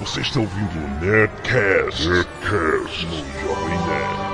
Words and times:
Você 0.00 0.20
está 0.20 0.40
ouvindo 0.40 0.76
o 0.76 0.88
Nerdcast, 1.00 2.06
Nerdcast 2.06 3.06
no 3.06 3.16
Jovem 3.40 3.78
Nerd. 3.86 4.26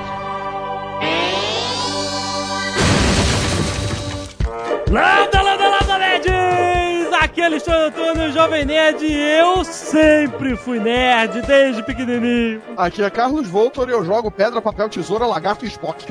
Landa, 4.91 5.41
landa, 5.41 5.69
landa, 5.69 5.97
nerds! 5.97 7.13
Aqui 7.21 7.39
é 7.41 7.45
Alexandre 7.45 7.87
Antônio, 7.87 8.33
Jovem 8.33 8.65
Nerd, 8.65 9.05
e 9.05 9.13
eu 9.13 9.63
sempre 9.63 10.57
fui 10.57 10.79
nerd, 10.79 11.41
desde 11.43 11.81
pequenininho. 11.81 12.61
Aqui 12.75 13.01
é 13.01 13.09
Carlos 13.09 13.47
Voltor 13.47 13.87
e 13.89 13.93
eu 13.93 14.03
jogo 14.03 14.29
pedra, 14.29 14.61
papel, 14.61 14.89
tesoura, 14.89 15.25
lagarto 15.25 15.63
e 15.63 15.69
Spock. 15.69 16.05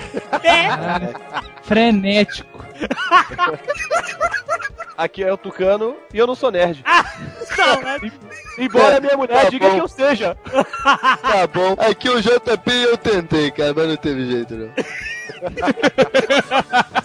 Frenético. 1.63 2.65
Aqui 4.97 5.25
é 5.25 5.33
o 5.33 5.37
Tucano 5.37 5.97
e 6.13 6.19
eu 6.19 6.27
não 6.27 6.35
sou 6.35 6.51
nerd. 6.51 6.85
Não, 7.59 7.83
né? 7.83 7.99
Embora 8.59 9.01
minha 9.01 9.17
mulher 9.17 9.45
Tá 9.45 9.51
diga 9.51 9.69
bom. 9.69 9.75
que 9.75 9.81
eu 9.81 9.89
seja. 9.89 10.37
Tá 11.23 11.47
bom. 11.47 11.75
Aqui 11.79 12.09
o 12.09 12.21
JP 12.21 12.71
eu 12.71 12.97
tentei, 12.97 13.51
cara, 13.51 13.73
mas 13.75 13.89
não 13.89 13.97
teve 13.97 14.27
jeito, 14.27 14.55
não. 14.55 14.71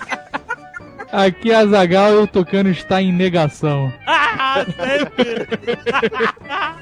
Aqui 1.11 1.53
a 1.53 1.65
Zagal 1.65 2.13
e 2.13 2.17
o 2.17 2.27
Tocano 2.27 2.69
está 2.69 3.01
em 3.01 3.13
negação. 3.13 3.91
Ah, 4.05 4.65
sempre! 4.65 5.47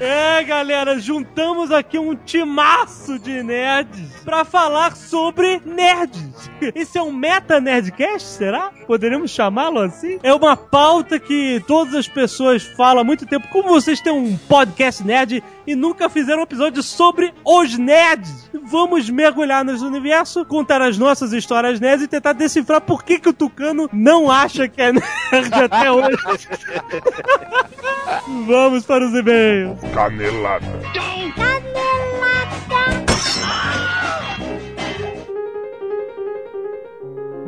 é, 0.00 0.42
galera, 0.42 0.98
juntamos 0.98 1.70
aqui 1.70 1.98
um 1.98 2.14
timaço 2.14 3.18
de 3.18 3.42
nerds 3.42 4.22
pra 4.24 4.44
falar 4.44 4.96
sobre 4.96 5.60
nerds. 5.64 6.50
Esse 6.74 6.98
é 6.98 7.02
um 7.02 7.12
meta 7.12 7.60
nerdcast, 7.60 8.26
será? 8.26 8.72
Poderíamos 8.86 9.30
chamá-lo 9.30 9.78
assim? 9.78 10.18
É 10.22 10.34
uma 10.34 10.56
pauta 10.56 11.20
que 11.20 11.62
todas 11.66 11.94
as 11.94 12.08
pessoas 12.08 12.64
falam 12.64 13.02
há 13.02 13.04
muito 13.04 13.26
tempo. 13.26 13.48
Como 13.48 13.68
vocês 13.68 14.00
têm 14.00 14.12
um 14.12 14.36
podcast 14.36 15.04
nerd 15.04 15.42
e 15.66 15.74
nunca 15.74 16.08
fizeram 16.08 16.40
um 16.40 16.44
episódio 16.44 16.82
sobre 16.82 17.34
os 17.44 17.76
nerds? 17.76 18.48
Vamos 18.64 19.10
mergulhar 19.10 19.64
nesse 19.64 19.84
universo, 19.84 20.44
contar 20.44 20.80
as 20.82 20.98
nossas 20.98 21.32
histórias 21.32 21.80
nerds 21.80 22.04
e 22.04 22.08
tentar 22.08 22.32
decifrar 22.32 22.80
por 22.80 23.04
que, 23.04 23.18
que 23.18 23.28
o 23.28 23.32
Tucano 23.32 23.88
não 23.92 24.30
acha 24.30 24.68
que 24.68 24.80
é 24.80 24.92
nerd 24.92 25.52
até 25.52 25.90
hoje. 25.90 26.16
Vamos 28.46 28.84
para 28.84 29.06
os 29.06 29.14
e-mails. 29.14 29.78
Canelada. 29.92 30.66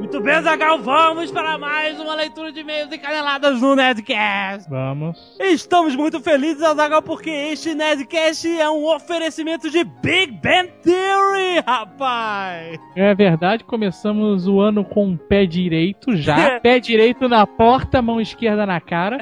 Muito 0.09 0.23
bem, 0.23 0.41
Zagal, 0.41 0.79
vamos 0.79 1.31
para 1.31 1.59
mais 1.59 2.01
uma 2.01 2.15
leitura 2.15 2.51
de 2.51 2.61
e-mails 2.61 2.91
e 2.91 2.97
caneladas 2.97 3.61
no 3.61 3.77
Nerdcast. 3.77 4.67
Vamos. 4.71 5.37
Estamos 5.39 5.95
muito 5.95 6.19
felizes, 6.19 6.61
Zagal, 6.61 7.03
porque 7.03 7.29
este 7.29 7.75
Nerdcast 7.75 8.49
é 8.59 8.71
um 8.71 8.87
oferecimento 8.87 9.71
de 9.71 9.85
Big 9.85 10.33
Bang 10.33 10.73
Theory, 10.83 11.61
rapaz. 11.67 12.81
É 12.97 13.15
verdade, 13.15 13.65
começamos 13.65 14.49
o 14.49 14.59
ano 14.63 14.83
com 14.83 15.13
o 15.13 15.19
pé 15.19 15.45
direito 15.45 16.17
já. 16.17 16.59
pé 16.61 16.81
direito 16.81 17.29
na 17.29 17.47
porta, 17.47 18.01
mão 18.01 18.19
esquerda 18.19 18.65
na 18.65 18.81
cara. 18.81 19.19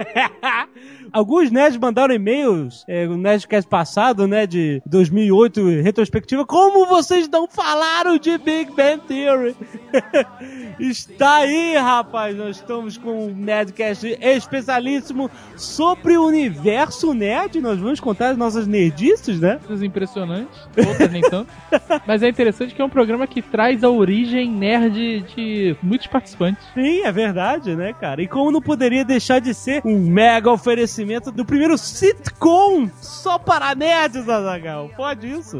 Alguns 1.12 1.50
nerds 1.50 1.78
mandaram 1.78 2.14
e-mails, 2.14 2.84
é, 2.86 3.06
o 3.06 3.16
Nerdcast 3.16 3.68
passado, 3.68 4.28
né, 4.28 4.46
de 4.46 4.80
2008, 4.86 5.82
retrospectiva, 5.82 6.46
como 6.46 6.86
vocês 6.86 7.28
não 7.28 7.48
falaram 7.48 8.16
de 8.16 8.38
Big 8.38 8.70
Bang 8.72 9.02
Theory? 9.06 9.56
Está 10.78 11.36
aí, 11.36 11.76
rapaz, 11.76 12.36
nós 12.36 12.56
estamos 12.56 12.96
com 12.96 13.26
um 13.26 13.34
Nerdcast 13.34 14.18
especialíssimo 14.20 15.30
sobre 15.56 16.16
o 16.16 16.26
universo 16.26 17.12
nerd, 17.12 17.60
nós 17.60 17.78
vamos 17.78 18.00
contar 18.00 18.30
as 18.30 18.38
nossas 18.38 18.66
nerdices, 18.66 19.40
né? 19.40 19.58
Coisas 19.66 19.82
impressionantes, 19.82 20.58
outras 20.76 21.10
nem 21.10 21.22
tanto. 21.22 21.50
Mas 22.06 22.22
é 22.22 22.28
interessante 22.28 22.74
que 22.74 22.80
é 22.80 22.84
um 22.84 22.90
programa 22.90 23.26
que 23.26 23.42
traz 23.42 23.82
a 23.82 23.90
origem 23.90 24.50
nerd 24.50 25.20
de 25.34 25.76
muitos 25.82 26.06
participantes. 26.06 26.64
Sim, 26.72 27.02
é 27.02 27.12
verdade, 27.12 27.74
né, 27.74 27.92
cara? 27.92 28.22
E 28.22 28.28
como 28.28 28.50
não 28.50 28.62
poderia 28.62 29.04
deixar 29.04 29.40
de 29.40 29.52
ser 29.52 29.82
um 29.84 29.98
mega 29.98 30.50
oferecimento 30.50 30.99
do 31.32 31.44
primeiro 31.44 31.76
sitcom 31.76 32.88
só 33.00 33.38
para 33.38 33.74
nerds, 33.74 34.28
Azagal? 34.28 34.90
Pode 34.96 35.30
isso? 35.30 35.58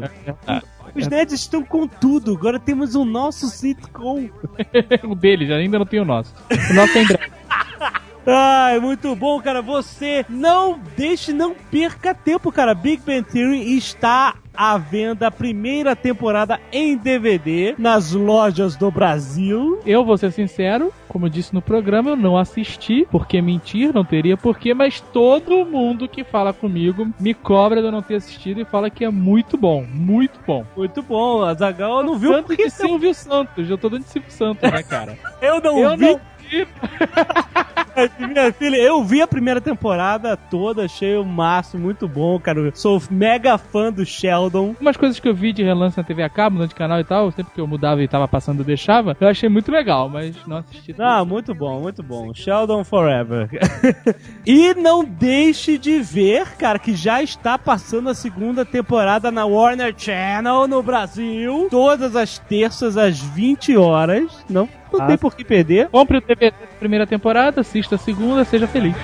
Os 0.95 1.07
nerds 1.07 1.33
estão 1.39 1.63
com 1.63 1.87
tudo. 1.87 2.35
Agora 2.35 2.59
temos 2.59 2.95
o 2.95 3.05
nosso 3.05 3.47
sitcom. 3.47 4.29
o 5.03 5.15
deles, 5.15 5.49
ainda 5.51 5.79
não 5.79 5.85
tem 5.85 5.99
o 5.99 6.05
nosso. 6.05 6.33
O 6.69 6.73
nosso 6.73 6.97
é 6.97 7.01
em 7.01 7.07
breve. 7.07 7.31
Ai, 8.25 8.79
muito 8.79 9.15
bom, 9.15 9.39
cara. 9.41 9.61
Você 9.61 10.25
não 10.29 10.79
deixe, 10.95 11.33
não 11.33 11.53
perca 11.53 12.13
tempo, 12.13 12.51
cara. 12.51 12.73
Big 12.73 13.01
Bang 13.03 13.23
Theory 13.23 13.75
está 13.75 14.35
à 14.53 14.77
venda 14.77 15.27
a 15.27 15.31
primeira 15.31 15.95
temporada 15.95 16.59
em 16.71 16.97
DVD 16.97 17.73
nas 17.77 18.11
lojas 18.11 18.75
do 18.75 18.91
Brasil. 18.91 19.79
Eu 19.85 20.03
vou 20.03 20.17
ser 20.17 20.31
sincero, 20.31 20.93
como 21.07 21.25
eu 21.25 21.29
disse 21.29 21.53
no 21.53 21.61
programa, 21.61 22.11
eu 22.11 22.15
não 22.15 22.37
assisti, 22.37 23.07
porque 23.09 23.41
mentir, 23.41 23.93
não 23.93 24.03
teria 24.03 24.37
porquê, 24.37 24.73
mas 24.73 25.01
todo 25.01 25.65
mundo 25.65 26.07
que 26.07 26.23
fala 26.23 26.53
comigo 26.53 27.07
me 27.19 27.33
cobra 27.33 27.81
de 27.81 27.87
eu 27.87 27.91
não 27.91 28.01
ter 28.01 28.15
assistido 28.15 28.61
e 28.61 28.65
fala 28.65 28.89
que 28.89 29.05
é 29.05 29.09
muito 29.09 29.57
bom, 29.57 29.85
muito 29.89 30.39
bom. 30.45 30.65
Muito 30.75 31.01
bom. 31.01 31.43
A 31.43 31.53
Zagal 31.53 32.03
não 32.03 32.17
viu 32.17 32.31
Tanto 32.33 32.47
porque 32.47 32.69
Silvio 32.69 33.13
Santos, 33.13 33.69
eu 33.69 33.77
tô 33.77 33.89
dando 33.89 34.03
de 34.03 34.09
Silvio 34.09 34.31
Santos, 34.31 34.69
né, 34.69 34.83
cara? 34.83 35.17
eu 35.41 35.61
não 35.61 35.77
eu 35.77 35.97
vi. 35.97 36.05
não 36.05 36.15
vi. 36.15 36.21
Minha 38.19 38.51
filha, 38.53 38.77
eu 38.77 39.03
vi 39.03 39.21
a 39.21 39.27
primeira 39.27 39.59
temporada 39.59 40.35
toda, 40.37 40.85
achei 40.85 41.17
o 41.17 41.25
máximo, 41.25 41.83
muito 41.83 42.07
bom, 42.07 42.39
cara. 42.39 42.59
Eu 42.59 42.71
sou 42.73 43.01
mega 43.11 43.57
fã 43.57 43.91
do 43.91 44.05
Sheldon. 44.05 44.75
Umas 44.79 44.97
coisas 44.97 45.19
que 45.19 45.27
eu 45.27 45.33
vi 45.33 45.51
de 45.53 45.63
relance 45.63 45.97
na 45.97 46.03
TV 46.03 46.23
a 46.23 46.29
cabo, 46.29 46.55
mudando 46.55 46.69
de 46.69 46.75
canal 46.75 46.99
e 46.99 47.03
tal, 47.03 47.31
sempre 47.31 47.53
que 47.53 47.61
eu 47.61 47.67
mudava 47.67 48.01
e 48.01 48.07
tava 48.07 48.27
passando 48.27 48.61
eu 48.61 48.65
deixava, 48.65 49.15
eu 49.19 49.27
achei 49.27 49.49
muito 49.49 49.71
legal, 49.71 50.07
mas 50.07 50.35
não 50.45 50.57
assisti. 50.57 50.93
tudo. 50.93 51.03
Ah, 51.03 51.25
muito 51.25 51.53
bom, 51.53 51.81
muito 51.81 52.01
bom. 52.01 52.33
Sheldon 52.33 52.83
Forever. 52.83 53.49
e 54.45 54.73
não 54.73 55.03
deixe 55.03 55.77
de 55.77 55.99
ver, 55.99 56.47
cara, 56.57 56.79
que 56.79 56.95
já 56.95 57.21
está 57.21 57.57
passando 57.57 58.09
a 58.09 58.13
segunda 58.13 58.63
temporada 58.63 59.31
na 59.31 59.45
Warner 59.45 59.93
Channel 59.97 60.67
no 60.67 60.81
Brasil. 60.81 61.67
Todas 61.69 62.15
as 62.15 62.37
terças 62.39 62.97
às 62.97 63.19
20 63.19 63.75
horas. 63.77 64.45
Não, 64.49 64.67
não 64.97 65.05
Ah. 65.05 65.07
tem 65.07 65.17
por 65.17 65.35
que 65.35 65.43
perder. 65.43 65.87
Compre 65.89 66.17
o 66.17 66.21
DVD 66.21 66.51
da 66.51 66.67
primeira 66.79 67.05
temporada, 67.07 67.61
assista 67.61 67.95
a 67.95 67.97
segunda, 67.97 68.43
seja 68.45 68.67
feliz. 68.67 68.95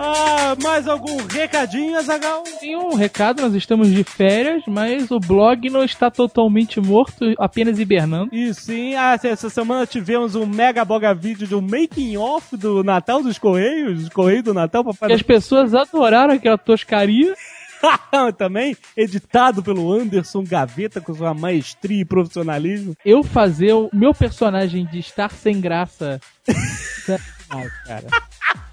Ah, 0.00 0.54
mais 0.62 0.86
algum 0.86 1.16
recadinho, 1.26 1.98
Azagal? 1.98 2.44
Tem 2.60 2.76
um 2.76 2.94
recado, 2.94 3.42
nós 3.42 3.54
estamos 3.54 3.88
de 3.90 4.04
férias, 4.04 4.62
mas 4.66 5.10
o 5.10 5.18
blog 5.18 5.68
não 5.68 5.82
está 5.82 6.08
totalmente 6.10 6.80
morto, 6.80 7.34
apenas 7.36 7.78
hibernando. 7.80 8.28
E 8.32 8.54
sim, 8.54 8.94
ah, 8.94 9.18
essa- 9.22 9.50
semana 9.50 9.86
tivemos 9.86 10.34
um 10.36 10.46
mega 10.46 10.84
boga 10.84 11.12
vídeo 11.12 11.48
do 11.48 11.60
making 11.60 12.16
off 12.16 12.56
do 12.56 12.84
Natal 12.84 13.22
dos 13.22 13.38
Correios, 13.38 14.00
dos 14.02 14.08
Correios 14.08 14.44
do 14.44 14.54
Natal, 14.54 14.84
papai 14.84 15.10
E 15.10 15.12
as 15.14 15.22
pessoas 15.22 15.74
adoraram 15.74 16.32
aquela 16.34 16.56
toscaria. 16.58 17.34
também, 18.36 18.76
editado 18.96 19.62
pelo 19.62 19.92
Anderson 19.92 20.42
Gaveta 20.44 21.00
com 21.00 21.14
sua 21.14 21.32
maestria 21.34 22.00
e 22.02 22.04
profissionalismo. 22.04 22.94
Eu 23.04 23.22
fazer 23.22 23.72
o 23.72 23.88
meu 23.92 24.12
personagem 24.14 24.84
de 24.86 24.98
estar 24.98 25.30
sem 25.30 25.60
graça. 25.60 26.20
Ah, 27.50 27.64
cara. 27.86 28.06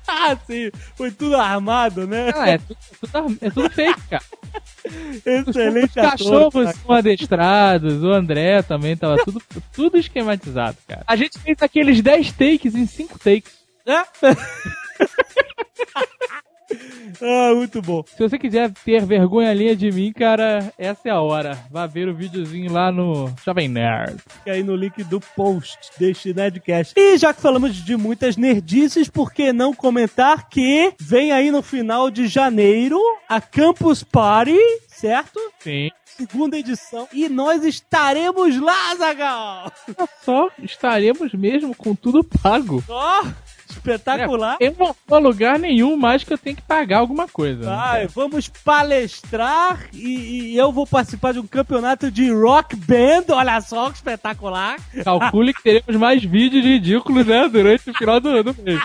Ah, 0.06 0.36
sim, 0.46 0.70
foi 0.98 1.10
tudo 1.10 1.38
armado, 1.38 2.06
né? 2.06 2.30
Ah, 2.36 2.50
é, 2.50 2.58
tudo, 2.58 2.78
é 2.78 3.08
tudo- 3.08 3.38
é 3.42 3.50
tudo 3.50 3.70
fake, 3.70 4.02
cara. 4.10 4.24
Os, 4.86 5.26
Excelente 5.48 5.86
os 5.88 5.94
cachorros 5.94 6.68
ator, 6.68 6.76
são 6.86 6.92
adestrados, 6.96 8.04
o 8.04 8.12
André 8.12 8.62
também 8.64 8.98
tava 8.98 9.16
tudo, 9.24 9.42
tudo 9.72 9.98
esquematizado, 9.98 10.76
cara. 10.86 11.04
A 11.08 11.16
gente 11.16 11.40
fez 11.40 11.58
aqueles 11.62 12.02
10 12.02 12.34
takes 12.34 12.76
em 12.76 12.86
5 12.86 13.18
takes. 13.18 13.54
cara. 13.86 14.38
Ah, 17.22 17.54
muito 17.56 17.82
bom. 17.82 18.04
Se 18.06 18.18
você 18.18 18.38
quiser 18.38 18.72
ter 18.84 19.06
vergonha 19.06 19.50
alheia 19.50 19.76
de 19.76 19.92
mim, 19.92 20.12
cara, 20.12 20.74
essa 20.78 21.08
é 21.08 21.12
a 21.12 21.22
hora. 21.22 21.58
Vá 21.72 21.86
ver 21.88 22.08
o 22.08 22.16
videozinho 22.16 22.72
lá 22.72 22.92
no 22.92 23.32
Jovem 23.44 23.68
Nerd. 23.68 24.18
Fica 24.28 24.52
aí 24.52 24.64
no 24.64 24.76
link 24.76 25.04
do 25.04 25.20
post 25.20 25.78
deste 25.98 26.34
Nerdcast. 26.34 26.94
E 26.98 27.18
já 27.18 27.34
que 27.34 27.42
falamos 27.42 27.74
de 27.76 27.96
muitas 27.96 28.36
nerdices, 28.38 29.10
por 29.10 29.32
que 29.32 29.54
não 29.54 29.74
comentar 29.74 30.50
que 30.50 30.94
vem 31.00 31.32
aí 31.32 31.52
no 31.52 31.62
final 31.62 32.10
de 32.10 32.28
janeiro 32.28 33.00
a 33.30 33.40
Campus 33.40 34.04
Party, 34.04 34.58
certo? 34.88 35.40
Sim. 35.60 35.90
Segunda 36.06 36.58
edição. 36.58 37.10
E 37.12 37.28
nós 37.28 37.66
estaremos 37.66 38.58
lá, 38.62 38.96
Zagal! 38.96 39.72
Só 40.24 40.50
estaremos 40.64 41.34
mesmo 41.34 41.76
com 41.76 41.94
tudo 41.94 42.24
pago. 42.24 42.82
Ó, 42.88 43.26
espetacular. 43.92 44.58
Eu 44.60 44.76
não 44.78 44.96
vou 45.08 45.18
a 45.18 45.20
lugar 45.20 45.60
nenhum 45.60 45.96
mais 45.96 46.24
que 46.24 46.34
eu 46.34 46.38
tenho 46.38 46.56
que 46.56 46.62
pagar 46.62 47.00
alguma 47.00 47.28
coisa. 47.28 47.66
né, 47.66 47.72
Ah, 47.72 47.92
cara? 47.94 48.08
vamos 48.14 48.48
palestrar 48.48 49.88
e, 49.94 50.54
e 50.54 50.58
eu 50.58 50.72
vou 50.72 50.86
participar 50.88 51.34
de 51.34 51.40
um 51.40 51.48
campeonato 51.48 52.10
de 52.12 52.32
rock 52.32 52.76
band. 52.76 53.26
Olha 53.30 53.60
só 53.62 53.90
que 53.90 53.96
espetacular. 53.98 54.78
Calcule 55.04 55.54
que 55.54 55.64
teremos 55.64 55.96
mais 55.96 56.24
vídeos 56.24 56.64
ridículos, 56.64 57.26
né? 57.26 57.48
Durante 57.48 57.90
o 57.90 57.94
final 57.94 58.20
do, 58.20 58.44
do 58.44 58.56
mês. 58.64 58.82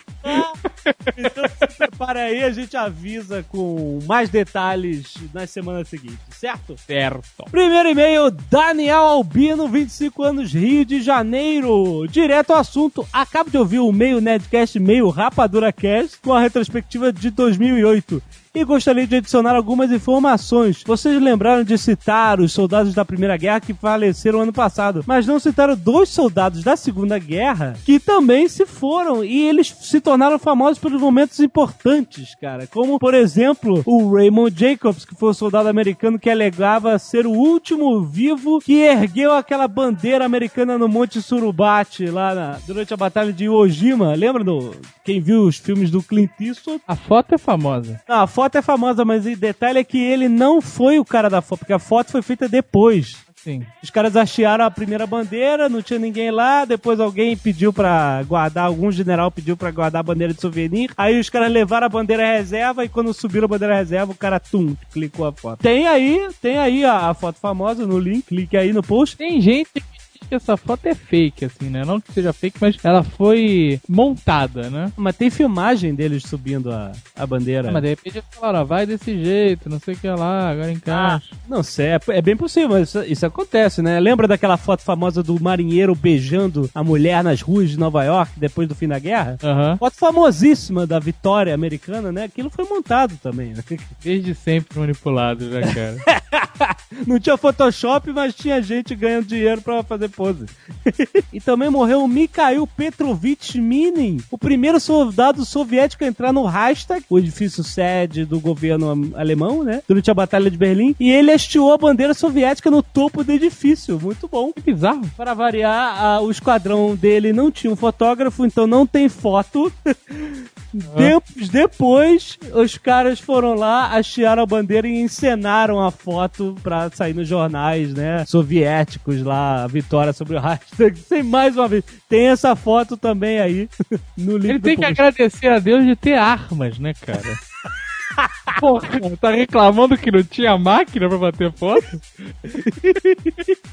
Então 1.17 1.45
se 1.49 1.77
prepara 1.79 2.21
aí, 2.23 2.43
a 2.43 2.51
gente 2.51 2.77
avisa 2.77 3.45
com 3.49 3.99
mais 4.07 4.29
detalhes 4.31 5.15
nas 5.33 5.51
semanas 5.51 5.89
seguintes, 5.89 6.19
certo? 6.31 6.75
Certo. 6.87 7.45
Primeiro 7.51 7.89
e-mail, 7.91 8.31
Daniel 8.51 9.03
Albino, 9.03 9.69
25 9.69 10.23
anos, 10.23 10.53
Rio 10.53 10.85
de 10.85 11.01
Janeiro. 11.03 12.07
Direto 12.09 12.53
ao 12.53 12.59
assunto, 12.61 13.07
acabo 13.13 13.51
de 13.51 13.59
ouvir 13.59 13.79
o 13.81 13.93
meio 13.93 14.21
Nerdcast, 14.21 14.79
meio 14.91 15.09
Rapadura 15.09 15.73
Cast, 15.73 16.19
com 16.21 16.33
a 16.33 16.41
retrospectiva 16.41 17.13
de 17.13 17.31
2008. 17.31 18.21
E 18.53 18.65
gostaria 18.65 19.07
de 19.07 19.15
adicionar 19.15 19.55
algumas 19.55 19.93
informações. 19.93 20.83
Vocês 20.85 21.23
lembraram 21.23 21.63
de 21.63 21.79
citar 21.79 22.41
os 22.41 22.53
soldados 22.53 22.93
da 22.93 23.05
Primeira 23.05 23.37
Guerra 23.37 23.61
que 23.61 23.73
faleceram 23.73 24.41
ano 24.41 24.53
passado, 24.53 25.05
mas 25.07 25.25
não 25.25 25.39
citaram 25.39 25.77
dois 25.77 26.09
soldados 26.09 26.65
da 26.65 26.77
Segunda 26.77 27.17
Guerra 27.17 27.75
que 27.85 28.01
também 28.01 28.49
se 28.49 28.67
foram 28.67 29.25
e 29.25 29.47
eles 29.49 29.69
se 29.69 30.01
tornaram 30.01 30.37
famosos 30.37 30.81
pelos 30.81 31.01
momentos 31.01 31.39
importantes, 31.39 32.35
cara. 32.41 32.67
Como, 32.67 32.99
por 32.99 33.15
exemplo, 33.15 33.85
o 33.87 34.13
Raymond 34.13 34.53
Jacobs, 34.59 35.05
que 35.05 35.15
foi 35.15 35.31
um 35.31 35.35
soldado 35.35 35.69
americano 35.69 36.19
que 36.19 36.29
alegava 36.29 36.99
ser 36.99 37.29
o 37.29 37.31
último 37.33 38.03
vivo 38.03 38.59
que 38.59 38.81
ergueu 38.83 39.31
aquela 39.33 39.69
bandeira 39.69 40.25
americana 40.25 40.77
no 40.77 40.89
Monte 40.89 41.23
Surubate, 41.23 42.07
lá 42.07 42.35
na- 42.35 42.59
durante 42.67 42.93
a 42.93 42.97
Batalha 42.97 43.33
de 43.33 43.45
Iwo 43.45 43.69
Jima. 43.69 44.13
Lembra 44.17 44.43
do 44.43 44.73
quem 45.05 45.21
viu 45.21 45.43
os 45.45 45.57
filmes 45.57 45.89
do 45.89 46.03
Clint 46.03 46.31
Eastwood? 46.41 46.81
A 46.89 46.97
foto 46.97 47.37
é 47.37 47.39
famosa. 47.39 48.01
Não, 48.09 48.17
a 48.17 48.27
foto 48.27 48.40
é 48.49 48.63
famosa, 48.63 49.05
mas 49.05 49.27
o 49.27 49.37
detalhe 49.37 49.79
é 49.79 49.85
que 49.85 49.99
ele 49.99 50.29
não 50.29 50.61
foi 50.61 50.99
o 50.99 51.05
cara 51.05 51.29
da 51.29 51.41
foto, 51.41 51.61
porque 51.61 51.73
a 51.73 51.79
foto 51.79 52.11
foi 52.11 52.23
feita 52.23 52.49
depois. 52.49 53.17
Sim. 53.43 53.65
Os 53.83 53.89
caras 53.89 54.17
hastearam 54.17 54.65
a 54.67 54.71
primeira 54.71 55.07
bandeira, 55.07 55.69
não 55.69 55.81
tinha 55.81 55.99
ninguém 55.99 56.31
lá, 56.31 56.67
depois 56.67 57.01
alguém 57.01 57.35
pediu 57.37 57.73
pra 57.73 58.23
guardar, 58.25 58.67
algum 58.67 58.93
general 58.93 59.31
pediu 59.31 59.57
pra 59.57 59.71
guardar 59.71 60.01
a 60.01 60.03
bandeira 60.03 60.35
de 60.35 60.41
souvenir, 60.41 60.91
aí 60.97 61.19
os 61.19 61.31
caras 61.31 61.51
levaram 61.51 61.87
a 61.87 61.91
bandeira 61.91 62.37
reserva 62.37 62.85
e 62.85 62.89
quando 62.89 63.15
subiram 63.15 63.47
a 63.47 63.49
bandeira 63.49 63.75
reserva, 63.75 64.13
o 64.13 64.17
cara, 64.17 64.39
tum, 64.39 64.77
clicou 64.93 65.27
a 65.27 65.33
foto. 65.33 65.61
Tem 65.61 65.87
aí, 65.87 66.29
tem 66.43 66.59
aí 66.59 66.85
a, 66.85 67.09
a 67.09 67.15
foto 67.15 67.41
famosa 67.41 67.87
no 67.87 67.99
link, 67.99 68.27
clique 68.27 68.57
aí 68.57 68.75
no 68.75 68.83
post. 68.83 69.17
Tem 69.17 69.41
gente 69.41 69.83
que 70.31 70.35
essa 70.37 70.57
foto 70.57 70.87
é 70.87 70.95
fake, 70.95 71.45
assim, 71.45 71.69
né? 71.69 71.85
Não 71.85 72.01
que 72.01 72.13
seja 72.13 72.33
fake, 72.33 72.57
mas 72.61 72.77
ela 72.85 73.03
foi 73.03 73.81
montada, 73.89 74.71
né? 74.71 74.93
Mas 74.97 75.17
tem 75.17 75.29
filmagem 75.29 75.93
deles 75.95 76.23
subindo 76.23 76.71
a, 76.71 76.93
a 77.17 77.27
bandeira. 77.27 77.71
Mas 77.73 77.83
de 77.83 77.89
repente 77.89 78.19
eles 78.19 78.29
falaram, 78.31 78.61
ó, 78.61 78.65
vai 78.65 78.87
desse 78.87 79.13
jeito, 79.23 79.69
não 79.69 79.81
sei 79.81 79.95
o 79.95 79.97
que 79.97 80.09
lá, 80.09 80.51
agora 80.51 80.69
Ah, 80.69 80.73
encaixa. 80.73 81.35
não 81.49 81.63
sei, 81.65 81.87
é, 81.89 82.01
é 82.11 82.23
bem 82.23 82.37
possível, 82.37 82.81
isso, 82.81 83.03
isso 83.03 83.27
acontece, 83.27 83.83
né? 83.83 83.99
Lembra 83.99 84.29
daquela 84.29 84.57
foto 84.57 84.83
famosa 84.83 85.21
do 85.23 85.41
marinheiro 85.43 85.95
beijando 85.95 86.71
a 86.75 86.85
mulher 86.85 87.25
nas 87.25 87.41
ruas 87.43 87.69
de 87.71 87.79
Nova 87.79 88.05
York 88.05 88.33
depois 88.37 88.69
do 88.69 88.75
fim 88.75 88.87
da 88.87 88.99
guerra? 89.01 89.37
Aham. 89.43 89.77
Foto 89.79 89.97
famosíssima 89.97 90.87
da 90.87 90.99
vitória 91.01 91.53
americana, 91.53 92.13
né? 92.13 92.23
Aquilo 92.25 92.51
foi 92.51 92.65
montado 92.65 93.17
também, 93.23 93.53
né? 93.55 93.65
Desde 94.03 94.35
sempre 94.35 94.79
manipulado, 94.79 95.45
né, 95.47 95.61
cara? 95.75 96.77
Não 97.07 97.19
tinha 97.19 97.37
Photoshop, 97.37 98.13
mas 98.13 98.35
tinha 98.35 98.61
gente 98.63 98.95
ganhando 98.95 99.27
dinheiro 99.27 99.61
pra 99.63 99.83
fazer 99.83 100.09
pose. 100.21 100.45
e 101.33 101.41
também 101.41 101.71
morreu 101.71 102.03
o 102.05 102.09
Mikhail 102.09 102.67
Petrovich 102.67 103.59
Minin, 103.59 104.19
o 104.31 104.37
primeiro 104.37 104.79
soldado 104.79 105.47
soviético 105.47 106.05
a 106.05 106.07
entrar 106.07 106.31
no 106.31 106.45
Reichstag, 106.45 107.03
o 107.09 107.19
edifício 107.19 107.65
sede 107.65 108.27
do 108.27 108.39
governo 108.39 109.13
alemão, 109.17 109.65
né? 109.65 109.83
Durante 109.89 110.11
a 110.11 110.15
Batalha 110.15 110.51
de 110.51 110.59
Berlim. 110.59 110.95
E 111.01 111.11
ele 111.11 111.33
hasteou 111.33 111.73
a 111.73 111.79
bandeira 111.79 112.13
soviética 112.13 112.71
no 112.71 112.83
topo 112.83 113.25
do 113.25 113.33
edifício. 113.33 113.99
Muito 113.99 114.29
bom. 114.29 114.53
Que 114.53 114.61
bizarro. 114.75 115.11
Para 115.17 115.33
variar, 115.33 115.99
a- 115.99 116.21
o 116.21 116.31
esquadrão 116.31 116.95
dele 116.95 117.33
não 117.33 117.51
tinha 117.51 117.73
um 117.73 117.77
fotógrafo, 117.77 118.45
então 118.45 118.67
não 118.67 118.87
tem 118.87 119.09
foto. 119.09 119.73
Tempos 120.97 121.49
depois, 121.49 122.39
os 122.55 122.79
caras 122.79 123.19
foram 123.19 123.55
lá, 123.55 123.97
hastearam 123.97 124.43
a 124.43 124.47
bandeira 124.47 124.87
e 124.87 125.01
encenaram 125.01 125.81
a 125.81 125.91
foto 125.91 126.57
pra 126.63 126.91
sair 126.91 127.15
nos 127.15 127.29
jornais, 127.29 127.93
né? 127.93 128.25
Soviéticos 128.27 129.23
lá, 129.23 129.65
a 129.65 129.67
vitória 129.67 130.13
sobre 130.13 130.37
o 130.37 130.41
Reichstag. 130.41 130.99
Sem 131.01 131.23
mais 131.23 131.57
uma 131.57 131.69
vez. 131.69 131.85
Tem 132.09 132.29
essa 132.29 132.55
foto 132.55 132.97
também 132.97 133.41
aí 133.41 133.69
no 134.17 134.37
link 134.37 134.51
Ele 134.51 134.61
tem 134.61 134.77
que 134.77 134.85
agradecer 134.85 135.49
a 135.49 135.59
Deus 135.59 135.85
de 135.85 135.97
ter 135.97 136.15
armas, 136.15 136.79
né, 136.79 136.95
cara? 136.95 137.21
Porra, 138.59 138.89
tá 139.21 139.31
reclamando 139.31 139.97
que 139.97 140.11
não 140.11 140.23
tinha 140.23 140.59
máquina 140.59 141.09
pra 141.09 141.19
bater 141.19 141.53
foto? 141.53 141.87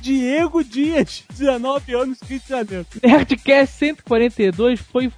Diego 0.01 0.63
Dias, 0.63 1.23
19 1.33 1.93
anos, 1.93 2.19
Rio 2.21 2.39
de 2.39 2.47
Janeiro. 2.47 2.85
Nerdcast 3.03 3.75
142 3.77 4.79
foi. 4.79 5.11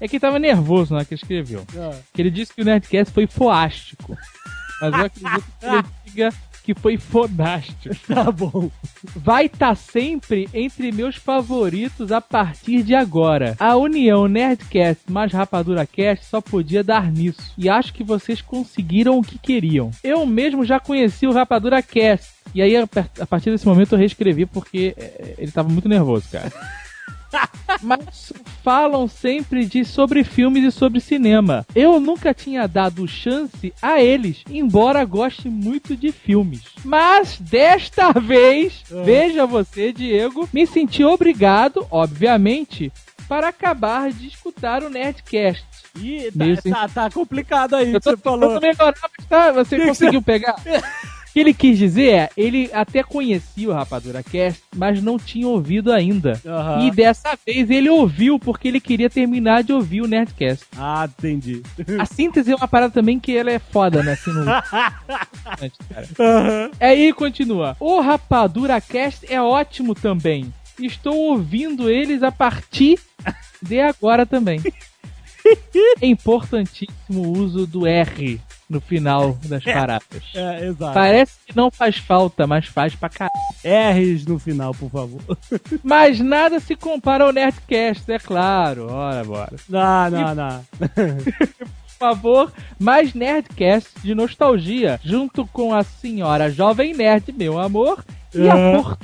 É 0.00 0.06
que 0.08 0.20
tava 0.20 0.38
nervoso 0.38 0.92
na 0.92 0.98
hora 0.98 1.04
que 1.06 1.14
escreveu. 1.14 1.64
Que 2.12 2.22
ele 2.22 2.30
disse 2.30 2.52
que 2.54 2.62
o 2.62 2.64
Nerdcast 2.64 3.12
foi 3.12 3.26
foástico. 3.26 4.16
Mas 4.80 4.92
eu 4.94 5.04
acredito 5.06 5.44
que 5.60 5.66
ele 5.66 5.84
diga 6.06 6.28
que 6.62 6.74
foi 6.74 6.98
fodástico. 6.98 7.94
Tá 8.08 8.30
bom. 8.30 8.68
Vai 9.14 9.46
estar 9.46 9.74
sempre 9.76 10.48
entre 10.52 10.90
meus 10.92 11.14
favoritos 11.14 12.10
a 12.10 12.20
partir 12.20 12.82
de 12.82 12.92
agora. 12.94 13.54
A 13.58 13.76
união 13.76 14.26
Nerdcast 14.26 15.04
mais 15.08 15.32
Rapadura 15.32 15.86
Cast 15.86 16.26
só 16.26 16.40
podia 16.40 16.82
dar 16.82 17.10
nisso. 17.10 17.52
E 17.56 17.68
acho 17.68 17.94
que 17.94 18.02
vocês 18.04 18.42
conseguiram 18.42 19.16
o 19.18 19.22
que 19.22 19.38
queriam. 19.38 19.90
Eu 20.02 20.26
mesmo 20.26 20.64
já 20.64 20.80
conheci 20.80 21.26
o 21.26 21.32
Rapadura 21.32 21.80
Cast. 21.80 22.34
E 22.54 22.60
aí, 22.60 22.76
a 22.76 22.86
par- 22.86 23.10
a 23.20 23.26
partir 23.26 23.50
desse 23.50 23.66
momento, 23.66 23.92
eu 23.94 23.98
reescrevi 23.98 24.44
porque 24.44 24.92
é, 24.96 25.34
ele 25.38 25.52
tava 25.52 25.68
muito 25.68 25.88
nervoso, 25.88 26.26
cara. 26.30 26.52
Mas 27.82 28.32
falam 28.62 29.06
sempre 29.06 29.64
de 29.64 29.84
sobre 29.84 30.24
filmes 30.24 30.64
e 30.64 30.72
sobre 30.72 31.00
cinema. 31.00 31.66
Eu 31.74 32.00
nunca 32.00 32.32
tinha 32.34 32.66
dado 32.66 33.06
chance 33.06 33.72
a 33.80 34.00
eles, 34.00 34.42
embora 34.50 35.04
goste 35.04 35.48
muito 35.48 35.96
de 35.96 36.12
filmes. 36.12 36.62
Mas 36.84 37.38
desta 37.38 38.12
vez, 38.12 38.82
veja 39.04 39.46
você, 39.46 39.92
Diego, 39.92 40.48
me 40.52 40.66
senti 40.66 41.04
obrigado, 41.04 41.86
obviamente, 41.90 42.92
para 43.28 43.48
acabar 43.48 44.10
de 44.12 44.28
escutar 44.28 44.82
o 44.82 44.90
Nerdcast. 44.90 45.64
Ih, 45.96 46.30
tá, 46.62 46.70
tá, 46.70 46.88
tá 46.88 47.10
complicado 47.10 47.74
aí, 47.74 47.92
Eu 47.92 48.00
que 48.00 48.04
tô 48.04 48.10
você 48.10 48.16
falou. 48.16 48.60
tá, 49.28 49.52
você 49.52 49.76
Que 49.76 49.82
que 49.82 49.88
conseguiu 49.88 50.22
pegar? 50.22 50.56
O 51.36 51.38
que 51.38 51.40
ele 51.40 51.52
quis 51.52 51.76
dizer 51.76 52.14
é, 52.14 52.30
ele 52.34 52.70
até 52.72 53.02
conhecia 53.02 53.68
o 53.68 53.72
Rapadura 53.74 54.22
Cast, 54.22 54.62
mas 54.74 55.02
não 55.02 55.18
tinha 55.18 55.46
ouvido 55.46 55.92
ainda. 55.92 56.40
Aham. 56.46 56.86
E 56.86 56.90
dessa 56.90 57.36
vez 57.44 57.68
ele 57.68 57.90
ouviu, 57.90 58.38
porque 58.38 58.68
ele 58.68 58.80
queria 58.80 59.10
terminar 59.10 59.62
de 59.62 59.70
ouvir 59.70 60.00
o 60.00 60.06
Nerdcast. 60.06 60.64
Ah, 60.74 61.06
entendi. 61.06 61.62
A 62.00 62.06
síntese 62.06 62.52
é 62.52 62.56
uma 62.56 62.66
parada 62.66 62.90
também 62.90 63.20
que 63.20 63.36
ela 63.36 63.50
é 63.50 63.58
foda, 63.58 64.02
né? 64.02 64.12
Assim, 64.12 64.32
no... 64.32 64.44
Aham. 66.18 66.70
Aí 66.80 67.12
continua. 67.12 67.76
O 67.78 68.00
Rapadura 68.00 68.80
Cast 68.80 69.30
é 69.30 69.38
ótimo 69.38 69.94
também. 69.94 70.50
Estou 70.80 71.14
ouvindo 71.14 71.90
eles 71.90 72.22
a 72.22 72.32
partir 72.32 72.98
de 73.60 73.78
agora 73.78 74.24
também. 74.24 74.62
É 76.02 76.06
importantíssimo 76.08 77.22
o 77.22 77.38
uso 77.38 77.68
do 77.68 77.86
R 77.86 78.40
no 78.68 78.80
final 78.80 79.36
das 79.44 79.62
paradas. 79.64 80.22
É, 80.34 80.66
exato. 80.66 80.94
Parece 80.94 81.32
que 81.46 81.56
não 81.56 81.70
faz 81.70 81.96
falta, 81.98 82.46
mas 82.46 82.66
faz 82.66 82.94
pra 82.94 83.08
caralho. 83.08 83.32
R's 83.64 84.26
no 84.26 84.38
final, 84.38 84.72
por 84.74 84.90
favor. 84.90 85.20
Mas 85.82 86.20
nada 86.20 86.58
se 86.60 86.74
compara 86.76 87.24
ao 87.24 87.32
Nerdcast, 87.32 88.10
é 88.10 88.18
claro. 88.18 88.88
Ora, 88.90 89.24
bora. 89.24 89.56
Não, 89.68 90.10
não, 90.10 90.34
não. 90.34 90.64
Por 91.98 91.98
favor, 91.98 92.52
mais 92.78 93.14
Nerdcast 93.14 93.88
de 94.02 94.14
nostalgia, 94.14 95.00
junto 95.02 95.46
com 95.46 95.74
a 95.74 95.82
senhora 95.82 96.50
Jovem 96.50 96.94
Nerd, 96.94 97.32
meu 97.32 97.58
amor, 97.58 98.04
e 98.34 98.46
a 98.48 98.54
Ah. 98.54 98.96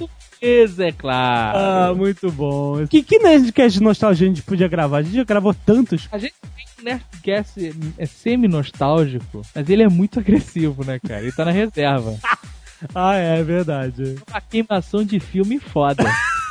Portuguesa, 0.42 0.86
é 0.86 0.92
claro. 0.92 1.58
Ah, 1.58 1.94
muito 1.94 2.30
bom. 2.32 2.86
Que, 2.86 3.02
que 3.02 3.18
Nerdcast 3.18 3.78
de 3.78 3.84
nostalgia 3.84 4.26
a 4.26 4.28
gente 4.28 4.42
podia 4.42 4.68
gravar? 4.68 4.98
A 4.98 5.02
gente 5.02 5.14
já 5.14 5.24
gravou 5.24 5.54
tantos. 5.54 6.08
A 6.10 6.18
gente 6.18 6.34
tem 6.56 6.66
um 6.80 6.84
Nerdcast 6.84 7.72
é 7.96 8.06
semi-nostálgico, 8.06 9.42
mas 9.54 9.70
ele 9.70 9.84
é 9.84 9.88
muito 9.88 10.18
agressivo, 10.18 10.84
né, 10.84 10.98
cara? 10.98 11.22
Ele 11.22 11.32
tá 11.32 11.44
na 11.44 11.52
reserva. 11.52 12.16
Ah, 12.92 13.14
é, 13.14 13.40
verdade. 13.44 14.16
Uma 14.28 14.40
queimação 14.40 15.04
de 15.04 15.20
filme 15.20 15.60
foda. 15.60 16.02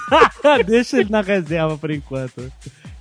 Deixa 0.66 1.02
ele 1.02 1.10
na 1.10 1.20
reserva 1.20 1.78
por 1.78 1.92
enquanto. 1.92 2.50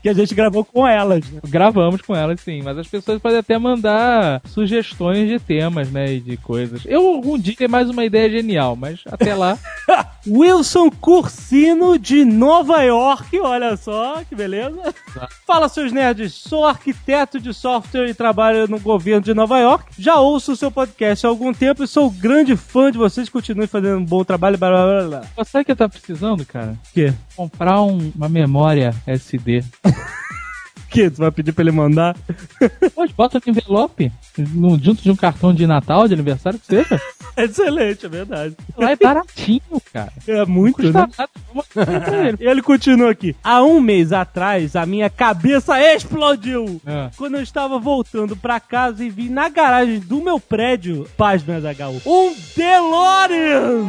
Que 0.03 0.09
a 0.09 0.15
gente 0.15 0.35
gravou 0.35 0.65
com 0.65 0.87
elas, 0.87 1.29
né? 1.31 1.41
Gravamos 1.47 2.01
com 2.01 2.17
elas, 2.17 2.41
sim, 2.41 2.63
mas 2.63 2.79
as 2.79 2.87
pessoas 2.89 3.21
podem 3.21 3.39
até 3.39 3.59
mandar 3.59 4.41
sugestões 4.47 5.29
de 5.29 5.39
temas, 5.39 5.91
né, 5.91 6.15
e 6.15 6.21
de 6.21 6.37
coisas. 6.39 6.83
Eu 6.87 7.07
algum 7.07 7.39
dia 7.39 7.55
tenho 7.57 7.69
mais 7.71 7.91
uma 7.91 8.05
ideia 8.05 8.31
genial, 8.31 8.75
mas 8.77 9.01
até 9.07 9.35
lá... 9.35 9.59
Wilson 10.29 10.91
Cursino 10.91 11.99
de 11.99 12.27
Nova 12.27 12.83
York, 12.83 13.39
olha 13.41 13.75
só 13.77 14.23
que 14.29 14.35
beleza. 14.35 14.95
Fala, 15.47 15.67
seus 15.69 15.93
nerds, 15.93 16.35
sou 16.35 16.67
arquiteto 16.67 17.41
de 17.41 17.55
software 17.55 18.09
e 18.09 18.13
trabalho 18.15 18.69
no 18.69 18.79
governo 18.79 19.23
de 19.23 19.33
Nova 19.33 19.59
York. 19.59 19.87
Já 19.99 20.17
ouço 20.17 20.53
o 20.53 20.57
seu 20.57 20.71
podcast 20.71 21.25
há 21.27 21.29
algum 21.31 21.55
tempo 21.55 21.83
e 21.83 21.89
sou 21.89 22.11
grande 22.11 22.55
fã 22.55 22.93
de 22.93 22.99
vocês. 22.99 23.31
Continuem 23.31 23.67
fazendo 23.67 23.99
um 23.99 24.05
bom 24.05 24.23
trabalho. 24.23 24.59
Blá, 24.59 24.69
blá, 24.71 25.09
blá, 25.09 25.45
Sabe 25.45 25.63
o 25.63 25.65
que 25.65 25.73
eu 25.73 25.77
tava 25.77 25.89
precisando, 25.91 26.45
cara? 26.45 26.73
O 26.73 26.93
quê? 26.93 27.15
Comprar 27.35 27.81
um- 27.83 28.13
uma 28.15 28.29
memória 28.29 28.95
SD. 29.07 29.65
que? 30.91 31.09
Tu 31.11 31.19
vai 31.19 31.31
pedir 31.31 31.53
pra 31.53 31.63
ele 31.63 31.71
mandar? 31.71 32.17
Pode, 32.95 33.13
bota 33.13 33.41
no 33.45 33.51
envelope, 33.53 34.11
no- 34.39 34.79
junto 34.83 35.03
de 35.03 35.11
um 35.11 35.17
cartão 35.17 35.55
de 35.55 35.67
Natal, 35.67 36.09
de 36.09 36.15
aniversário, 36.15 36.59
que 36.59 36.67
seja. 36.67 37.01
Excelente, 37.37 38.05
é 38.05 38.09
verdade. 38.09 38.57
Lá 38.77 38.91
é 38.91 38.97
baratinho, 38.97 39.61
cara. 39.93 40.13
É 40.27 40.45
muito, 40.45 40.77
Custa 40.83 40.93
né? 40.93 41.09
nada. 41.17 41.31
Ele. 42.29 42.37
E 42.41 42.47
ele 42.47 42.61
continua 42.61 43.13
aqui. 43.13 43.37
Há 43.43 43.63
um 43.63 43.81
mês 43.81 44.13
atrás, 44.13 44.75
a 44.75 44.85
minha 44.85 45.09
cabeça 45.09 45.81
explodiu. 45.95 46.81
É. 46.85 47.11
Quando 47.17 47.37
eu 47.37 47.43
estava 47.43 47.79
voltando 47.79 48.35
pra 48.37 48.59
casa 48.59 49.05
e 49.05 49.09
vi 49.11 49.29
na 49.29 49.49
garagem 49.49 50.01
do 50.01 50.21
meu 50.21 50.41
prédio, 50.41 51.09
paz 51.17 51.43
no 51.45 51.55
HU, 51.55 52.03
um 52.05 52.35
DeLorean! 52.57 53.87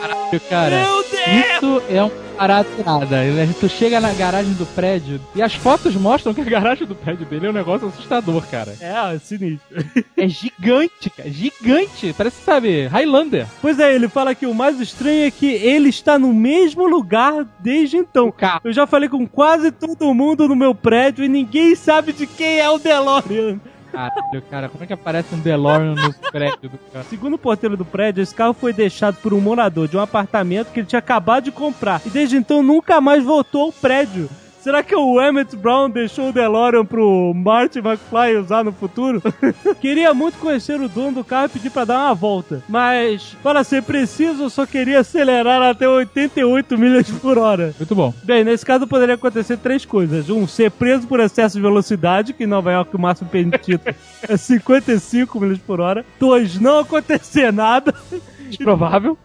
Caralho, 0.00 0.40
cara. 0.48 0.70
Meu 0.80 1.02
Deus! 1.02 1.56
Isso 1.56 1.82
é 1.90 2.02
um 2.04 2.10
parado 2.38 2.68
nada. 2.86 3.16
Tu 3.58 3.68
chega 3.68 4.00
na 4.00 4.12
garagem 4.12 4.52
do 4.52 4.64
prédio 4.64 5.20
e 5.34 5.42
as 5.42 5.54
fotos 5.54 5.96
mostram 5.96 6.32
que 6.32 6.40
a 6.40 6.44
garagem 6.44 6.86
do 6.86 6.94
prédio 6.94 7.26
dele 7.26 7.48
é 7.48 7.50
um 7.50 7.52
negócio 7.52 7.88
assustador, 7.88 8.46
cara. 8.46 8.76
É, 8.80 9.14
é 9.14 9.18
sinistro. 9.18 9.84
É 10.16 10.28
gigante, 10.28 11.10
cara. 11.10 11.28
Gigante. 11.28 12.14
Parece, 12.16 12.42
sabe, 12.42 12.86
Highlander. 12.86 13.46
Pois 13.60 13.78
é, 13.80 13.92
ele 13.94 14.08
fala 14.08 14.34
que 14.34 14.46
o 14.46 14.54
mais 14.54 14.80
estranho 14.80 15.26
é 15.26 15.30
que 15.30 15.46
ele 15.46 15.88
está 15.88 16.18
no 16.18 16.32
mesmo 16.32 16.86
lugar 16.86 17.44
desde 17.58 17.96
então. 17.96 18.28
O 18.28 18.32
carro. 18.32 18.60
Eu 18.64 18.72
já 18.72 18.86
falei 18.86 19.08
com 19.08 19.26
quase 19.26 19.72
todo 19.72 20.14
mundo 20.14 20.46
no 20.46 20.54
meu 20.54 20.74
prédio 20.74 21.24
e 21.24 21.28
ninguém 21.28 21.74
sabe 21.74 22.12
de 22.12 22.26
quem 22.26 22.60
é 22.60 22.70
o 22.70 22.78
DeLorean. 22.78 23.58
Caralho, 23.92 24.42
cara. 24.50 24.68
Como 24.68 24.84
é 24.84 24.86
que 24.86 24.92
aparece 24.92 25.34
um 25.34 25.38
DeLorean 25.38 25.94
no 25.94 26.12
prédio 26.30 26.70
do 26.70 26.78
cara? 26.92 27.04
Segundo 27.04 27.34
o 27.34 27.38
porteiro 27.38 27.76
do 27.76 27.84
prédio, 27.84 28.22
esse 28.22 28.34
carro 28.34 28.52
foi 28.52 28.72
deixado 28.72 29.16
por 29.16 29.32
um 29.32 29.40
morador 29.40 29.88
de 29.88 29.96
um 29.96 30.00
apartamento 30.00 30.72
que 30.72 30.80
ele 30.80 30.86
tinha 30.86 30.98
acabado 30.98 31.44
de 31.44 31.52
comprar. 31.52 32.00
E 32.04 32.10
desde 32.10 32.36
então 32.36 32.62
nunca 32.62 33.00
mais 33.00 33.24
voltou 33.24 33.62
ao 33.62 33.72
prédio. 33.72 34.28
Será 34.60 34.82
que 34.82 34.94
o 34.94 35.20
Emmett 35.20 35.56
Brown 35.56 35.88
deixou 35.88 36.28
o 36.28 36.32
DeLorean 36.32 36.84
pro 36.84 37.32
Marty 37.34 37.78
McFly 37.78 38.36
usar 38.36 38.64
no 38.64 38.72
futuro? 38.72 39.22
queria 39.80 40.12
muito 40.12 40.38
conhecer 40.38 40.80
o 40.80 40.88
dono 40.88 41.12
do 41.12 41.24
carro 41.24 41.46
e 41.46 41.50
pedir 41.50 41.70
pra 41.70 41.84
dar 41.84 42.06
uma 42.06 42.14
volta. 42.14 42.62
Mas, 42.68 43.36
para 43.42 43.62
ser 43.62 43.82
preciso, 43.82 44.44
eu 44.44 44.50
só 44.50 44.66
queria 44.66 45.00
acelerar 45.00 45.62
até 45.62 45.88
88 45.88 46.76
milhas 46.76 47.08
por 47.10 47.38
hora. 47.38 47.74
Muito 47.78 47.94
bom. 47.94 48.12
Bem, 48.24 48.42
nesse 48.42 48.66
caso 48.66 48.86
poderia 48.86 49.14
acontecer 49.14 49.56
três 49.58 49.84
coisas. 49.84 50.28
Um, 50.28 50.46
ser 50.46 50.70
preso 50.70 51.06
por 51.06 51.20
excesso 51.20 51.56
de 51.56 51.62
velocidade, 51.62 52.32
que 52.32 52.44
em 52.44 52.48
Nova 52.48 52.72
York 52.72 52.94
o 52.94 52.98
máximo 52.98 53.30
permitido 53.30 53.82
é 54.28 54.36
55 54.36 55.40
milhas 55.40 55.58
por 55.58 55.80
hora. 55.80 56.04
Dois, 56.18 56.58
não 56.58 56.80
acontecer 56.80 57.52
nada. 57.52 57.94
Provável. 58.56 59.18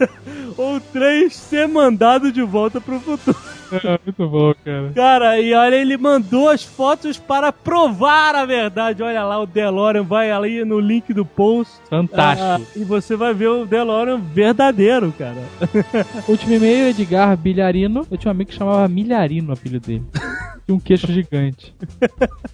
Ou 0.56 0.80
três, 0.80 1.34
ser 1.34 1.68
mandado 1.68 2.32
de 2.32 2.42
volta 2.42 2.80
pro 2.80 3.00
futuro. 3.00 3.36
É, 3.72 4.00
muito 4.04 4.28
bom, 4.28 4.52
cara. 4.64 4.92
Cara, 4.94 5.40
e 5.40 5.54
olha, 5.54 5.76
ele 5.76 5.96
mandou 5.96 6.48
as 6.48 6.64
fotos 6.64 7.18
para 7.18 7.52
provar 7.52 8.34
a 8.34 8.44
verdade. 8.44 9.02
Olha 9.02 9.22
lá, 9.22 9.38
o 9.38 9.46
DeLorean 9.46 10.02
vai 10.02 10.30
ali 10.30 10.64
no 10.64 10.80
link 10.80 11.14
do 11.14 11.24
post. 11.24 11.74
Fantástico. 11.88 12.48
Ah, 12.48 12.60
e 12.74 12.84
você 12.84 13.14
vai 13.14 13.32
ver 13.32 13.48
o 13.48 13.66
DeLorean 13.66 14.18
verdadeiro, 14.18 15.14
cara. 15.16 15.42
Último 16.26 16.54
e-mail, 16.54 16.88
Edgar 16.88 17.36
Bilharino. 17.36 18.06
Eu 18.10 18.18
tinha 18.18 18.30
um 18.30 18.34
amigo 18.34 18.50
que 18.50 18.56
chamava 18.56 18.88
Milharino, 18.88 19.50
o 19.50 19.52
apelido 19.52 19.86
dele. 19.86 20.04
Tinha 20.70 20.76
um 20.76 20.80
queixo 20.80 21.06
gigante. 21.12 21.74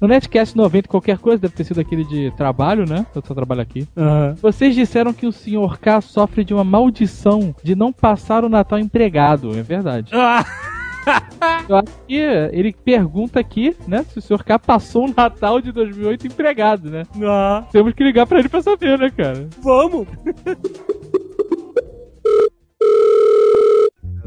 No 0.00 0.08
Netcast 0.08 0.54
90, 0.56 0.88
qualquer 0.88 1.18
coisa, 1.18 1.38
deve 1.40 1.54
ter 1.54 1.64
sido 1.64 1.80
aquele 1.80 2.04
de 2.04 2.30
trabalho, 2.36 2.84
né? 2.86 3.06
Eu 3.14 3.22
só 3.26 3.32
trabalho 3.34 3.62
aqui. 3.62 3.86
Aham. 3.96 4.34
Vocês 4.42 4.74
disseram 4.74 5.12
que 5.12 5.26
o 5.26 5.32
Sr. 5.32 5.78
K 5.80 6.00
sofre 6.02 6.44
de 6.44 6.52
uma 6.52 6.64
maldição 6.64 7.54
de 7.62 7.74
não 7.74 7.92
passar 7.92 8.44
o 8.44 8.48
Natal 8.48 8.78
empregado. 8.78 9.56
É 9.58 9.62
verdade. 9.62 10.10
Ah, 10.14 10.44
Eu 11.68 11.76
acho 11.76 11.92
que 12.06 12.14
ele 12.14 12.74
pergunta 12.84 13.40
aqui, 13.40 13.74
né, 13.88 14.04
se 14.10 14.18
o 14.18 14.22
Sr. 14.22 14.44
K 14.44 14.58
passou 14.58 15.06
o 15.06 15.14
Natal 15.16 15.60
de 15.62 15.72
2008 15.72 16.26
empregado, 16.26 16.90
né? 16.90 17.04
ah, 17.24 17.64
Temos 17.72 17.94
que 17.94 18.04
ligar 18.04 18.26
pra 18.26 18.38
ele 18.38 18.48
pra 18.48 18.60
saber, 18.60 18.98
né, 18.98 19.10
cara? 19.10 19.48
vamos. 19.62 20.06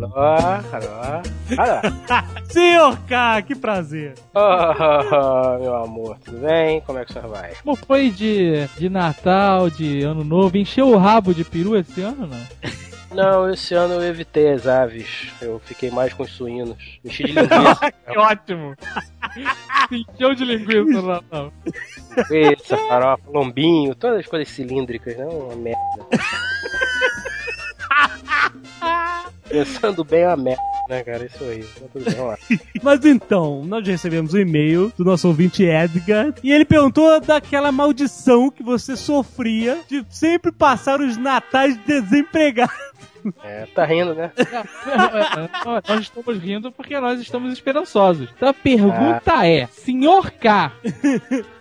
Alô, 0.01 0.13
alô, 0.15 1.22
alô. 1.58 2.46
Senhor 2.50 2.98
K, 3.06 3.41
que 3.41 3.53
prazer. 3.53 4.13
Oh, 4.34 5.60
meu 5.60 5.75
amor, 5.75 6.18
tudo 6.24 6.38
bem? 6.38 6.79
Como 6.82 7.00
é 7.00 7.03
que 7.03 7.12
o 7.12 7.13
senhor 7.13 7.27
vai? 7.27 7.53
Como 7.62 7.75
foi 7.75 8.10
de, 8.10 8.65
de 8.77 8.88
Natal, 8.88 9.70
de 9.70 10.01
Ano 10.03 10.24
Novo? 10.24 10.58
Encheu 10.58 10.88
o 10.88 10.98
rabo 10.98 11.34
de 11.34 11.44
peru 11.44 11.75
esse 11.75 12.00
ano, 12.00 12.27
não? 12.27 12.39
Não, 13.13 13.50
esse 13.51 13.74
ano 13.74 13.96
eu 13.96 14.03
evitei 14.03 14.53
as 14.53 14.68
aves. 14.68 15.34
Eu 15.41 15.60
fiquei 15.65 15.91
mais 15.91 16.13
com 16.13 16.24
os 16.24 16.32
suínos. 16.32 16.77
Enchi 17.03 17.24
de 17.24 17.34
linguiça. 17.34 17.91
Que 17.91 18.18
ótimo! 18.18 18.75
Encheu 19.91 20.34
de 20.34 20.46
linguiça 20.46 21.01
no 21.01 21.08
Natal. 21.08 21.51
Pizza, 22.29 22.77
farofa, 22.88 23.24
lombinho, 23.27 23.94
todas 23.96 24.20
as 24.20 24.27
coisas 24.27 24.48
cilíndricas, 24.53 25.18
né? 25.18 25.25
Uma 25.25 25.56
merda. 25.58 25.79
Pensando 29.50 30.03
bem 30.03 30.22
é 30.22 30.27
uma 30.27 30.38
merda, 30.38 30.62
né, 30.88 31.03
cara? 31.03 31.25
Isso 31.25 31.44
aí. 31.44 31.65
Mas 31.94 32.18
lá. 32.18 32.38
Mas 32.84 33.06
então, 33.06 33.63
nós 33.65 33.86
recebemos 33.86 34.34
um 34.34 34.38
e-mail 34.38 34.94
do 34.96 35.03
nosso 35.03 35.27
ouvinte 35.27 35.63
Edgar 35.63 36.34
e 36.44 36.51
ele 36.51 36.65
perguntou 36.65 37.20
daquela 37.20 37.72
maldição 37.72 38.51
que 38.51 38.62
você 38.62 38.96
sofria 38.96 39.79
de 39.88 40.06
sempre 40.10 40.51
passar 40.51 41.01
os 41.01 41.18
natais 41.18 41.75
desempregado. 41.77 42.72
É, 43.44 43.65
tá 43.75 43.84
rindo, 43.86 44.15
né? 44.15 44.32
nós 45.65 46.00
estamos 46.00 46.38
rindo 46.38 46.72
porque 46.72 46.98
nós 47.00 47.20
estamos 47.20 47.51
esperançosos. 47.51 48.29
Então 48.36 48.50
a 48.50 48.53
pergunta 48.53 49.46
é: 49.46 49.68
Senhor 49.68 50.32
K, 50.32 50.72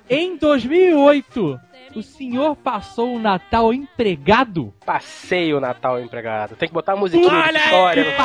em 0.09 0.37
2008, 0.37 1.61
o 1.99 2.03
senhor 2.03 2.57
passou 2.57 3.15
o 3.15 3.19
Natal 3.19 3.73
empregado? 3.75 4.73
Passei 4.87 5.53
o 5.53 5.61
Natal 5.61 6.01
empregado. 6.01 6.57
Tem 6.57 6.69
que 6.69 6.75
botar 6.75 6.93
a 6.93 6.97
musiquinha 6.97 7.33
Olha 7.33 7.53
de 7.53 7.59
história. 7.59 8.03
aí, 8.03 8.11
no- 8.13 8.19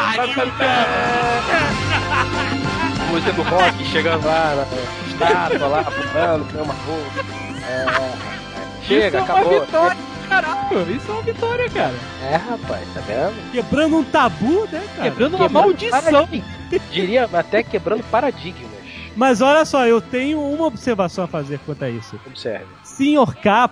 Música 3.12 3.34
do 3.34 3.44
rock 3.44 3.84
chegando 3.86 4.26
lá 4.26 4.56
na 4.56 5.08
estátua 5.12 5.68
lá, 5.68 5.84
pulando, 5.84 6.46
que 6.48 6.54
nem 6.54 6.64
uma 6.64 6.74
roupa. 6.74 7.26
É, 7.68 8.84
chega, 8.86 9.08
isso 9.08 9.18
é 9.18 9.20
acabou. 9.22 9.52
uma 9.54 9.66
vitória, 9.66 9.98
caralho. 10.30 10.92
Isso 10.96 11.12
é 11.12 11.14
uma 11.14 11.22
vitória, 11.22 11.70
cara. 11.70 11.94
É, 12.24 12.36
rapaz, 12.36 12.88
tá 12.94 13.02
vendo? 13.02 13.52
Quebrando 13.52 13.98
um 13.98 14.04
tabu, 14.04 14.68
né, 14.72 14.84
cara? 14.96 15.10
Quebrando 15.10 15.36
uma 15.38 15.48
Quebrando 15.48 15.68
maldição. 15.68 16.02
paradigmas. 16.02 16.52
Diria 16.92 17.30
até 17.32 17.62
quebrando 17.64 18.04
paradigmas. 18.10 18.74
Mas 19.16 19.42
olha 19.42 19.64
só, 19.64 19.86
eu 19.86 20.02
tenho 20.02 20.42
uma 20.42 20.66
observação 20.66 21.26
a 21.26 21.28
fazer 21.28 21.60
quanto 21.68 21.86
a 21.86 21.90
isso. 21.90 22.20
Observe. 22.26 22.66
Senhor 22.98 23.36
K, 23.36 23.70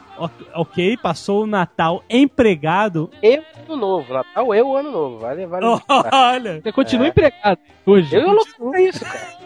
ok, 0.54 0.98
passou 0.98 1.44
o 1.44 1.48
Natal 1.48 2.04
empregado. 2.10 3.10
Eu 3.22 3.44
ano 3.68 3.76
novo, 3.76 4.14
Natal 4.14 4.54
eu 4.56 4.76
ano 4.76 4.92
novo. 4.92 5.20
Vale, 5.20 5.46
vale. 5.46 5.66
Olha, 6.12 6.62
Você 6.62 6.72
continua 6.72 7.06
É. 7.06 7.10
empregado 7.10 7.60
hoje. 7.86 8.16
Eu 8.16 8.32
loucura 8.32 8.82
isso, 8.82 9.06
cara. 9.06 9.42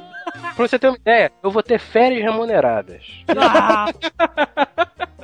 Pra 0.55 0.67
você 0.67 0.79
ter 0.79 0.87
uma 0.87 0.97
ideia, 0.97 1.31
eu 1.43 1.51
vou 1.51 1.61
ter 1.61 1.79
férias 1.79 2.21
remuneradas. 2.23 3.03
ah, 3.37 3.85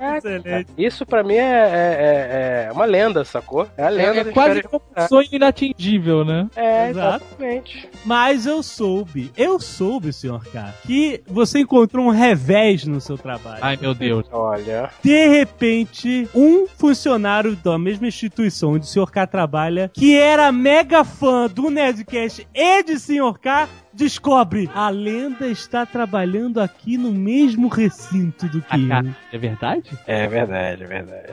É, 0.00 0.16
excelente. 0.18 0.70
isso 0.78 1.04
pra 1.06 1.22
mim 1.22 1.34
é, 1.34 1.38
é- 1.38 2.66
é- 2.66 2.66
é 2.68 2.72
uma 2.72 2.84
lenda, 2.84 3.24
sacou? 3.24 3.68
É 3.76 3.84
a 3.84 3.88
lenda 3.88 4.16
É, 4.16 4.20
é 4.20 4.24
das 4.24 4.34
quase 4.34 4.62
como 4.62 4.82
um 4.96 5.08
sonho 5.08 5.28
inatingível, 5.32 6.24
né? 6.24 6.48
É, 6.56 6.90
Exato. 6.90 7.24
exatamente. 7.24 7.88
Mas 8.04 8.46
eu 8.46 8.62
soube, 8.62 9.30
eu 9.36 9.58
soube, 9.60 10.12
senhor 10.12 10.44
K, 10.46 10.72
que 10.86 11.22
você 11.26 11.60
encontrou 11.60 12.06
um 12.06 12.10
revés 12.10 12.84
no 12.84 13.00
seu 13.00 13.16
trabalho. 13.18 13.58
Ai, 13.60 13.76
meu 13.80 13.94
Deus. 13.94 14.26
Olha, 14.32 14.90
De 15.02 15.28
repente, 15.28 16.28
um 16.34 16.66
funcionário 16.66 17.54
da 17.56 17.78
mesma 17.78 18.06
instituição 18.08 18.72
onde 18.72 18.84
o 18.84 18.88
Sr. 18.88 19.10
K 19.10 19.26
trabalha, 19.26 19.90
que 19.92 20.16
era 20.18 20.50
mega 20.52 21.04
fã 21.04 21.46
do 21.48 21.70
Nerdcast 21.70 22.46
e 22.54 22.82
de 22.82 22.98
Sr. 22.98 23.38
K, 23.40 23.68
descobre 23.92 24.70
a 24.74 24.88
lenda 24.88 25.46
está 25.48 25.84
trabalhando 25.84 26.60
aqui 26.60 26.96
no 26.96 27.12
mesmo 27.12 27.68
recinto 27.68 28.46
do 28.48 28.62
que 28.62 28.74
eu. 28.74 29.14
É 29.32 29.38
verdade? 29.38 29.98
é 30.06 30.26
verdade, 30.26 30.84
é 30.84 30.86
verdade. 30.86 31.32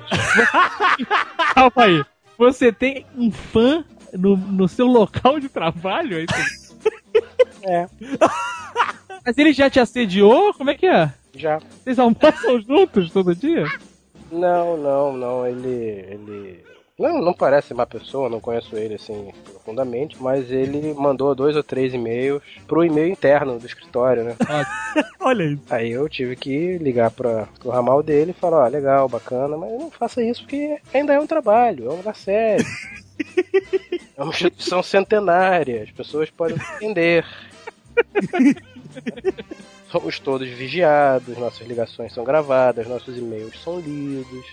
Calma 1.53 1.71
aí. 1.75 2.05
Você 2.37 2.71
tem 2.71 3.05
um 3.17 3.31
fã 3.31 3.83
no, 4.13 4.37
no 4.37 4.67
seu 4.67 4.87
local 4.87 5.39
de 5.39 5.49
trabalho? 5.49 6.17
É 6.19 6.23
isso? 6.23 6.69
É. 7.61 7.89
Mas 9.25 9.37
ele 9.37 9.51
já 9.51 9.69
te 9.69 9.81
assediou? 9.81 10.53
Como 10.53 10.69
é 10.69 10.75
que 10.75 10.87
é? 10.87 11.11
Já. 11.35 11.59
Vocês 11.59 11.99
almoçam 11.99 12.61
juntos 12.61 13.11
todo 13.11 13.35
dia? 13.35 13.65
Não, 14.31 14.77
não, 14.77 15.17
não, 15.17 15.45
ele. 15.45 15.67
ele. 15.67 16.63
Não, 16.99 17.21
não 17.21 17.33
parece 17.33 17.73
má 17.73 17.85
pessoa, 17.85 18.29
não 18.29 18.41
conheço 18.41 18.75
ele 18.75 18.95
assim 18.95 19.31
profundamente, 19.45 20.21
mas 20.21 20.51
ele 20.51 20.93
mandou 20.93 21.33
dois 21.33 21.55
ou 21.55 21.63
três 21.63 21.93
e-mails 21.93 22.43
pro 22.67 22.83
e-mail 22.83 23.07
interno 23.13 23.57
do 23.57 23.65
escritório, 23.65 24.25
né? 24.25 24.35
Olha 25.21 25.43
isso. 25.45 25.63
Aí 25.69 25.91
eu 25.91 26.09
tive 26.09 26.35
que 26.35 26.77
ligar 26.77 27.09
para 27.09 27.47
o 27.63 27.69
ramal 27.69 28.03
dele 28.03 28.31
e 28.31 28.33
falar, 28.33 28.65
ó, 28.65 28.67
legal, 28.67 29.07
bacana, 29.07 29.55
mas 29.55 29.71
não 29.71 29.89
faça 29.89 30.21
isso 30.21 30.41
porque 30.41 30.77
ainda 30.93 31.13
é 31.13 31.19
um 31.19 31.25
trabalho, 31.25 31.87
é 31.87 31.89
um 31.89 31.97
lugar 31.97 32.17
sério. 32.17 32.65
é 34.17 34.21
uma 34.21 34.33
instituição 34.33 34.83
centenária, 34.83 35.83
as 35.83 35.91
pessoas 35.91 36.29
podem 36.29 36.57
entender. 36.75 37.25
Somos 39.89 40.19
todos 40.19 40.47
vigiados, 40.49 41.37
nossas 41.37 41.65
ligações 41.65 42.13
são 42.13 42.23
gravadas, 42.23 42.87
nossos 42.87 43.17
e-mails 43.17 43.59
são 43.63 43.79
lidos, 43.79 44.45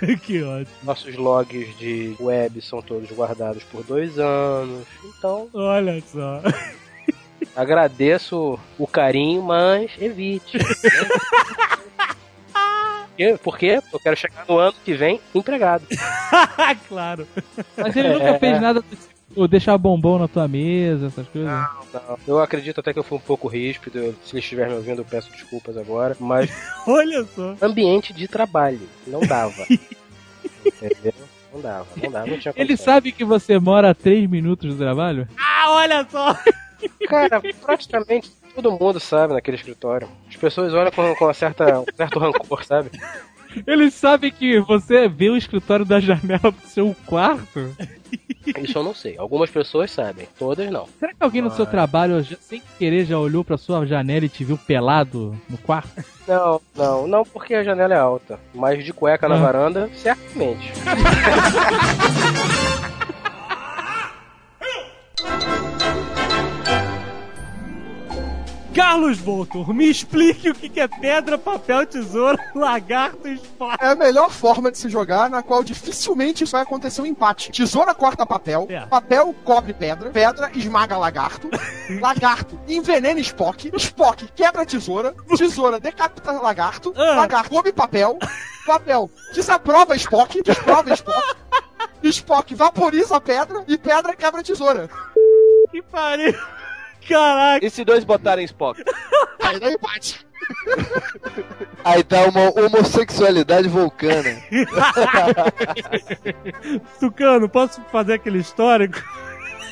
que 0.22 0.42
ótimo. 0.42 0.76
nossos 0.82 1.14
logs 1.16 1.76
de 1.78 2.14
web 2.20 2.60
são 2.60 2.80
todos 2.80 3.10
guardados 3.10 3.62
por 3.64 3.82
dois 3.84 4.18
anos. 4.18 4.86
Então, 5.04 5.48
Olha 5.52 6.00
só. 6.02 6.40
agradeço 7.54 8.58
o 8.78 8.86
carinho, 8.86 9.42
mas 9.42 9.90
evite. 10.00 10.58
né? 10.58 10.64
Por 13.42 13.58
quê? 13.58 13.80
Eu 13.92 13.98
quero 13.98 14.16
chegar 14.16 14.44
no 14.48 14.58
ano 14.58 14.74
que 14.84 14.94
vem 14.94 15.20
empregado. 15.34 15.84
claro. 16.88 17.26
Mas 17.76 17.96
ele 17.96 18.10
nunca 18.10 18.38
fez 18.38 18.60
nada 18.60 18.80
do 18.80 18.96
tipo 19.38 19.48
deixar 19.48 19.78
bombom 19.78 20.18
na 20.18 20.26
tua 20.26 20.48
mesa, 20.48 21.06
essas 21.06 21.28
coisas. 21.28 21.48
Não, 21.50 22.18
eu 22.26 22.40
acredito 22.40 22.80
até 22.80 22.92
que 22.92 22.98
eu 22.98 23.04
fui 23.04 23.18
um 23.18 23.20
pouco 23.20 23.46
ríspido. 23.46 24.14
Se 24.24 24.32
ele 24.32 24.40
estiver 24.40 24.68
me 24.68 24.74
ouvindo, 24.74 25.00
eu 25.00 25.04
peço 25.04 25.30
desculpas 25.30 25.76
agora. 25.76 26.16
Mas 26.18 26.50
Olha 26.86 27.24
só. 27.34 27.54
ambiente 27.62 28.12
de 28.12 28.26
trabalho. 28.26 28.80
Não 29.06 29.20
dava. 29.20 29.64
Entendeu? 30.66 31.14
Não 31.52 31.60
dava, 31.62 31.86
não 32.02 32.10
dava, 32.10 32.26
não 32.26 32.38
tinha 32.38 32.52
Ele 32.56 32.76
sabe 32.76 33.12
que 33.12 33.24
você 33.24 33.58
mora 33.58 33.90
a 33.90 33.94
3 33.94 34.28
minutos 34.28 34.74
do 34.74 34.78
trabalho? 34.78 35.26
Ah, 35.38 35.70
olha 35.70 36.06
só. 36.10 36.36
Cara, 37.08 37.40
praticamente 37.64 38.30
todo 38.54 38.70
mundo 38.72 39.00
sabe 39.00 39.32
naquele 39.32 39.56
escritório. 39.56 40.08
As 40.28 40.36
pessoas 40.36 40.74
olham 40.74 40.90
com, 40.90 41.14
com 41.14 41.24
uma 41.24 41.34
certa, 41.34 41.80
um 41.80 41.84
certo 41.96 42.18
rancor, 42.18 42.64
sabe? 42.64 42.90
Ele 43.66 43.90
sabe 43.90 44.30
que 44.30 44.60
você 44.60 45.08
vê 45.08 45.28
o 45.30 45.36
escritório 45.36 45.84
da 45.84 46.00
janela 46.00 46.50
do 46.50 46.66
seu 46.66 46.94
quarto? 47.06 47.74
Isso 48.62 48.78
eu 48.78 48.82
não 48.82 48.94
sei. 48.94 49.16
Algumas 49.18 49.50
pessoas 49.50 49.90
sabem, 49.90 50.26
todas 50.38 50.70
não. 50.70 50.86
Será 50.98 51.12
que 51.12 51.22
alguém 51.22 51.42
no 51.42 51.50
seu 51.50 51.66
trabalho, 51.66 52.22
já- 52.22 52.36
sem 52.40 52.62
querer, 52.78 53.04
já 53.04 53.18
olhou 53.18 53.44
pra 53.44 53.58
sua 53.58 53.84
janela 53.86 54.24
e 54.24 54.28
te 54.28 54.42
viu 54.44 54.56
pelado 54.56 55.38
no 55.50 55.58
quarto? 55.58 55.90
Não, 56.26 56.60
não, 56.74 57.06
não 57.06 57.24
porque 57.24 57.54
a 57.54 57.62
janela 57.64 57.94
é 57.94 57.98
alta. 57.98 58.38
Mas 58.54 58.82
de 58.84 58.92
cueca 58.92 59.28
na 59.28 59.34
Ah. 59.34 59.38
varanda, 59.38 59.90
certamente. 59.94 60.72
Carlos 68.78 69.18
Voltor, 69.18 69.74
me 69.74 69.90
explique 69.90 70.48
o 70.50 70.54
que 70.54 70.78
é 70.78 70.86
pedra, 70.86 71.36
papel, 71.36 71.84
tesoura, 71.84 72.38
lagarto 72.54 73.26
e 73.26 73.34
espada. 73.34 73.76
É 73.84 73.88
a 73.88 73.94
melhor 73.96 74.30
forma 74.30 74.70
de 74.70 74.78
se 74.78 74.88
jogar, 74.88 75.28
na 75.28 75.42
qual 75.42 75.64
dificilmente 75.64 76.44
vai 76.44 76.62
acontecer 76.62 77.02
um 77.02 77.06
empate. 77.06 77.50
Tesoura 77.50 77.92
corta 77.92 78.24
papel, 78.24 78.68
É. 78.70 78.86
papel 78.86 79.34
cobre 79.44 79.74
pedra, 79.74 80.10
pedra 80.10 80.52
esmaga 80.54 80.96
lagarto, 80.96 81.50
lagarto 82.00 82.56
envenena 82.68 83.18
Spock, 83.18 83.68
Spock 83.76 84.28
quebra 84.36 84.64
tesoura, 84.64 85.12
tesoura 85.36 85.80
decapita 85.80 86.30
lagarto, 86.30 86.94
Ah. 86.96 87.16
lagarto 87.16 87.50
come 87.50 87.72
papel, 87.72 88.16
papel 88.64 89.10
desaprova 89.34 89.96
Spock, 89.98 90.40
desprova 90.40 90.94
Spock, 90.94 91.36
Spock 92.12 92.54
vaporiza 92.54 93.16
a 93.16 93.20
pedra 93.20 93.64
e 93.66 93.76
pedra 93.76 94.14
quebra 94.14 94.40
tesoura. 94.40 94.88
Que 95.72 95.82
pariu. 95.82 96.32
Caraca. 97.08 97.64
E 97.64 97.70
se 97.70 97.84
dois 97.84 98.04
botarem 98.04 98.44
Spock? 98.44 98.82
Aí 99.42 99.58
dá 99.58 99.72
empate. 99.72 100.26
Aí 101.84 102.02
dá 102.02 102.24
uma 102.26 102.50
homossexualidade 102.58 103.68
vulcana. 103.68 104.36
Tucano, 107.00 107.48
posso 107.48 107.80
fazer 107.92 108.14
aquele 108.14 108.38
histórico? 108.38 109.02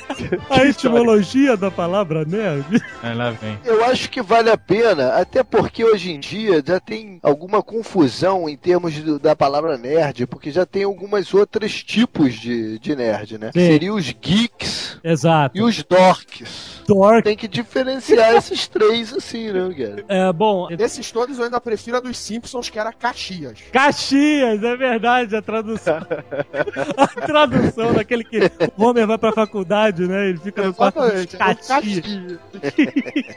A 0.49 0.65
etimologia 0.65 1.57
da 1.57 1.69
palavra 1.69 2.25
nerd? 2.25 2.81
Aí 3.03 3.13
lá 3.15 3.33
vem. 3.33 3.59
Eu 3.65 3.85
acho 3.87 4.09
que 4.09 4.23
vale 4.23 4.49
a 4.49 4.57
pena, 4.57 5.15
até 5.15 5.43
porque 5.43 5.85
hoje 5.85 6.13
em 6.13 6.21
dia 6.21 6.63
já 6.65 6.79
tem 6.79 7.19
alguma 7.25 7.61
confusão 7.61 8.49
em 8.49 8.57
termos 8.57 8.95
de- 8.95 9.19
da 9.19 9.35
palavra 9.35 9.77
nerd, 9.77 10.25
porque 10.29 10.53
já 10.53 10.65
tem 10.65 10.85
algumas 10.85 11.35
outros 11.35 11.83
tipos 11.83 12.35
de, 12.35 12.79
de 12.79 12.95
nerd, 12.95 13.37
né? 13.37 13.51
Sim. 13.53 13.67
Seriam 13.67 13.97
os 13.97 14.05
geeks 14.13 15.01
Exato. 15.03 15.59
e 15.59 15.63
os 15.63 15.83
dorks. 15.83 16.76
Dork. 16.87 17.23
Tem 17.23 17.37
que 17.37 17.49
diferenciar 17.49 18.35
esses 18.37 18.67
três 18.69 19.13
assim, 19.13 19.53
né, 19.53 19.75
cara? 19.75 20.05
É, 20.09 20.33
bom, 20.33 20.69
Desses 20.69 21.11
todos 21.11 21.39
eu 21.39 21.45
ainda 21.45 21.61
prefiro 21.61 21.97
a 21.97 22.01
dos 22.01 22.19
Simpsons, 22.19 22.69
que 22.69 22.79
era 22.79 22.93
Caxias. 22.93 23.59
Caxias, 23.73 24.63
é 24.63 24.77
verdade, 24.77 25.37
a 25.37 25.43
tradução. 25.43 25.99
a 26.97 27.07
tradução 27.07 27.93
daquele 27.93 28.25
que 28.25 28.39
o 28.77 28.85
Homer 28.85 29.07
vai 29.07 29.19
pra 29.19 29.33
faculdade, 29.33 30.07
né? 30.07 30.29
Ele 30.29 30.39
fica 30.39 30.63
no 30.63 30.75
quarto 30.75 30.99
Exatamente. 31.01 31.37
é 31.37 31.39
Caxias. 31.39 32.39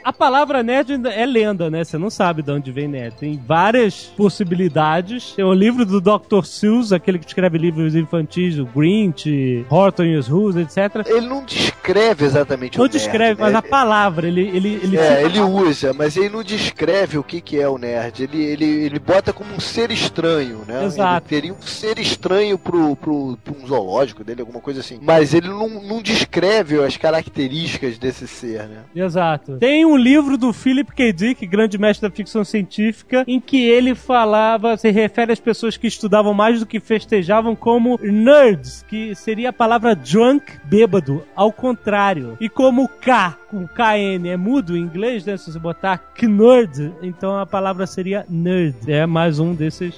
A 0.04 0.12
palavra 0.12 0.62
nerd 0.62 1.00
é 1.06 1.26
lenda, 1.26 1.70
né? 1.70 1.84
Você 1.84 1.98
não 1.98 2.10
sabe 2.10 2.42
de 2.42 2.50
onde 2.50 2.70
vem 2.72 2.88
nerd. 2.88 3.16
Tem 3.16 3.40
várias 3.46 4.04
possibilidades. 4.16 5.32
Tem 5.32 5.44
o 5.44 5.52
livro 5.52 5.84
do 5.84 6.00
Dr. 6.00 6.44
Seuss, 6.44 6.92
aquele 6.92 7.18
que 7.18 7.26
escreve 7.26 7.58
livros 7.58 7.94
infantis, 7.94 8.58
o 8.58 8.66
Grinch, 8.66 9.64
Horton 9.68 10.04
e 10.04 10.16
os 10.16 10.28
Who's, 10.28 10.56
etc. 10.56 11.06
Ele 11.06 11.26
não 11.26 11.44
descreve 11.44 12.24
exatamente 12.24 12.76
o 12.76 12.78
Não 12.78 12.84
nerd, 12.86 12.92
descreve? 12.92 13.39
Mas 13.40 13.54
a 13.54 13.62
palavra, 13.62 14.28
ele, 14.28 14.48
ele, 14.48 14.80
ele 14.82 14.96
É, 14.96 15.22
ele 15.22 15.40
usa, 15.40 15.92
mas 15.92 16.16
ele 16.16 16.28
não 16.28 16.42
descreve 16.42 17.18
o 17.18 17.24
que, 17.24 17.40
que 17.40 17.58
é 17.58 17.68
o 17.68 17.78
nerd. 17.78 18.22
Ele, 18.22 18.42
ele, 18.42 18.64
ele 18.64 18.98
bota 18.98 19.32
como 19.32 19.54
um 19.54 19.60
ser 19.60 19.90
estranho, 19.90 20.62
né? 20.66 20.84
Exato. 20.84 21.26
Ele 21.30 21.40
teria 21.40 21.54
um 21.54 21.62
ser 21.62 21.98
estranho 21.98 22.58
pro, 22.58 22.94
pro, 22.96 23.36
pro 23.42 23.56
um 23.56 23.66
zoológico 23.66 24.22
dele, 24.22 24.40
alguma 24.40 24.60
coisa 24.60 24.80
assim. 24.80 24.98
Mas 25.02 25.34
ele 25.34 25.48
não, 25.48 25.68
não 25.68 26.02
descreve 26.02 26.82
as 26.82 26.96
características 26.96 27.98
desse 27.98 28.26
ser, 28.28 28.68
né? 28.68 28.78
Exato. 28.94 29.58
Tem 29.58 29.84
um 29.84 29.96
livro 29.96 30.36
do 30.36 30.52
Philip 30.52 30.92
K. 30.92 31.12
Dick, 31.12 31.46
grande 31.46 31.78
mestre 31.78 32.08
da 32.08 32.14
ficção 32.14 32.44
científica, 32.44 33.24
em 33.26 33.40
que 33.40 33.64
ele 33.64 33.94
falava, 33.94 34.76
se 34.76 34.90
refere 34.90 35.32
às 35.32 35.40
pessoas 35.40 35.76
que 35.76 35.86
estudavam 35.86 36.34
mais 36.34 36.60
do 36.60 36.66
que 36.66 36.80
festejavam 36.80 37.54
como 37.56 37.98
nerds, 38.02 38.84
que 38.88 39.14
seria 39.14 39.50
a 39.50 39.52
palavra 39.52 39.94
drunk, 39.94 40.44
bêbado, 40.64 41.24
ao 41.34 41.52
contrário. 41.52 42.36
E 42.40 42.48
como 42.48 42.88
K, 42.88 43.29
com 43.50 43.66
KN, 43.66 44.26
é 44.26 44.36
mudo 44.36 44.76
em 44.76 44.80
inglês, 44.80 45.24
né? 45.24 45.36
Se 45.36 45.52
você 45.52 45.58
botar 45.58 46.00
knerd, 46.20 46.92
então 47.02 47.38
a 47.38 47.46
palavra 47.46 47.86
seria 47.86 48.24
nerd. 48.28 48.76
É 48.86 49.06
mais 49.06 49.38
um 49.38 49.54
desses 49.54 49.94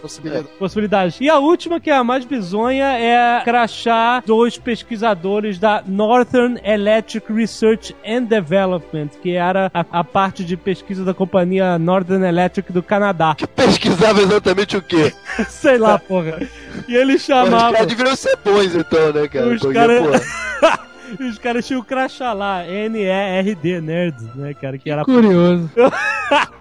possibilidades. 0.00 0.50
possibilidades. 0.58 1.20
E 1.20 1.28
a 1.28 1.38
última, 1.38 1.80
que 1.80 1.90
é 1.90 1.96
a 1.96 2.04
mais 2.04 2.24
bizonha, 2.24 2.86
é 2.98 3.42
crachá 3.44 4.22
dos 4.24 4.58
pesquisadores 4.58 5.58
da 5.58 5.82
Northern 5.86 6.58
Electric 6.64 7.32
Research 7.32 7.94
and 8.06 8.24
Development, 8.24 9.08
que 9.22 9.32
era 9.32 9.70
a, 9.72 9.84
a 9.90 10.04
parte 10.04 10.44
de 10.44 10.56
pesquisa 10.56 11.04
da 11.04 11.14
companhia 11.14 11.78
Northern 11.78 12.26
Electric 12.26 12.72
do 12.72 12.82
Canadá. 12.82 13.34
Que 13.36 13.46
pesquisava 13.46 14.20
exatamente 14.22 14.76
o 14.76 14.82
quê? 14.82 15.12
Sei 15.48 15.78
lá, 15.78 15.98
porra. 15.98 16.40
E 16.88 16.94
ele 16.94 17.14
Os 17.14 17.22
chamava. 17.22 17.72
caras 17.72 17.86
deveriam 17.86 18.16
ser 18.16 18.36
bons, 18.44 18.74
então, 18.74 19.12
né, 19.12 19.28
cara? 19.28 19.46
Os 19.48 19.60
Porque, 19.60 19.78
pô, 21.16 21.24
Os 21.24 21.38
caras 21.38 21.66
tinham 21.66 21.80
o 21.80 21.84
crachá 21.84 22.32
lá, 22.32 22.64
N-E-R-D, 22.66 23.80
Nerd, 23.80 24.16
né, 24.34 24.54
cara? 24.54 24.78
Que 24.78 24.90
era. 24.90 25.04
Curioso. 25.04 25.70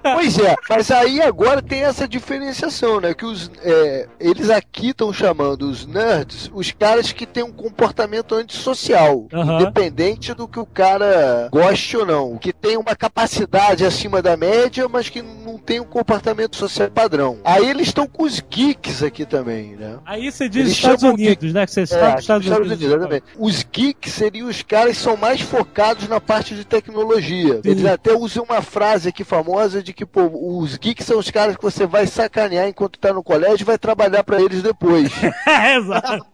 Pois 0.03 0.37
é, 0.37 0.53
mas 0.69 0.91
aí 0.91 1.21
agora 1.21 1.61
tem 1.61 1.83
essa 1.83 2.05
diferenciação, 2.05 2.99
né? 2.99 3.13
Que 3.13 3.25
os, 3.25 3.49
é, 3.63 4.07
eles 4.19 4.49
aqui 4.49 4.89
estão 4.89 5.13
chamando 5.13 5.63
os 5.63 5.85
nerds 5.85 6.51
os 6.53 6.69
caras 6.71 7.13
que 7.13 7.25
têm 7.25 7.43
um 7.43 7.51
comportamento 7.51 8.35
antissocial, 8.35 9.25
Aham. 9.33 9.61
independente 9.61 10.33
do 10.33 10.49
que 10.49 10.59
o 10.59 10.65
cara 10.65 11.47
goste 11.49 11.95
ou 11.95 12.05
não, 12.05 12.37
que 12.37 12.51
tem 12.51 12.75
uma 12.75 12.93
capacidade 12.93 13.85
acima 13.85 14.21
da 14.21 14.35
média, 14.35 14.87
mas 14.89 15.07
que 15.07 15.21
não 15.21 15.57
tem 15.57 15.79
um 15.79 15.85
comportamento 15.85 16.57
social 16.57 16.91
padrão. 16.91 17.39
Aí 17.45 17.69
eles 17.69 17.87
estão 17.87 18.05
com 18.05 18.23
os 18.23 18.41
geeks 18.49 19.01
aqui 19.01 19.25
também, 19.25 19.77
né? 19.77 19.97
Aí 20.05 20.29
você 20.29 20.49
diz 20.49 20.63
Eles 20.65 20.73
Estados 20.73 21.01
chamam 21.01 21.15
de- 21.15 21.23
Unidos, 21.23 21.53
né? 21.53 21.65
Que 21.65 21.71
você 21.71 21.81
É, 21.81 21.85
sabe 21.85 22.19
Estados, 22.19 22.45
Estados 22.45 22.47
Unidos. 22.67 22.67
Unidos, 22.83 22.85
exatamente. 22.97 23.23
Os 23.39 23.65
geeks 23.71 24.21
seriam 24.33 24.47
os 24.47 24.63
caras 24.63 24.97
são 24.97 25.15
mais 25.15 25.41
focados 25.41 26.07
na 26.07 26.19
parte 26.19 26.55
de 26.55 26.65
tecnologia. 26.65 27.61
Eles 27.63 27.85
até 27.85 28.13
usam 28.13 28.43
uma 28.43 28.61
frase 28.63 29.09
aqui 29.09 29.23
famosa 29.23 29.83
de 29.83 29.93
que, 29.93 30.05
pô, 30.05 30.23
os 30.59 30.75
geeks 30.75 31.05
são 31.05 31.19
os 31.19 31.29
caras 31.29 31.55
que 31.55 31.61
você 31.61 31.85
vai 31.85 32.07
sacanear 32.07 32.67
enquanto 32.67 32.97
tá 32.97 33.13
no 33.13 33.23
colégio 33.23 33.63
e 33.63 33.65
vai 33.65 33.77
trabalhar 33.77 34.23
pra 34.23 34.41
eles 34.41 34.63
depois. 34.63 35.11
Exato. 35.77 36.25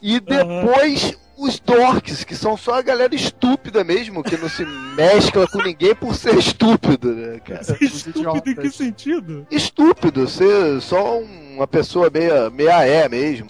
E 0.00 0.18
depois 0.20 1.18
os 1.36 1.60
dorks, 1.60 2.24
que 2.24 2.34
são 2.34 2.56
só 2.56 2.74
a 2.74 2.82
galera 2.82 3.14
estúpida 3.14 3.84
mesmo, 3.84 4.24
que 4.24 4.36
não 4.36 4.48
se 4.48 4.64
mescla 4.96 5.46
com 5.46 5.62
ninguém 5.62 5.94
por 5.94 6.14
ser 6.14 6.36
estúpido, 6.36 7.14
né, 7.14 7.40
cara? 7.40 7.76
Estúpido 7.80 8.50
em 8.50 8.54
que 8.54 8.70
sentido? 8.70 9.46
Estúpido, 9.50 10.26
ser 10.26 10.80
só 10.80 11.20
uma 11.20 11.66
pessoa 11.66 12.10
meia, 12.10 12.50
meia 12.50 12.86
é 12.86 13.08
mesmo. 13.08 13.48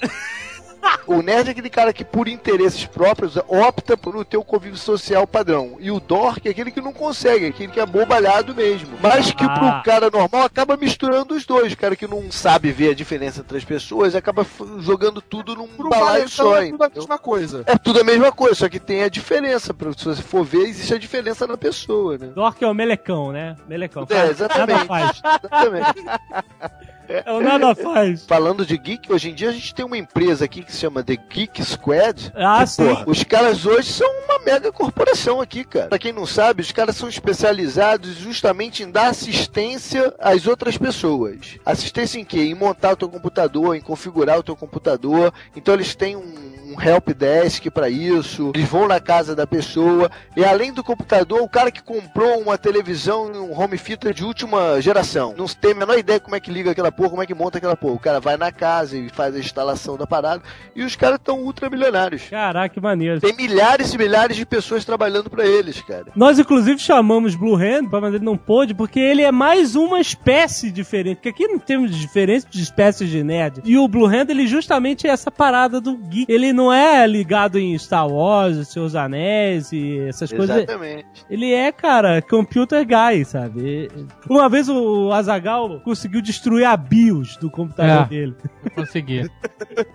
O 1.06 1.22
nerd 1.22 1.48
é 1.48 1.50
aquele 1.52 1.70
cara 1.70 1.92
que, 1.92 2.04
por 2.04 2.28
interesses 2.28 2.84
próprios, 2.84 3.36
opta 3.48 3.96
por 3.96 4.22
ter 4.26 4.36
o 4.36 4.44
convívio 4.44 4.76
social 4.76 5.26
padrão. 5.26 5.76
E 5.80 5.90
o 5.90 5.98
dork 5.98 6.46
é 6.46 6.50
aquele 6.50 6.70
que 6.70 6.80
não 6.82 6.92
consegue, 6.92 7.46
é 7.46 7.48
aquele 7.48 7.72
que 7.72 7.80
é 7.80 7.86
bobalhado 7.86 8.54
mesmo. 8.54 8.90
Mas 9.02 9.32
que 9.32 9.42
Ah. 9.44 9.48
pro 9.48 9.82
cara 9.90 10.10
normal 10.10 10.42
acaba 10.42 10.76
misturando 10.76 11.34
os 11.34 11.46
dois. 11.46 11.72
O 11.72 11.76
cara 11.78 11.96
que 11.96 12.06
não 12.06 12.30
sabe 12.30 12.70
ver 12.72 12.90
a 12.90 12.94
diferença 12.94 13.40
entre 13.40 13.56
as 13.56 13.64
pessoas 13.64 14.14
acaba 14.14 14.46
jogando 14.80 15.22
tudo 15.22 15.54
num 15.54 15.66
Pro 15.68 15.88
balaio 15.88 16.28
valentão 16.28 16.28
só. 16.28 16.56
é 16.62 16.70
tudo 16.70 16.84
a 16.84 16.90
mesma 16.94 17.18
coisa. 17.18 17.62
É 17.66 17.78
tudo 17.78 18.00
a 18.00 18.04
mesma 18.04 18.30
coisa, 18.32 18.54
só 18.54 18.68
que 18.68 18.78
tem 18.78 19.02
a 19.02 19.08
diferença. 19.08 19.74
Se 19.96 20.04
você 20.04 20.22
for 20.22 20.44
ver, 20.44 20.68
existe 20.68 20.92
a 20.94 20.98
diferença 20.98 21.46
na 21.46 21.56
pessoa, 21.56 22.18
né? 22.18 22.26
Dork 22.34 22.62
é 22.62 22.68
o 22.68 22.74
melecão, 22.74 23.32
né? 23.32 23.56
Melecão. 23.66 24.02
É, 24.10 24.14
Faz- 24.14 24.30
exatamente. 24.30 24.68
Nada 24.78 24.86
faz. 24.86 25.22
Exatamente. 25.42 26.04
É 27.10 27.32
o 27.32 27.40
nada 27.40 27.74
faz. 27.74 28.26
Falando 28.26 28.66
de 28.66 28.76
geek, 28.76 29.10
hoje 29.10 29.30
em 29.30 29.34
dia 29.34 29.48
a 29.48 29.52
gente 29.52 29.74
tem 29.74 29.82
uma 29.82 29.96
empresa 29.96 30.44
aqui 30.44 30.62
que 30.68 30.74
se 30.74 30.80
chama 30.80 31.02
The 31.02 31.16
Geek 31.16 31.64
Squad. 31.64 32.30
Ah, 32.36 32.64
sim. 32.66 32.86
porra, 32.86 33.04
os 33.06 33.24
caras 33.24 33.64
hoje 33.64 33.90
são 33.90 34.08
uma 34.24 34.38
mega 34.40 34.70
corporação 34.70 35.40
aqui, 35.40 35.64
cara. 35.64 35.88
Pra 35.88 35.98
quem 35.98 36.12
não 36.12 36.26
sabe, 36.26 36.60
os 36.60 36.70
caras 36.70 36.94
são 36.94 37.08
especializados 37.08 38.16
justamente 38.16 38.82
em 38.82 38.90
dar 38.90 39.08
assistência 39.08 40.14
às 40.18 40.46
outras 40.46 40.76
pessoas. 40.76 41.56
Assistência 41.64 42.20
em 42.20 42.24
quê? 42.24 42.40
Em 42.40 42.54
montar 42.54 42.92
o 42.92 42.96
teu 42.96 43.08
computador, 43.08 43.74
em 43.74 43.80
configurar 43.80 44.38
o 44.38 44.42
teu 44.42 44.54
computador. 44.54 45.32
Então 45.56 45.72
eles 45.72 45.94
têm 45.94 46.16
um 46.16 46.57
help 46.80 47.08
desk 47.10 47.70
pra 47.70 47.88
isso. 47.88 48.52
Eles 48.54 48.68
vão 48.68 48.86
na 48.88 49.00
casa 49.00 49.34
da 49.34 49.46
pessoa. 49.46 50.10
E 50.36 50.44
além 50.44 50.72
do 50.72 50.84
computador, 50.84 51.42
o 51.42 51.48
cara 51.48 51.70
que 51.70 51.82
comprou 51.82 52.40
uma 52.40 52.58
televisão 52.58 53.32
e 53.34 53.38
um 53.38 53.58
home 53.58 53.78
theater 53.78 54.12
de 54.12 54.24
última 54.24 54.80
geração. 54.80 55.34
Não 55.36 55.46
tem 55.46 55.72
a 55.72 55.74
menor 55.74 55.98
ideia 55.98 56.20
como 56.20 56.36
é 56.36 56.40
que 56.40 56.50
liga 56.50 56.70
aquela 56.70 56.92
porra, 56.92 57.10
como 57.10 57.22
é 57.22 57.26
que 57.26 57.34
monta 57.34 57.58
aquela 57.58 57.76
porra. 57.76 57.94
O 57.94 57.98
cara 57.98 58.20
vai 58.20 58.36
na 58.36 58.52
casa 58.52 58.96
e 58.96 59.08
faz 59.08 59.34
a 59.34 59.38
instalação 59.38 59.96
da 59.96 60.06
parada. 60.06 60.42
E 60.74 60.82
os 60.82 60.96
caras 60.96 61.18
estão 61.18 61.40
ultra 61.40 61.68
milionários. 61.70 62.22
Caraca, 62.28 62.74
que 62.74 62.80
maneiro. 62.80 63.20
Tem 63.20 63.34
milhares 63.34 63.92
e 63.92 63.98
milhares 63.98 64.36
de 64.36 64.46
pessoas 64.46 64.84
trabalhando 64.84 65.30
pra 65.30 65.46
eles, 65.46 65.80
cara. 65.82 66.06
Nós, 66.14 66.38
inclusive, 66.38 66.78
chamamos 66.78 67.34
Blue 67.34 67.56
Hand, 67.56 67.88
mas 67.90 68.14
ele 68.14 68.24
não 68.24 68.36
pôde, 68.36 68.74
porque 68.74 69.00
ele 69.00 69.22
é 69.22 69.32
mais 69.32 69.74
uma 69.74 70.00
espécie 70.00 70.70
diferente. 70.70 71.16
Porque 71.16 71.28
aqui 71.30 71.48
não 71.48 71.58
temos 71.58 71.94
diferença 71.94 72.46
de 72.48 72.62
espécies 72.62 73.08
de 73.08 73.22
nerd. 73.22 73.62
E 73.64 73.76
o 73.76 73.88
Blue 73.88 74.06
Hand, 74.06 74.26
ele 74.28 74.46
justamente 74.46 75.06
é 75.06 75.10
essa 75.10 75.30
parada 75.30 75.80
do 75.80 75.96
geek. 75.96 76.30
Ele 76.30 76.52
não 76.52 76.67
é 76.72 77.06
ligado 77.06 77.58
em 77.58 77.76
Star 77.78 78.06
Wars, 78.08 78.68
Seus 78.68 78.94
Anéis 78.94 79.72
e 79.72 79.98
essas 80.08 80.32
coisas. 80.32 80.56
Exatamente. 80.56 81.06
Ele 81.28 81.52
é, 81.52 81.70
cara, 81.72 82.20
computer 82.22 82.84
guy, 82.86 83.24
sabe? 83.24 83.88
Uma 84.28 84.48
vez 84.48 84.68
o 84.68 85.12
Azagal 85.12 85.80
conseguiu 85.80 86.20
destruir 86.22 86.64
a 86.64 86.76
BIOS 86.76 87.36
do 87.36 87.50
computador 87.50 88.04
É. 88.04 88.08
dele. 88.08 88.34
Não 88.64 88.70
consegui. 88.84 89.28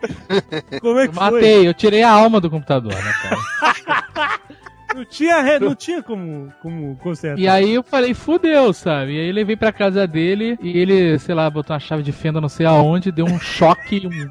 Como 0.82 1.00
é 1.00 1.06
Eu 1.06 1.10
que 1.10 1.16
foi? 1.16 1.32
matei, 1.32 1.68
eu 1.68 1.74
tirei 1.74 2.04
a 2.04 2.12
alma 2.12 2.40
do 2.40 2.50
computador, 2.50 2.94
né, 2.94 3.14
cara? 3.24 4.40
Não 4.96 5.04
tinha, 5.04 5.60
não 5.60 5.74
tinha 5.74 6.04
como, 6.04 6.54
como 6.62 6.96
consertar. 6.98 7.40
E 7.40 7.48
aí 7.48 7.74
eu 7.74 7.82
falei, 7.82 8.14
fudeu, 8.14 8.72
sabe? 8.74 9.14
E 9.16 9.20
aí 9.22 9.32
levei 9.32 9.56
pra 9.58 9.72
casa 9.72 10.06
dele 10.06 10.56
e 10.62 10.78
ele, 10.78 11.18
sei 11.18 11.34
lá, 11.34 11.50
botou 11.50 11.74
uma 11.74 11.80
chave 11.80 12.04
de 12.04 12.12
fenda 12.12 12.40
não 12.40 12.48
sei 12.48 12.68
aonde, 12.68 13.12
deu 13.12 13.26
um 13.26 13.40
choque, 13.40 14.06
um, 14.06 14.30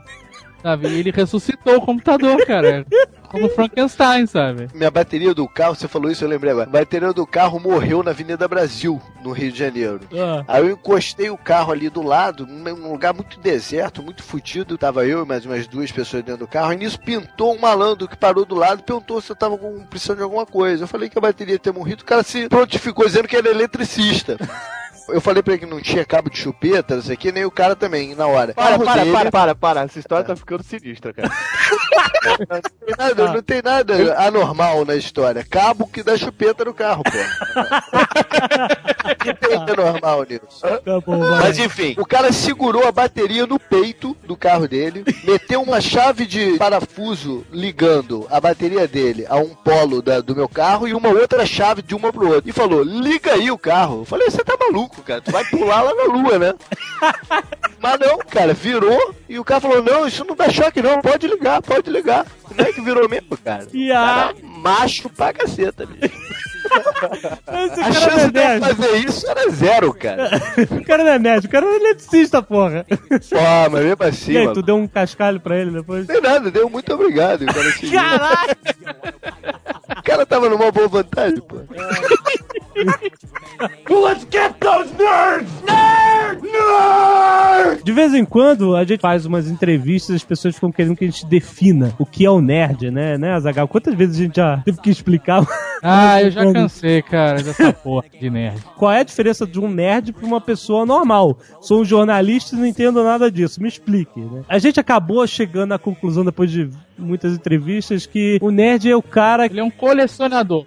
sabe? 0.62 0.88
E 0.88 0.98
ele 1.00 1.10
ressuscitou 1.10 1.76
o 1.76 1.80
computador, 1.80 2.44
cara. 2.46 2.86
Como 3.28 3.48
Frankenstein, 3.48 4.26
sabe? 4.26 4.68
Minha 4.74 4.90
bateria 4.90 5.32
do 5.34 5.48
carro, 5.48 5.74
você 5.74 5.88
falou 5.88 6.10
isso, 6.10 6.22
eu 6.22 6.28
lembrei 6.28 6.52
agora. 6.52 6.68
A 6.68 6.72
bateria 6.72 7.12
do 7.14 7.26
carro 7.26 7.58
morreu 7.58 8.02
na 8.02 8.10
Avenida 8.10 8.46
Brasil, 8.46 9.00
no 9.24 9.32
Rio 9.32 9.50
de 9.50 9.58
Janeiro. 9.58 10.00
Ah, 10.12 10.44
Aí 10.46 10.62
eu 10.62 10.70
encostei 10.72 11.30
o 11.30 11.36
carro 11.38 11.72
ali 11.72 11.88
do 11.88 12.02
lado, 12.02 12.46
num 12.46 12.92
lugar 12.92 13.14
muito 13.14 13.40
deserto, 13.40 14.02
muito 14.02 14.22
fudido. 14.22 14.76
Tava 14.76 15.06
eu 15.06 15.24
e 15.24 15.26
mais 15.26 15.46
umas 15.46 15.66
duas 15.66 15.90
pessoas 15.90 16.22
dentro 16.22 16.40
do 16.40 16.46
carro. 16.46 16.74
E 16.74 16.76
nisso 16.76 17.00
pintou 17.00 17.54
um 17.54 17.58
malandro 17.58 18.06
que 18.06 18.16
parou 18.18 18.44
do 18.44 18.54
lado 18.54 18.80
e 18.80 18.84
perguntou 18.84 19.18
se 19.20 19.32
eu 19.32 19.36
tava 19.36 19.56
com 19.56 19.80
precisando 19.86 20.18
de 20.18 20.24
alguma 20.24 20.44
coisa. 20.44 20.84
Eu 20.84 20.88
falei 20.88 21.08
que 21.08 21.16
a 21.16 21.22
bateria 21.22 21.58
tinha 21.58 21.72
morrido. 21.72 22.02
O 22.02 22.06
cara 22.06 22.22
se 22.22 22.48
prontificou 22.50 23.06
dizendo 23.06 23.26
que 23.28 23.36
era 23.36 23.48
eletricista. 23.48 24.36
Eu 25.12 25.20
falei 25.20 25.42
pra 25.42 25.54
ele 25.54 25.64
que 25.66 25.70
não 25.70 25.80
tinha 25.80 26.04
cabo 26.04 26.30
de 26.30 26.38
chupeta, 26.38 26.96
não 26.96 27.02
sei 27.02 27.14
o 27.14 27.18
que, 27.18 27.32
nem 27.32 27.44
o 27.44 27.50
cara 27.50 27.76
também, 27.76 28.14
na 28.14 28.26
hora. 28.26 28.54
Para, 28.54 28.78
para, 28.78 29.04
dele- 29.04 29.12
para, 29.16 29.30
para, 29.30 29.54
para. 29.54 29.80
Essa 29.82 29.98
história 29.98 30.24
tá 30.24 30.34
ficando 30.36 30.62
sinistra, 30.62 31.12
cara. 31.12 31.30
Não 32.48 32.60
tem 32.86 32.94
nada, 32.98 33.32
não 33.32 33.42
tem 33.42 33.62
nada 33.62 34.14
anormal 34.26 34.84
na 34.84 34.94
história. 34.96 35.44
Cabo 35.48 35.86
que 35.86 36.02
dá 36.02 36.16
chupeta 36.16 36.64
no 36.64 36.72
carro, 36.74 37.02
pô. 37.02 37.10
que 39.18 39.34
tem 39.34 39.64
de 39.64 39.72
anormal 39.72 40.24
nisso? 40.28 40.60
tá 40.60 41.00
bom, 41.04 41.18
vai. 41.18 41.40
Mas 41.40 41.58
enfim, 41.58 41.94
o 41.98 42.06
cara 42.06 42.32
segurou 42.32 42.86
a 42.86 42.92
bateria 42.92 43.46
no 43.46 43.58
peito 43.58 44.16
do 44.24 44.36
carro 44.36 44.66
dele, 44.68 45.04
meteu 45.24 45.62
uma 45.62 45.80
chave 45.80 46.26
de 46.26 46.56
parafuso 46.58 47.44
ligando 47.52 48.26
a 48.30 48.40
bateria 48.40 48.86
dele 48.86 49.26
a 49.28 49.36
um 49.36 49.48
polo 49.50 50.00
da- 50.02 50.20
do 50.20 50.34
meu 50.36 50.48
carro 50.48 50.86
e 50.88 50.94
uma 50.94 51.08
outra 51.08 51.44
chave 51.46 51.82
de 51.82 51.94
uma 51.94 52.12
pro 52.12 52.28
outro. 52.28 52.48
E 52.48 52.52
falou: 52.52 52.82
liga 52.82 53.32
aí 53.34 53.50
o 53.50 53.58
carro. 53.58 54.00
Eu 54.02 54.04
falei: 54.04 54.30
você 54.30 54.42
tá 54.44 54.56
maluco, 55.02 55.04
cara? 55.04 55.20
Tu 55.20 55.30
vai 55.30 55.44
pular 55.44 55.82
lá 55.82 55.94
na 55.94 56.04
lua, 56.04 56.38
né? 56.38 56.54
Mas 57.80 57.98
não, 58.00 58.18
cara, 58.18 58.54
virou 58.54 59.14
e 59.28 59.38
o 59.38 59.44
cara 59.44 59.60
falou: 59.60 59.82
não, 59.82 60.06
isso 60.06 60.24
não 60.24 60.36
dá 60.36 60.48
choque, 60.48 60.80
não. 60.80 61.00
Pode 61.00 61.26
ligar, 61.26 61.60
pode 61.62 61.90
ligar. 61.90 62.24
Como 62.42 62.60
é 62.60 62.72
que 62.72 62.80
virou 62.80 63.08
mesmo, 63.08 63.36
cara? 63.38 63.66
E 63.72 63.90
a- 63.90 63.96
Cara, 63.96 64.34
macho 64.42 65.08
pra 65.10 65.32
caceta, 65.32 65.84
bicho. 65.86 66.14
A 67.46 67.92
chance 67.92 68.20
é 68.26 68.30
de 68.30 68.38
eu 68.38 68.44
nerd. 68.48 68.60
fazer 68.60 68.96
isso 68.98 69.28
era 69.28 69.50
zero, 69.50 69.92
cara. 69.92 70.30
O 70.80 70.84
cara 70.84 71.04
não 71.04 71.10
é 71.12 71.18
nerd, 71.18 71.46
o 71.46 71.50
cara 71.50 71.66
é 71.66 71.76
eletricista, 71.76 72.42
porra. 72.42 72.86
Pô, 72.88 73.70
mas 73.70 73.84
mesmo 73.84 74.04
assim, 74.04 74.32
E 74.32 74.36
aí, 74.38 74.42
mano. 74.44 74.54
tu 74.54 74.62
deu 74.62 74.76
um 74.76 74.86
cascalho 74.86 75.40
pra 75.40 75.56
ele 75.58 75.70
depois? 75.72 76.06
Não 76.06 76.20
nada, 76.20 76.50
deu 76.50 76.70
muito 76.70 76.92
obrigado. 76.94 77.44
Cara, 77.46 77.72
seguiu. 77.72 78.00
Caralho! 78.00 78.56
o 79.98 80.02
cara 80.02 80.24
tava 80.26 80.48
numa 80.48 80.70
boa 80.70 80.88
vontade, 80.88 81.40
pô. 81.42 81.56
De 87.84 87.92
vez 87.92 88.14
em 88.14 88.24
quando 88.24 88.76
a 88.76 88.84
gente 88.84 89.00
faz 89.00 89.26
umas 89.26 89.48
entrevistas 89.48 90.10
e 90.10 90.16
as 90.16 90.24
pessoas 90.24 90.54
ficam 90.54 90.70
querendo 90.72 90.96
que 90.96 91.04
a 91.04 91.08
gente 91.08 91.26
defina 91.26 91.92
o 91.98 92.06
que 92.06 92.24
é 92.24 92.30
o 92.30 92.40
nerd, 92.40 92.90
né, 92.90 93.18
né, 93.18 93.32
Azagal? 93.32 93.66
Quantas 93.68 93.94
vezes 93.94 94.16
a 94.18 94.22
gente 94.22 94.36
já 94.36 94.58
teve 94.58 94.80
que 94.80 94.90
explicar 94.90 95.44
Ah, 95.82 96.22
eu 96.22 96.30
já 96.30 96.52
cansei, 96.52 97.02
cara, 97.02 97.42
dessa 97.42 97.72
porra 97.74 98.04
de 98.20 98.30
nerd. 98.30 98.60
qual 98.76 98.92
é 98.92 99.00
a 99.00 99.04
diferença 99.04 99.46
de 99.46 99.58
um 99.58 99.68
nerd 99.68 100.12
pra 100.12 100.24
uma 100.26 100.40
pessoa 100.40 100.86
normal? 100.86 101.36
Sou 101.60 101.80
um 101.80 101.84
jornalista 101.84 102.54
e 102.54 102.58
não 102.58 102.66
entendo 102.66 103.02
nada 103.02 103.30
disso, 103.30 103.60
me 103.60 103.68
explique, 103.68 104.20
né? 104.20 104.42
A 104.48 104.58
gente 104.58 104.78
acabou 104.78 105.26
chegando 105.26 105.72
à 105.72 105.78
conclusão, 105.78 106.24
depois 106.24 106.50
de 106.50 106.70
muitas 106.96 107.34
entrevistas, 107.34 108.06
que 108.06 108.38
o 108.40 108.50
nerd 108.50 108.88
é 108.90 108.96
o 108.96 109.02
cara 109.02 109.48
que 109.48 109.54
Ele 109.54 109.60
é 109.60 109.64
um 109.64 109.70
colecionador. 109.70 110.64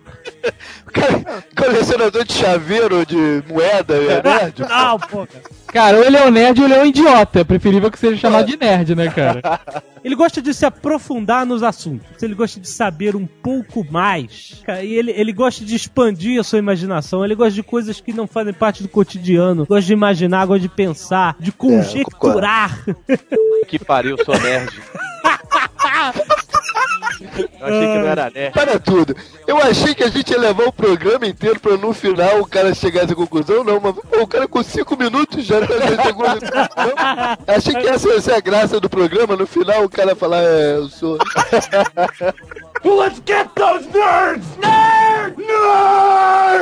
O 0.87 0.91
cara, 0.91 1.43
colecionador 1.55 2.23
de 2.23 2.33
chaveiro, 2.33 3.05
de 3.05 3.43
moeda, 3.47 3.95
é 3.95 4.21
nerd? 4.21 4.59
Não, 4.67 4.99
porra. 4.99 5.27
Cara, 5.67 5.97
ou 5.97 6.03
ele 6.03 6.15
é 6.15 6.25
um 6.25 6.31
nerd 6.31 6.59
ou 6.59 6.67
ele 6.67 6.73
é 6.73 6.81
um 6.81 6.85
idiota. 6.85 7.41
É 7.41 7.43
preferível 7.43 7.91
que 7.91 7.99
seja 7.99 8.15
chamado 8.15 8.45
de 8.45 8.55
nerd, 8.57 8.95
né, 8.95 9.09
cara? 9.09 9.41
Ele 10.05 10.15
gosta 10.15 10.39
de 10.39 10.53
se 10.53 10.63
aprofundar 10.67 11.47
nos 11.47 11.63
assuntos. 11.63 12.21
Ele 12.21 12.35
gosta 12.35 12.59
de 12.59 12.69
saber 12.69 13.15
um 13.15 13.25
pouco 13.25 13.83
mais. 13.91 14.61
E 14.83 14.93
ele, 14.93 15.09
ele 15.09 15.33
gosta 15.33 15.65
de 15.65 15.75
expandir 15.75 16.39
a 16.39 16.43
sua 16.43 16.59
imaginação. 16.59 17.25
Ele 17.25 17.33
gosta 17.33 17.53
de 17.53 17.63
coisas 17.63 17.99
que 17.99 18.13
não 18.13 18.27
fazem 18.27 18.53
parte 18.53 18.83
do 18.83 18.87
cotidiano. 18.87 19.65
Gosta 19.65 19.87
de 19.87 19.93
imaginar, 19.93 20.45
gosta 20.45 20.61
de 20.61 20.69
pensar, 20.69 21.35
de 21.39 21.51
conjecturar. 21.51 22.85
Que 23.67 23.79
pariu, 23.79 24.15
sou 24.23 24.39
nerd. 24.39 24.71
Eu 27.59 27.67
achei 27.67 27.87
que 27.87 27.97
não 27.97 28.07
era 28.07 28.29
nerd. 28.29 28.53
Para 28.53 28.79
tudo. 28.79 29.15
Eu 29.47 29.57
achei 29.57 29.95
que 29.95 30.03
a 30.03 30.09
gente 30.09 30.31
ia 30.31 30.39
levar 30.39 30.65
o 30.65 30.73
programa 30.73 31.25
inteiro 31.25 31.59
pra 31.59 31.77
no 31.77 31.93
final 31.93 32.39
o 32.39 32.47
cara 32.47 32.73
chegar 32.73 33.01
a 33.01 33.03
essa 33.05 33.15
conclusão, 33.15 33.63
não, 33.63 33.79
mas 33.79 33.95
pô, 33.95 34.21
o 34.21 34.27
cara 34.27 34.47
com 34.47 34.63
cinco 34.63 34.97
minutos 34.97 35.45
já 35.45 35.59
chegou 35.65 36.25
na 36.25 36.33
conclusão. 36.33 36.67
Achei 37.47 37.73
que 37.75 37.87
essa 37.87 38.09
ia 38.09 38.21
ser 38.21 38.33
a 38.33 38.39
graça 38.39 38.79
do 38.79 38.89
programa, 38.89 39.35
no 39.35 39.47
final 39.47 39.83
o 39.83 39.89
cara 39.89 40.15
falar, 40.15 40.43
é, 40.43 40.77
eu 40.77 40.89
sou. 40.89 41.17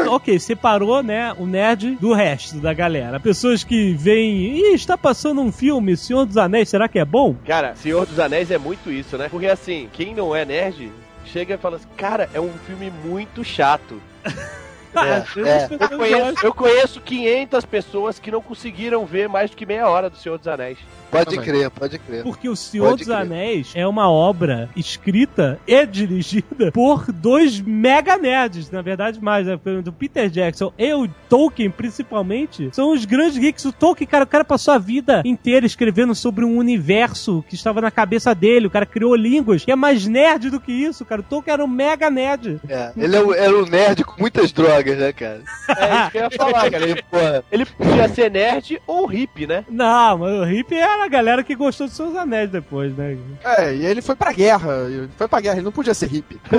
ok, 0.08 0.40
separou, 0.40 1.04
né, 1.04 1.34
o 1.38 1.46
nerd 1.46 1.96
do 1.96 2.14
resto 2.14 2.58
da 2.58 2.74
galera. 2.74 3.20
Pessoas 3.20 3.64
que 3.64 3.94
veem, 3.94 4.58
ih, 4.58 4.74
está 4.74 4.98
passando 4.98 5.42
um 5.42 5.52
filme, 5.52 5.98
Senhor 5.98 6.26
dos 6.26 6.38
Anéis, 6.38 6.70
será 6.70 6.88
que 6.88 7.00
é 7.00 7.06
bom? 7.06 7.36
Cara, 7.46 7.76
Senhor 7.76 8.06
dos 8.06 8.20
Anéis 8.20 8.52
é 8.52 8.58
muito 8.58 8.90
isso, 8.92 9.18
né? 9.18 9.28
Porque 9.30 9.48
assim, 9.48 9.90
quem 9.92 10.16
não 10.16 10.36
é 10.36 10.46
nerd, 10.46 10.92
chega 11.26 11.56
e 11.56 11.58
fala 11.58 11.76
assim, 11.76 11.88
cara, 11.98 12.30
é 12.34 12.40
um 12.40 12.54
filme 12.66 12.92
muito 13.04 13.44
chato. 13.44 14.02
É, 14.96 15.24
é. 15.40 15.70
Eu 15.92 15.98
conheço, 15.98 16.46
eu 16.46 16.54
conheço 16.54 17.02
500 17.02 17.66
pessoas 17.66 18.20
que 18.20 18.30
não 18.32 18.42
conseguiram 18.42 19.06
ver 19.06 19.28
mais 19.30 19.50
do 19.50 19.58
que 19.58 19.66
meia 19.66 19.88
hora 19.90 20.10
do 20.10 20.18
Senhor 20.18 20.38
dos 20.38 20.48
Anéis. 20.48 20.78
Pode 21.12 21.26
Também. 21.36 21.42
crer, 21.46 21.70
pode 21.70 22.00
crer. 22.00 22.24
Porque 22.24 22.50
O 22.50 22.56
Senhor 22.56 22.86
Pode 22.90 22.98
dos 23.06 23.08
crer. 23.08 23.18
Anéis 23.22 23.72
é 23.76 23.86
uma 23.86 24.10
obra 24.10 24.68
escrita 24.76 25.60
e 25.68 25.86
dirigida 25.86 26.72
por 26.72 27.12
dois 27.12 27.60
mega 27.62 28.18
nerds, 28.18 28.72
na 28.72 28.82
verdade 28.82 29.22
mais, 29.24 29.46
né? 29.46 29.60
do 29.84 29.94
Peter 29.94 30.28
Jackson 30.30 30.74
e 30.78 30.92
o 30.94 31.08
Tolkien, 31.30 31.70
principalmente, 31.70 32.70
são 32.74 32.92
os 32.94 33.06
grandes 33.06 33.38
geeks. 33.38 33.64
O 33.66 33.72
Tolkien, 33.72 34.08
cara, 34.08 34.24
o 34.24 34.28
cara 34.28 34.44
passou 34.44 34.74
a 34.74 34.78
vida 34.80 35.22
inteira 35.24 35.66
escrevendo 35.66 36.16
sobre 36.16 36.44
um 36.44 36.58
universo 36.58 37.44
que 37.48 37.56
estava 37.56 37.80
na 37.80 37.92
cabeça 37.92 38.34
dele, 38.34 38.68
o 38.68 38.72
cara 38.72 38.86
criou 38.86 39.16
línguas, 39.16 39.64
que 39.64 39.72
é 39.72 39.76
mais 39.76 40.08
nerd 40.08 40.50
do 40.50 40.60
que 40.60 40.72
isso, 40.72 41.06
cara. 41.06 41.22
O 41.22 41.24
Tolkien 41.24 41.54
era 41.54 41.64
um 41.64 41.68
mega 41.68 42.10
nerd. 42.10 42.60
É, 42.68 42.92
ele 42.98 43.16
é 43.16 43.24
um- 43.24 43.34
era 43.34 43.56
um 43.56 43.66
nerd 43.66 44.04
com 44.04 44.20
muitas 44.20 44.52
drogas, 44.52 44.83
né, 44.92 45.14
cara? 45.14 45.42
É 45.78 46.02
isso 46.02 46.12
que 46.12 46.18
eu 46.18 46.22
ia 46.24 46.32
falar, 46.32 46.72
cara. 46.72 46.84
Ele, 46.84 47.04
Porra, 47.04 47.44
ele 47.52 47.66
podia 47.66 48.10
ser 48.10 48.32
nerd 48.32 48.82
ou 48.88 49.06
hippie, 49.06 49.48
né? 49.48 49.66
Não, 49.70 50.18
mas 50.18 50.34
o 50.40 50.44
hippie 50.44 50.76
era 50.76 51.06
a 51.06 51.08
galera 51.08 51.44
que 51.44 51.56
gostou 51.56 51.88
dos 51.88 51.96
seus 51.96 52.16
anéis 52.16 52.50
depois, 52.50 52.96
né? 52.96 53.18
É, 53.44 53.74
e 53.74 53.86
ele 53.86 54.02
foi 54.02 54.16
pra 54.16 54.32
guerra. 54.32 54.86
Ele 54.88 55.10
foi 55.18 55.28
pra 55.28 55.42
guerra, 55.42 55.56
ele 55.56 55.66
não 55.66 55.72
podia 55.72 55.94
ser 55.94 56.08
hippie. 56.08 56.40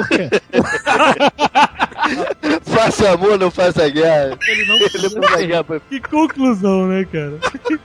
faça 2.65 3.11
amor, 3.13 3.39
não 3.39 3.51
faça 3.51 3.89
guerra. 3.89 4.37
Ele 4.47 4.65
não 4.67 4.75
Ele 4.77 5.15
não 5.15 5.63
vai- 5.63 5.81
Que 5.89 6.01
conclusão, 6.01 6.87
né, 6.89 7.07
cara? 7.11 7.39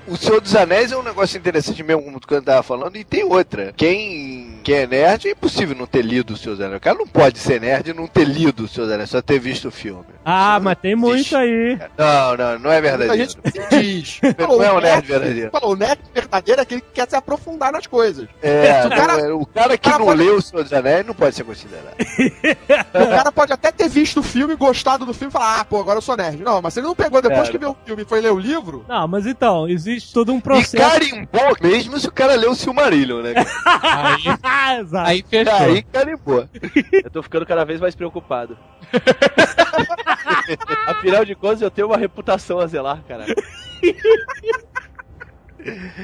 O 0.08 0.18
Senhor 0.18 0.42
dos 0.42 0.56
Anéis 0.56 0.92
é 0.92 0.98
um 0.98 1.04
negócio 1.04 1.38
interessante 1.38 1.84
mesmo, 1.84 2.04
como 2.04 2.18
o 2.18 2.20
Tucano 2.20 2.42
tava 2.42 2.64
falando, 2.64 2.96
e 2.98 3.04
tem 3.04 3.24
outra. 3.24 3.74
Quem, 3.76 4.60
quem 4.64 4.76
é 4.76 4.88
nerd 4.88 5.28
é 5.28 5.32
impossível 5.32 5.76
não 5.76 5.86
ter 5.86 6.02
lido 6.04 6.34
o 6.34 6.38
Senhor 6.38 6.56
dos 6.56 6.66
Anéis. 6.66 6.78
O 6.78 6.82
cara 6.84 6.98
não 6.98 7.08
pode 7.08 7.40
ser 7.40 7.62
nerd 7.62 7.90
e 7.90 7.94
não 7.94 8.08
ter 8.08 8.26
lido 8.26 8.64
o 8.66 8.68
Senhor 8.68 8.86
dos 8.86 8.94
Anéis, 8.96 9.10
só 9.10 9.22
ter 9.22 9.40
visto 9.40 9.68
o 9.68 9.72
filme. 9.72 10.06
Ah, 10.26 10.60
mas 10.62 10.78
tem 10.80 10.96
muito 10.96 11.16
Existe. 11.18 11.36
aí. 11.36 11.80
Não, 11.98 12.38
não, 12.38 12.60
não 12.60 12.72
é 12.72 12.82
Muita 12.82 12.98
verdadeiro. 12.98 13.30
gente 13.32 13.70
diz. 13.70 14.20
Não 14.40 14.64
é 14.64 14.72
um 14.72 14.78
o 14.78 14.82
nerd 14.82 15.06
verdadeiro. 15.08 15.52
Falou, 15.52 15.72
o 15.74 15.76
nerd 15.76 16.00
verdadeiro 16.14 16.60
é 16.62 16.64
aquele 16.64 16.82
que 16.82 16.92
quer 16.94 17.10
se 17.10 17.16
aprofundar 17.16 17.72
nas 17.72 17.88
coisas. 17.88 18.28
É, 18.42 18.86
O 18.86 18.90
cara- 18.90 19.18
não 19.18 19.26
é- 19.26 19.34
o 19.34 19.46
cara 19.46 19.78
que 19.78 19.88
o 19.88 19.92
cara 19.92 20.00
não 20.00 20.06
pode- 20.06 20.24
leu 20.24 20.36
o 20.36 20.42
Senhor 20.42 20.64
dos 20.64 20.74
Anéis 20.74 21.06
não 21.06 21.14
pode 21.14 21.36
ser 21.36 21.44
considerado. 21.44 21.96
O 22.94 23.08
cara 23.10 23.32
pode 23.32 23.54
até 23.54 23.72
ter 23.72 23.88
visto 23.90 23.99
o 24.20 24.24
filme, 24.24 24.56
gostado 24.56 25.06
do 25.06 25.14
filme 25.14 25.30
e 25.30 25.34
falar, 25.34 25.60
ah, 25.62 25.66
pô, 25.66 25.80
agora 25.80 25.98
eu 25.98 26.02
sou 26.02 26.16
nerd. 26.16 26.42
Não, 26.44 26.62
mas 26.62 26.76
ele 26.78 26.88
não 26.88 26.96
pegou 26.96 27.22
depois 27.22 27.48
É, 27.48 27.52
que 27.52 27.58
viu 27.58 27.72
o 27.72 27.78
filme 27.86 28.02
e 28.04 28.06
foi 28.06 28.22
ler 28.22 28.32
o 28.32 28.40
livro, 28.40 28.86
Não, 28.88 29.08
mas 29.08 29.26
então, 29.26 29.68
existe 29.68 30.14
todo 30.14 30.32
um 30.34 30.38
E 30.38 30.42
processo. 30.42 30.78
carimbou 30.78 31.56
mesmo 31.62 32.00
se 32.00 32.08
o 32.08 32.12
cara 32.12 32.36
leu 32.36 32.52
o 32.52 32.56
Silmarillion, 32.56 33.22
né? 33.22 33.34
Aí, 33.66 34.24
Ah, 34.44 34.76
exato. 34.80 35.10
aí 35.10 35.26
fechou. 35.28 35.54
Aí 35.56 35.82
carimbou. 35.84 36.48
Eu 37.04 37.10
tô 37.12 37.22
ficando 37.24 37.46
cada 37.46 37.64
vez 37.66 37.80
mais 37.80 37.96
preocupado. 37.96 38.58
Afinal 40.88 41.24
de 41.26 41.36
contas, 41.36 41.62
eu 41.62 41.70
tenho 41.72 41.88
uma 41.88 41.98
reputação 41.98 42.60
a 42.60 42.68
zelar, 42.68 43.04
cara. 43.08 43.26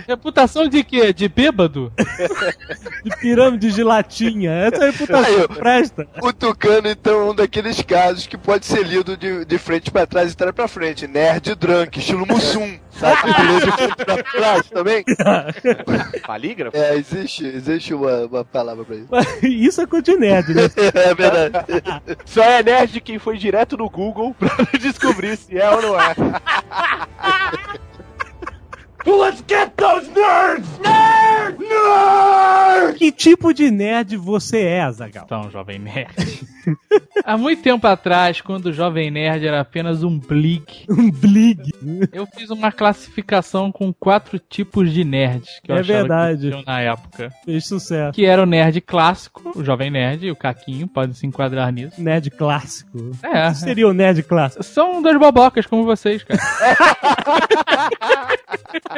Reputação 0.07 0.67
de 0.67 0.83
quê? 0.83 1.13
De 1.13 1.27
bêbado? 1.27 1.91
De 3.03 3.15
pirâmide 3.17 3.71
de 3.71 3.83
latinha. 3.83 4.51
Essa 4.51 4.85
reputação 4.85 5.35
Aí, 5.41 5.47
presta. 5.47 6.07
O 6.21 6.33
Tucano, 6.33 6.87
então, 6.87 7.27
é 7.27 7.31
um 7.31 7.35
daqueles 7.35 7.81
casos 7.81 8.27
que 8.27 8.37
pode 8.37 8.65
ser 8.65 8.85
lido 8.85 9.15
de, 9.17 9.45
de 9.45 9.57
frente 9.57 9.91
pra 9.91 10.05
trás 10.05 10.33
e 10.33 10.37
trás 10.37 10.53
pra 10.53 10.67
frente. 10.67 11.07
Nerd 11.07 11.55
drunk, 11.55 11.99
estilo 11.99 12.25
Mussum. 12.25 12.77
Sabe 12.91 13.33
que 13.33 13.41
lê 13.41 13.59
de 13.59 13.71
frente 13.71 13.95
pra 14.05 14.23
trás 14.23 14.69
também? 14.69 15.03
Palígrafo? 16.25 16.77
É, 16.77 16.95
existe, 16.95 17.45
existe 17.45 17.93
uma, 17.93 18.25
uma 18.25 18.45
palavra 18.45 18.85
pra 18.85 18.95
isso. 18.95 19.09
Isso 19.45 19.81
é 19.81 19.85
coisa 19.85 20.03
de 20.03 20.17
nerd, 20.17 20.53
né? 20.53 20.63
É 20.95 21.13
verdade. 21.13 21.65
Só 22.25 22.43
é 22.43 22.63
nerd 22.63 23.01
quem 23.01 23.19
foi 23.19 23.37
direto 23.37 23.75
no 23.75 23.89
Google 23.89 24.33
pra 24.33 24.55
descobrir 24.79 25.35
se 25.37 25.57
é 25.57 25.69
ou 25.69 25.81
não 25.81 25.99
é. 25.99 26.15
Let's 29.05 29.43
get 29.47 29.71
those 29.77 30.09
nerds! 30.11 30.67
Nerd! 30.79 31.57
Nerd! 31.59 32.97
Que 32.97 33.11
tipo 33.11 33.53
de 33.53 33.69
nerd 33.69 34.17
você 34.17 34.61
é, 34.61 34.81
Azagal? 34.81 35.23
Então, 35.25 35.49
jovem 35.51 35.77
nerd. 35.79 36.45
Há 37.23 37.37
muito 37.37 37.61
tempo 37.61 37.85
atrás, 37.85 38.41
quando 38.41 38.67
o 38.67 38.73
jovem 38.73 39.11
nerd 39.11 39.45
era 39.45 39.61
apenas 39.61 40.01
um 40.03 40.17
blick, 40.17 40.85
Um 40.89 41.11
blig. 41.11 41.61
eu 42.11 42.25
fiz 42.35 42.49
uma 42.49 42.71
classificação 42.71 43.71
com 43.71 43.93
quatro 43.93 44.39
tipos 44.39 44.91
de 44.91 45.03
nerds 45.03 45.59
que 45.63 45.71
eu 45.71 45.75
É 45.75 45.79
achava 45.81 45.99
verdade. 45.99 46.49
que 46.51 46.65
na 46.65 46.81
época. 46.81 47.31
Fez 47.45 47.67
sucesso. 47.67 48.13
Que 48.13 48.25
era 48.25 48.41
o 48.41 48.45
nerd 48.47 48.81
clássico, 48.81 49.51
o 49.55 49.63
jovem 49.63 49.91
nerd 49.91 50.25
e 50.25 50.31
o 50.31 50.35
caquinho, 50.35 50.87
podem 50.87 51.13
se 51.13 51.27
enquadrar 51.27 51.71
nisso. 51.71 52.01
Nerd 52.01 52.31
clássico. 52.31 53.11
É, 53.21 53.47
O 53.47 53.51
que 53.51 53.57
seria 53.59 53.87
o 53.87 53.93
nerd 53.93 54.23
clássico? 54.23 54.63
são 54.63 54.99
dois 55.01 55.17
bobocas 55.19 55.67
como 55.67 55.83
vocês, 55.83 56.23
cara. 56.23 56.41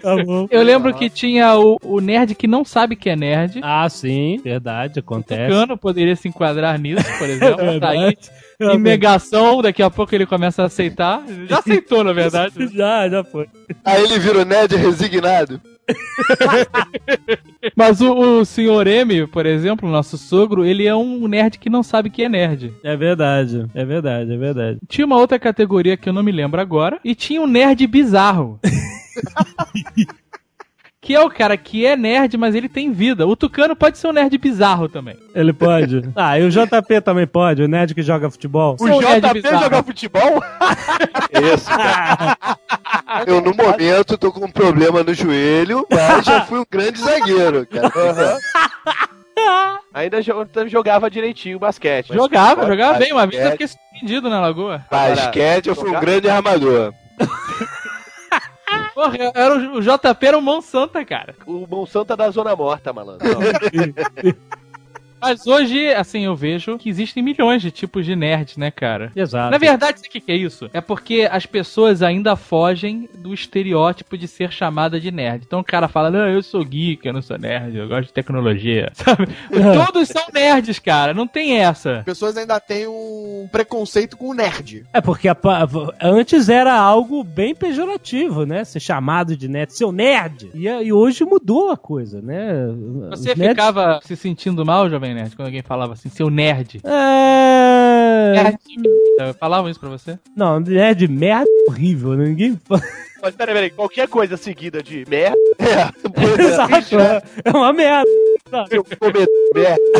Tá 0.00 0.16
bom. 0.24 0.46
Eu 0.50 0.62
lembro 0.62 0.94
que 0.94 1.10
tinha 1.10 1.56
o, 1.58 1.76
o 1.82 2.00
nerd 2.00 2.34
que 2.34 2.46
não 2.46 2.64
sabe 2.64 2.96
que 2.96 3.10
é 3.10 3.16
nerd. 3.16 3.60
Ah, 3.62 3.88
sim, 3.88 4.40
verdade, 4.42 5.00
acontece. 5.00 5.50
Cano 5.50 5.76
poderia 5.76 6.16
se 6.16 6.28
enquadrar 6.28 6.78
nisso, 6.78 7.04
por 7.18 7.28
exemplo. 7.28 7.60
É 7.64 7.80
tá 7.80 7.88
aí. 7.90 8.16
Em 8.60 8.78
negação, 8.78 9.62
daqui 9.62 9.82
a 9.82 9.90
pouco 9.90 10.14
ele 10.14 10.26
começa 10.26 10.62
a 10.62 10.66
aceitar. 10.66 11.22
Já 11.48 11.58
aceitou, 11.58 12.04
na 12.04 12.12
verdade. 12.12 12.54
Já, 12.74 13.08
já 13.08 13.24
foi. 13.24 13.46
Aí 13.84 14.02
ele 14.02 14.18
vira 14.18 14.40
o 14.40 14.44
nerd 14.44 14.76
resignado. 14.76 15.60
Mas 17.76 18.00
o, 18.00 18.40
o 18.40 18.44
senhor 18.44 18.86
M, 18.86 19.26
por 19.26 19.46
exemplo, 19.46 19.88
o 19.88 19.92
nosso 19.92 20.16
sogro, 20.16 20.64
ele 20.64 20.86
é 20.86 20.94
um 20.94 21.26
nerd 21.28 21.58
que 21.58 21.70
não 21.70 21.82
sabe 21.82 22.10
que 22.10 22.22
é 22.22 22.28
nerd. 22.28 22.72
É 22.82 22.96
verdade, 22.96 23.66
é 23.74 23.84
verdade, 23.84 24.32
é 24.32 24.36
verdade. 24.36 24.78
Tinha 24.88 25.06
uma 25.06 25.16
outra 25.16 25.38
categoria 25.38 25.96
que 25.96 26.08
eu 26.08 26.12
não 26.12 26.22
me 26.22 26.32
lembro 26.32 26.60
agora. 26.60 26.98
E 27.04 27.14
tinha 27.14 27.40
um 27.40 27.46
nerd 27.46 27.86
bizarro. 27.86 28.58
que 31.10 31.16
é 31.16 31.20
o 31.20 31.28
cara 31.28 31.56
que 31.56 31.84
é 31.84 31.96
nerd, 31.96 32.36
mas 32.36 32.54
ele 32.54 32.68
tem 32.68 32.92
vida. 32.92 33.26
O 33.26 33.34
Tucano 33.34 33.74
pode 33.74 33.98
ser 33.98 34.06
um 34.06 34.12
nerd 34.12 34.38
bizarro 34.38 34.88
também. 34.88 35.16
Ele 35.34 35.52
pode. 35.52 36.08
Ah, 36.14 36.38
e 36.38 36.44
o 36.44 36.50
JP 36.50 37.00
também 37.00 37.26
pode, 37.26 37.62
o 37.62 37.68
nerd 37.68 37.94
que 37.96 38.02
joga 38.02 38.30
futebol. 38.30 38.76
O 38.78 38.86
nerd 38.86 39.20
JP 39.40 39.42
joga 39.50 39.82
futebol? 39.82 40.40
Isso, 41.32 41.68
cara. 41.68 42.36
Eu, 43.26 43.40
no 43.40 43.52
momento, 43.52 44.16
tô 44.16 44.30
com 44.30 44.44
um 44.44 44.50
problema 44.50 45.02
no 45.02 45.12
joelho, 45.12 45.84
mas 45.90 46.24
já 46.24 46.42
fui 46.42 46.60
um 46.60 46.64
grande 46.70 47.00
zagueiro, 47.00 47.66
cara. 47.66 48.38
Ainda 49.92 50.22
jo- 50.22 50.46
jogava 50.68 51.10
direitinho 51.10 51.58
basquete. 51.58 52.14
Jogava, 52.14 52.66
jogava 52.66 52.92
basquete. 52.92 53.08
bem. 53.08 53.12
Uma 53.12 53.26
vez 53.26 53.44
eu 53.44 53.50
fiquei 53.52 53.66
surpreendido 53.66 54.30
na 54.30 54.40
lagoa. 54.40 54.84
Basquete, 54.88 55.66
eu 55.68 55.74
fui 55.74 55.90
um 55.90 55.98
grande 55.98 56.28
armador. 56.28 56.92
Porra, 59.00 59.32
era 59.34 59.54
o, 59.54 59.78
o 59.78 59.80
JP 59.80 60.26
era 60.26 60.36
o 60.36 60.42
Monsanto, 60.42 61.02
cara. 61.06 61.34
O 61.46 61.66
Monsanto 61.66 62.12
é 62.12 62.16
da 62.16 62.30
Zona 62.30 62.54
Morta, 62.54 62.92
malandro. 62.92 63.26
Mas 65.20 65.46
hoje, 65.46 65.92
assim, 65.94 66.24
eu 66.24 66.34
vejo 66.36 66.78
que 66.78 66.88
existem 66.88 67.22
milhões 67.22 67.62
de 67.62 67.70
tipos 67.70 68.04
de 68.06 68.14
nerds, 68.16 68.56
né, 68.56 68.70
cara? 68.70 69.12
Exato. 69.14 69.50
Na 69.50 69.58
verdade, 69.58 69.98
sabe 70.00 70.08
o 70.08 70.20
que 70.20 70.32
é 70.32 70.36
isso? 70.36 70.70
É 70.72 70.80
porque 70.80 71.28
as 71.30 71.46
pessoas 71.46 72.02
ainda 72.02 72.36
fogem 72.36 73.08
do 73.18 73.32
estereótipo 73.34 74.16
de 74.16 74.26
ser 74.26 74.50
chamada 74.52 74.98
de 75.00 75.10
nerd. 75.10 75.44
Então 75.46 75.60
o 75.60 75.64
cara 75.64 75.88
fala, 75.88 76.10
não, 76.10 76.26
eu 76.26 76.42
sou 76.42 76.64
geek, 76.64 77.06
eu 77.06 77.12
não 77.12 77.22
sou 77.22 77.38
nerd, 77.38 77.76
eu 77.76 77.88
gosto 77.88 78.06
de 78.08 78.12
tecnologia, 78.12 78.90
sabe? 78.94 79.28
Todos 79.86 80.08
são 80.08 80.24
nerds, 80.32 80.78
cara, 80.78 81.12
não 81.14 81.26
tem 81.26 81.58
essa. 81.58 81.98
as 81.98 82.04
pessoas 82.04 82.36
ainda 82.36 82.58
têm 82.60 82.86
um 82.86 83.48
preconceito 83.50 84.16
com 84.16 84.28
o 84.30 84.34
nerd. 84.34 84.84
É 84.92 85.00
porque 85.00 85.28
a 85.28 85.36
antes 86.02 86.48
era 86.48 86.74
algo 86.74 87.22
bem 87.22 87.54
pejorativo, 87.54 88.44
né? 88.44 88.64
Ser 88.64 88.80
chamado 88.80 89.36
de 89.36 89.48
nerd, 89.48 89.72
seu 89.76 89.92
nerd. 89.92 90.50
E, 90.54 90.66
e 90.66 90.92
hoje 90.92 91.24
mudou 91.24 91.70
a 91.70 91.76
coisa, 91.76 92.20
né? 92.20 92.66
Você 93.10 93.30
Os 93.32 93.36
nerds- 93.36 93.48
ficava 93.48 94.00
se 94.02 94.16
sentindo 94.16 94.64
mal, 94.64 94.88
jovem 94.88 95.09
nerd, 95.14 95.34
quando 95.36 95.46
alguém 95.46 95.62
falava 95.62 95.92
assim, 95.94 96.08
seu 96.08 96.28
nerd. 96.30 96.80
É... 96.84 98.42
Nerd. 98.42 98.58
Falavam 99.38 99.70
isso 99.70 99.78
pra 99.80 99.88
você? 99.88 100.18
Não, 100.36 100.58
nerd 100.60 101.06
merda 101.08 101.44
é 101.48 101.70
horrível, 101.70 102.14
né? 102.14 102.24
Ninguém 102.26 102.58
fala. 102.64 102.80
Mas 103.22 103.34
peraí, 103.34 103.54
peraí, 103.54 103.70
qualquer 103.70 104.08
coisa 104.08 104.36
seguida 104.36 104.82
de 104.82 105.04
merda, 105.08 105.36
Exato, 106.38 106.98
é- 106.98 107.22
é 107.44 107.50
uma 107.50 107.72
merda. 107.72 108.08
Eu 108.70 108.82
comer 108.84 109.26
merda. 109.54 109.76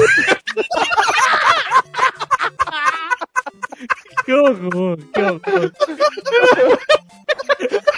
Que 4.25 4.35
horror, 4.35 4.99
que 5.13 5.21
horror. 5.21 5.73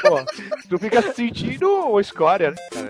pô, 0.03 0.25
tu 0.69 0.79
fica 0.79 1.03
se 1.03 1.13
sentindo 1.15 1.69
uma 1.69 2.01
escória, 2.01 2.51
né? 2.53 2.57
cara? 2.73 2.89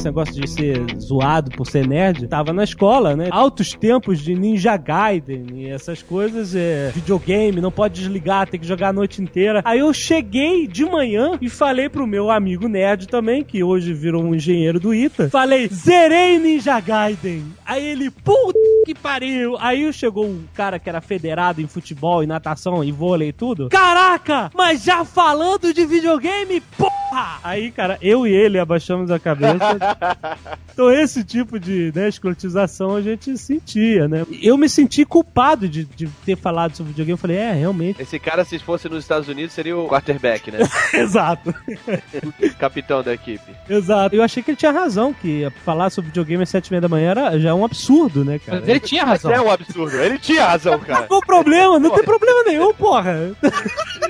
Esse 0.00 0.06
negócio 0.06 0.34
de 0.34 0.48
ser 0.48 0.98
zoado 0.98 1.50
por 1.50 1.66
ser 1.66 1.86
nerd, 1.86 2.26
tava 2.26 2.54
na 2.54 2.64
escola, 2.64 3.14
né? 3.14 3.28
Altos 3.30 3.74
tempos 3.74 4.18
de 4.18 4.34
Ninja 4.34 4.76
Gaiden 4.76 5.46
e 5.54 5.68
essas 5.68 6.02
coisas, 6.02 6.54
é, 6.54 6.90
videogame, 6.94 7.60
não 7.60 7.70
pode 7.70 8.00
desligar, 8.00 8.48
tem 8.48 8.58
que 8.58 8.66
jogar 8.66 8.88
a 8.88 8.92
noite 8.92 9.20
inteira. 9.20 9.60
Aí 9.62 9.80
eu 9.80 9.92
cheguei 9.92 10.66
de 10.66 10.86
manhã 10.86 11.38
e 11.40 11.50
falei 11.50 11.88
pro 11.88 12.06
meu 12.06 12.30
amigo 12.30 12.66
nerd 12.66 13.06
também, 13.08 13.44
que 13.44 13.62
hoje 13.62 13.92
virou 13.92 14.22
um 14.22 14.34
engenheiro 14.34 14.80
do 14.80 14.94
ITA, 14.94 15.28
falei, 15.28 15.68
zerei 15.68 16.38
Ninja 16.38 16.80
Gaiden. 16.80 17.44
Aí 17.66 17.86
ele, 17.86 18.10
puta 18.10 18.58
que 18.86 18.94
pariu. 18.94 19.56
Aí 19.60 19.92
chegou 19.92 20.24
um 20.24 20.44
cara 20.54 20.78
que 20.78 20.88
era 20.88 21.00
federado 21.00 21.60
em 21.60 21.66
futebol 21.66 22.22
e 22.22 22.26
natação 22.26 22.82
e 22.82 22.90
vôlei 22.90 23.28
e 23.28 23.32
tudo. 23.32 23.68
Caraca, 23.68 24.50
mas 24.54 24.82
já 24.82 25.04
falando 25.04 25.72
de 25.74 25.84
videogame, 25.84 26.60
porra! 26.76 27.38
Aí, 27.42 27.70
cara, 27.70 27.98
eu 28.00 28.26
e 28.26 28.32
ele 28.32 28.58
abaixamos 28.58 29.10
a 29.10 29.18
cabeça. 29.18 29.78
então 30.72 30.90
esse 30.92 31.24
tipo 31.24 31.58
de 31.58 31.92
né, 31.94 32.08
escrotização 32.08 32.96
a 32.96 33.02
gente 33.02 33.36
sentia, 33.38 34.08
né? 34.08 34.24
Eu 34.42 34.56
me 34.56 34.68
senti 34.68 35.04
culpado 35.04 35.68
de, 35.68 35.84
de 35.84 36.06
ter 36.24 36.36
falado 36.36 36.76
sobre 36.76 36.90
videogame. 36.92 37.12
Eu 37.12 37.18
falei, 37.18 37.36
é, 37.36 37.52
realmente. 37.52 38.00
Esse 38.00 38.18
cara, 38.18 38.44
se 38.44 38.58
fosse 38.58 38.88
nos 38.88 39.04
Estados 39.04 39.28
Unidos, 39.28 39.52
seria 39.52 39.76
o 39.76 39.88
quarterback, 39.88 40.50
né? 40.50 40.58
Exato. 40.94 41.54
Capitão 42.58 43.02
da 43.02 43.12
equipe. 43.14 43.52
Exato. 43.68 44.14
Eu 44.14 44.22
achei 44.22 44.42
que 44.42 44.50
ele 44.50 44.56
tinha 44.56 44.72
razão, 44.72 45.12
que 45.12 45.48
falar 45.64 45.90
sobre 45.90 46.08
videogame 46.10 46.42
às 46.42 46.48
sete 46.48 46.68
e 46.68 46.72
meia 46.72 46.80
da 46.80 46.88
manhã 46.88 47.10
era 47.10 47.38
já 47.38 47.54
um 47.54 47.64
absurdo, 47.64 48.24
né, 48.24 48.38
cara? 48.38 48.60
Mas 48.60 48.68
ele 48.68 48.80
tinha 48.80 49.04
Mas 49.04 49.22
razão. 49.22 49.32
é 49.32 49.40
um 49.40 49.50
absurdo. 49.50 49.96
Ele 49.96 50.18
tinha 50.18 50.46
razão, 50.46 50.78
cara. 50.78 51.06
Qual 51.06 51.20
o 51.20 51.26
problema? 51.26 51.78
Não 51.78 51.90
tem 51.90 52.04
problema 52.04 52.42
nenhum, 52.44 52.72
porra. 52.74 53.30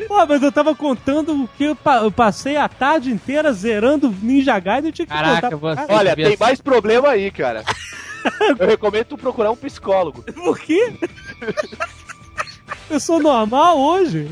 Pô, 0.09 0.27
mas 0.27 0.43
eu 0.43 0.51
tava 0.53 0.75
contando 0.75 1.49
que 1.57 1.65
eu, 1.65 1.77
pa- 1.77 1.99
eu 2.03 2.11
passei 2.11 2.57
a 2.57 2.69
tarde 2.69 3.11
inteira 3.11 3.53
zerando 3.53 4.15
Ninja 4.23 4.59
Gaiden 4.59 4.91
e 4.91 4.93
tinha 4.93 5.07
que 5.07 5.13
Caraca, 5.13 5.51
contar. 5.51 5.57
Você- 5.77 5.93
Olha, 5.93 6.15
tem 6.17 6.27
ser- 6.31 6.39
mais 6.41 6.61
problema 6.61 7.09
aí, 7.11 7.31
cara. 7.31 7.65
Eu 8.59 8.67
recomendo 8.67 9.05
tu 9.07 9.17
procurar 9.19 9.51
um 9.51 9.57
psicólogo. 9.57 10.23
Por 10.33 10.59
quê? 10.59 10.93
Eu 12.91 13.01
sou 13.01 13.21
normal 13.21 13.79
hoje? 13.79 14.29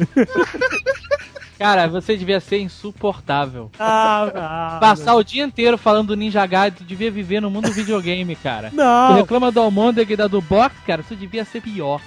Cara, 1.58 1.88
você 1.88 2.16
devia 2.16 2.38
ser 2.38 2.58
insuportável. 2.60 3.70
Ah, 3.78 4.30
ah, 4.34 4.78
Passar 4.80 5.14
o 5.14 5.24
dia 5.24 5.42
inteiro 5.44 5.76
falando 5.76 6.08
do 6.08 6.16
Ninja 6.16 6.44
Gaiden, 6.46 6.78
tu 6.78 6.84
devia 6.84 7.10
viver 7.10 7.40
no 7.40 7.50
mundo 7.50 7.68
do 7.68 7.74
videogame, 7.74 8.36
cara. 8.36 8.70
Tu 8.70 8.76
Não, 8.76 9.14
reclama 9.16 9.50
do 9.50 9.60
Almôndega 9.60 10.12
e 10.12 10.16
da 10.16 10.26
do 10.28 10.40
box, 10.40 10.76
cara, 10.86 11.02
tu 11.02 11.16
devia 11.16 11.44
ser 11.44 11.60
pior. 11.60 12.00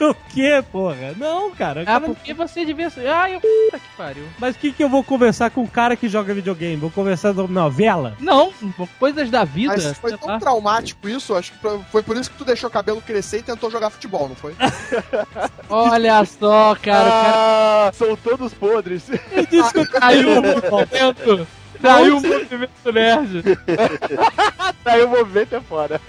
o 0.10 0.14
quê, 0.32 0.64
porra? 0.70 1.14
Não, 1.16 1.50
cara. 1.50 1.82
Ah, 1.82 1.84
cara- 1.84 2.00
porque 2.06 2.32
você 2.32 2.64
devia 2.64 2.88
ser. 2.90 3.06
Ai, 3.08 3.34
eu... 3.36 3.40
puta 3.40 3.78
que 3.78 3.96
pariu. 3.96 4.24
Mas 4.38 4.56
o 4.56 4.58
que, 4.58 4.72
que 4.72 4.82
eu 4.82 4.88
vou 4.88 5.04
conversar 5.04 5.50
com 5.50 5.62
um 5.62 5.66
cara 5.66 5.96
que 5.96 6.08
joga 6.08 6.32
videogame? 6.34 6.76
Vou 6.76 6.90
conversar 6.90 7.34
sobre 7.34 7.52
novela? 7.52 8.16
Não, 8.20 8.52
coisas 8.98 9.30
da 9.30 9.44
vida. 9.44 9.74
Mas 9.74 9.98
foi 9.98 10.16
tão 10.16 10.28
lá. 10.28 10.38
traumático 10.38 11.08
isso, 11.08 11.34
acho 11.34 11.52
que 11.52 11.58
foi 11.90 12.02
por 12.02 12.16
isso 12.16 12.30
que 12.30 12.38
tu 12.38 12.44
deixou 12.44 12.68
o 12.68 12.72
cabelo 12.72 13.00
crescer 13.02 13.38
e 13.38 13.42
tentou 13.42 13.70
jogar 13.70 13.90
futebol, 13.90 14.28
não 14.28 14.36
foi? 14.36 14.54
Olha 15.68 16.24
só, 16.24 16.74
cara, 16.74 17.06
o 17.06 17.10
cara 17.10 17.88
Ah, 17.88 17.90
são 17.92 18.16
todos 18.16 18.54
podres. 18.54 19.04
Eu 19.32 19.46
disse 19.46 19.72
que 19.72 19.78
eu 19.78 19.86
caiu 19.90 20.38
o 20.38 20.42
movimento. 20.42 21.46
Saiu 21.80 22.18
o 22.18 22.20
movimento 22.20 22.92
nerd. 22.92 23.42
Aí 24.84 25.02
o 25.02 25.08
movimento 25.08 25.56
é 25.56 25.60
foda. 25.60 26.00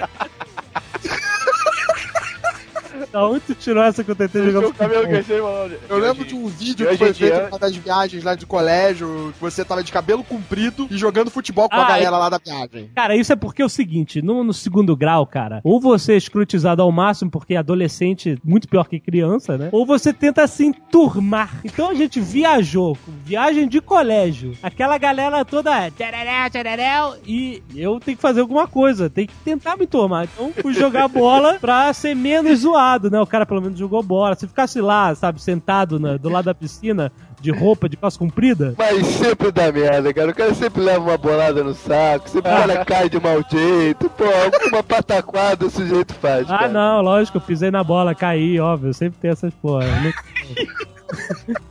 Da 3.12 3.28
onde 3.28 3.42
tu 3.42 3.56
tirou 3.56 3.84
essa 3.84 4.04
que 4.04 4.12
eu 4.12 4.16
tentei 4.16 4.44
jogar 4.52 4.68
o 4.68 4.74
cabelo 4.74 5.02
futebol? 5.02 5.24
crescer, 5.24 5.42
mano. 5.42 5.76
Eu 5.90 5.98
lembro 5.98 6.26
de 6.26 6.36
um 6.36 6.48
vídeo 6.48 6.88
que 6.88 6.98
foi 6.98 7.10
em 7.10 7.12
dia- 7.12 7.28
feito 7.36 7.44
numa 7.46 7.60
das 7.60 7.76
viagens 7.76 8.24
lá 8.24 8.36
de 8.36 8.46
colégio, 8.46 9.34
que 9.34 9.42
você 9.42 9.66
tava 9.66 9.84
de 9.84 9.92
cabelo 9.92 10.24
comprido 10.24 10.88
e 10.90 10.98
jogando 10.98 11.30
futebol 11.30 11.68
com 11.70 11.76
a 11.76 11.84
Ah, 11.86 11.88
galera 11.90 12.18
lá 12.18 12.30
da 12.30 12.38
viagem. 12.38 12.90
Cara, 12.96 13.16
isso 13.16 13.34
é 13.34 13.36
porque 13.36 13.62
é 13.62 13.66
o 13.66 13.70
seguinte, 13.70 14.22
no, 14.22 14.44
no 14.44 14.54
segundo 14.54 14.96
grau, 14.96 15.26
cara, 15.26 15.60
ou 15.64 15.80
você 15.80 16.14
é 16.14 16.18
escrutizado 16.18 16.82
ao 16.82 16.92
máximo 16.92 17.30
porque 17.32 17.54
é 17.54 17.58
adolescente 17.58 18.38
muito 18.44 18.68
pior 18.68 18.88
que 18.88 19.00
criança, 19.00 19.58
né? 19.58 19.70
Ou 19.72 19.86
você 19.86 20.14
tenta 20.14 20.46
se 20.48 20.66
enturmar. 20.66 21.60
Então 21.66 21.90
a 21.90 21.94
gente 21.94 22.20
viajou, 22.20 22.98
viagem 23.26 23.68
de 23.68 23.82
colégio. 23.82 24.54
Aquela 24.62 24.98
galera 24.98 25.44
toda 25.46 25.90
tchareréu, 25.92 26.50
tchareréu, 26.50 27.16
e 27.26 27.62
eu 27.76 28.00
tenho 28.00 28.18
que 28.18 28.22
fazer 28.22 28.42
alguma 28.42 28.68
coisa, 28.68 29.10
tenho 29.10 29.28
que 29.28 29.34
tentar 29.44 29.76
me 29.78 29.84
enturmar. 29.84 30.26
Então 30.34 30.52
fui 30.62 30.74
jogar 30.74 31.08
bola 31.08 31.58
pra 31.60 31.92
ser 31.94 32.16
menos 32.16 32.60
zoado, 32.60 33.01
né? 33.10 33.20
O 33.20 33.26
cara 33.26 33.46
pelo 33.46 33.62
menos 33.62 33.80
jogou 33.80 34.04
bola. 34.04 34.36
Se 34.36 34.48
ficasse 34.48 34.80
lá, 34.82 35.14
sabe, 35.16 35.42
sentado 35.42 36.00
na- 36.00 36.18
do 36.18 36.30
lado 36.30 36.46
da 36.46 36.54
piscina, 36.54 37.12
de 37.40 37.50
roupa, 37.52 37.90
de 37.90 37.98
calça 37.98 38.20
comprida, 38.20 38.76
Mas 38.78 39.06
sempre 39.08 39.52
dá 39.52 39.72
merda, 39.72 40.14
cara. 40.14 40.30
O 40.32 40.36
cara 40.36 40.54
sempre 40.54 40.82
leva 40.82 41.00
uma 41.00 41.18
bolada 41.18 41.64
no 41.64 41.74
saco, 41.74 42.30
sempre 42.30 42.52
o 42.52 42.56
cara 42.56 42.84
cai 42.86 43.10
de 43.10 43.20
mau 43.20 43.44
jeito. 43.50 44.10
Pô, 44.12 44.26
alguma 44.26 44.84
pataquada 44.84 45.66
o 45.66 45.70
sujeito 45.70 46.14
faz. 46.14 46.50
Ah, 46.52 46.60
cara. 46.60 46.70
não, 46.70 47.02
lógico, 47.02 47.38
eu 47.38 47.42
pisei 47.42 47.72
na 47.72 47.84
bola, 47.84 48.14
caí, 48.14 48.60
óbvio, 48.60 48.94
sempre 48.94 49.20
tem 49.20 49.32
essas 49.32 49.54
porra. 49.56 49.86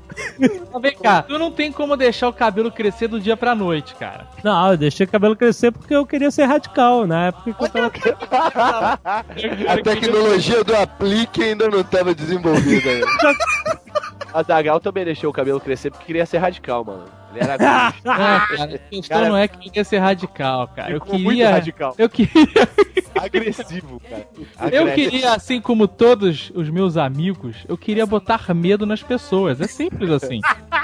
Vem 0.80 0.96
cá, 0.96 1.22
tu 1.22 1.38
não 1.38 1.50
tem 1.50 1.70
como 1.72 1.96
deixar 1.96 2.28
o 2.28 2.32
cabelo 2.32 2.70
crescer 2.70 3.08
do 3.08 3.20
dia 3.20 3.36
pra 3.36 3.54
noite, 3.54 3.94
cara. 3.94 4.26
Não, 4.42 4.70
eu 4.70 4.76
deixei 4.76 5.06
o 5.06 5.08
cabelo 5.08 5.36
crescer 5.36 5.70
porque 5.70 5.94
eu 5.94 6.06
queria 6.06 6.30
ser 6.30 6.44
radical, 6.44 7.06
na 7.06 7.26
época 7.26 7.52
que 7.52 8.08
eu 8.08 8.16
tava... 8.16 9.00
A 9.68 9.82
tecnologia 9.82 10.64
do 10.64 10.74
aplique 10.76 11.42
ainda 11.42 11.68
não 11.68 11.80
estava 11.80 12.14
desenvolvida. 12.14 12.90
A 14.32 14.42
Zagal 14.42 14.80
também 14.80 15.04
deixou 15.04 15.30
o 15.30 15.32
cabelo 15.32 15.60
crescer 15.60 15.90
porque 15.90 16.06
queria 16.06 16.26
ser 16.26 16.38
radical, 16.38 16.84
mano. 16.84 17.04
Ele 17.32 17.44
era 17.44 17.54
É, 17.54 17.58
cara, 17.58 18.74
a 18.74 18.78
questão 18.78 19.18
Cara, 19.18 19.28
não 19.28 19.36
é 19.36 19.48
que 19.48 19.56
eu 19.56 19.60
queria 19.60 19.84
ser 19.84 19.98
radical, 19.98 20.68
cara. 20.68 20.92
Eu 20.92 21.00
queria. 21.00 21.50
radical. 21.50 21.94
Eu 21.96 22.08
queria, 22.08 22.68
agressivo, 23.14 24.00
cara. 24.00 24.26
eu 24.72 24.82
Agressivo. 24.82 24.94
queria, 24.94 25.32
assim 25.34 25.60
como 25.60 25.86
todos 25.86 26.50
os 26.54 26.68
meus 26.68 26.96
amigos, 26.96 27.64
eu 27.68 27.76
queria 27.76 28.06
botar 28.06 28.52
medo 28.54 28.84
nas 28.86 29.02
pessoas. 29.02 29.60
É 29.60 29.66
simples 29.66 30.10
assim. 30.10 30.40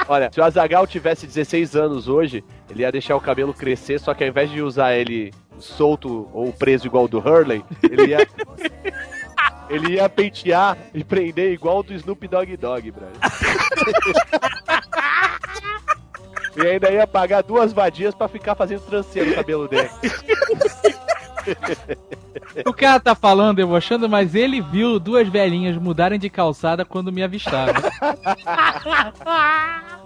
Olha, 0.08 0.30
se 0.32 0.40
o 0.40 0.44
Azagal 0.44 0.86
tivesse 0.86 1.26
16 1.26 1.74
anos 1.74 2.08
hoje, 2.08 2.44
ele 2.70 2.82
ia 2.82 2.92
deixar 2.92 3.16
o 3.16 3.20
cabelo 3.20 3.52
crescer, 3.52 3.98
só 3.98 4.14
que 4.14 4.22
ao 4.22 4.28
invés 4.28 4.50
de 4.50 4.62
usar 4.62 4.94
ele 4.94 5.32
solto 5.58 6.28
ou 6.32 6.52
preso 6.52 6.86
igual 6.86 7.04
o 7.04 7.08
do 7.08 7.18
Hurley, 7.18 7.64
ele 7.82 8.08
ia. 8.08 8.18
Ele 9.68 9.94
ia 9.94 10.08
pentear 10.08 10.76
e 10.94 11.02
prender 11.02 11.52
igual 11.52 11.82
do 11.82 11.92
Snoop 11.92 12.26
Dogg 12.28 12.56
Dogg, 12.56 12.90
brother. 12.90 13.16
E 16.56 16.66
ainda 16.66 16.90
ia 16.90 17.06
pagar 17.06 17.42
duas 17.42 17.70
vadias 17.70 18.14
pra 18.14 18.28
ficar 18.28 18.54
fazendo 18.54 18.80
tranceiro 18.80 19.28
no 19.28 19.36
cabelo 19.36 19.68
dele. 19.68 19.90
O 22.64 22.72
cara 22.72 23.00
tá 23.00 23.14
falando, 23.14 23.56
debochando, 23.56 24.08
mas 24.08 24.34
ele 24.34 24.60
viu 24.60 24.98
duas 24.98 25.28
velhinhas 25.28 25.76
mudarem 25.76 26.18
de 26.18 26.30
calçada 26.30 26.84
quando 26.84 27.12
me 27.12 27.22
avistaram. 27.22 27.74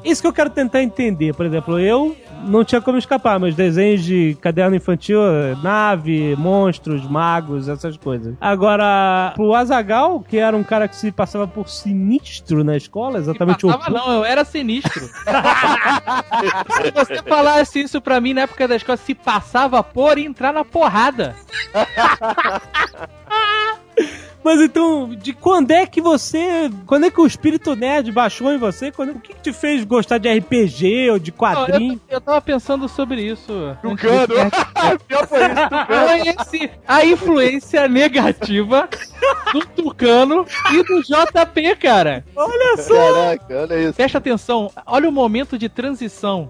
Isso 0.05 0.23
que 0.23 0.29
eu 0.29 0.33
quero 0.33 0.51
tentar 0.51 0.83
entender. 0.83 1.35
Por 1.35 1.45
exemplo, 1.45 1.79
eu 1.79 2.17
não 2.45 2.65
tinha 2.65 2.81
como 2.81 2.99
escapar. 2.99 3.39
Meus 3.39 3.55
desenhos 3.55 4.03
de 4.03 4.37
caderno 4.41 4.77
infantil, 4.77 5.21
nave, 5.63 6.35
monstros, 6.37 7.07
magos, 7.07 7.69
essas 7.69 7.97
coisas. 7.97 8.35
Agora, 8.41 9.33
pro 9.35 9.55
Azagal, 9.55 10.21
que 10.21 10.39
era 10.39 10.57
um 10.57 10.65
cara 10.65 10.89
que 10.89 10.97
se 10.97 11.13
passava 11.13 11.47
por 11.47 11.69
sinistro 11.69 12.65
na 12.65 12.77
escola, 12.77 13.19
exatamente 13.19 13.67
o 13.67 13.71
Passava, 13.71 13.91
não, 13.91 14.13
eu 14.13 14.25
era 14.25 14.45
sinistro. 14.45 15.05
se 16.83 16.91
você 16.93 17.23
falasse 17.23 17.81
isso 17.81 18.01
pra 18.01 18.21
mim 18.21 18.35
na 18.35 18.43
época 18.43 18.67
da 18.67 18.77
escola, 18.77 18.97
se 18.97 19.15
passava 19.15 19.83
por 19.83 20.19
entrar 20.19 20.53
na 20.53 20.65
porrada. 20.65 21.30
Mas 24.43 24.59
então, 24.61 25.09
de 25.09 25.35
quando 25.35 25.71
é 25.71 25.87
que 25.87 26.01
você. 26.01 26.71
Quando 26.87 27.05
é 27.05 27.11
que 27.11 27.21
o 27.21 27.27
espírito 27.27 27.77
nerd 27.77 28.11
baixou 28.11 28.51
em 28.51 28.57
você? 28.59 28.91
Quando, 28.91 29.11
o 29.11 29.21
que, 29.21 29.35
que 29.35 29.43
te 29.43 29.53
fez 29.53 29.85
gostar 29.85 30.17
de 30.19 30.33
RPG 30.33 31.11
ou 31.11 31.19
de 31.19 31.31
quadrinho? 31.31 32.01
eu, 32.09 32.17
eu 32.17 32.21
tava 32.21 32.41
pensando 32.41 32.89
sobre 32.89 33.23
isso. 33.23 33.77
Tucano! 33.83 34.35
Pior 35.07 35.27
foi 35.27 35.45
isso, 35.45 35.69
Tucano. 35.69 36.73
A 36.89 37.05
influência 37.05 37.87
negativa 37.87 38.89
do 39.53 39.61
Tucano 39.67 40.47
e 40.73 40.83
do 40.85 41.03
JP, 41.03 41.77
cara. 41.77 42.25
Olha 42.35 42.79
só! 42.79 43.15
Caraca, 43.15 43.61
olha 43.61 43.83
isso. 43.83 43.93
Presta 43.95 44.17
atenção, 44.19 44.73
olha 44.87 45.09
o 45.09 45.13
momento 45.13 45.59
de 45.59 45.69
transição. 45.69 46.49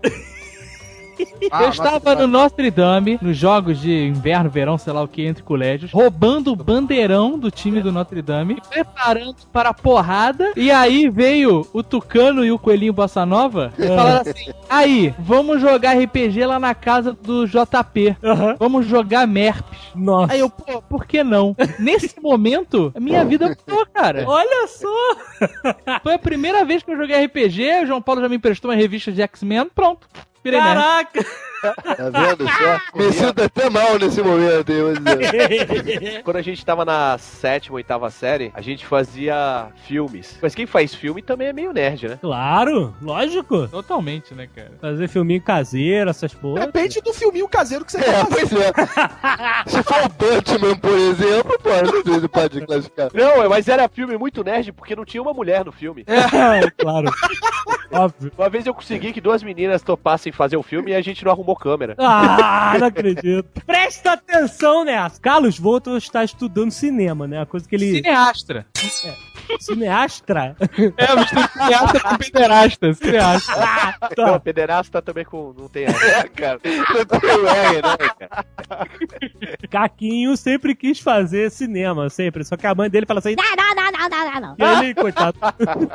Ah, 1.51 1.65
eu 1.65 1.71
estava 1.71 2.15
no 2.15 2.27
Notre 2.29 2.71
Dame, 2.71 3.19
nos 3.21 3.37
jogos 3.37 3.81
de 3.81 4.07
inverno, 4.07 4.49
verão, 4.49 4.79
sei 4.79 4.93
lá 4.93 5.03
o 5.03 5.09
que, 5.09 5.23
entre 5.23 5.43
colégios, 5.43 5.91
roubando 5.91 6.53
o 6.53 6.57
bandeirão 6.57 7.37
do 7.37 7.51
time 7.51 7.81
do 7.81 7.91
Notre 7.91 8.23
Dame, 8.23 8.63
preparando 8.69 9.37
para 9.53 9.71
a 9.71 9.75
porrada, 9.75 10.53
e 10.55 10.71
aí 10.71 11.09
veio 11.09 11.67
o 11.73 11.83
Tucano 11.83 12.45
e 12.45 12.53
o 12.53 12.59
Coelhinho 12.59 12.93
Bossa 12.93 13.27
Nova 13.27 13.73
e 13.79 13.87
falaram 13.87 14.21
assim: 14.21 14.53
aí, 14.69 15.15
vamos 15.19 15.61
jogar 15.61 15.99
RPG 15.99 16.47
lá 16.47 16.61
na 16.61 16.75
casa 16.75 17.13
do 17.13 17.47
JP. 17.47 18.17
Aham. 18.23 18.57
Vamos 18.59 18.87
jogar 18.87 19.27
MERPs. 19.27 19.79
Nossa. 19.95 20.33
Aí 20.33 20.41
eu, 20.41 20.49
pô, 20.51 20.81
por 20.83 21.05
que 21.05 21.25
não? 21.25 21.57
Nesse 21.79 22.21
momento, 22.21 22.93
a 22.95 23.01
minha 23.01 23.25
vida 23.25 23.49
mudou, 23.49 23.87
cara. 23.93 24.25
Olha 24.27 24.69
só! 24.69 25.17
Foi 26.03 26.15
a 26.15 26.19
primeira 26.19 26.65
vez 26.65 26.83
que 26.83 26.93
eu 26.93 26.97
joguei 26.97 27.25
RPG, 27.25 27.83
o 27.83 27.87
João 27.87 28.03
Paulo 28.03 28.21
já 28.21 28.29
me 28.29 28.37
emprestou 28.37 28.71
uma 28.71 28.77
revista 28.77 29.11
de 29.11 29.23
X-Men, 29.23 29.69
pronto. 29.75 30.07
Nerd. 30.43 30.63
Caraca! 30.63 31.50
Tá 31.61 32.11
vendo 32.11 32.47
só? 32.49 32.99
Me 32.99 33.13
sinto 33.13 33.43
até 33.43 33.69
mal 33.71 33.99
nesse 33.99 34.23
momento, 34.23 34.73
vou 34.73 34.95
dizer. 34.95 36.23
Quando 36.25 36.37
a 36.37 36.43
gente 36.43 36.65
tava 36.65 36.85
na 36.85 37.19
sétima, 37.19 37.77
oitava 37.77 38.11
série, 38.11 38.51
a 38.55 38.61
gente 38.61 38.87
fazia 38.87 39.69
filmes. 39.87 40.39
Mas 40.41 40.55
quem 40.55 40.67
faz 40.67 40.95
filme 40.95 41.23
também 41.23 41.49
é 41.49 41.53
meio 41.53 41.73
nerd, 41.73 42.09
né? 42.09 42.19
Claro, 42.21 42.95
lógico. 43.03 43.69
Totalmente, 43.69 44.35
né, 44.35 44.49
cara? 44.55 44.73
Fazer 44.81 45.09
filminho 45.09 45.43
caseiro, 45.43 46.11
essas 46.11 46.33
porra. 46.35 46.67
Depende 46.67 47.01
do 47.01 47.13
filminho 47.13 47.49
caseiro 47.49 47.85
que 47.85 47.93
você 47.93 47.99
quer 47.99 48.09
É, 48.11 48.25
fazer. 48.25 48.31
pois 48.31 48.53
é. 48.53 48.73
Se 49.71 49.83
for 49.83 50.05
o 50.05 50.09
Batman, 50.09 50.77
por 50.77 50.97
exemplo, 50.99 51.59
pô, 51.63 51.71
não 51.71 52.03
sei 52.03 52.21
se 52.21 52.29
pode 52.29 52.67
classificar. 52.67 53.11
Não, 53.13 53.49
mas 53.49 53.69
era 53.69 53.89
filme 53.89 54.17
muito 54.17 54.43
nerd 54.43 54.73
porque 54.73 54.97
não 54.97 55.05
tinha 55.05 55.23
uma 55.23 55.33
mulher 55.35 55.65
no 55.65 55.73
filme. 55.73 56.05
É, 56.07 56.71
claro. 56.71 57.11
Óbvio. 57.93 58.31
Uma 58.39 58.49
vez 58.49 58.65
eu 58.67 58.73
consegui 58.75 59.13
que 59.13 59.21
duas 59.21 59.43
meninas 59.43 59.83
topassem 59.83 60.31
fazer 60.33 60.57
o 60.57 60.63
filme 60.63 60.93
e 60.93 60.95
a 60.95 61.01
gente 61.03 61.25
não 61.25 61.33
arrumou 61.33 61.50
câmera. 61.57 61.95
Ah, 61.99 62.77
não 62.79 62.87
acredito. 62.87 63.49
Presta 63.67 64.13
atenção 64.13 64.85
nessa. 64.85 65.21
Carlos 65.21 65.59
Volto 65.59 65.97
está 65.97 66.25
estudando 66.25 66.71
cinema, 66.71 67.27
né? 67.27 67.41
A 67.41 67.47
coisa 67.47 67.69
que 67.69 67.75
ele. 67.75 67.97
Cineastra. 67.97 68.67
Cineastra? 69.59 70.57
É, 70.97 71.17
mistura 71.17 71.49
cineastra 71.49 72.01
com 72.01 72.17
pederasta. 72.17 72.95
Cineastra. 72.95 73.55
Ah, 73.59 73.95
Não, 74.17 74.25
tá. 74.33 74.41
pederasta 74.41 75.03
também 75.03 75.25
com. 75.25 75.55
não 75.57 75.69
tem 75.69 75.85
essa. 75.85 76.07
É, 76.07 76.29
cara. 76.29 76.61
Não 76.65 77.21
tem 77.21 77.31
o 77.31 77.47
R, 77.49 77.83
né, 77.83 78.09
cara? 78.19 78.47
Caquinho 79.71 80.37
sempre 80.37 80.75
quis 80.75 81.01
fazer 81.01 81.51
cinema, 81.51 82.09
sempre. 82.09 82.45
Só 82.45 82.57
que 82.57 82.67
a 82.67 82.75
mãe 82.75 82.89
dele 82.89 83.07
fala 83.07 83.19
assim: 83.19 83.35
não, 83.37 83.57
não, 83.57 83.75
não, 83.75 83.93
não, 83.93 84.09
não, 84.09 84.41
não. 84.41 84.57
E 84.59 84.85
ele, 84.85 84.95
coitado, 84.95 85.39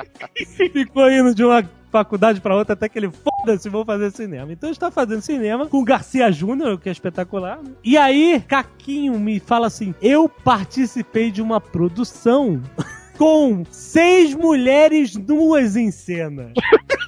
ficou 0.74 1.10
indo 1.10 1.34
de 1.34 1.44
uma 1.44 1.64
faculdade 1.96 2.42
pra 2.42 2.56
outra 2.56 2.74
até 2.74 2.90
que 2.90 3.00
ele 3.00 3.10
foda-se, 3.10 3.70
vou 3.70 3.86
fazer 3.86 4.12
cinema. 4.12 4.52
Então 4.52 4.70
está 4.70 4.92
fazendo 4.92 5.22
cinema 5.22 5.66
com 5.66 5.80
o 5.80 5.86
Garcia 5.86 6.30
Júnior, 6.30 6.78
que 6.78 6.90
é 6.90 6.92
espetacular. 6.92 7.60
né? 7.64 7.72
E 7.84 7.98
aí, 7.98 8.44
Caquinho 8.46 9.18
me 9.18 9.40
fala 9.40 9.68
assim: 9.68 9.96
eu 10.02 10.28
participei 10.28 11.32
de 11.32 11.42
uma 11.42 11.62
produção. 11.62 12.62
Com 13.18 13.64
seis 13.72 14.36
mulheres 14.36 15.16
nuas 15.16 15.78
em 15.78 15.90
cena. 15.90 16.52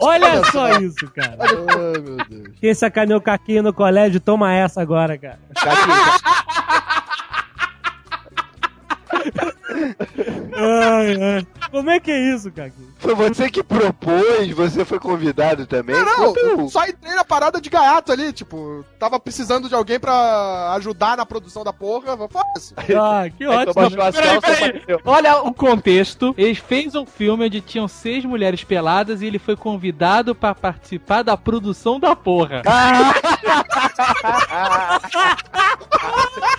Olha 0.01 0.41
só 0.45 0.79
isso, 0.79 1.05
cara. 1.13 1.35
Ai, 1.37 1.99
meu 1.99 2.15
Deus. 2.29 2.47
Quem 2.61 2.73
sacaneou 2.73 3.19
o 3.19 3.21
Caquinho 3.21 3.61
no 3.61 3.73
colégio, 3.73 4.21
toma 4.21 4.53
essa 4.53 4.81
agora, 4.81 5.17
cara. 5.17 5.37
Ai, 10.55 11.21
ai. 11.21 11.47
Como 11.71 11.89
é 11.89 11.99
que 11.99 12.11
é 12.11 12.33
isso, 12.33 12.51
Caquinho? 12.51 12.93
Foi 12.97 13.13
você 13.13 13.49
que 13.49 13.63
propôs, 13.63 14.49
você 14.51 14.83
foi 14.83 14.99
convidado 14.99 15.65
também? 15.65 15.95
Não, 15.95 16.33
Conta 16.33 16.39
eu 16.39 16.69
só 16.69 16.85
entrei 16.85 17.13
na 17.13 17.23
parada 17.23 17.61
de 17.61 17.69
gaiato 17.69 18.11
ali, 18.11 18.33
tipo, 18.33 18.83
tava 18.99 19.19
precisando 19.19 19.69
de 19.69 19.75
alguém 19.75 19.99
pra 19.99 20.73
ajudar 20.73 21.17
na 21.17 21.25
produção 21.25 21.63
da 21.63 21.71
porra, 21.71 22.17
foda-se. 22.17 22.73
Ah, 22.97 23.29
que 23.29 23.45
ótimo. 23.45 24.01
as 24.01 24.15
Peraí, 24.15 24.41
peraí. 24.41 24.81
Olha 25.05 25.43
o 25.43 25.53
contexto. 25.53 26.33
Ele 26.37 26.55
fez 26.55 26.95
um 26.95 27.05
filme 27.05 27.45
onde 27.45 27.61
tinham 27.61 27.87
seis 27.87 28.25
mulheres 28.25 28.63
peladas 28.63 29.21
e 29.21 29.25
ele 29.25 29.39
foi 29.39 29.55
convidado 29.55 30.33
pra 30.33 30.55
participar 30.55 31.23
da 31.23 31.37
produção 31.37 31.99
da 31.99 32.15
porra. 32.15 32.61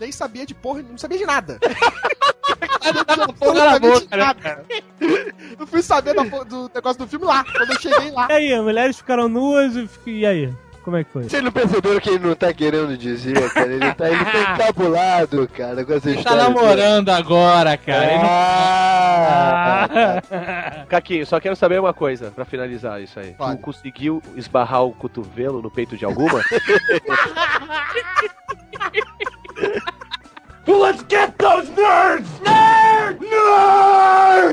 Nem 0.00 0.12
sabia 0.12 0.46
de 0.46 0.54
porra, 0.54 0.82
não 0.82 0.98
sabia 0.98 1.18
de 1.18 1.26
nada. 1.26 1.58
Porra 3.38 3.78
boca, 3.78 4.16
né? 4.16 4.24
nada. 4.24 4.64
Eu 5.58 5.66
fui 5.66 5.82
saber 5.82 6.14
porra- 6.14 6.44
do 6.44 6.70
negócio 6.74 6.98
do 6.98 7.08
filme 7.08 7.24
lá, 7.26 7.44
quando 7.44 7.70
eu 7.72 7.80
cheguei 7.80 8.10
lá. 8.10 8.28
E 8.30 8.32
aí, 8.32 8.54
as 8.54 8.62
mulheres 8.62 8.96
ficaram 8.96 9.28
nuas 9.28 9.74
e, 9.76 9.88
e 10.06 10.26
aí? 10.26 10.54
Como 10.84 10.96
é 10.98 11.04
que 11.04 11.10
foi? 11.10 11.22
Vocês 11.22 11.42
não 11.42 11.50
perceberam 11.50 11.96
o 11.96 12.00
que 12.00 12.10
ele 12.10 12.26
não 12.28 12.34
tá 12.34 12.52
querendo 12.52 12.94
dizer, 12.98 13.50
cara? 13.54 13.72
Ele 13.72 13.94
tá, 13.94 14.10
ele 14.10 14.22
tá 14.24 14.52
encabulado, 14.54 15.48
cara, 15.48 15.82
com 15.82 15.92
essa 15.94 16.08
Ele 16.10 16.22
tá 16.22 16.30
história. 16.30 16.42
namorando 16.44 17.08
agora, 17.08 17.74
cara. 17.78 18.04
Ele 18.04 18.18
não- 18.18 18.28
Ah, 18.28 19.88
Caquinho, 20.86 21.24
só 21.26 21.40
quero 21.40 21.56
saber 21.56 21.80
uma 21.80 21.94
coisa 21.94 22.30
pra 22.30 22.44
finalizar 22.44 23.00
isso 23.00 23.18
aí. 23.18 23.32
Fale. 23.34 23.56
Tu 23.56 23.62
conseguiu 23.62 24.22
esbarrar 24.36 24.84
o 24.84 24.92
cotovelo 24.92 25.62
no 25.62 25.70
peito 25.70 25.96
de 25.96 26.04
alguma? 26.04 26.42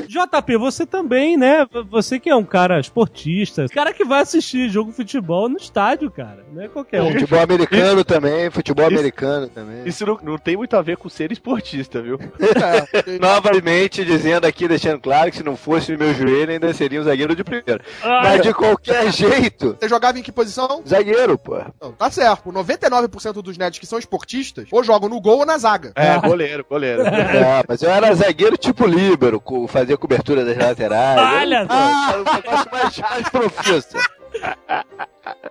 JP, 0.08 0.58
você 0.58 0.86
também, 0.86 1.38
né? 1.38 1.66
Você 1.90 2.20
que 2.20 2.30
é 2.30 2.36
um 2.36 2.44
cara 2.44 2.80
esportista, 2.80 3.66
cara 3.70 3.94
que 3.94 4.04
vai 4.04 4.22
assistir 4.22 4.70
jogo 4.70 4.92
de 4.92 4.96
futebol 4.98 5.48
no 5.50 5.58
estádio, 5.58 6.10
cara. 6.12 6.46
Não 6.52 6.62
é 6.64 6.68
qualquer 6.68 7.02
um. 7.02 7.12
futebol 7.12 7.40
americano 7.42 8.04
também, 8.04 8.50
futebol 8.52 8.86
americano 8.86 9.48
também. 9.48 9.84
Isso 9.86 10.06
não, 10.06 10.20
não 10.22 10.38
tem 10.38 10.58
muito 10.58 10.76
a 10.76 10.82
ver 10.82 10.98
com 10.98 11.10
ser 11.10 11.32
esportista, 11.32 12.02
viu? 12.02 12.20
É, 12.40 13.20
Novamente 13.20 14.04
dizendo 14.04 14.46
aqui, 14.46 14.68
deixando 14.68 15.00
claro 15.00 15.32
que 15.32 15.38
se 15.38 15.44
não 15.44 15.56
fosse 15.56 15.94
o 15.94 15.98
meu 16.00 16.14
joelho, 16.14 16.52
ainda 16.52 16.74
seria 16.74 17.00
um 17.00 17.04
zagueiro 17.04 17.36
de 17.36 17.44
primeira. 17.44 17.82
Ah, 18.04 18.22
Mas 18.24 18.42
de 18.42 18.54
qualquer 18.54 19.12
jeito, 19.14 19.78
Você 19.80 19.88
jogava 19.90 20.20
em 20.20 20.22
que 20.24 20.32
posição? 20.32 20.82
zagueiro, 20.88 21.38
pô. 21.38 21.58
Não, 21.82 21.92
tá 21.94 22.10
certo. 22.10 22.50
O 22.50 22.54
99% 22.54 23.42
dos 23.42 23.58
nerds 23.58 23.80
que 23.80 23.86
são 23.86 24.00
esportistas 24.00 24.68
ou 24.72 24.84
jogam 24.84 25.10
no 25.10 25.22
gol 25.22 25.40
ou 25.40 25.46
na 25.46 25.58
zaga. 25.58 25.92
É, 25.96 26.18
goleiro, 26.20 26.66
goleiro. 26.70 27.02
É, 27.32 27.64
mas 27.68 27.82
eu 27.82 27.90
era 27.90 28.14
zagueiro 28.14 28.51
tipo 28.58 28.86
líbero, 28.86 29.40
co- 29.40 29.68
fazia 29.68 29.98
cobertura 29.98 30.44
das 30.46 30.58
laterais. 30.58 31.42
Olha 31.42 31.62
só. 31.66 31.74
Ah, 31.74 32.14
um 32.18 32.34
negócio 32.36 32.72
mais, 32.72 32.98
mais 33.00 33.30
profissa. 33.30 33.98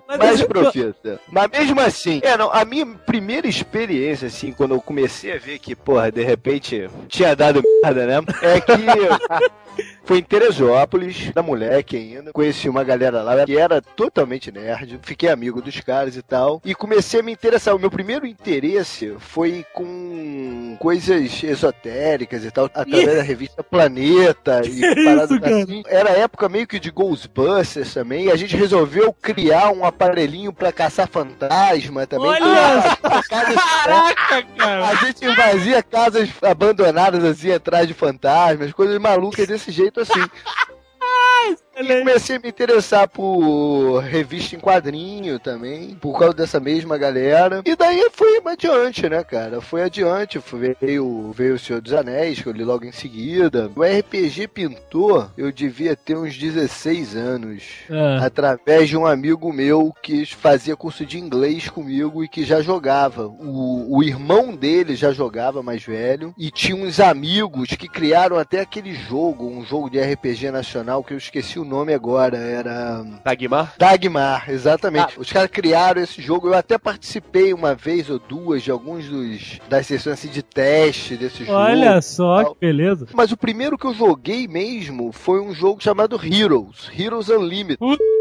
Mas 0.08 0.18
Mais 0.18 0.42
profissa. 0.42 1.20
Mas 1.30 1.48
mesmo 1.50 1.80
assim, 1.80 2.20
é, 2.24 2.36
não, 2.36 2.50
a 2.52 2.64
minha 2.64 2.86
primeira 2.86 3.46
experiência, 3.46 4.26
assim, 4.28 4.52
quando 4.52 4.74
eu 4.74 4.80
comecei 4.80 5.32
a 5.34 5.38
ver 5.38 5.58
que, 5.58 5.74
porra, 5.76 6.10
de 6.10 6.22
repente 6.24 6.88
tinha 7.08 7.36
dado 7.36 7.62
merda, 7.82 8.06
né? 8.06 8.14
É 8.42 8.60
que 8.60 8.72
foi 10.04 10.18
em 10.18 10.22
Teresópolis, 10.22 11.30
da 11.32 11.42
moleque 11.42 11.96
ainda. 11.96 12.32
Conheci 12.32 12.68
uma 12.68 12.82
galera 12.82 13.22
lá 13.22 13.44
que 13.44 13.56
era 13.56 13.80
totalmente 13.80 14.50
nerd. 14.50 14.98
Fiquei 15.02 15.28
amigo 15.28 15.62
dos 15.62 15.80
caras 15.80 16.16
e 16.16 16.22
tal. 16.22 16.60
E 16.64 16.74
comecei 16.74 17.20
a 17.20 17.22
me 17.22 17.32
interessar. 17.32 17.74
O 17.74 17.78
meu 17.78 17.90
primeiro 17.90 18.26
interesse 18.26 19.14
foi 19.18 19.64
com 19.72 20.76
coisas 20.78 21.42
esotéricas 21.42 22.44
e 22.44 22.50
tal, 22.50 22.66
através 22.66 23.16
da 23.16 23.22
revista 23.22 23.62
Planeta 23.62 24.62
e 24.66 24.80
Que 24.80 25.04
paradas 25.04 25.30
isso, 25.30 25.44
assim. 25.44 25.82
Era 25.86 26.10
época 26.10 26.48
meio 26.48 26.66
que 26.66 26.80
de 26.80 26.90
Ghostbusters 26.90 27.94
também. 27.94 28.26
E 28.26 28.32
a 28.32 28.36
gente 28.36 28.56
resolveu 28.56 29.12
criar 29.12 29.70
um 29.70 29.84
aparelhinho 29.84 30.52
pra 30.52 30.72
caçar 30.72 31.08
fantasma 31.08 32.06
também. 32.06 32.30
Olha! 32.30 32.98
Caraca, 33.28 34.42
cara. 34.56 34.88
A 34.88 34.94
gente 34.96 35.24
invazia 35.24 35.82
casas 35.82 36.28
abandonadas 36.42 37.24
assim, 37.24 37.52
atrás 37.52 37.86
de 37.86 37.94
fantasmas, 37.94 38.72
coisas 38.72 38.98
malucas 38.98 39.46
desse 39.46 39.70
jeito 39.70 39.89
assim. 39.98 40.20
E 41.78 41.98
comecei 41.98 42.36
a 42.36 42.38
me 42.38 42.48
interessar 42.48 43.08
por 43.08 44.00
revista 44.00 44.54
em 44.54 44.60
quadrinho 44.60 45.38
também, 45.38 45.94
por 45.94 46.18
causa 46.18 46.34
dessa 46.34 46.60
mesma 46.60 46.98
galera. 46.98 47.62
E 47.64 47.74
daí 47.74 48.08
foi 48.12 48.40
adiante, 48.44 49.08
né, 49.08 49.22
cara? 49.24 49.60
Foi 49.60 49.82
adiante. 49.82 50.40
Veio, 50.80 51.32
veio 51.32 51.54
o 51.54 51.58
Senhor 51.58 51.80
dos 51.80 51.92
Anéis, 51.92 52.40
que 52.40 52.46
eu 52.48 52.52
li 52.52 52.64
logo 52.64 52.84
em 52.84 52.92
seguida. 52.92 53.70
O 53.74 53.82
RPG 53.82 54.48
pintou, 54.48 55.30
eu 55.36 55.50
devia 55.52 55.96
ter 55.96 56.16
uns 56.16 56.36
16 56.36 57.16
anos 57.16 57.62
Ah, 57.90 58.26
através 58.26 58.88
de 58.88 58.96
um 58.96 59.06
amigo 59.06 59.52
meu 59.52 59.94
que 60.02 60.26
fazia 60.26 60.76
curso 60.76 61.06
de 61.06 61.18
inglês 61.18 61.68
comigo 61.68 62.22
e 62.24 62.28
que 62.28 62.44
já 62.44 62.60
jogava. 62.60 63.26
O, 63.26 63.96
o 63.98 64.02
irmão 64.02 64.54
dele 64.54 64.94
já 64.96 65.12
jogava 65.12 65.62
mais 65.62 65.82
velho 65.84 66.34
e 66.36 66.50
tinha 66.50 66.76
uns 66.76 67.00
amigos 67.00 67.68
que 67.70 67.88
criaram 67.88 68.36
até 68.36 68.60
aquele 68.60 68.92
jogo, 68.94 69.46
um 69.46 69.64
jogo 69.64 69.88
de 69.88 70.00
RPG 70.00 70.50
nacional 70.50 71.02
que 71.04 71.14
eu 71.14 71.18
esqueci 71.18 71.58
o 71.58 71.64
nome 71.70 71.94
agora, 71.94 72.36
era 72.36 73.02
Dagmar? 73.24 73.74
Dagmar, 73.78 74.50
exatamente. 74.50 75.18
Os 75.18 75.32
caras 75.32 75.48
criaram 75.50 76.02
esse 76.02 76.20
jogo, 76.20 76.48
eu 76.48 76.54
até 76.54 76.76
participei 76.76 77.54
uma 77.54 77.74
vez 77.74 78.10
ou 78.10 78.18
duas 78.18 78.62
de 78.62 78.70
alguns 78.70 79.08
dos 79.08 79.58
das 79.68 79.86
sessões 79.86 80.14
assim, 80.18 80.28
de 80.28 80.42
teste 80.42 81.16
desse 81.16 81.44
jogo. 81.44 81.56
olha 81.58 82.02
só 82.02 82.52
que 82.52 82.60
beleza. 82.60 83.06
Mas 83.14 83.32
o 83.32 83.36
primeiro 83.36 83.78
que 83.78 83.86
eu 83.86 83.94
joguei 83.94 84.46
mesmo 84.48 85.12
foi 85.12 85.40
um 85.40 85.54
jogo 85.54 85.82
chamado 85.82 86.20
Heroes, 86.22 86.90
Heroes 86.98 87.28
Unlimited. 87.28 87.78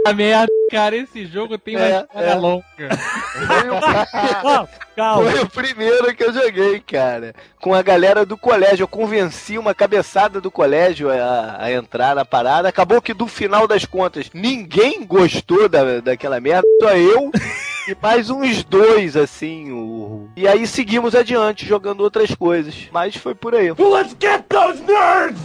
A 0.08 0.14
merda, 0.14 0.48
cara, 0.72 0.96
esse 0.96 1.26
jogo 1.26 1.58
tem 1.58 1.76
uma 1.76 1.86
É, 1.86 2.00
história 2.02 2.28
é. 2.30 2.36
longa. 2.36 2.64
Ó, 4.44 4.68
calma. 5.00 5.32
Foi 5.32 5.40
o 5.40 5.50
primeiro 5.50 6.14
que 6.14 6.24
eu 6.24 6.34
joguei, 6.34 6.80
cara. 6.82 7.34
Com 7.60 7.74
a 7.74 7.82
galera 7.82 8.26
do 8.26 8.38
colégio. 8.38 8.84
Eu 8.84 8.88
convenci 8.88 9.58
uma 9.58 9.74
cabeçada 9.74 10.42
do 10.42 10.52
colégio 10.52 11.10
a, 11.10 11.58
a 11.60 11.72
entrar 11.72 12.16
na 12.16 12.26
parada. 12.26 12.68
Acabou 12.68 13.02
que 13.02 13.14
do 13.14 13.28
final 13.28 13.68
das 13.68 13.86
contas, 13.86 14.30
ninguém 14.34 15.06
gostou 15.06 15.70
da, 15.70 16.02
daquela 16.02 16.40
merda. 16.40 16.68
Só 16.82 16.92
eu 16.96 17.32
e 17.88 17.96
mais 18.02 18.30
uns 18.30 18.64
dois, 18.64 19.16
assim. 19.16 19.72
O... 19.72 20.28
E 20.36 20.48
aí 20.48 20.68
seguimos 20.68 21.16
adiante, 21.16 21.66
jogando 21.66 22.02
outras 22.02 22.36
coisas. 22.36 22.90
Mas 22.92 23.16
foi 23.16 23.34
por 23.34 23.56
aí. 23.56 23.72
Let's 23.72 24.16
get 24.20 24.44
those 24.50 24.82
nerds! 24.84 25.40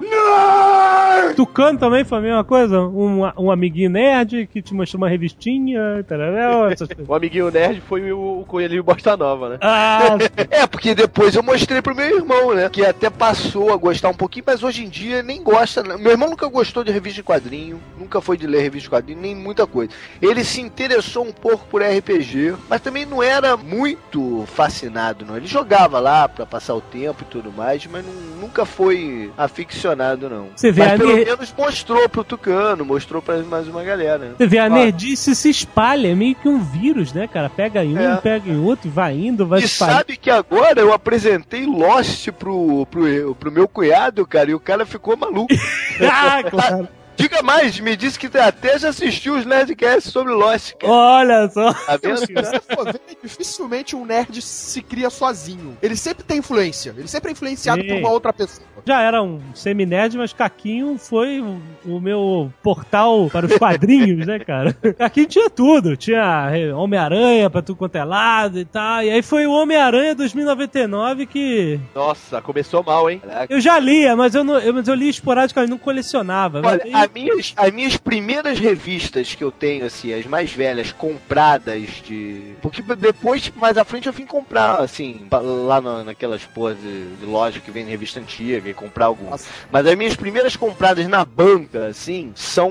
Nerd! 0.00 1.34
Tucano 1.34 1.78
também 1.78 2.04
foi 2.04 2.18
a 2.18 2.20
mesma 2.20 2.44
coisa? 2.44 2.80
Um, 2.80 3.20
um 3.38 3.50
amiguinho 3.50 3.90
nerd 3.90 4.46
que 4.52 4.60
te 4.62 4.74
mostrou 4.74 4.98
uma 5.02 5.08
revistinha, 5.08 6.04
tarará, 6.06 6.70
essas 6.72 6.88
coisas. 6.88 7.06
O 7.08 7.14
amiguinho 7.14 7.50
nerd 7.50 7.80
foi 7.82 8.12
o, 8.12 8.40
o 8.40 8.44
Coelhinho 8.44 8.82
Bosta 8.82 9.16
Nova, 9.16 9.50
né? 9.50 9.58
Ah, 9.60 10.00
É, 10.50 10.66
porque 10.66 10.94
depois 10.94 11.34
eu 11.34 11.42
mostrei 11.42 11.80
pro 11.80 11.94
meu 11.94 12.18
irmão, 12.18 12.54
né? 12.54 12.68
Que 12.68 12.84
até 12.84 13.08
passou 13.10 13.72
a 13.72 13.76
gostar 13.76 14.08
um 14.10 14.14
pouquinho, 14.14 14.44
mas 14.46 14.62
hoje 14.62 14.84
em 14.84 14.88
dia 14.88 15.22
nem 15.22 15.42
gosta. 15.42 15.82
né? 15.82 15.96
Meu 15.96 16.12
irmão 16.12 16.28
nunca 16.30 16.48
gostou 16.48 16.82
de 16.84 16.90
revista 16.90 17.16
de 17.16 17.22
quadrinho, 17.22 17.80
nunca 17.98 18.20
foi 18.20 18.36
de 18.36 18.46
ler 18.46 18.60
revista 18.62 18.84
de 18.88 18.90
quadrinho, 18.90 19.20
nem 19.20 19.34
muita 19.34 19.66
coisa. 19.66 19.92
Ele 20.20 20.44
se 20.44 20.60
interessou 20.60 21.24
um 21.24 21.32
pouco 21.32 21.66
por 21.66 21.82
RPG, 21.82 22.54
mas 22.68 22.80
também 22.80 23.06
não 23.06 23.22
era 23.22 23.56
muito 23.56 24.44
fascinado, 24.46 25.24
não. 25.24 25.36
Ele 25.36 25.46
jogava 25.46 25.98
lá 26.00 26.28
pra 26.28 26.44
passar 26.46 26.74
o 26.74 26.80
tempo 26.80 27.22
e 27.22 27.26
tudo 27.26 27.52
mais, 27.52 27.86
mas 27.86 28.04
nu- 28.04 28.40
nunca 28.40 28.64
foi 28.64 29.30
aficionado, 29.36 29.87
não. 29.96 30.48
Você 30.54 30.70
vê 30.72 30.82
mas 30.86 30.98
pelo 30.98 31.14
ner- 31.16 31.26
menos 31.26 31.54
mostrou 31.56 32.08
pro 32.08 32.24
Tucano, 32.24 32.84
mostrou 32.84 33.20
pra 33.22 33.38
mais 33.38 33.66
uma 33.68 33.82
galera. 33.82 34.18
né? 34.18 34.30
Você 34.36 34.46
vê, 34.46 34.58
a 34.58 34.66
Claro. 34.68 34.82
nerdice 34.82 35.34
se 35.34 35.48
espalha, 35.50 36.08
é 36.08 36.14
meio 36.14 36.34
que 36.34 36.48
um 36.48 36.58
vírus, 36.62 37.12
né, 37.12 37.26
cara? 37.26 37.48
Pega 37.48 37.84
em 37.84 37.96
um, 37.96 38.12
É. 38.14 38.16
pega 38.16 38.50
em 38.50 38.58
outro, 38.58 38.90
vai 38.90 39.14
indo, 39.16 39.46
vai 39.46 39.60
E 39.60 39.64
espalhando. 39.64 39.96
sabe 39.96 40.16
que 40.16 40.30
agora 40.30 40.80
eu 40.80 40.92
apresentei 40.92 41.66
Lost 41.66 42.28
pro, 42.32 42.86
pro, 42.90 43.34
pro 43.34 43.52
meu 43.52 43.68
cunhado, 43.68 44.26
cara, 44.26 44.50
e 44.50 44.54
o 44.54 44.60
cara 44.60 44.84
ficou 44.86 45.16
maluco. 45.16 45.48
Ah, 46.00 46.42
claro. 46.48 46.88
Diga 47.18 47.42
mais, 47.42 47.80
me 47.80 47.96
disse 47.96 48.16
que 48.16 48.28
até 48.38 48.78
já 48.78 48.90
assistiu 48.90 49.36
os 49.36 49.44
Nerdcasts 49.44 50.12
sobre 50.12 50.32
Lost, 50.32 50.74
cara. 50.74 50.92
Olha 50.92 51.48
só. 51.50 51.72
Tá 51.72 51.98
vendo? 52.00 52.18
Se 52.18 52.32
você 52.32 52.60
for 52.60 52.84
ver, 52.84 53.00
dificilmente 53.20 53.96
um 53.96 54.04
nerd 54.06 54.40
se 54.40 54.80
cria 54.80 55.10
sozinho. 55.10 55.76
Ele 55.82 55.96
sempre 55.96 56.22
tem 56.22 56.38
influência. 56.38 56.94
Ele 56.96 57.08
sempre 57.08 57.30
é 57.30 57.32
influenciado 57.32 57.82
Sim. 57.82 57.88
por 57.88 57.96
uma 57.96 58.10
outra 58.10 58.32
pessoa. 58.32 58.66
Já 58.86 59.02
era 59.02 59.20
um 59.20 59.40
semi-nerd, 59.52 60.16
mas 60.16 60.32
Caquinho 60.32 60.96
foi 60.96 61.40
o, 61.84 62.00
meu 62.00 62.52
portal 62.62 63.28
para 63.30 63.46
os 63.46 63.56
quadrinhos, 63.58 64.24
né, 64.24 64.38
cara? 64.38 64.72
Caquinho 64.96 65.26
tinha 65.26 65.50
tudo. 65.50 65.96
Tinha 65.96 66.50
eh, 66.54 66.72
Homem-Aranha 66.72 67.50
pra 67.50 67.60
tudo 67.62 67.76
quanto 67.76 67.96
é 67.96 68.04
lado 68.04 68.60
e 68.60 68.64
tal. 68.64 69.02
E 69.02 69.10
aí 69.10 69.22
foi 69.22 69.44
o 69.46 69.52
Homem-Aranha 69.52 70.14
2099 70.14 71.26
que 71.26 71.80
Nossa, 71.94 72.40
começou 72.40 72.82
mal, 72.84 73.10
hein? 73.10 73.20
eu 73.50 73.60
já 73.60 73.78
lia, 73.78 74.14
mas 74.14 74.34
eu, 74.34 74.44
não, 74.44 74.58
eu, 74.58 74.72
mas 74.72 74.86
eu 74.86 74.94
lia 74.94 75.10
esporadicamente, 75.10 75.70
não 75.70 75.78
colecionava. 75.78 76.58
Olha, 76.58 76.80
Mas 76.84 76.94
aí- 76.94 77.07
as 77.08 77.12
minhas, 77.14 77.54
as 77.56 77.72
minhas 77.72 77.96
primeiras 77.96 78.58
revistas 78.58 79.34
que 79.34 79.42
eu 79.42 79.50
tenho, 79.50 79.84
assim, 79.86 80.12
as 80.12 80.26
mais 80.26 80.52
velhas, 80.52 80.92
compradas 80.92 81.88
de. 82.04 82.52
Porque 82.62 82.82
depois, 82.82 83.50
mais 83.56 83.76
à 83.76 83.84
frente, 83.84 84.06
eu 84.06 84.12
vim 84.12 84.26
comprar, 84.26 84.80
assim, 84.80 85.26
lá 85.66 85.80
na- 85.80 86.04
naquelas 86.04 86.44
porras 86.44 86.76
de, 86.80 87.16
de 87.16 87.26
loja 87.26 87.60
que 87.60 87.70
vende 87.70 87.90
revista 87.90 88.20
antiga 88.20 88.68
e 88.68 88.74
comprar 88.74 89.06
algumas. 89.06 89.30
Nossa. 89.32 89.48
Mas 89.70 89.86
as 89.86 89.94
minhas 89.96 90.16
primeiras 90.16 90.56
compradas 90.56 91.06
na 91.08 91.24
banca, 91.24 91.86
assim, 91.86 92.32
são 92.34 92.70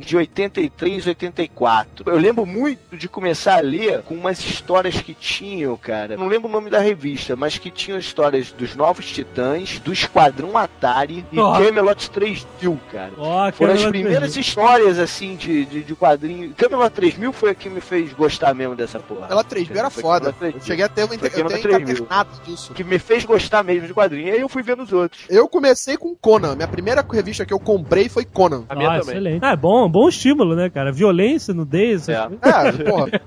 de 0.00 0.16
83, 0.16 1.06
84. 1.06 2.10
Eu 2.10 2.18
lembro 2.18 2.44
muito 2.46 2.96
de 2.96 3.08
começar 3.08 3.56
a 3.58 3.60
ler 3.60 4.02
com 4.02 4.14
umas 4.14 4.38
histórias 4.40 5.00
que 5.00 5.14
tinham, 5.14 5.76
cara. 5.76 6.16
Não 6.16 6.26
lembro 6.28 6.48
o 6.48 6.52
nome 6.52 6.70
da 6.70 6.78
revista, 6.80 7.34
mas 7.36 7.58
que 7.58 7.70
tinham 7.70 7.98
histórias 7.98 8.52
dos 8.52 8.74
Novos 8.76 9.10
Titãs, 9.10 9.78
do 9.80 9.92
Esquadrão 9.92 10.56
Atari 10.56 11.24
e. 11.32 11.36
Camelot 11.36 12.10
3000, 12.10 12.78
cara. 12.92 13.12
Ó, 13.18 13.50
Foram 13.52 13.65
as 13.72 13.78
Camelot 13.82 13.90
primeiras 13.90 14.32
3000. 14.32 14.40
histórias, 14.40 14.98
assim, 14.98 15.36
de, 15.36 15.64
de, 15.64 15.82
de 15.84 15.94
quadrinho. 15.94 16.54
Camelot 16.54 16.90
3000 16.90 17.32
foi 17.32 17.50
a 17.50 17.54
que 17.54 17.68
me 17.68 17.80
fez 17.80 18.12
gostar 18.12 18.54
mesmo 18.54 18.74
dessa 18.74 18.98
porra. 19.00 19.26
Ela 19.30 19.42
3 19.44 19.68
mil 19.68 19.78
era 19.78 19.90
Foi 19.90 20.02
foda. 20.02 20.32
Camelot 20.32 20.38
3000. 20.38 20.60
Eu 20.60 20.66
cheguei 20.66 20.84
a 20.84 20.88
ter 20.88 21.04
uma 21.04 21.16
3000. 21.18 21.58
encadernado 21.58 22.30
disso. 22.44 22.72
Que 22.74 22.84
me 22.84 22.98
fez 22.98 23.24
gostar 23.24 23.62
mesmo 23.62 23.86
de 23.86 23.94
quadrinho. 23.94 24.28
E 24.28 24.30
aí 24.32 24.40
eu 24.40 24.48
fui 24.48 24.62
vendo 24.62 24.82
os 24.82 24.92
outros. 24.92 25.24
Eu 25.28 25.48
comecei 25.48 25.96
com 25.96 26.14
Conan. 26.14 26.54
Minha 26.56 26.68
primeira 26.68 27.04
revista 27.10 27.44
que 27.46 27.52
eu 27.52 27.60
comprei 27.60 28.08
foi 28.08 28.24
Conan. 28.24 28.64
A 28.68 28.74
minha 28.74 28.88
Ah, 28.90 29.00
também. 29.00 29.14
excelente. 29.14 29.44
Ah, 29.44 29.52
é 29.52 29.56
bom, 29.56 29.88
bom 29.88 30.08
estímulo, 30.08 30.54
né, 30.54 30.70
cara? 30.70 30.92
Violência, 30.92 31.52
nudez, 31.54 32.08
É. 32.08 32.14
É, 32.14 32.72
porra. 32.84 33.10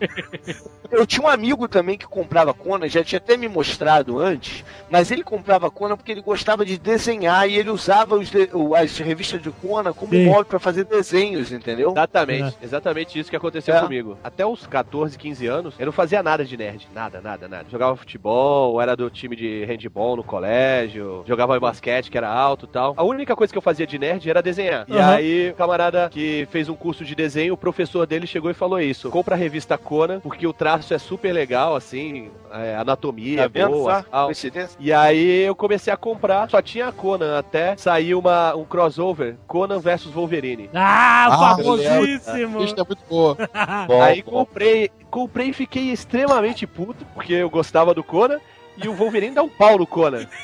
Eu 0.91 1.05
tinha 1.05 1.23
um 1.23 1.29
amigo 1.29 1.67
também 1.67 1.95
que 1.99 2.07
comprava 2.07 2.51
Conan, 2.51 2.87
já 2.89 3.03
tinha 3.03 3.17
até 3.19 3.37
me 3.37 3.47
mostrado 3.47 4.17
antes, 4.19 4.65
mas 4.89 5.11
ele 5.11 5.23
comprava 5.23 5.69
Conan 5.69 5.95
porque 5.95 6.11
ele 6.11 6.21
gostava 6.21 6.65
de 6.65 6.79
desenhar 6.79 7.47
e 7.47 7.55
ele 7.59 7.69
usava 7.69 8.15
os 8.15 8.31
de- 8.31 8.49
o- 8.53 8.73
as 8.73 8.97
revistas 8.97 9.39
de 9.39 9.51
Conan 9.51 9.93
como 9.93 10.11
Sim. 10.11 10.28
Móvel 10.29 10.45
pra 10.45 10.59
fazer 10.59 10.83
desenhos, 10.85 11.51
entendeu? 11.51 11.91
Exatamente, 11.91 12.57
exatamente 12.61 13.19
isso 13.19 13.29
que 13.29 13.35
aconteceu 13.35 13.75
É. 13.75 13.81
comigo. 13.81 14.17
Até 14.23 14.45
os 14.45 14.65
14, 14.67 15.17
15 15.17 15.47
anos, 15.47 15.75
eu 15.79 15.85
não 15.85 15.93
fazia 15.93 16.21
nada 16.23 16.43
de 16.45 16.55
nerd. 16.57 16.87
Nada, 16.93 17.19
nada, 17.21 17.47
nada. 17.47 17.65
Jogava 17.69 17.95
futebol, 17.95 18.81
era 18.81 18.95
do 18.95 19.09
time 19.09 19.35
de 19.35 19.65
handball 19.65 20.15
no 20.15 20.23
colégio, 20.23 21.23
jogava 21.25 21.59
basquete, 21.59 22.09
que 22.09 22.17
era 22.17 22.29
alto 22.29 22.65
e 22.65 22.69
tal. 22.69 22.93
A 22.97 23.03
única 23.03 23.35
coisa 23.35 23.51
que 23.51 23.57
eu 23.57 23.61
fazia 23.61 23.85
de 23.87 23.97
nerd 23.99 24.29
era 24.29 24.41
desenhar. 24.41 24.85
E 24.87 24.97
Aham. 24.97 25.13
aí, 25.15 25.49
o 25.51 25.55
camarada 25.55 26.09
que 26.09 26.47
fez 26.51 26.69
um 26.69 26.75
curso 26.75 27.03
de 27.05 27.15
desenho, 27.15 27.53
o 27.53 27.57
professor 27.57 28.05
dele 28.05 28.27
chegou 28.27 28.49
e 28.49 28.53
falou 28.53 28.79
isso. 28.79 29.09
Compra 29.09 29.35
a 29.35 29.37
revista 29.37 29.77
Conan, 29.77 30.19
porque 30.19 30.45
o 30.47 30.53
traço 30.53 30.93
é 30.93 30.97
super 30.97 31.31
legal, 31.33 31.75
assim, 31.75 32.29
é, 32.51 32.75
anatomia 32.75 33.37
Tá 33.37 33.43
é 33.43 33.49
vendo 33.49 33.71
boa. 33.71 34.03
Coincidência? 34.03 34.77
E 34.79 34.91
aí 34.93 35.41
eu 35.41 35.55
comecei 35.55 35.91
a 35.91 35.97
comprar, 35.97 36.49
só 36.49 36.61
tinha 36.61 36.87
a 36.87 36.91
Conan, 36.91 37.37
até 37.37 37.75
sair 37.77 38.13
uma, 38.15 38.55
um 38.55 38.65
crossover, 38.65 39.35
Conan 39.47 39.79
versus 39.79 40.15
Wolverine. 40.19 40.69
Ah, 40.73 41.27
Ah, 41.29 41.55
famosíssimo! 41.57 42.63
Isso 42.63 42.75
é 42.79 42.83
muito 42.83 43.03
boa. 43.09 43.37
Bom, 43.87 44.01
aí 44.01 44.21
bom. 44.23 44.31
comprei, 44.31 44.89
comprei 45.09 45.49
e 45.49 45.53
fiquei 45.53 45.91
extremamente 45.91 46.65
puto, 46.67 47.05
porque 47.13 47.33
eu 47.33 47.49
gostava 47.49 47.93
do 47.93 48.03
Conan, 48.03 48.39
e 48.77 48.87
o 48.87 48.93
Wolverine 48.93 49.35
dá 49.35 49.43
um 49.43 49.49
pau 49.49 49.77
no 49.77 49.87
Conan. 49.87 50.25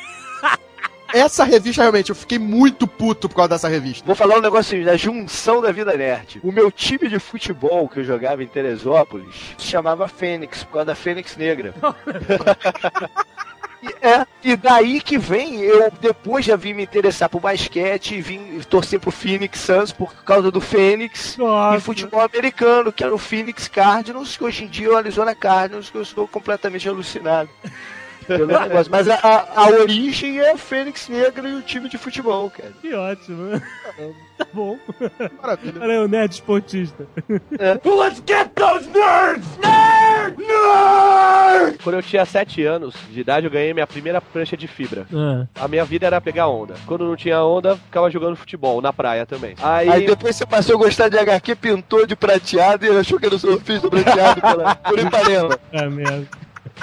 Essa 1.13 1.45
revista, 1.45 1.82
realmente, 1.82 2.09
eu 2.09 2.15
fiquei 2.15 2.38
muito 2.38 2.86
puto 2.86 3.30
por 3.30 3.36
causa 3.36 3.49
dessa 3.49 3.69
revista. 3.69 4.05
Vou 4.05 4.15
falar 4.15 4.38
um 4.38 4.41
negócio 4.41 4.84
da 4.84 4.97
junção 4.97 5.61
da 5.61 5.71
vida 5.71 5.95
nerd. 5.95 6.41
O 6.43 6.51
meu 6.51 6.69
time 6.69 7.07
de 7.07 7.19
futebol 7.19 7.88
que 7.88 7.99
eu 7.99 8.03
jogava 8.03 8.43
em 8.43 8.47
Teresópolis 8.47 9.34
se 9.57 9.65
chamava 9.67 10.09
Fênix, 10.09 10.63
por 10.65 10.73
causa 10.73 10.86
da 10.88 10.95
Fênix 10.95 11.38
Negra. 11.38 11.73
E, 13.86 14.07
É, 14.07 14.25
e 14.43 14.55
daí 14.55 14.99
que 15.01 15.17
vem, 15.17 15.61
eu 15.61 15.91
depois 16.01 16.45
já 16.45 16.55
vim 16.55 16.73
me 16.73 16.83
interessar 16.83 17.29
por 17.29 17.39
basquete 17.39 18.15
e 18.15 18.21
vim 18.21 18.59
torcer 18.69 18.99
pro 18.99 19.11
Phoenix 19.11 19.59
Suns 19.59 19.91
por 19.91 20.13
causa 20.23 20.51
do 20.51 20.61
Fênix. 20.61 21.38
Nossa. 21.38 21.77
E 21.77 21.81
futebol 21.81 22.21
americano, 22.21 22.91
que 22.91 23.03
era 23.03 23.13
o 23.13 23.17
Phoenix 23.17 23.67
Cardinals, 23.67 24.38
que 24.38 24.43
hoje 24.43 24.63
em 24.63 24.67
dia 24.67 24.88
é 24.88 24.91
o 24.91 24.97
Arizona 24.97 25.36
Cardinals, 25.36 25.89
que 25.89 25.97
eu 25.97 26.01
estou 26.01 26.27
completamente 26.27 26.88
alucinado. 26.88 27.49
pelo 28.28 28.47
negócio. 28.47 28.91
Mas 28.91 29.07
a, 29.09 29.15
a, 29.15 29.61
a 29.61 29.69
origem 29.69 30.39
é 30.39 30.51
a 30.51 30.57
Fênix 30.57 31.07
Negra 31.09 31.47
e 31.47 31.55
o 31.55 31.61
time 31.61 31.89
de 31.89 31.97
futebol, 31.97 32.49
cara. 32.49 32.71
Que 32.82 32.93
ótimo. 32.93 33.61
tá 34.38 34.45
bom. 34.53 34.78
Maravilha. 35.41 35.82
Olha 35.82 35.93
aí, 35.93 35.99
o 35.99 36.07
nerd 36.07 36.32
esportista. 36.34 37.07
Quando 41.84 41.95
eu 41.95 42.03
tinha 42.03 42.26
7 42.26 42.63
anos 42.63 42.95
de 43.11 43.19
idade, 43.19 43.45
eu 43.45 43.51
ganhei 43.51 43.73
minha 43.73 43.88
primeira 43.88 44.19
prancha 44.21 44.57
de 44.57 44.67
fibra. 44.67 45.05
Ah. 45.13 45.45
A 45.63 45.67
minha 45.67 45.86
vida 45.86 46.05
era 46.05 46.19
pegar 46.19 46.47
onda. 46.47 46.76
Quando 46.86 47.05
não 47.05 47.15
tinha 47.15 47.41
onda, 47.43 47.76
ficava 47.76 48.09
jogando 48.09 48.36
futebol, 48.36 48.82
na 48.82 48.91
praia 48.91 49.26
também. 49.26 49.55
Aí, 49.61 49.89
Aí 49.89 50.05
depois 50.05 50.36
você 50.36 50.45
passou 50.45 50.76
a 50.76 50.80
gostar 50.80 51.09
de 51.09 51.17
HQ, 51.17 51.55
pintou 51.55 52.05
de 52.05 52.15
prateado 52.15 52.86
e 52.86 52.89
achou 52.97 53.19
que 53.19 53.26
era 53.26 53.36
o 53.36 53.39
surfista 53.39 53.89
prateado 53.89 54.41
pela, 54.41 54.76
por 54.76 54.99
Ipanema. 54.99 55.59
É 55.71 55.88
mesmo. 55.88 56.28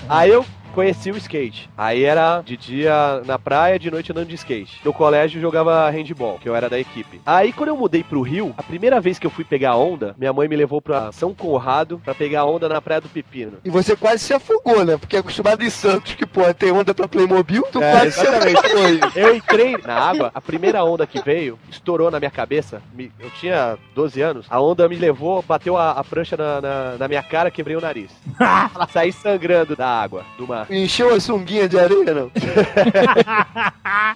aí 0.09 0.30
eu 0.30 0.45
conheci 0.72 1.10
o 1.10 1.16
skate. 1.16 1.68
Aí 1.76 2.04
era 2.04 2.40
de 2.42 2.56
dia 2.56 3.22
na 3.24 3.38
praia, 3.38 3.78
de 3.78 3.90
noite 3.90 4.10
andando 4.12 4.28
de 4.28 4.34
skate. 4.34 4.80
No 4.84 4.92
colégio 4.92 5.38
eu 5.38 5.42
jogava 5.42 5.88
handball, 5.90 6.38
que 6.38 6.48
eu 6.48 6.54
era 6.56 6.68
da 6.68 6.78
equipe. 6.78 7.20
Aí 7.24 7.52
quando 7.52 7.68
eu 7.68 7.76
mudei 7.76 8.02
pro 8.02 8.22
Rio, 8.22 8.54
a 8.56 8.62
primeira 8.62 9.00
vez 9.00 9.18
que 9.18 9.26
eu 9.26 9.30
fui 9.30 9.44
pegar 9.44 9.76
onda, 9.76 10.14
minha 10.18 10.32
mãe 10.32 10.48
me 10.48 10.56
levou 10.56 10.80
pra 10.80 11.12
São 11.12 11.34
Conrado 11.34 12.00
pra 12.04 12.14
pegar 12.14 12.44
onda 12.44 12.68
na 12.68 12.80
Praia 12.80 13.00
do 13.00 13.08
Pepino. 13.08 13.58
E 13.64 13.70
você 13.70 13.94
quase 13.96 14.24
se 14.24 14.32
afogou, 14.34 14.84
né? 14.84 14.96
Porque 14.96 15.16
é 15.16 15.20
acostumado 15.20 15.62
em 15.62 15.70
Santos, 15.70 16.14
que, 16.14 16.26
pô, 16.26 16.42
tem 16.54 16.72
onda 16.72 16.94
pra 16.94 17.08
Playmobil, 17.08 17.62
tu 17.70 17.82
É, 17.82 17.90
quase 17.92 18.12
se 18.12 18.20
exatamente. 18.20 18.58
afogou. 18.58 18.82
Eu 19.14 19.34
entrei 19.34 19.76
na 19.84 19.94
água, 19.94 20.30
a 20.34 20.40
primeira 20.40 20.82
onda 20.84 21.06
que 21.06 21.20
veio 21.22 21.58
estourou 21.70 22.10
na 22.10 22.18
minha 22.18 22.30
cabeça. 22.30 22.82
Me- 22.94 23.12
eu 23.20 23.30
tinha 23.30 23.76
12 23.94 24.20
anos. 24.20 24.46
A 24.50 24.60
onda 24.60 24.88
me 24.88 24.96
levou, 24.96 25.42
bateu 25.42 25.76
a, 25.76 25.90
a 25.92 26.04
prancha 26.04 26.36
na, 26.36 26.60
na- 26.60 26.96
na 26.98 27.08
minha 27.08 27.22
cara, 27.22 27.50
quebrei 27.50 27.76
o 27.76 27.80
nariz. 27.80 28.10
Saí 28.92 29.12
sangrando 29.12 29.76
da 29.76 29.86
água, 29.88 30.24
do 30.38 30.46
mar. 30.46 30.61
Encheu 30.70 31.14
a 31.14 31.20
sunguinha 31.20 31.68
de 31.68 31.78
areia, 31.78 32.14
não? 32.14 32.30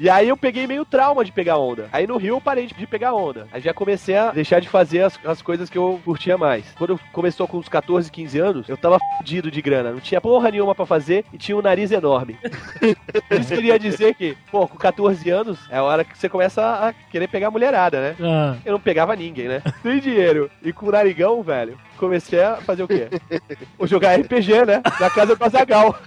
E 0.01 0.11
aí 0.11 0.29
eu 0.29 0.37
peguei 0.37 0.67
meio 0.67 0.85
trauma 0.85 1.25
de 1.25 1.33
pegar 1.33 1.59
onda. 1.59 1.89
Aí 1.93 2.07
no 2.07 2.17
Rio 2.17 2.37
eu 2.37 2.41
parei 2.41 2.67
de, 2.67 2.87
pegar 2.87 3.15
onda. 3.15 3.49
Aí 3.53 3.61
já 3.61 3.73
comecei 3.73 4.17
a 4.17 4.31
deixar 4.31 4.61
de 4.61 4.69
fazer 4.69 5.03
as, 5.03 5.19
as 5.25 5.43
coisas 5.43 5.71
que 5.71 5.79
eu 5.79 6.01
curtia 6.05 6.37
mais. 6.37 6.65
Quando 6.77 7.01
começou 7.13 7.49
com 7.49 7.59
uns 7.59 7.69
14, 7.69 8.11
15 8.11 8.39
anos, 8.39 8.69
eu 8.69 8.77
tava 8.77 8.99
fudido 9.19 9.51
de 9.51 9.63
grana. 9.63 9.93
Não 9.93 10.01
tinha 10.01 10.21
porra 10.21 10.51
nenhuma 10.51 10.75
pra 10.75 10.87
fazer 10.87 11.25
e 11.33 11.39
tinha 11.39 11.57
um 11.57 11.63
nariz 11.63 11.91
enorme. 11.91 12.39
Isso 13.31 13.55
queria 13.55 13.79
dizer 13.79 14.15
que, 14.15 14.37
pô, 14.51 14.69
com 14.69 14.77
14 14.77 15.29
anos 15.31 15.59
é 15.71 15.79
a 15.79 15.83
hora 15.83 16.05
que 16.05 16.17
você 16.17 16.29
começa 16.29 16.63
a 16.63 16.93
querer 17.11 17.29
pegar 17.29 17.51
mulherada, 17.51 18.01
né? 18.01 18.17
Ah. 18.21 18.57
Eu 18.65 18.73
não 18.73 18.81
pegava 18.81 19.17
ninguém, 19.17 19.49
né? 19.49 19.63
Sem 19.83 20.01
dinheiro. 20.01 20.51
E 20.63 20.73
com 20.73 20.87
o 20.87 20.93
narigão, 20.93 21.43
velho, 21.43 21.79
comecei 21.97 22.43
a 22.43 22.57
fazer 22.57 22.83
o 22.83 22.89
quê? 22.89 23.09
Vou 23.79 23.87
jogar 23.87 24.19
RPG, 24.19 24.65
né? 24.67 24.83
Na 25.01 25.11
casa 25.11 25.35
do 25.35 25.45
Azagal. 25.45 25.99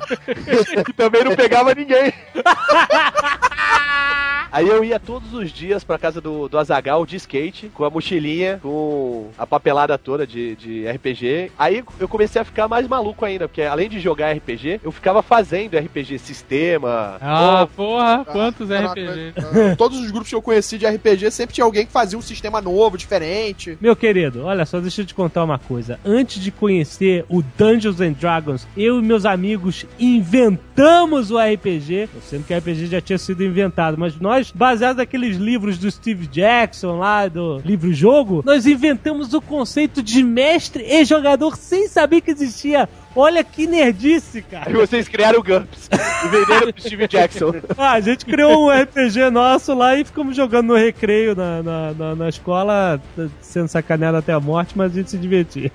também 0.96 1.24
não 1.24 1.36
pegava 1.36 1.74
ninguém. 1.74 2.12
Aí 4.54 4.68
eu 4.68 4.84
ia 4.84 5.00
todos 5.00 5.34
os 5.34 5.50
dias 5.50 5.82
pra 5.82 5.98
casa 5.98 6.20
do, 6.20 6.48
do 6.48 6.56
Azagal 6.56 7.04
de 7.04 7.16
skate, 7.16 7.72
com 7.74 7.84
a 7.84 7.90
mochilinha, 7.90 8.60
com 8.62 9.28
a 9.36 9.44
papelada 9.44 9.98
toda 9.98 10.24
de, 10.24 10.54
de 10.54 10.86
RPG. 10.88 11.50
Aí 11.58 11.82
eu 11.98 12.06
comecei 12.06 12.40
a 12.40 12.44
ficar 12.44 12.68
mais 12.68 12.86
maluco 12.86 13.24
ainda, 13.24 13.48
porque 13.48 13.62
além 13.62 13.88
de 13.88 13.98
jogar 13.98 14.32
RPG, 14.32 14.80
eu 14.84 14.92
ficava 14.92 15.22
fazendo 15.22 15.76
RPG 15.76 16.20
sistema. 16.20 17.16
Ah, 17.20 17.66
porra, 17.74 18.24
quantos 18.24 18.70
Ah, 18.70 18.92
RPG? 18.92 19.32
ah, 19.36 19.74
Todos 19.76 19.98
os 19.98 20.12
grupos 20.12 20.28
que 20.28 20.36
eu 20.36 20.42
conheci 20.42 20.78
de 20.78 20.86
RPG 20.86 21.32
sempre 21.32 21.52
tinha 21.52 21.64
alguém 21.64 21.84
que 21.84 21.90
fazia 21.90 22.16
um 22.16 22.22
sistema 22.22 22.60
novo, 22.60 22.96
diferente. 22.96 23.76
Meu 23.80 23.96
querido, 23.96 24.44
olha 24.44 24.64
só, 24.64 24.78
deixa 24.78 25.02
eu 25.02 25.06
te 25.06 25.14
contar 25.14 25.42
uma 25.42 25.58
coisa. 25.58 25.98
Antes 26.04 26.40
de 26.40 26.52
conhecer 26.52 27.24
o 27.28 27.42
Dungeons 27.58 28.00
and 28.00 28.12
Dragons, 28.12 28.68
eu 28.76 29.00
e 29.00 29.02
meus 29.02 29.24
amigos 29.26 29.84
inventamos 29.98 30.73
o 31.30 31.38
RPG, 31.38 32.08
sendo 32.22 32.44
que 32.44 32.52
o 32.52 32.58
RPG 32.58 32.86
já 32.86 33.00
tinha 33.00 33.18
sido 33.18 33.44
inventado, 33.44 33.96
mas 33.96 34.18
nós, 34.18 34.50
baseados 34.50 34.96
naqueles 34.96 35.36
livros 35.36 35.78
do 35.78 35.90
Steve 35.90 36.26
Jackson 36.26 36.98
lá, 36.98 37.28
do 37.28 37.58
livro-jogo, 37.64 38.42
nós 38.44 38.66
inventamos 38.66 39.32
o 39.34 39.40
conceito 39.40 40.02
de 40.02 40.22
mestre 40.22 40.84
e 40.84 41.04
jogador 41.04 41.56
sem 41.56 41.88
saber 41.88 42.20
que 42.20 42.30
existia. 42.30 42.88
Olha 43.16 43.44
que 43.44 43.66
nerdice, 43.66 44.42
cara. 44.42 44.68
Aí 44.68 44.74
vocês 44.74 45.06
criaram 45.06 45.38
o 45.38 45.42
GURPS 45.42 45.88
e 46.24 46.28
venderam 46.28 46.72
pro 46.72 46.82
Steve 46.82 47.06
Jackson. 47.06 47.54
Ah, 47.76 47.92
a 47.92 48.00
gente 48.00 48.24
criou 48.24 48.66
um 48.66 48.70
RPG 48.70 49.30
nosso 49.30 49.74
lá 49.74 49.96
e 49.96 50.04
ficamos 50.04 50.36
jogando 50.36 50.68
no 50.68 50.76
recreio 50.76 51.34
na, 51.34 51.62
na, 51.62 51.92
na, 51.92 52.14
na 52.16 52.28
escola, 52.28 53.00
sendo 53.40 53.68
sacaneado 53.68 54.16
até 54.16 54.32
a 54.32 54.40
morte, 54.40 54.76
mas 54.76 54.92
a 54.92 54.94
gente 54.94 55.10
se 55.10 55.18
divertia. 55.18 55.70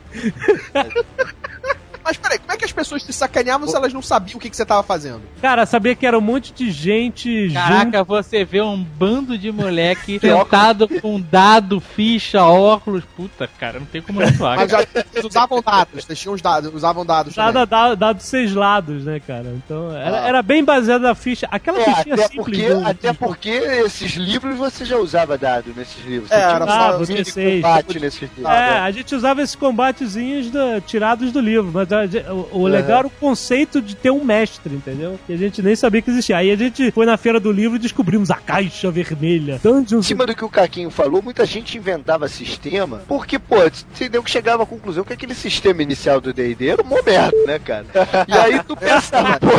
Mas 2.04 2.18
peraí, 2.18 2.40
como 2.40 2.54
é 2.54 2.58
que 2.60 2.66
as 2.66 2.72
pessoas 2.72 3.04
te 3.04 3.12
sacaneavam 3.12 3.68
se 3.68 3.76
elas 3.76 3.92
não 3.94 4.02
sabiam 4.02 4.38
o 4.38 4.40
que, 4.40 4.50
que 4.50 4.56
você 4.56 4.66
tava 4.66 4.84
fazendo? 4.84 5.22
Cara, 5.42 5.66
sabia 5.66 5.96
que 5.96 6.06
era 6.06 6.18
um 6.18 6.22
monte 6.22 6.54
de 6.54 6.70
gente 6.72 7.48
junto. 7.50 7.60
Caraca, 7.60 8.04
você 8.04 8.44
vê 8.46 8.62
um 8.62 8.84
bando 8.84 9.38
de 9.38 9.52
moleque 9.52 10.20
sentado 10.22 10.88
com 11.02 11.20
dado, 11.20 11.80
ficha, 11.80 12.44
óculos. 12.44 13.04
Puta, 13.16 13.48
cara, 13.60 13.80
não 13.80 13.86
tem 13.88 14.02
como 14.02 14.20
não 14.22 14.28
zoar. 14.34 14.58
Mas 14.58 14.70
já, 14.72 14.82
eles 14.82 15.26
usavam 15.26 15.62
dados, 15.62 16.06
eles 16.08 16.20
tinham 16.20 16.34
os 16.36 16.42
dados, 16.42 16.74
usavam 16.74 17.06
dados 17.06 17.34
também. 17.34 17.54
Dado, 17.54 17.70
dado, 17.70 17.96
dado 17.96 18.22
seis 18.22 18.54
lados, 18.54 19.06
né, 19.06 19.20
cara? 19.20 19.48
Então, 19.56 19.96
era, 19.96 20.22
Ah. 20.22 20.28
era 20.28 20.42
bem 20.42 20.64
baseado 20.64 21.02
na 21.02 21.16
ficha. 21.16 21.48
Aquela 21.50 21.80
É, 21.80 21.96
fichinha 21.96 22.16
até 22.16 22.28
simples. 22.28 22.36
porque, 22.46 22.74
do- 22.74 22.88
até 22.88 23.14
porque 23.14 23.50
esses 23.50 24.14
livros 24.16 24.58
você 24.58 24.84
já 24.86 24.98
usava 24.98 25.38
dado 25.38 25.74
nesses 25.76 26.04
livros. 26.06 26.30
É, 26.32 26.36
Você 26.36 26.42
tinha 26.46 26.56
era 26.56 26.66
só 26.68 27.00
mini 27.00 27.62
combate 27.62 28.00
nesses 28.00 28.22
livros. 28.22 28.46
É, 28.46 28.80
a 28.80 28.92
gente 28.92 29.16
usava 29.16 29.42
esses 29.42 29.56
combatezinhos 29.56 30.50
do- 30.50 30.82
tirados 30.86 31.32
do 31.32 31.40
livro, 31.40 31.72
mas 31.74 31.92
a 31.92 32.06
o, 32.52 32.68
legal 32.68 33.00
era 33.00 33.08
o 33.08 33.10
conceito 33.12 33.82
de 33.82 33.96
ter 33.96 34.12
um 34.12 34.24
mestre, 34.24 34.74
entendeu? 34.76 35.20
E 35.28 35.34
a 35.34 35.38
gente 35.38 35.62
nem 35.62 35.76
sabia 35.76 36.02
que 36.02 36.10
existia. 36.10 36.38
Aí 36.38 36.52
a 36.52 36.56
gente 36.56 36.92
foi 36.92 37.06
na 37.06 37.18
feira 37.18 37.40
do 37.40 37.52
livro 37.52 37.76
e 37.78 37.80
descobrimos 37.80 38.30
a 38.32 38.36
caixa 38.36 38.90
vermelha. 38.92 39.56
Em 39.64 39.68
Dungeons 39.68 40.06
cima 40.06 40.26
do 40.26 40.36
que 40.36 40.44
o 40.46 40.50
Caquinho 40.50 40.90
falou, 40.90 41.22
muita 41.22 41.46
gente 41.46 41.78
inventava 41.78 42.28
sistema, 42.28 43.02
porque, 43.08 43.38
pô, 43.40 43.56
entendeu 43.94 44.22
que 44.24 44.30
chegava 44.32 44.64
à 44.64 44.66
conclusão 44.66 45.04
que 45.04 45.14
aquele 45.14 45.34
sistema 45.36 45.84
inicial 45.84 46.20
do 46.22 46.34
D&D 46.34 46.70
era 46.70 46.82
uma 46.82 47.02
merda, 47.02 47.38
né, 47.46 47.60
cara? 47.60 47.86
E 48.28 48.34
aí 48.34 48.62
tu 48.64 48.76
pensava, 48.76 49.40
pô, 49.40 49.50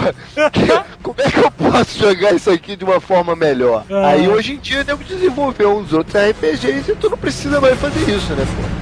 que- 0.51 1.01
como 1.03 1.21
é 1.21 1.31
que 1.31 1.39
eu 1.39 1.51
posso 1.51 1.99
jogar 1.99 2.33
isso 2.35 2.51
aqui 2.51 2.77
de 2.77 2.85
uma 2.85 3.01
forma 3.01 3.35
melhor? 3.37 3.85
Ah. 3.91 4.09
Aí 4.09 4.29
hoje 4.29 4.53
em 4.55 4.59
dia, 4.59 4.83
nego 4.85 5.03
desenvolveu 5.05 5.77
uns 5.77 5.93
outros 5.93 6.15
RPGs 6.17 6.91
e 6.93 6.97
tu 6.97 7.09
não 7.11 7.19
precisa 7.19 7.61
mais 7.61 7.79
fazer 7.79 8.01
isso, 8.11 8.33
né, 8.35 8.45
pô? 8.47 8.80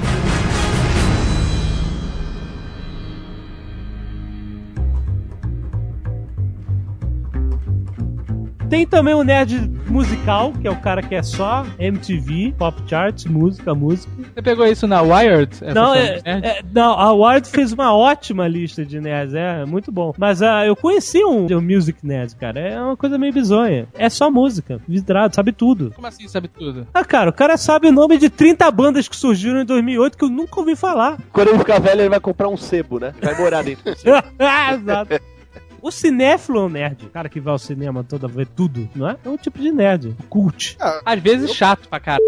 Tem 8.68 8.86
também 8.86 9.14
o 9.14 9.22
nerd 9.24 9.58
musical, 9.86 10.52
que 10.52 10.68
é 10.68 10.70
o 10.70 10.76
cara 10.76 11.02
que 11.02 11.14
é 11.14 11.22
só 11.22 11.64
MTV, 11.78 12.54
Pop 12.58 12.82
Charts, 12.86 13.24
música, 13.24 13.74
música. 13.74 14.12
Você 14.34 14.42
pegou 14.42 14.66
isso 14.66 14.86
na 14.86 15.00
Wired? 15.00 15.54
Essa 15.54 15.72
Não, 15.72 15.94
é, 15.94 16.20
é- 16.22 16.62
não, 16.70 16.92
a 16.92 17.10
Ward 17.14 17.48
fez 17.48 17.72
uma 17.72 17.94
ótima 17.94 18.46
lista 18.46 18.84
de 18.84 19.00
nerds, 19.00 19.34
é 19.34 19.64
muito 19.64 19.90
bom. 19.90 20.12
Mas 20.18 20.42
ah, 20.42 20.66
eu 20.66 20.76
conheci 20.76 21.24
um, 21.24 21.46
um 21.50 21.60
Music 21.62 21.98
Nerd, 22.06 22.36
cara, 22.36 22.60
é 22.60 22.78
uma 22.80 22.96
coisa 22.96 23.16
meio 23.16 23.32
bizonha. 23.32 23.88
É 23.94 24.10
só 24.10 24.30
música, 24.30 24.78
vidrado, 24.86 25.34
sabe 25.34 25.50
tudo. 25.52 25.92
Como 25.94 26.06
assim 26.06 26.28
sabe 26.28 26.48
tudo? 26.48 26.86
Ah, 26.92 27.04
cara, 27.06 27.30
o 27.30 27.32
cara 27.32 27.56
sabe 27.56 27.88
o 27.88 27.92
nome 27.92 28.18
de 28.18 28.28
30 28.28 28.70
bandas 28.70 29.08
que 29.08 29.16
surgiram 29.16 29.62
em 29.62 29.64
2008 29.64 30.18
que 30.18 30.24
eu 30.24 30.28
nunca 30.28 30.60
ouvi 30.60 30.76
falar. 30.76 31.16
Quando 31.32 31.48
ele 31.48 31.58
ficar 31.58 31.80
velho, 31.80 32.02
ele 32.02 32.10
vai 32.10 32.20
comprar 32.20 32.48
um 32.48 32.56
sebo, 32.56 33.00
né? 33.00 33.14
Vai 33.22 33.34
morar 33.38 33.64
dentro 33.64 33.90
do 33.90 33.96
sebo. 33.98 34.22
Ah, 34.38 34.74
Exato. 34.74 35.37
O 35.80 35.90
cinéfilo 35.90 36.58
é 36.58 36.62
um 36.62 36.68
nerd. 36.68 37.06
O 37.06 37.10
cara 37.10 37.28
que 37.28 37.40
vai 37.40 37.52
ao 37.52 37.58
cinema 37.58 38.02
toda 38.04 38.26
ver 38.26 38.46
tudo, 38.46 38.88
não 38.94 39.08
é? 39.08 39.16
É 39.24 39.28
um 39.28 39.36
tipo 39.36 39.58
de 39.58 39.70
nerd. 39.70 40.16
Cult. 40.28 40.76
Às 41.04 41.20
vezes 41.20 41.54
chato 41.54 41.88
pra 41.88 42.00
caralho. 42.00 42.24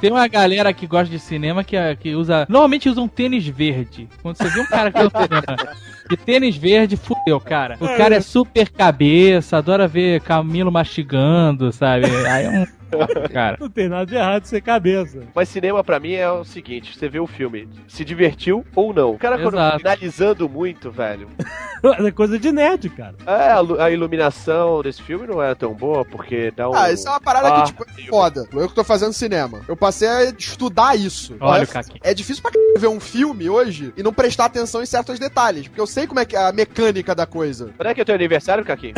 Tem 0.00 0.10
uma 0.10 0.26
galera 0.26 0.72
que 0.72 0.86
gosta 0.86 1.08
de 1.08 1.18
cinema 1.18 1.62
que, 1.62 1.76
que 1.96 2.14
usa. 2.14 2.44
Normalmente 2.48 2.88
usa 2.88 3.00
um 3.00 3.06
tênis 3.06 3.46
verde. 3.46 4.08
Quando 4.20 4.36
você 4.36 4.48
vê 4.48 4.60
um 4.60 4.66
cara 4.66 4.90
que 4.90 4.98
vai 4.98 5.04
ao 5.04 5.10
cinema 5.10 5.76
de 6.10 6.16
tênis 6.16 6.56
verde, 6.56 6.96
fudeu, 6.96 7.38
cara. 7.38 7.76
O 7.80 7.86
cara 7.86 8.16
é 8.16 8.20
super 8.20 8.68
cabeça, 8.68 9.58
adora 9.58 9.86
ver 9.86 10.20
Camilo 10.22 10.72
mastigando, 10.72 11.70
sabe? 11.72 12.06
Aí 12.26 12.44
é 12.46 12.50
um. 12.50 12.81
Cara. 13.32 13.56
Não 13.60 13.68
tem 13.70 13.88
nada 13.88 14.06
de 14.06 14.14
errado 14.14 14.44
ser 14.44 14.60
cabeça. 14.60 15.20
Mas 15.34 15.48
cinema 15.48 15.82
pra 15.82 15.98
mim 16.00 16.12
é 16.12 16.30
o 16.30 16.44
seguinte: 16.44 16.96
você 16.96 17.08
vê 17.08 17.18
o 17.20 17.26
filme, 17.26 17.68
se 17.88 18.04
divertiu 18.04 18.64
ou 18.74 18.92
não. 18.92 19.12
O 19.12 19.18
cara, 19.18 19.38
quando 19.38 19.54
Exato. 19.54 19.78
finalizando 19.78 20.48
muito, 20.48 20.90
velho. 20.90 21.28
É 21.82 22.12
coisa 22.12 22.38
de 22.38 22.52
nerd, 22.52 22.88
cara. 22.90 23.16
É, 23.26 23.50
a, 23.50 23.58
lu- 23.58 23.80
a 23.80 23.90
iluminação 23.90 24.80
desse 24.84 25.02
filme 25.02 25.26
não 25.26 25.42
era 25.42 25.56
tão 25.56 25.74
boa, 25.74 26.04
porque 26.04 26.52
dá 26.52 26.70
um. 26.70 26.74
Ah, 26.76 26.92
isso 26.92 27.08
é 27.08 27.10
uma 27.10 27.20
parada 27.20 27.48
Ah, 27.48 27.60
que, 27.62 27.66
tipo, 27.72 27.84
é 27.84 28.02
foda. 28.06 28.46
Eu 28.52 28.68
que 28.68 28.74
tô 28.76 28.84
fazendo 28.84 29.12
cinema. 29.12 29.62
Eu 29.66 29.76
passei 29.76 30.06
a 30.06 30.24
estudar 30.30 30.96
isso. 30.96 31.34
Olha 31.40 31.62
é, 31.62 31.64
o 31.64 31.68
Caquinho. 31.68 31.98
é 32.04 32.14
difícil 32.14 32.40
pra 32.40 32.52
c... 32.52 32.78
ver 32.78 32.86
um 32.86 33.00
filme 33.00 33.50
hoje 33.50 33.92
e 33.96 34.02
não 34.04 34.12
prestar 34.12 34.44
atenção 34.44 34.80
em 34.80 34.86
certos 34.86 35.18
detalhes. 35.18 35.66
Porque 35.66 35.80
eu 35.80 35.86
sei 35.88 36.06
como 36.06 36.20
é 36.20 36.24
que 36.24 36.36
é 36.36 36.46
a 36.46 36.52
mecânica 36.52 37.16
da 37.16 37.26
coisa. 37.26 37.70
Quando 37.76 37.88
é 37.88 37.94
que 37.94 38.00
é 38.00 38.04
teu 38.04 38.14
aniversário, 38.14 38.64
Caquinho? 38.64 38.94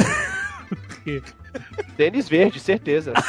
Tênis 1.97 2.29
verde, 2.29 2.59
certeza. 2.59 3.13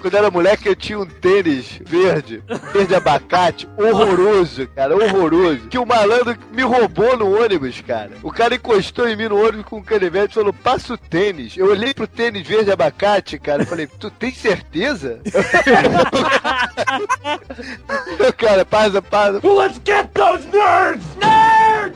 Quando 0.00 0.16
era 0.16 0.30
moleque, 0.30 0.68
eu 0.68 0.76
tinha 0.76 0.98
um 0.98 1.06
tênis 1.06 1.80
verde, 1.84 2.42
verde 2.72 2.94
abacate, 2.94 3.68
horroroso, 3.76 4.66
cara, 4.68 4.96
horroroso. 4.96 5.68
Que 5.68 5.78
o 5.78 5.86
malandro 5.86 6.36
me 6.52 6.62
roubou 6.62 7.16
no 7.16 7.42
ônibus, 7.42 7.80
cara. 7.80 8.12
O 8.22 8.30
cara 8.30 8.54
encostou 8.54 9.08
em 9.08 9.16
mim 9.16 9.28
no 9.28 9.40
ônibus 9.40 9.66
com 9.66 9.78
um 9.78 9.82
canivete 9.82 10.32
e 10.32 10.34
falou: 10.34 10.52
passa 10.52 10.94
o 10.94 10.98
tênis. 10.98 11.56
Eu 11.56 11.70
olhei 11.70 11.92
pro 11.92 12.06
tênis 12.06 12.46
verde 12.46 12.70
abacate, 12.70 13.38
cara, 13.38 13.62
e 13.62 13.66
falei: 13.66 13.86
tu 13.86 14.10
tem 14.10 14.32
certeza? 14.32 15.20
cara, 18.36 18.64
passa, 18.64 19.02
passa. 19.02 19.40
Let's 19.42 19.80
get 19.84 20.10
those 20.14 20.46
nerds! 20.46 21.02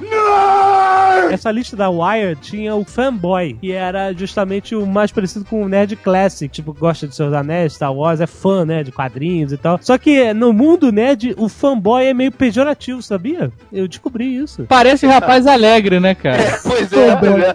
Nerd! 0.01 0.11
Nerd! 0.11 1.35
Essa 1.35 1.51
lista 1.51 1.77
da 1.77 1.89
Wired 1.89 2.41
tinha 2.41 2.75
o 2.75 2.85
fanboy, 2.85 3.55
que 3.61 3.73
era 3.73 4.13
justamente 4.13 4.75
o 4.75 4.87
mais 4.87 5.11
parecido 5.11 5.45
com 5.45 5.63
o 5.63 5.69
nerd 5.69 5.97
classic, 5.97 6.53
tipo, 6.53 6.73
gosta 6.73 7.07
de 7.07 7.15
seus 7.15 7.33
anéis, 7.33 7.75
Star 7.75 7.93
Wars, 7.93 8.21
é 8.21 8.27
fã, 8.27 8.65
né, 8.65 8.83
de 8.83 8.93
quadrinhos 8.93 9.53
e 9.53 9.57
tal. 9.57 9.79
Só 9.81 9.97
que 9.97 10.33
no 10.35 10.53
mundo 10.53 10.93
nerd, 10.93 11.35
o 11.39 11.49
fanboy 11.49 12.05
é 12.05 12.15
meio 12.15 12.33
pejorativo, 12.33 13.03
sabia? 13.03 13.51
Eu 13.73 13.89
descobri 13.89 14.37
isso. 14.37 14.65
Parece 14.69 15.07
rapaz 15.07 15.47
alegre, 15.47 16.01
né, 16.01 16.15
cara? 16.15 16.61
Pois 16.63 16.93
é, 16.93 17.09
né? 17.09 17.55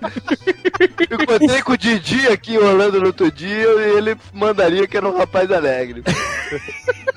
Eu 1.09 1.21
encontrei 1.21 1.61
com 1.61 1.73
o 1.73 1.77
Didi 1.77 2.27
aqui 2.27 2.55
em 2.55 2.57
Orlando 2.57 2.99
no 2.99 3.07
outro 3.07 3.31
dia 3.31 3.47
e 3.47 3.97
ele 3.97 4.15
mandaria 4.33 4.87
que 4.87 4.97
era 4.97 5.07
um 5.07 5.17
rapaz 5.17 5.51
alegre. 5.51 6.03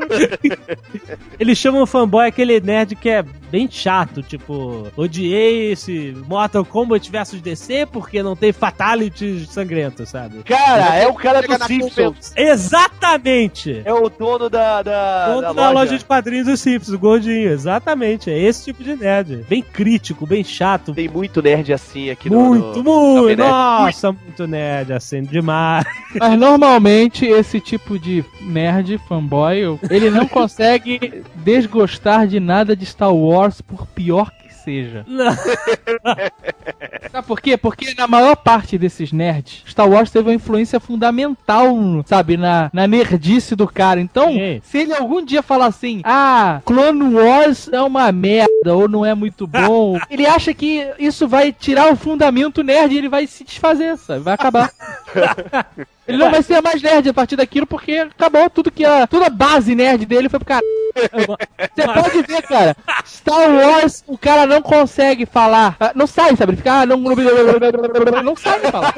Eles 1.38 1.58
chamam 1.58 1.82
o 1.82 1.86
fanboy 1.86 2.26
aquele 2.26 2.60
nerd 2.60 2.94
que 2.96 3.08
é 3.08 3.24
bem 3.50 3.68
chato, 3.70 4.22
tipo, 4.22 4.88
odiei 4.96 5.70
esse 5.70 6.12
Mortal 6.26 6.64
Kombat 6.64 7.10
vs 7.10 7.40
DC 7.40 7.86
porque 7.86 8.22
não 8.22 8.34
tem 8.34 8.52
fatalities 8.52 9.48
sangrentos, 9.48 10.08
sabe? 10.08 10.42
Cara, 10.42 10.96
é 10.96 11.06
o 11.06 11.14
cara 11.14 11.40
do 11.40 11.64
Simpsons. 11.64 12.32
Exatamente! 12.36 13.82
É 13.84 13.92
o 13.92 14.08
dono 14.08 14.48
da, 14.50 14.82
da, 14.82 15.26
Dono 15.28 15.40
da 15.42 15.52
da 15.52 15.70
loja. 15.70 15.72
loja. 15.72 15.98
de 15.98 16.04
quadrinhos 16.04 16.46
dos 16.46 16.60
Simpsons, 16.60 16.94
o 16.94 16.98
gordinho, 16.98 17.50
exatamente. 17.50 18.30
É 18.30 18.38
esse 18.38 18.64
tipo 18.64 18.82
de 18.82 18.96
nerd. 18.96 19.44
Bem 19.48 19.62
crítico, 19.62 20.26
bem 20.26 20.42
chato. 20.42 20.92
Tem 20.92 21.08
muito 21.08 21.40
nerd 21.40 21.72
assim 21.72 22.10
aqui 22.10 22.28
no... 22.28 22.40
muito, 22.40 22.82
no... 22.82 23.14
muito! 23.14 23.26
Nerd. 23.26 23.38
Nossa, 23.38 24.12
muito 24.12 24.46
nerd, 24.46 24.92
assim, 24.92 25.22
demais. 25.22 25.84
Mas 26.18 26.38
normalmente 26.38 27.24
esse 27.24 27.60
tipo 27.60 27.98
de 27.98 28.24
nerd, 28.40 28.98
fanboy, 29.08 29.78
ele 29.90 30.10
não 30.10 30.26
consegue 30.26 31.24
desgostar 31.36 32.26
de 32.26 32.40
nada 32.40 32.76
de 32.76 32.84
Star 32.84 33.14
Wars, 33.14 33.60
por 33.60 33.86
pior 33.86 34.30
que 34.30 34.43
seja. 34.64 35.04
Não. 35.06 35.34
Sabe 37.12 37.26
por 37.26 37.40
quê? 37.40 37.56
Porque 37.56 37.94
na 37.94 38.08
maior 38.08 38.34
parte 38.34 38.76
desses 38.76 39.12
nerds, 39.12 39.62
Star 39.68 39.88
Wars 39.88 40.10
teve 40.10 40.28
uma 40.28 40.34
influência 40.34 40.80
fundamental, 40.80 41.72
sabe, 42.04 42.36
na, 42.36 42.70
na 42.72 42.86
nerdice 42.86 43.54
do 43.54 43.68
cara. 43.68 44.00
Então, 44.00 44.32
Sim. 44.32 44.60
se 44.64 44.78
ele 44.78 44.94
algum 44.94 45.24
dia 45.24 45.42
falar 45.42 45.66
assim, 45.66 46.00
ah, 46.02 46.60
Clone 46.64 47.14
Wars 47.14 47.68
é 47.72 47.80
uma 47.80 48.10
merda, 48.10 48.74
ou 48.74 48.88
não 48.88 49.04
é 49.04 49.14
muito 49.14 49.46
bom, 49.46 49.98
ele 50.10 50.26
acha 50.26 50.52
que 50.52 50.90
isso 50.98 51.28
vai 51.28 51.52
tirar 51.52 51.92
o 51.92 51.96
fundamento 51.96 52.64
nerd 52.64 52.92
e 52.92 52.98
ele 52.98 53.08
vai 53.08 53.26
se 53.26 53.44
desfazer, 53.44 53.96
sabe? 53.96 54.20
Vai 54.20 54.34
acabar. 54.34 54.70
Ele 56.06 56.18
não 56.18 56.30
vai 56.30 56.42
ser 56.42 56.60
mais 56.60 56.82
nerd 56.82 57.08
a 57.08 57.14
partir 57.14 57.34
daquilo, 57.34 57.66
porque 57.66 57.92
acabou 57.92 58.50
tudo 58.50 58.70
que 58.70 58.84
a. 58.84 59.06
Toda 59.06 59.26
a 59.26 59.30
base 59.30 59.74
nerd 59.74 60.04
dele 60.04 60.28
foi 60.28 60.38
pro 60.38 60.46
cara. 60.46 60.62
Você 60.94 61.86
pode 61.86 62.22
ver, 62.22 62.42
cara. 62.42 62.76
Star 63.06 63.50
Wars, 63.50 64.04
o 64.06 64.16
cara 64.16 64.46
não 64.46 64.62
consegue 64.62 65.26
falar. 65.26 65.76
ah, 65.80 65.92
Não 65.94 66.06
sai, 66.06 66.36
sabe? 66.36 66.52
Ele 66.52 66.56
fica. 66.58 66.72
Ah, 66.82 66.86
não, 66.86 66.96
não 66.98 68.36
sabe 68.36 68.70
falar. 68.70 68.94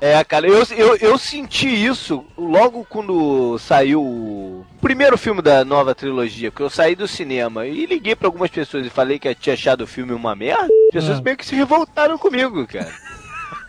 É, 0.00 0.22
cara, 0.24 0.46
eu, 0.46 0.64
eu, 0.70 0.96
eu 0.96 1.18
senti 1.18 1.68
isso 1.68 2.24
logo 2.36 2.86
quando 2.88 3.58
saiu 3.58 4.02
o 4.02 4.66
primeiro 4.80 5.18
filme 5.18 5.42
da 5.42 5.64
nova 5.64 5.94
trilogia, 5.94 6.50
porque 6.50 6.62
eu 6.62 6.70
saí 6.70 6.94
do 6.94 7.08
cinema 7.08 7.66
e 7.66 7.84
liguei 7.86 8.14
pra 8.14 8.28
algumas 8.28 8.50
pessoas 8.50 8.86
e 8.86 8.90
falei 8.90 9.18
que 9.18 9.34
tinha 9.34 9.54
achado 9.54 9.82
o 9.82 9.86
filme 9.86 10.12
uma 10.12 10.34
merda. 10.34 10.64
As 10.88 10.92
pessoas 10.92 11.18
Ah. 11.18 11.22
meio 11.22 11.36
que 11.36 11.44
se 11.46 11.54
revoltaram 11.54 12.16
comigo, 12.18 12.66
cara. 12.66 12.92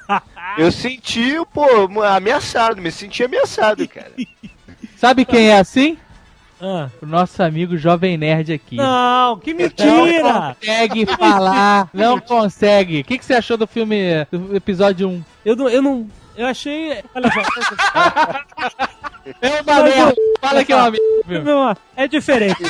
Eu 0.58 0.72
senti, 0.72 1.36
pô, 1.54 1.66
ameaçado, 2.04 2.82
me 2.82 2.92
senti 2.92 3.24
ameaçado, 3.24 3.88
cara. 3.88 4.12
Sabe 4.98 5.24
quem 5.24 5.50
é 5.50 5.60
assim? 5.60 5.98
Ah. 6.62 6.90
O 7.02 7.06
nosso 7.06 7.42
amigo 7.42 7.78
Jovem 7.78 8.18
Nerd 8.18 8.52
aqui. 8.54 8.76
Não, 8.76 9.38
que 9.38 9.54
Não 9.54 9.60
mentira! 9.64 10.56
consegue 10.60 11.06
falar, 11.06 11.90
não 11.94 12.20
consegue. 12.20 13.00
O 13.02 13.04
que, 13.06 13.18
que 13.18 13.26
você 13.26 13.34
achou 13.36 13.56
do 13.58 13.66
filme, 13.68 14.26
do 14.32 14.56
episódio 14.56 15.08
1? 15.10 15.24
Eu 15.46 15.56
não, 15.56 15.70
eu 15.70 15.82
não. 15.82 16.08
Eu 16.36 16.46
achei. 16.48 17.02
Olha 17.16 17.30
só. 17.32 17.42
É 19.42 19.62
uma 19.62 19.84
merda. 19.84 20.16
Fala 20.42 20.64
que 20.66 20.72
é 20.72 20.76
uma 20.76 20.92
merda. 21.28 21.78
É 21.96 22.08
diferente. 22.08 22.62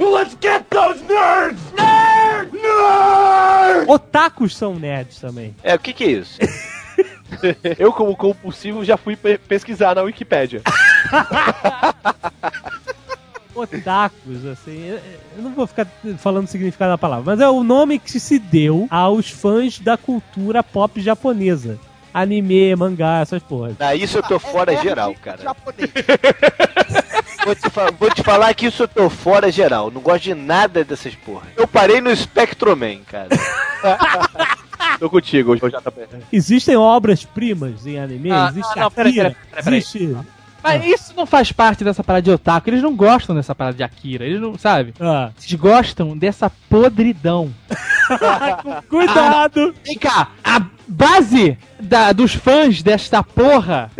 Let's 0.00 0.36
get 0.40 0.64
those 0.70 1.02
nerds! 1.04 1.58
Nerds! 1.72 2.52
Nerds! 2.52 3.88
Otakus 3.88 4.56
são 4.56 4.74
nerds 4.78 5.18
também. 5.18 5.54
É, 5.62 5.74
o 5.74 5.78
que 5.78 5.92
que 5.92 6.04
é 6.04 6.10
isso? 6.10 6.38
Eu, 7.78 7.90
como 7.92 8.14
compulsivo, 8.14 8.84
já 8.84 8.98
fui 8.98 9.16
pe- 9.16 9.38
pesquisar 9.38 9.94
na 9.94 10.02
Wikipédia. 10.02 10.60
Otakus, 13.54 14.46
assim. 14.46 14.86
Eu, 14.86 15.00
não 15.42 15.52
vou 15.52 15.66
ficar 15.66 15.86
falando 16.18 16.46
o 16.46 16.48
significado 16.48 16.92
da 16.92 16.98
palavra, 16.98 17.32
mas 17.32 17.40
é 17.40 17.48
o 17.48 17.62
nome 17.62 17.98
que 17.98 18.18
se 18.18 18.38
deu 18.38 18.86
aos 18.90 19.30
fãs 19.30 19.78
da 19.78 19.96
cultura 19.96 20.62
pop 20.62 21.00
japonesa. 21.00 21.78
Anime, 22.14 22.76
mangá, 22.76 23.20
essas 23.20 23.42
porras. 23.42 23.74
Ah, 23.80 23.94
isso 23.94 24.18
eu 24.18 24.22
tô 24.22 24.38
fora 24.38 24.74
É 24.74 24.82
geral, 24.82 25.14
cara. 25.22 25.42
Japonês. 25.42 25.90
Vou 27.44 27.56
te, 27.56 27.62
vou 27.98 28.10
te 28.10 28.22
falar 28.22 28.54
que 28.54 28.66
isso 28.66 28.84
eu 28.84 28.88
tô 28.88 29.10
fora 29.10 29.50
geral. 29.50 29.90
Não 29.90 30.00
gosto 30.00 30.22
de 30.22 30.34
nada 30.34 30.84
dessas 30.84 31.12
porra. 31.16 31.48
Eu 31.56 31.66
parei 31.66 32.00
no 32.00 32.14
Spectroman, 32.14 33.00
cara. 33.00 33.30
Tô 35.00 35.10
contigo, 35.10 35.56
JP. 35.56 36.24
Existem 36.32 36.76
obras-primas 36.76 37.84
em 37.84 37.98
anime? 37.98 38.30
Ah, 38.30 38.48
existe 38.50 38.76
não, 38.76 38.82
não, 38.84 38.90
peraí, 38.92 39.14
peraí, 39.14 39.36
peraí. 39.64 39.78
Existe. 39.78 40.16
Mas 40.62 40.84
isso 40.86 41.12
não 41.16 41.26
faz 41.26 41.50
parte 41.52 41.82
dessa 41.82 42.04
parada 42.04 42.22
de 42.22 42.30
otaku. 42.30 42.70
Eles 42.70 42.82
não 42.82 42.94
gostam 42.94 43.34
dessa 43.34 43.54
parada 43.54 43.76
de 43.76 43.82
Akira. 43.82 44.24
Eles 44.24 44.40
não, 44.40 44.56
sabe? 44.56 44.94
Ah. 45.00 45.30
Eles 45.36 45.52
gostam 45.54 46.16
dessa 46.16 46.50
podridão. 46.68 47.52
Cuidado! 48.88 49.74
Vem 49.84 49.98
cá, 49.98 50.28
a 50.44 50.60
base 50.86 51.58
da- 51.80 52.12
dos 52.12 52.34
fãs 52.34 52.82
desta 52.82 53.22
porra 53.22 53.90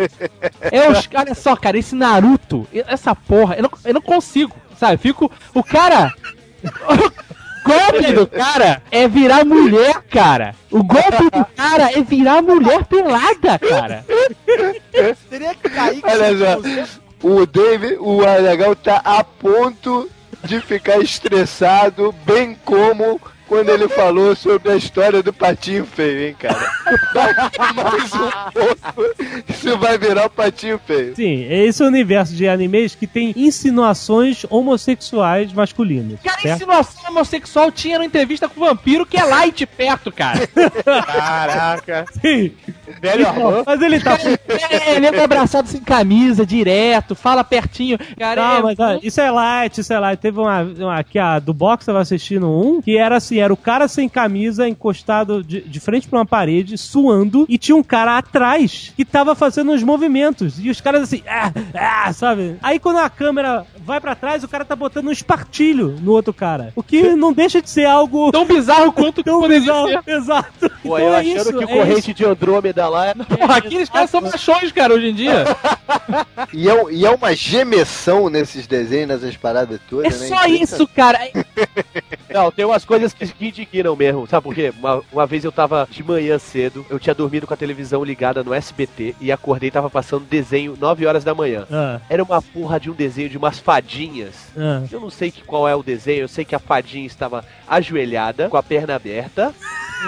é 0.60 0.88
os. 0.90 1.08
Olha 1.14 1.34
só, 1.34 1.56
cara, 1.56 1.78
esse 1.78 1.94
Naruto, 1.94 2.66
essa 2.72 3.14
porra, 3.14 3.56
eu 3.56 3.62
não, 3.62 3.70
eu 3.84 3.94
não 3.94 4.02
consigo, 4.02 4.54
sabe? 4.78 4.96
Fico. 4.98 5.30
O 5.54 5.62
cara. 5.62 6.12
O 7.64 7.68
golpe 7.68 8.12
do 8.12 8.26
cara 8.26 8.82
é 8.90 9.06
virar 9.06 9.44
mulher, 9.44 10.02
cara. 10.10 10.54
O 10.70 10.82
golpe 10.82 11.30
do 11.30 11.44
cara 11.56 11.92
é 11.92 12.02
virar 12.02 12.42
mulher 12.42 12.84
pelada, 12.84 13.58
cara. 13.58 14.04
Teria 15.30 15.54
que 15.54 15.70
cair 15.70 16.02
Olha 16.04 16.38
só. 16.38 16.60
O 17.22 17.46
David, 17.46 17.98
o 18.00 18.26
Azaghal 18.26 18.74
tá 18.74 19.00
a 19.04 19.22
ponto 19.22 20.10
de 20.44 20.60
ficar 20.60 20.98
estressado, 20.98 22.12
bem 22.26 22.58
como 22.64 23.20
quando 23.52 23.68
ele 23.68 23.86
falou 23.86 24.34
sobre 24.34 24.72
a 24.72 24.76
história 24.76 25.22
do 25.22 25.30
patinho 25.30 25.84
feio, 25.84 26.28
hein, 26.28 26.36
cara? 26.38 26.56
Mais 27.76 28.14
um 28.14 28.30
pouco, 28.50 29.14
isso 29.46 29.76
vai 29.76 29.98
virar 29.98 30.24
o 30.24 30.30
patinho 30.30 30.80
feio. 30.86 31.14
Sim, 31.14 31.44
esse 31.50 31.82
é 31.82 31.84
o 31.84 31.88
universo 31.88 32.32
de 32.32 32.48
animes 32.48 32.94
que 32.94 33.06
tem 33.06 33.34
insinuações 33.36 34.46
homossexuais 34.48 35.52
masculinas. 35.52 36.18
Cara, 36.24 36.40
certo? 36.40 36.56
insinuação 36.56 37.10
homossexual 37.10 37.70
tinha 37.70 37.98
na 37.98 38.06
entrevista 38.06 38.48
com 38.48 38.58
o 38.58 38.64
vampiro 38.64 39.04
que 39.04 39.18
é 39.18 39.24
light 39.24 39.66
perto, 39.66 40.10
cara. 40.10 40.46
Caraca. 40.46 42.06
Sim. 42.22 42.52
Velho 43.00 43.28
Armand. 43.28 43.64
Mas 43.66 43.82
ele 43.82 44.00
tá. 44.00 44.18
É, 44.70 44.96
ele 44.96 45.08
anda 45.08 45.24
abraçado 45.24 45.68
sem 45.68 45.80
camisa, 45.80 46.46
direto, 46.46 47.14
fala 47.14 47.44
pertinho. 47.44 47.98
Cara, 48.18 48.40
Não, 48.40 48.56
é 48.56 48.62
mas 48.62 48.78
ó, 48.78 48.98
isso 49.02 49.20
é 49.20 49.30
light, 49.30 49.78
isso 49.78 49.92
é 49.92 49.98
light. 49.98 50.20
Teve 50.20 50.38
uma, 50.38 50.62
uma 50.62 51.04
que 51.04 51.18
a 51.18 51.38
do 51.38 51.52
box 51.52 51.84
tava 51.84 52.00
assistindo 52.00 52.48
um, 52.48 52.80
que 52.80 52.96
era 52.96 53.16
assim, 53.16 53.41
era 53.42 53.52
o 53.52 53.56
cara 53.56 53.88
sem 53.88 54.08
camisa, 54.08 54.68
encostado 54.68 55.42
de, 55.42 55.60
de 55.60 55.80
frente 55.80 56.08
pra 56.08 56.18
uma 56.18 56.26
parede, 56.26 56.78
suando, 56.78 57.46
e 57.48 57.58
tinha 57.58 57.76
um 57.76 57.82
cara 57.82 58.18
atrás 58.18 58.92
que 58.96 59.04
tava 59.04 59.34
fazendo 59.34 59.72
uns 59.72 59.82
movimentos. 59.82 60.58
E 60.58 60.70
os 60.70 60.80
caras 60.80 61.02
assim, 61.02 61.22
ah, 61.26 61.52
ah, 61.74 62.12
sabe? 62.12 62.56
Aí 62.62 62.78
quando 62.78 62.98
a 62.98 63.10
câmera 63.10 63.66
vai 63.84 64.00
pra 64.00 64.14
trás, 64.14 64.42
o 64.44 64.48
cara 64.48 64.64
tá 64.64 64.74
botando 64.76 65.08
um 65.08 65.12
espartilho 65.12 65.96
no 66.00 66.12
outro 66.12 66.32
cara. 66.32 66.72
O 66.76 66.82
que 66.82 67.14
não 67.14 67.32
deixa 67.32 67.60
de 67.60 67.68
ser 67.70 67.84
algo 67.86 68.30
tão 68.32 68.44
bizarro 68.46 68.92
quanto 68.92 69.22
tão 69.24 69.46
bizarro. 69.46 69.88
ser. 69.88 70.02
Exato. 70.06 70.70
Pô, 70.82 70.98
Então 70.98 71.08
eu 71.08 71.14
é 71.14 71.20
achando 71.20 71.36
isso, 71.36 71.48
que 71.50 71.56
o 71.56 71.62
é 71.62 71.66
corrente 71.66 71.98
isso. 72.10 72.14
de 72.14 72.24
Andrômeda 72.24 72.88
lá 72.88 73.06
é. 73.08 73.14
Porra, 73.14 73.56
aqueles 73.56 73.88
caras 73.88 74.10
são 74.10 74.20
machões, 74.20 74.72
cara, 74.72 74.94
hoje 74.94 75.08
em 75.08 75.14
dia. 75.14 75.44
E 76.52 76.68
é, 76.68 76.92
e 76.92 77.06
é 77.06 77.10
uma 77.10 77.34
gemessão 77.34 78.28
nesses 78.28 78.66
desenhos, 78.66 79.08
nessas 79.08 79.36
paradas 79.36 79.76
É 79.78 79.80
todas, 79.88 80.20
né? 80.20 80.26
só 80.28 80.44
isso, 80.46 80.86
cara. 80.88 81.18
Não, 82.32 82.50
tem 82.50 82.64
umas 82.64 82.84
coisas 82.84 83.12
que, 83.12 83.26
que 83.26 83.48
indignam 83.48 83.94
mesmo. 83.94 84.26
Sabe 84.26 84.42
por 84.44 84.54
quê? 84.54 84.72
Uma, 84.78 85.02
uma 85.12 85.26
vez 85.26 85.44
eu 85.44 85.52
tava 85.52 85.86
de 85.90 86.02
manhã 86.02 86.38
cedo, 86.38 86.84
eu 86.90 86.98
tinha 86.98 87.14
dormido 87.14 87.46
com 87.46 87.54
a 87.54 87.56
televisão 87.56 88.02
ligada 88.04 88.42
no 88.42 88.52
SBT 88.54 89.14
e 89.20 89.30
acordei 89.30 89.68
e 89.68 89.72
tava 89.72 89.88
passando 89.90 90.24
desenho 90.24 90.76
9 90.78 91.06
horas 91.06 91.24
da 91.24 91.34
manhã. 91.34 91.66
Ah, 91.70 92.00
Era 92.08 92.22
uma 92.22 92.40
porra 92.42 92.80
de 92.80 92.90
um 92.90 92.94
desenho 92.94 93.28
de 93.28 93.36
umas 93.38 93.58
fadinhas. 93.72 94.34
ah. 94.56 94.82
Eu 94.90 95.00
não 95.00 95.10
sei 95.10 95.30
que, 95.30 95.42
qual 95.42 95.66
é 95.66 95.74
o 95.74 95.82
desenho, 95.82 96.20
eu 96.22 96.28
sei 96.28 96.44
que 96.44 96.54
a 96.54 96.58
fadinha 96.58 97.06
estava 97.06 97.42
ajoelhada, 97.66 98.48
com 98.50 98.56
a 98.58 98.62
perna 98.62 98.94
aberta, 98.96 99.54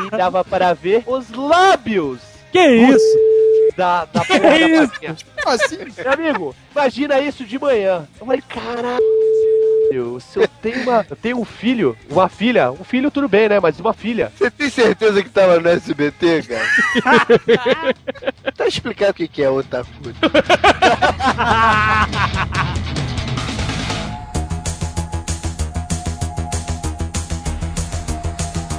e 0.07 0.11
dava 0.17 0.45
para 0.45 0.75
ver 0.75 1.03
os 1.07 1.31
lábios 1.31 2.21
Que 2.53 2.61
isso? 2.67 3.19
da, 3.77 4.05
da 4.05 4.23
porra 4.25 4.41
da 4.41 4.59
isso? 4.59 4.93
fadinha. 4.93 5.17
Como 5.43 5.55
assim? 5.55 5.79
Meu 5.79 6.13
amigo, 6.13 6.55
imagina 6.73 7.19
isso 7.21 7.45
de 7.45 7.59
manhã. 7.59 8.07
Eu 8.21 8.27
falei, 8.27 8.43
caralho. 8.47 9.01
Se 10.21 10.41
eu 10.41 10.49
tenho 10.61 10.83
uma. 10.83 11.07
Eu 11.09 11.15
tenho 11.17 11.39
um 11.39 11.45
filho, 11.45 11.97
uma 12.11 12.29
filha, 12.29 12.73
um 12.73 12.83
filho 12.83 13.13
tudo 13.13 13.29
bem, 13.29 13.49
né? 13.49 13.61
Mas 13.61 13.79
uma 13.79 13.93
filha. 13.93 14.33
Você 14.37 14.51
tem 14.51 14.69
certeza 14.69 15.23
que 15.23 15.29
tava 15.31 15.61
no 15.61 15.69
SBT, 15.69 16.43
cara? 16.43 16.65
tá 18.57 18.67
explicando 18.67 19.13
o 19.13 19.15
que 19.15 19.29
que 19.29 19.41
é 19.43 19.49
otaku. 19.49 19.87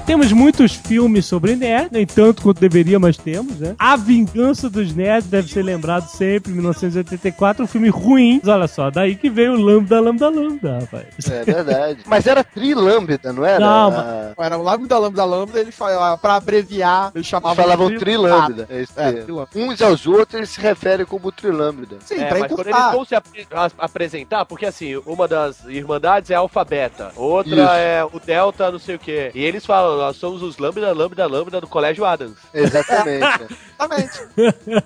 Temos 0.06 0.32
muitos 0.32 0.74
filmes 0.76 1.26
sobre 1.26 1.56
nerd, 1.56 1.90
nem 1.92 2.06
tanto 2.06 2.44
quanto 2.44 2.60
deveria, 2.60 3.00
mas 3.00 3.18
temos, 3.18 3.60
né? 3.60 3.76
A 3.80 3.96
Vingança 3.96 4.70
dos 4.70 4.94
Nerds 4.94 5.28
deve 5.28 5.52
ser 5.52 5.64
lembrado 5.64 6.08
sempre, 6.08 6.52
1984, 6.54 7.64
um 7.64 7.68
filme 7.68 7.90
ruim. 7.90 8.40
Mas 8.44 8.54
olha 8.54 8.68
só, 8.68 8.92
daí 8.92 9.16
que 9.16 9.32
veio 9.32 9.54
o 9.54 9.60
Lambda, 9.60 10.00
Lambda, 10.00 10.30
Lambda, 10.30 10.80
rapaz. 10.82 11.08
É 11.28 11.44
verdade. 11.44 12.00
Mas 12.06 12.28
era 12.28 12.44
trilâmbida, 12.44 13.34
não 13.34 13.44
era? 13.44 13.60
Não, 13.60 13.90
Ah, 13.92 14.32
Era 14.38 14.58
o 14.60 14.62
lambda, 14.62 14.96
lambda, 15.00 15.26
lambda, 15.26 15.60
ele 15.60 15.72
falava, 15.72 16.16
pra 16.20 16.36
abreviar, 16.36 17.12
ele 17.16 17.24
chamava 17.24 17.56
falavam 17.56 17.90
de 17.90 17.98
trilâmbida. 17.98 18.68
É 18.70 18.82
isso 18.84 18.94
É. 18.98 19.26
Uns 19.56 19.82
aos 19.82 20.06
outros 20.06 20.36
eles 20.36 20.50
se 20.52 20.62
referem 20.62 21.06
como 21.06 21.32
trilâmbida. 21.32 21.98
Sim, 22.06 22.16
É, 22.22 22.26
pra 22.26 22.40
mas 22.40 22.52
quando 22.52 22.60
eles 22.62 22.68
encurtar. 22.72 22.92
vão 22.92 23.06
se 23.06 23.16
apre- 23.16 23.48
a- 23.52 23.72
apresentar, 23.80 24.46
porque 24.46 24.68
assim, 24.68 24.96
uma 25.04 25.28
das 25.28 25.66
irmandades 25.66 26.30
é 26.30 26.36
a 26.36 26.40
alfa 26.40 26.64
beta, 26.64 27.12
outra 27.16 27.56
Isso. 27.56 27.72
é 27.74 28.06
o 28.06 28.20
delta, 28.20 28.70
não 28.72 28.78
sei 28.80 28.96
o 28.96 29.00
quê. 29.00 29.32
E 29.34 29.44
eles 29.44 29.66
falam, 29.66 29.95
nós 29.98 30.18
somos 30.18 30.42
os 30.42 30.58
lambda, 30.58 30.92
lambda, 30.94 31.26
lambda 31.28 31.62
do 31.62 31.68
colégio 31.68 32.06
Adams. 32.06 32.38
Exatamente. 32.54 33.26
Exatamente. 33.80 34.20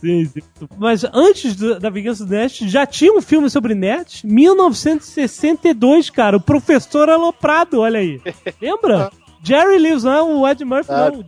Sim, 0.00 0.24
sim. 0.24 0.40
Mas 0.78 1.04
antes 1.12 1.54
do- 1.56 1.78
da 1.78 1.90
Vingança 1.90 2.22
dos 2.24 2.30
Nerds, 2.32 2.70
já 2.72 2.86
tinha 2.86 3.12
um 3.12 3.20
filme 3.20 3.50
sobre 3.50 3.74
nerds? 3.74 4.22
1962, 4.22 6.08
cara, 6.08 6.38
o 6.38 6.40
Professor 6.40 7.10
Aloprado, 7.10 7.80
olha 7.80 7.98
aí. 8.00 8.18
Lembra? 8.62 9.10
Jerry 9.42 9.78
Lewis, 9.78 10.04
não 10.04 10.12
é 10.12 10.22
o 10.22 10.48
Ed 10.48 10.64
Murphy, 10.64 10.90
Ah, 10.90 11.10
não. 11.10 11.24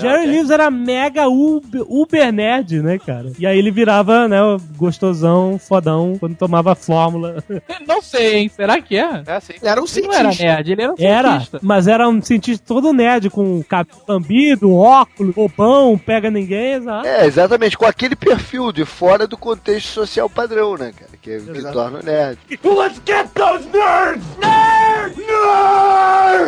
Jerry 0.00 0.26
Lewis 0.26 0.50
era 0.50 0.70
mega 0.70 1.28
uber, 1.28 1.82
uber 1.88 2.32
nerd, 2.32 2.82
né, 2.82 2.98
cara? 2.98 3.32
E 3.38 3.46
aí 3.46 3.58
ele 3.58 3.70
virava, 3.70 4.28
né, 4.28 4.38
gostosão, 4.76 5.58
fodão, 5.58 6.16
quando 6.18 6.36
tomava 6.36 6.74
fórmula. 6.74 7.42
Não 7.86 8.00
sei, 8.02 8.36
hein? 8.36 8.48
Será 8.54 8.80
que 8.80 8.96
é? 8.96 9.22
É 9.26 9.32
assim. 9.32 9.54
Era 9.62 9.80
um 9.80 9.84
Ele 9.96 10.06
não 10.06 10.14
era 10.14 10.32
cientista. 10.32 10.44
nerd, 10.44 10.72
ele 10.72 10.82
era 10.82 10.92
um 10.92 10.96
Era, 10.98 11.28
cientista. 11.30 11.60
mas 11.62 11.88
era 11.88 12.08
um 12.08 12.20
cientista 12.22 12.64
todo 12.66 12.92
nerd, 12.92 13.30
com 13.30 13.62
cabelo 13.62 14.00
lambido, 14.08 14.74
óculos, 14.74 15.34
roupão, 15.34 15.96
pega 15.98 16.30
ninguém, 16.30 16.74
exato. 16.74 17.06
É, 17.06 17.26
exatamente, 17.26 17.76
com 17.78 17.86
aquele 17.86 18.16
perfil 18.16 18.72
de 18.72 18.84
fora 18.84 19.26
do 19.26 19.36
contexto 19.36 19.88
social 19.88 20.28
padrão, 20.28 20.76
né, 20.76 20.92
cara? 20.98 21.12
Que, 21.20 21.38
que 21.40 21.62
torna 21.72 22.00
o 22.00 22.04
nerd. 22.04 22.38
Let's 22.64 23.00
get 23.06 23.28
those 23.34 23.66
nerds! 23.72 24.24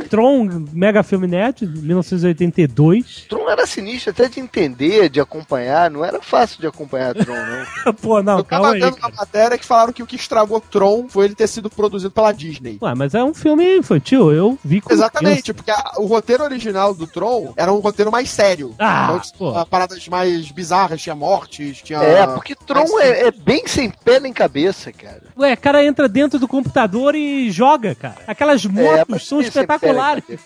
Tron, 0.09 0.65
mega 0.73 1.03
filme 1.03 1.27
nerd, 1.27 1.67
1982. 1.67 3.27
Tron 3.29 3.49
era 3.49 3.67
sinistro 3.67 4.11
até 4.11 4.29
de 4.29 4.41
entender, 4.41 5.09
de 5.09 5.21
acompanhar, 5.21 5.91
não 5.91 6.05
era 6.05 6.21
fácil 6.21 6.61
de 6.61 6.67
acompanhar 6.67 7.15
Tron, 7.15 7.35
não. 7.35 7.95
Pô, 7.95 8.23
não, 8.23 8.39
Eu 8.39 8.45
calma 8.45 8.73
tava 8.73 8.75
aí. 8.75 8.81
cara. 8.81 8.97
uma 8.97 9.11
matéria 9.17 9.59
que 9.59 9.65
falaram 9.67 9.93
que 9.93 10.03
o 10.03 10.07
que 10.07 10.17
estragou 10.17 10.61
Tron 10.61 11.07
foi 11.09 11.27
ele 11.27 11.35
ter 11.35 11.47
sido 11.47 11.71
produzido 11.71 12.11
pela 12.11 12.33
Disney. 12.33 12.79
Ué, 12.81 12.95
mas 12.95 13.15
é 13.15 13.23
um 13.23 13.35
filme 13.35 13.77
infantil, 13.79 14.33
eu 14.33 14.59
vi 14.65 14.81
com 14.81 14.93
Exatamente, 14.93 15.53
porque 15.55 15.71
a- 15.71 15.93
o 15.99 16.07
roteiro 16.07 16.45
original 16.45 16.95
do 16.95 17.07
Tron 17.07 17.53
era 17.57 17.73
um 17.73 17.79
roteiro 17.79 18.11
mais 18.11 18.31
sério. 18.31 18.75
Ah, 18.79 19.09
Então, 19.19 19.31
pô. 19.39 19.53
tinha 19.53 19.67
paradas 19.67 20.09
mais 20.09 20.51
bizarras, 20.51 21.01
tinha 21.01 21.15
mortes, 21.15 21.79
tinha. 21.83 21.99
É, 22.03 22.27
porque 22.27 22.55
Tron 22.55 22.99
é, 23.01 23.29
é 23.29 23.31
bem 23.31 23.67
sem 23.67 23.91
pé 23.91 24.21
nem 24.21 24.33
cabeça, 24.33 24.93
cara. 24.93 25.23
Ué, 25.39 25.53
o 25.55 25.57
cara 25.59 25.85
entra 25.85 26.09
dentro 26.09 26.39
do 26.39 26.49
computador 26.49 27.15
e 27.15 27.51
joga, 27.51 27.95
cara. 27.95 28.17
Aquelas 28.27 28.65
É, 28.65 28.69
motos 28.69 29.05
mas 29.09 29.27
são 29.27 29.39
nem 29.39 29.49
espetaculares. 29.49 29.98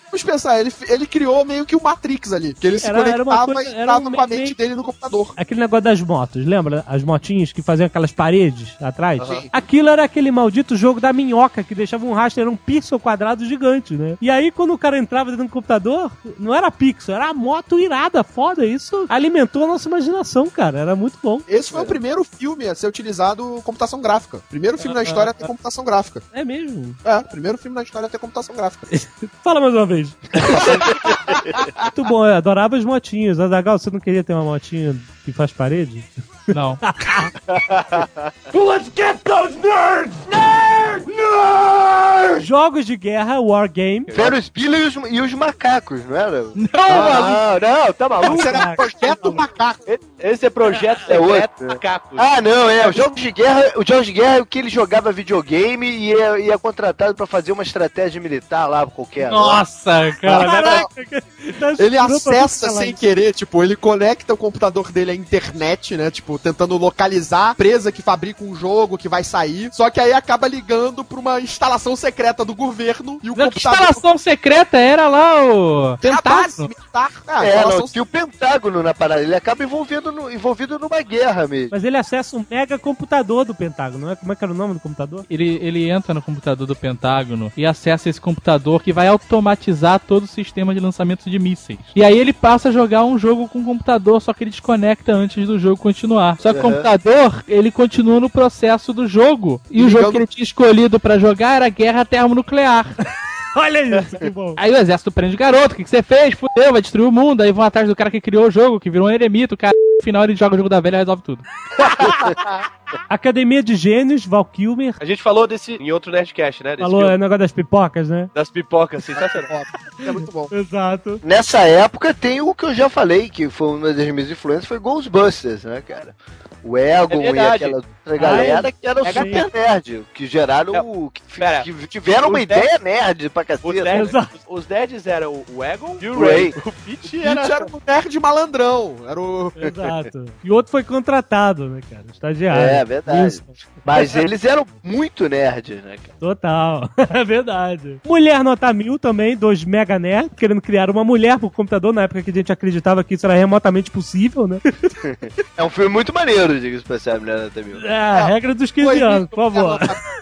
Vamos 0.07 0.23
pensar, 0.23 0.61
ele, 0.61 0.73
ele 0.89 1.07
criou 1.07 1.45
meio 1.45 1.65
que 1.65 1.77
o 1.77 1.83
Matrix 1.83 2.33
ali. 2.33 2.55
Que 2.55 2.67
ele 2.67 2.79
se 2.79 2.87
Era- 2.87 2.99
conectava 3.03 3.53
coisa- 3.53 3.71
e 3.71 3.73
era 3.73 3.83
entrava 3.83 4.01
um 4.01 4.13
com 4.13 4.21
a 4.21 4.27
meio- 4.27 4.41
mente 4.41 4.55
dele 4.55 4.75
no 4.75 4.85
computador. 4.85 5.33
Aquele 5.37 5.61
negócio 5.61 5.83
das 5.85 6.01
motos, 6.01 6.45
lembra? 6.47 6.85
As 6.87 7.03
motinhas 7.03 7.53
que 7.53 7.63
faziam 7.63 7.87
aquelas 7.87 8.13
paredes 8.13 8.75
atrás? 8.81 9.27
Sim. 9.27 9.49
Aquilo 9.53 9.89
era 9.89 10.05
aquele 10.05 10.31
maldito 10.31 10.77
jogo 10.77 11.01
da 11.01 11.13
minhoca 11.13 11.63
que 11.63 11.75
deixava 11.75 12.05
um 12.07 12.13
rastro, 12.13 12.41
era 12.43 12.51
um 12.51 12.57
pixel 12.57 12.99
quadrado 12.99 13.45
gigante, 13.45 13.95
né? 13.95 14.17
E 14.21 14.31
aí, 14.31 14.51
quando 14.51 14.73
o 14.73 14.79
cara 14.79 14.99
entrava 14.99 15.31
dentro 15.31 15.47
do 15.47 15.51
computador, 15.51 16.11
não 16.39 16.55
era 16.55 16.71
pixel, 16.71 17.15
era 17.15 17.29
a 17.31 17.35
moto 17.35 17.79
irada, 17.79 18.23
foda. 18.25 18.65
Isso 18.65 19.07
alimentou 19.09 19.65
a 19.65 19.67
nossa 19.67 19.89
imaginação, 19.89 20.49
cara. 20.51 20.79
Era 20.79 20.97
muito 20.97 21.19
bom. 21.23 21.41
Esse 21.49 21.71
foi 21.71 21.83
o 21.83 21.87
primeiro 21.87 22.23
filme 22.25 22.69
a 22.69 22.75
ser 22.75 22.87
utilizado 22.87 23.61
computação 23.65 24.01
gráfica. 24.01 24.41
Primeiro 24.49 24.79
filme 24.79 24.95
na 24.95 25.03
história 25.03 25.31
a 25.31 25.35
ter 25.35 25.47
computação 25.47 25.85
gráfica. 25.85 26.23
É 26.33 26.45
mesmo. 26.45 26.95
É, 27.05 27.21
primeiro 27.23 27.59
filme 27.59 27.75
na 27.75 27.83
história 27.83 28.07
a 28.07 28.09
ter 28.09 28.19
computação 28.19 28.55
gráfica. 28.55 28.87
Fala 29.43 29.61
mais 29.61 29.75
uma 29.75 29.87
vez. 29.87 30.17
muito 31.83 32.05
bom, 32.05 32.25
eu 32.25 32.35
adorava 32.35 32.77
as 32.77 32.85
motinhas. 32.85 33.41
Azagal, 33.41 33.79
você 33.79 33.91
não 33.91 33.99
queria 33.99 34.23
ter 34.23 34.33
uma 34.33 34.45
motinha 34.45 34.95
que 35.25 35.33
faz 35.33 35.53
parede? 35.53 36.05
Não. 36.49 36.79
Let's 38.55 38.91
get 38.95 39.23
those 39.25 39.55
nerds! 39.57 40.13
Nerds! 40.29 41.07
Nerds! 41.07 42.45
Jogos 42.45 42.87
de 42.87 42.97
guerra, 42.97 43.41
Wargame. 43.41 44.07
Ferris 44.11 44.49
Bueller 44.49 44.81
e 44.83 44.87
os, 44.87 44.97
e 45.11 45.21
os 45.21 45.35
macacos, 45.35 46.05
não 46.05 46.17
era? 46.17 46.43
Não, 46.43 46.69
maluco. 46.73 47.67
Não, 47.67 47.85
não, 47.87 47.93
tá 47.93 48.09
maluco? 48.09 48.35
Esse 48.35 48.49
era 48.49 48.75
projeto 48.75 49.33
macaco. 49.33 49.85
Esse 50.19 50.47
é 50.47 50.51
projeto 50.51 51.11
É 51.11 51.19
outro. 51.19 51.67
macacos. 51.67 52.19
Ah, 52.19 52.41
não, 52.41 52.69
é. 52.71 52.89
Os 52.89 52.97
jogos 52.97 53.21
de 53.21 53.31
guerra, 53.31 53.73
os 53.77 53.87
jogos 53.87 54.07
de 54.07 54.13
guerra 54.13 54.39
é 54.39 54.41
o 54.43 54.47
que 54.47 54.59
ele 54.59 54.69
jogava 54.69 55.13
videogame 55.13 55.89
e 55.89 56.13
é, 56.13 56.41
e 56.41 56.51
é 56.51 56.59
contratado 56.59 57.15
pra 57.15 57.27
fazer 57.27 57.53
uma 57.53 57.63
estratégia 57.63 58.21
militar 58.21 58.67
lá 58.67 58.87
qualquer. 58.87 59.31
Nossa, 59.31 60.13
cara. 60.21 60.45
Caraca, 60.63 61.23
tá 61.59 61.75
Ele 61.79 61.99
acessa 61.99 62.71
sem 62.71 62.93
querer, 62.93 63.33
tipo, 63.35 63.63
ele 63.63 63.77
conecta 63.77 64.33
o 64.35 64.37
computador 64.37 64.91
dele 64.91 65.11
à 65.11 65.15
internet, 65.15 65.97
né? 65.97 66.11
Tipo, 66.11 66.32
tentando 66.39 66.77
localizar 66.77 67.49
a 67.49 67.53
empresa 67.53 67.93
que 67.93 68.03
fabrica 68.03 68.45
um 68.45 68.55
jogo 68.55 68.99
que 68.99 69.09
vai 69.09 69.25
sair. 69.25 69.71
Só 69.73 69.91
que 69.91 70.01
aí 70.01 70.13
acaba 70.13 70.49
ligando 70.49 71.05
pra 71.05 71.19
uma 71.19 71.41
instalação 71.41 71.97
secreta 71.97 72.45
do 72.45 72.55
governo 72.55 73.19
e 73.23 73.31
o 73.31 73.37
Não, 73.37 73.49
que 73.49 73.55
computador. 73.55 73.81
instalação 73.81 74.19
secreta 74.19 74.79
era 74.79 75.09
lá 75.09 75.45
o. 75.45 75.97
Tentáculo. 75.99 76.69
militar. 76.69 77.11
Ah, 77.27 77.45
É, 77.45 77.57
instalação 77.57 77.81
não, 77.81 77.89
tinha 77.89 78.03
o 78.03 78.07
Pentágono 78.07 78.83
na 78.83 78.95
parada. 78.95 79.23
Ele 79.23 79.35
acaba 79.35 79.63
envolvido, 79.65 80.13
no, 80.13 80.31
envolvido 80.31 80.79
numa 80.79 81.01
guerra 81.03 81.47
mesmo. 81.47 81.71
Mas 81.73 81.85
ele 81.85 81.97
acessa 81.97 82.37
um 82.37 82.45
mega 82.51 82.79
computador 82.79 83.45
do 83.45 83.55
Pentágono, 83.55 84.07
não 84.07 84.13
é? 84.13 84.17
Como 84.17 84.33
é 84.33 84.37
que 84.37 84.45
era 84.45 84.53
o 84.53 84.57
nome 84.57 84.75
do 84.75 84.81
computador? 84.81 85.25
Ele, 85.31 85.59
ele 85.63 85.91
entra 85.91 86.13
no 86.15 86.23
computador 86.23 86.67
do 86.67 86.77
Pentágono 86.77 87.53
e 87.57 87.65
acessa 87.65 88.09
esse 88.09 88.21
computador 88.21 88.83
que 88.83 88.93
vai 88.93 89.09
automatizar 89.09 90.01
todo 90.01 90.25
o 90.25 90.27
sistema 90.27 90.75
de 90.75 90.81
lançamento 90.81 91.29
de 91.29 91.39
mísseis. 91.39 91.79
E 91.95 92.05
aí 92.05 92.19
ele 92.19 92.33
passa 92.33 92.69
a 92.69 92.73
jogar 92.73 93.05
um 93.05 93.19
jogo 93.19 93.49
com 93.49 93.61
o 93.61 93.65
computador, 93.65 94.21
só 94.21 94.33
que 94.33 94.45
ele 94.45 94.51
desconecta 94.51 95.13
antes 95.13 95.47
do 95.47 95.59
jogo 95.59 95.77
continuar. 95.81 96.22
Só 96.39 96.53
que 96.53 96.61
o 96.61 96.63
Uhum. 96.63 96.71
computador, 96.71 97.45
ele 97.49 97.71
continua 97.71 98.21
no 98.21 98.31
processo 98.31 98.93
do 98.93 99.07
jogo. 99.07 99.61
E 99.71 99.83
o 99.83 99.89
jogo 99.89 100.11
que 100.11 100.17
ele 100.19 100.27
tinha 100.27 100.45
escolhido 100.45 100.99
pra 101.01 101.19
jogar 101.19 101.57
era 101.57 101.69
Guerra 101.69 102.05
Termonuclear. 102.05 102.87
Olha 103.57 103.83
isso, 104.01 104.17
que 104.19 104.29
bom. 104.31 104.55
Aí 104.57 104.73
o 104.73 104.77
exército 104.79 105.13
prende 105.13 105.35
o 105.35 105.39
garoto, 105.39 105.75
o 105.75 105.77
que, 105.77 105.85
que 105.85 105.91
você 105.91 106.03
fez? 106.03 106.35
Fudeu, 106.35 106.73
vai 106.73 106.81
destruir 106.81 107.07
o 107.07 107.13
mundo. 107.13 107.43
Aí 107.43 107.53
vão 107.53 107.65
atrás 107.65 107.87
do 107.87 107.95
cara 107.97 108.11
que 108.11 108.21
criou 108.21 108.47
o 108.47 108.51
jogo, 108.51 108.81
que 108.81 108.89
virou 108.91 109.09
um 109.09 109.11
eremita, 109.11 109.55
o 109.55 109.59
cara. 109.59 109.75
No 110.03 110.05
final 110.05 110.25
ele 110.25 110.35
joga 110.35 110.57
o 110.57 110.59
jogo 110.59 110.69
da 110.69 110.81
velha 110.81 110.97
e 110.97 110.99
resolve 110.99 111.23
tudo. 111.23 111.45
Academia 113.09 113.63
de 113.63 113.77
Gênios, 113.77 114.27
Val 114.27 114.45
Kilmer. 114.45 114.97
A 114.99 115.05
gente 115.05 115.23
falou 115.23 115.47
desse 115.47 115.75
em 115.75 115.93
outro 115.93 116.11
Nerdcast, 116.11 116.65
né? 116.65 116.71
Desse 116.71 116.83
Falou 116.83 117.03
filme, 117.03 117.13
é 117.13 117.17
o 117.17 117.19
negócio 117.19 117.39
das 117.39 117.53
pipocas, 117.53 118.09
né? 118.09 118.29
das 118.35 118.51
pipocas, 118.51 119.05
sensacional. 119.05 119.63
é 120.05 120.11
muito 120.11 120.33
bom. 120.33 120.49
Exato. 120.51 121.21
Nessa 121.23 121.61
época 121.61 122.13
tem 122.13 122.41
o 122.41 122.53
que 122.53 122.65
eu 122.65 122.75
já 122.75 122.89
falei, 122.89 123.29
que 123.29 123.49
foi 123.49 123.69
uma 123.69 123.93
das 123.93 124.09
minhas 124.09 124.29
influências, 124.29 124.67
foi 124.67 124.81
Ghostbusters, 124.81 125.63
né, 125.63 125.81
cara? 125.81 126.17
O 126.65 126.79
Egon 126.79 127.21
É 127.23 127.31
e 127.33 127.39
aquela 127.39 127.77
outra 127.77 128.17
galera 128.19 128.73
que 128.73 128.87
era 128.87 129.03
o 129.03 129.07
é 129.07 129.13
super 129.13 129.51
nerd, 129.53 130.05
que 130.15 130.27
geraram 130.27 130.73
o. 130.81 131.11
Que, 131.11 131.23
que 131.63 131.87
tiveram 131.87 132.29
uma 132.29 132.41
ideia 132.41 132.79
nerd 132.79 133.29
pra 133.31 133.43
Os 133.43 133.47
caceta. 133.49 133.85
nerds, 133.85 134.09
Exato. 134.09 134.39
os 134.49 134.69
nerds 134.69 135.07
eram 135.07 135.45
o 135.49 135.65
Egon 135.65 135.97
e 136.01 136.09
o 136.09 136.19
O 136.19 136.21
Ray. 136.25 136.55
O 136.65 136.73
Pete 136.73 137.23
Era... 137.23 137.45
era... 137.45 137.55
era 137.55 137.67
um 137.67 137.81
nerd 137.87 138.21
malandrão. 138.21 138.97
Era 139.09 139.21
o. 139.21 139.53
Exato. 139.57 140.25
E 140.45 140.51
o 140.51 140.55
outro 140.55 140.71
foi 140.71 140.85
contratado, 140.85 141.69
né, 141.69 141.81
cara? 141.91 142.05
Estagiário. 142.13 142.63
É, 142.63 142.85
verdade. 142.85 143.29
Isso. 143.29 143.45
Mas 143.85 144.15
eles 144.15 144.45
eram 144.45 144.67
muito 144.83 145.29
nerds, 145.29 145.83
né, 145.83 145.97
cara? 145.97 146.19
Total. 146.19 146.89
É 147.13 147.25
verdade. 147.25 148.01
Mulher 148.07 148.43
Nota 148.43 148.73
Mil 148.73 148.99
também, 148.99 149.37
dois 149.37 149.65
mega 149.65 149.99
nerds, 149.99 150.31
querendo 150.37 150.61
criar 150.63 150.89
uma 150.89 151.05
mulher 151.05 151.39
por 151.39 151.51
computador, 151.53 151.93
na 151.93 152.03
época 152.03 152.23
que 152.23 152.31
a 152.31 152.35
gente 152.35 152.53
acreditava 152.53 153.05
que 153.05 153.15
isso 153.15 153.27
era 153.27 153.35
remotamente 153.35 153.91
possível, 153.91 154.47
né? 154.47 154.61
É 155.57 155.63
um 155.63 155.69
filme 155.71 155.91
muito 155.91 156.13
maneiro, 156.13 156.52
diga-se 156.61 156.85
pra 156.85 156.99
ser, 156.99 157.19
mulher 157.21 157.39
Nota 157.41 157.63
Mil. 157.63 157.81
É, 157.87 157.97
a 157.97 158.27
regra 158.27 158.55
dos 158.55 158.71
15 158.71 159.01
anos, 159.03 159.29
por 159.29 159.51
favor. 159.53 159.79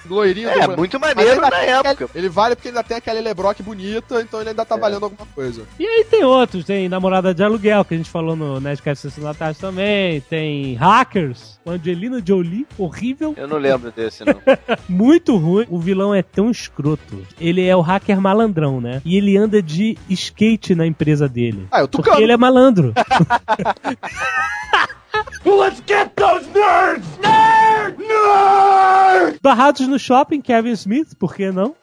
Loirinho. 0.09 0.49
É, 0.49 0.66
do- 0.66 0.76
muito 0.76 0.99
Mas 0.99 1.14
maneiro 1.14 1.41
na 1.41 1.57
época. 1.59 1.91
aquele- 1.91 2.11
Ele 2.14 2.28
vale 2.28 2.57
porque 2.57 2.68
ainda 2.68 2.83
tem 2.83 2.97
aquela 2.97 3.20
Lebrock 3.20 3.62
bonita, 3.62 4.20
então 4.20 4.41
ele 4.41 4.51
ainda 4.51 4.64
tá 4.64 4.76
valendo 4.76 5.05
alguma 5.05 5.26
coisa. 5.35 5.62
E 5.78 5.87
aí 5.87 6.05
tem 6.05 6.24
outros, 6.24 6.64
tem 6.64 6.89
Namorada 6.89 7.33
de 7.35 7.43
Aluguel, 7.45 7.85
que 7.85 7.95
a 7.95 7.97
gente 7.97 8.11
falou 8.11 8.35
no 8.35 8.59
Nerdcast 8.61 9.03
Sessão 9.09 9.24
da 9.24 9.35
Tarde 9.35 9.59
também, 9.61 10.20
tem 10.22 10.74
Hackers, 10.74 11.61
com 11.64 11.70
Angelina 11.72 12.20
Jolie, 12.26 12.66
horrível, 12.78 13.35
Eu 13.37 13.47
não 13.47 13.59
lembro 13.59 13.93
desse, 13.93 14.24
não. 14.24 14.35
muito 14.89 15.37
ruim. 15.37 15.66
O 15.68 15.78
vilão 15.78 16.14
é 16.14 16.22
tão 16.22 16.51
escroto. 16.51 17.22
Ele 17.39 17.64
é 17.66 17.76
o 17.76 17.81
hacker 17.81 18.20
malandrão, 18.20 18.81
né? 18.81 19.01
E 19.05 19.16
ele 19.16 19.37
anda 19.37 19.62
de 19.62 19.97
skate 20.09 20.74
na 20.74 20.87
empresa 20.87 21.28
dele. 21.28 21.66
Ah, 21.70 21.81
eu 21.81 21.89
Porque 21.89 22.09
Tucano. 22.09 22.22
ele 22.24 22.33
é 22.33 22.37
malandro. 22.37 22.93
Let's 25.45 25.81
get 25.83 26.16
those 26.16 26.47
nerds! 26.49 27.05
Nerds! 27.21 27.97
Nerds! 27.97 29.41
Barrados 29.43 29.89
no 29.89 29.99
shopping, 29.99 30.43
Kevin 30.43 30.77
Smith, 30.77 31.14
por 31.18 31.35
que 31.35 31.51
não? 31.51 31.75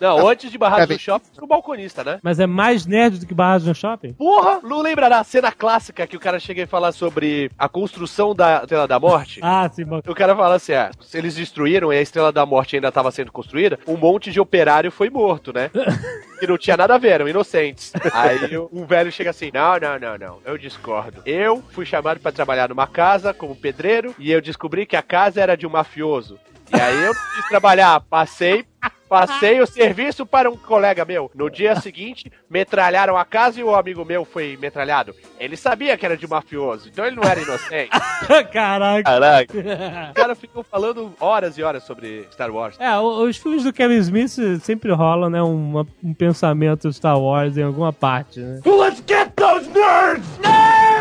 Não, 0.00 0.28
antes 0.28 0.50
de 0.50 0.58
Barrados 0.58 0.90
É, 0.90 0.94
do 0.94 0.98
Shopping, 0.98 1.26
o 1.40 1.46
balconista, 1.46 2.04
né? 2.04 2.18
Mas 2.22 2.38
é 2.38 2.46
mais 2.46 2.84
nerd 2.86 3.18
do 3.18 3.26
que 3.26 3.32
Barrados 3.34 3.66
no 3.66 3.74
shopping? 3.74 4.12
Porra! 4.12 4.60
Não 4.62 4.80
lembra 4.82 5.08
da 5.08 5.22
cena 5.24 5.50
clássica 5.50 6.06
que 6.06 6.16
o 6.16 6.20
cara 6.20 6.38
chega 6.38 6.62
e 6.62 6.66
fala 6.66 6.92
sobre 6.92 7.50
a 7.58 7.68
construção 7.68 8.34
da 8.34 8.58
Estrela 8.60 8.86
da 8.86 9.00
Morte? 9.00 9.40
Ah, 9.42 9.68
sim, 9.72 9.84
bom. 9.84 10.00
O 10.06 10.14
cara 10.14 10.36
fala 10.36 10.56
assim: 10.56 10.72
ah, 10.74 10.90
se 11.00 11.16
eles 11.16 11.34
destruíram 11.34 11.92
e 11.92 11.96
a 11.96 12.02
Estrela 12.02 12.30
da 12.30 12.44
Morte 12.44 12.76
ainda 12.76 12.88
estava 12.88 13.10
sendo 13.10 13.32
construída, 13.32 13.78
um 13.86 13.96
monte 13.96 14.30
de 14.30 14.38
operário 14.40 14.90
foi 14.90 15.08
morto, 15.10 15.52
né? 15.52 15.70
Que 16.38 16.46
não 16.46 16.58
tinha 16.58 16.76
nada 16.76 16.94
a 16.94 16.98
ver, 16.98 17.12
eram 17.12 17.26
inocentes. 17.28 17.94
Aí 18.12 18.54
o- 18.58 18.68
um 18.70 18.84
velho 18.84 19.10
chega 19.10 19.30
assim: 19.30 19.50
não, 19.54 19.78
não, 19.80 19.98
não, 19.98 20.18
não, 20.18 20.38
eu 20.44 20.58
discordo. 20.58 21.22
Eu 21.24 21.64
fui 21.70 21.86
chamado 21.86 22.20
para 22.20 22.30
trabalhar 22.30 22.68
numa 22.68 22.86
casa 22.86 23.32
como 23.32 23.56
pedreiro 23.56 24.14
e 24.18 24.30
eu 24.30 24.42
descobri 24.42 24.84
que 24.84 24.96
a 24.96 25.02
casa 25.02 25.40
era 25.40 25.56
de 25.56 25.66
um 25.66 25.70
mafioso. 25.70 26.38
E 26.70 26.78
aí 26.78 27.04
eu 27.04 27.14
quis 27.14 27.48
trabalhar, 27.48 28.00
passei, 28.00 28.66
Passei 29.08 29.60
o 29.60 29.66
serviço 29.66 30.26
para 30.26 30.50
um 30.50 30.56
colega 30.56 31.04
meu. 31.04 31.30
No 31.34 31.48
dia 31.48 31.76
seguinte, 31.80 32.30
metralharam 32.50 33.16
a 33.16 33.24
casa 33.24 33.60
e 33.60 33.62
o 33.64 33.74
amigo 33.74 34.04
meu 34.04 34.24
foi 34.24 34.56
metralhado. 34.60 35.14
Ele 35.38 35.56
sabia 35.56 35.96
que 35.96 36.04
era 36.04 36.16
de 36.16 36.26
mafioso, 36.26 36.88
então 36.88 37.04
ele 37.04 37.16
não 37.16 37.22
era 37.24 37.40
inocente. 37.40 37.90
Caraca. 38.52 39.02
Caraca. 39.04 39.54
O 40.10 40.14
cara 40.14 40.34
ficou 40.34 40.62
falando 40.62 41.12
horas 41.20 41.56
e 41.58 41.62
horas 41.62 41.82
sobre 41.84 42.26
Star 42.32 42.50
Wars. 42.50 42.76
É, 42.78 42.96
o- 42.98 43.24
os 43.24 43.36
filmes 43.36 43.64
do 43.64 43.72
Kevin 43.72 43.98
Smith 43.98 44.30
sempre 44.62 44.90
rolam, 44.92 45.28
né, 45.30 45.42
uma- 45.42 45.86
um 46.02 46.14
pensamento 46.14 46.92
Star 46.92 47.18
Wars 47.18 47.56
em 47.56 47.62
alguma 47.62 47.92
parte, 47.92 48.40
né? 48.40 48.60
Let's 48.64 49.02
get 49.06 49.30
those 49.36 49.68
nerds! 49.70 50.26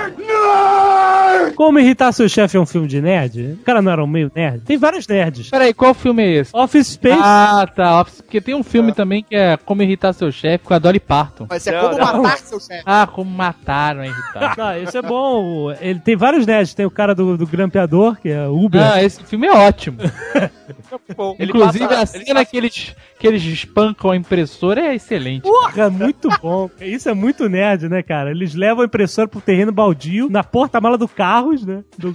Nerd! 0.09 0.17
Nerd! 0.17 1.55
Como 1.55 1.79
Irritar 1.79 2.11
Seu 2.11 2.27
Chefe 2.27 2.57
é 2.57 2.59
um 2.59 2.65
filme 2.65 2.87
de 2.87 3.01
nerd? 3.01 3.53
O 3.61 3.63
cara 3.63 3.81
não 3.81 3.91
era 3.91 4.03
um 4.03 4.07
meio 4.07 4.31
nerd? 4.35 4.61
Tem 4.65 4.77
vários 4.77 5.07
nerds. 5.07 5.49
Peraí, 5.49 5.73
qual 5.73 5.93
filme 5.93 6.21
é 6.23 6.31
esse? 6.37 6.51
Office 6.55 6.87
Space. 6.87 7.19
Ah, 7.21 7.65
tá. 7.73 8.01
Office- 8.01 8.21
Porque 8.21 8.41
tem 8.41 8.53
um 8.55 8.63
filme 8.63 8.91
também 8.93 9.23
que 9.23 9.35
é 9.35 9.55
Como 9.57 9.81
Irritar 9.81 10.13
Seu 10.13 10.31
Chefe 10.31 10.65
com 10.65 10.73
a 10.73 10.79
Dolly 10.79 10.99
Parton. 10.99 11.45
Mas 11.49 11.65
é 11.67 11.71
Não, 11.71 11.89
como 11.89 11.97
não. 11.99 12.21
matar 12.23 12.37
seu 12.39 12.59
chefe. 12.59 12.83
Ah, 12.85 13.07
como 13.07 13.29
mataram 13.31 14.01
a 14.01 14.07
irritar. 14.07 14.55
Não, 14.57 14.77
esse 14.77 14.97
é 14.97 15.01
bom. 15.01 15.71
Ele 15.79 15.99
tem 15.99 16.15
vários 16.15 16.45
nerds. 16.45 16.73
Tem 16.73 16.85
o 16.85 16.91
cara 16.91 17.13
do, 17.15 17.37
do 17.37 17.45
grampeador, 17.47 18.17
que 18.19 18.29
é 18.29 18.47
Uber. 18.47 18.81
Ah, 18.81 19.01
esse 19.03 19.23
filme 19.23 19.47
é 19.47 19.51
ótimo. 19.51 19.97
Bom, 21.15 21.35
ele 21.39 21.51
Inclusive, 21.51 21.87
passa- 21.87 22.01
a 22.01 22.05
cena 22.05 22.25
passa- 22.35 22.45
que 22.45 22.57
eles, 22.57 22.95
que 23.19 23.27
eles 23.27 23.43
espancam 23.43 24.11
a 24.11 24.15
impressora 24.15 24.81
é 24.81 24.95
excelente. 24.95 25.43
Porra, 25.43 25.83
é 25.83 25.89
muito 25.89 26.29
bom. 26.41 26.69
Isso 26.81 27.09
é 27.09 27.13
muito 27.13 27.47
nerd, 27.49 27.87
né, 27.89 28.01
cara? 28.03 28.31
Eles 28.31 28.53
levam 28.55 28.83
a 28.83 28.85
impressora 28.85 29.27
pro 29.27 29.41
terreno 29.41 29.71
baldio, 29.71 30.29
na 30.29 30.43
porta-mala 30.43 30.97
do 30.97 31.07
carros, 31.07 31.65
né? 31.65 31.83
Do 31.97 32.13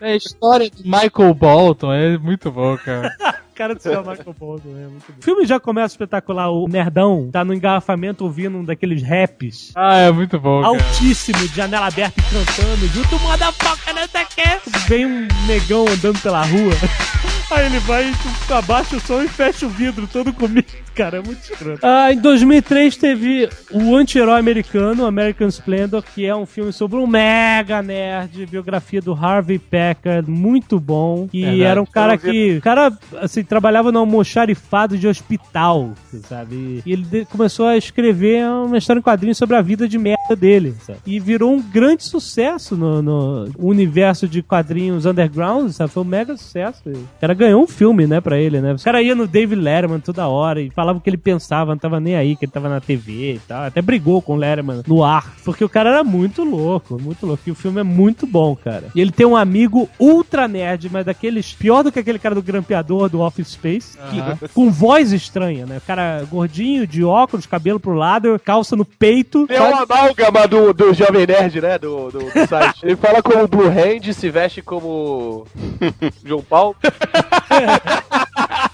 É 0.00 0.12
a 0.12 0.16
história 0.16 0.70
do 0.70 0.82
Michael 0.84 1.34
Bolton, 1.34 1.92
é 1.92 2.16
muito 2.18 2.50
bom, 2.50 2.76
cara. 2.78 3.14
cara 3.54 3.74
do 3.74 3.80
seu 3.80 4.00
Michael 4.00 4.34
Bolton, 4.38 4.68
né? 4.70 4.86
Muito 4.88 5.04
bom. 5.08 5.14
O 5.20 5.22
filme 5.22 5.46
já 5.46 5.60
começa 5.60 5.94
espetacular. 5.94 6.50
O 6.50 6.66
nerdão 6.68 7.28
tá 7.32 7.44
no 7.44 7.54
engarrafamento 7.54 8.24
ouvindo 8.24 8.58
um 8.58 8.64
daqueles 8.64 9.02
raps. 9.02 9.70
Ah, 9.76 9.96
é 9.98 10.10
muito 10.10 10.38
bom, 10.40 10.62
cara. 10.62 10.74
Altíssimo, 10.74 11.38
de 11.38 11.54
janela 11.54 11.86
aberta 11.86 12.20
e 12.20 12.22
cantando, 12.24 12.86
junto 12.88 13.18
motherfucker, 13.20 13.94
não 13.94 14.08
sei 14.08 14.22
o 14.22 14.26
que. 14.26 14.88
Vem 14.88 15.06
um 15.06 15.28
negão 15.46 15.86
andando 15.88 16.20
pela 16.20 16.42
rua. 16.44 16.72
Aí 17.50 17.66
ele 17.66 17.80
vai, 17.80 18.12
abaixa 18.50 18.96
o 18.96 19.00
som 19.00 19.22
e 19.22 19.28
fecha 19.28 19.66
o 19.66 19.70
vidro 19.70 20.08
todo 20.08 20.32
comigo. 20.32 20.83
Cara, 20.94 21.18
é 21.18 21.22
muito 21.22 21.40
escroto. 21.42 21.80
Ah, 21.82 22.12
em 22.12 22.18
2003 22.18 22.96
teve 22.96 23.48
o 23.72 23.96
anti-herói 23.96 24.38
americano, 24.38 25.04
American 25.06 25.48
Splendor, 25.48 26.02
que 26.14 26.24
é 26.24 26.34
um 26.34 26.46
filme 26.46 26.72
sobre 26.72 26.98
um 26.98 27.06
mega 27.06 27.82
nerd, 27.82 28.46
biografia 28.46 29.00
do 29.00 29.12
Harvey 29.12 29.58
Packard, 29.58 30.30
muito 30.30 30.78
bom. 30.78 31.28
E 31.32 31.40
Verdade. 31.42 31.62
era 31.62 31.82
um 31.82 31.86
cara 31.86 32.16
vi- 32.16 32.30
que, 32.30 32.56
o 32.58 32.60
cara, 32.62 32.92
assim, 33.20 33.42
trabalhava 33.42 33.90
no 33.90 33.98
almoxarifado 33.98 34.96
de 34.96 35.08
hospital, 35.08 35.94
você 36.10 36.18
sabe? 36.18 36.82
E 36.86 36.92
ele 36.92 37.24
começou 37.26 37.66
a 37.66 37.76
escrever 37.76 38.44
uma 38.46 38.78
história 38.78 39.00
em 39.00 39.02
quadrinhos 39.02 39.36
sobre 39.38 39.56
a 39.56 39.62
vida 39.62 39.88
de 39.88 39.98
merda 39.98 40.36
dele, 40.36 40.74
sabe? 40.82 40.98
E 41.06 41.18
virou 41.18 41.52
um 41.52 41.60
grande 41.60 42.04
sucesso 42.04 42.76
no, 42.76 43.02
no 43.02 43.50
universo 43.58 44.28
de 44.28 44.42
quadrinhos 44.42 45.06
underground, 45.06 45.70
sabe? 45.72 45.90
Foi 45.90 46.02
um 46.02 46.06
mega 46.06 46.36
sucesso. 46.36 46.82
O 46.86 47.20
cara 47.20 47.34
ganhou 47.34 47.62
um 47.62 47.66
filme, 47.66 48.06
né, 48.06 48.20
pra 48.20 48.38
ele, 48.38 48.60
né? 48.60 48.74
O 48.74 48.78
cara 48.82 49.02
ia 49.02 49.14
no 49.14 49.26
David 49.26 49.60
Letterman 49.60 49.98
toda 50.00 50.28
hora 50.28 50.60
e 50.60 50.70
falava 50.70 50.83
o 50.92 51.00
que 51.00 51.10
ele 51.10 51.16
pensava, 51.16 51.72
não 51.72 51.78
tava 51.78 51.98
nem 52.00 52.16
aí, 52.16 52.36
que 52.36 52.44
ele 52.44 52.52
tava 52.52 52.68
na 52.68 52.80
TV 52.80 53.34
e 53.34 53.38
tal. 53.46 53.64
Até 53.64 53.80
brigou 53.82 54.20
com 54.22 54.34
o 54.34 54.36
Letterman 54.36 54.82
no 54.86 55.02
ar, 55.04 55.34
porque 55.44 55.64
o 55.64 55.68
cara 55.68 55.90
era 55.90 56.04
muito 56.04 56.44
louco, 56.44 57.00
muito 57.00 57.26
louco. 57.26 57.42
E 57.46 57.50
o 57.50 57.54
filme 57.54 57.80
é 57.80 57.84
muito 57.84 58.26
bom, 58.26 58.54
cara. 58.56 58.84
E 58.94 59.00
ele 59.00 59.10
tem 59.12 59.26
um 59.26 59.36
amigo 59.36 59.88
ultra 59.98 60.46
nerd, 60.48 60.88
mas 60.90 61.04
daqueles, 61.06 61.52
pior 61.52 61.82
do 61.82 61.90
que 61.92 61.98
aquele 61.98 62.18
cara 62.18 62.34
do 62.34 62.42
grampeador 62.42 63.08
do 63.08 63.20
Office 63.20 63.48
Space, 63.48 63.96
que- 63.96 64.48
com 64.48 64.70
voz 64.70 65.12
estranha, 65.12 65.66
né? 65.66 65.78
O 65.78 65.80
cara 65.86 66.24
gordinho, 66.30 66.86
de 66.86 67.02
óculos, 67.04 67.46
cabelo 67.46 67.80
pro 67.80 67.94
lado, 67.94 68.40
calça 68.44 68.74
no 68.76 68.84
peito. 68.84 69.46
É 69.48 69.60
uma 69.60 69.82
amálgama 69.82 70.46
do, 70.48 70.72
do 70.72 70.92
Jovem 70.94 71.26
Nerd, 71.26 71.60
né? 71.60 71.78
Do, 71.78 72.10
do, 72.10 72.18
do 72.18 72.30
site. 72.48 72.80
Ele 72.82 72.96
fala 72.96 73.22
como 73.22 73.46
Blue 73.48 73.68
Hand, 73.68 74.12
se 74.12 74.30
veste 74.30 74.62
como 74.62 75.46
João 76.24 76.42
Paulo. 76.42 76.76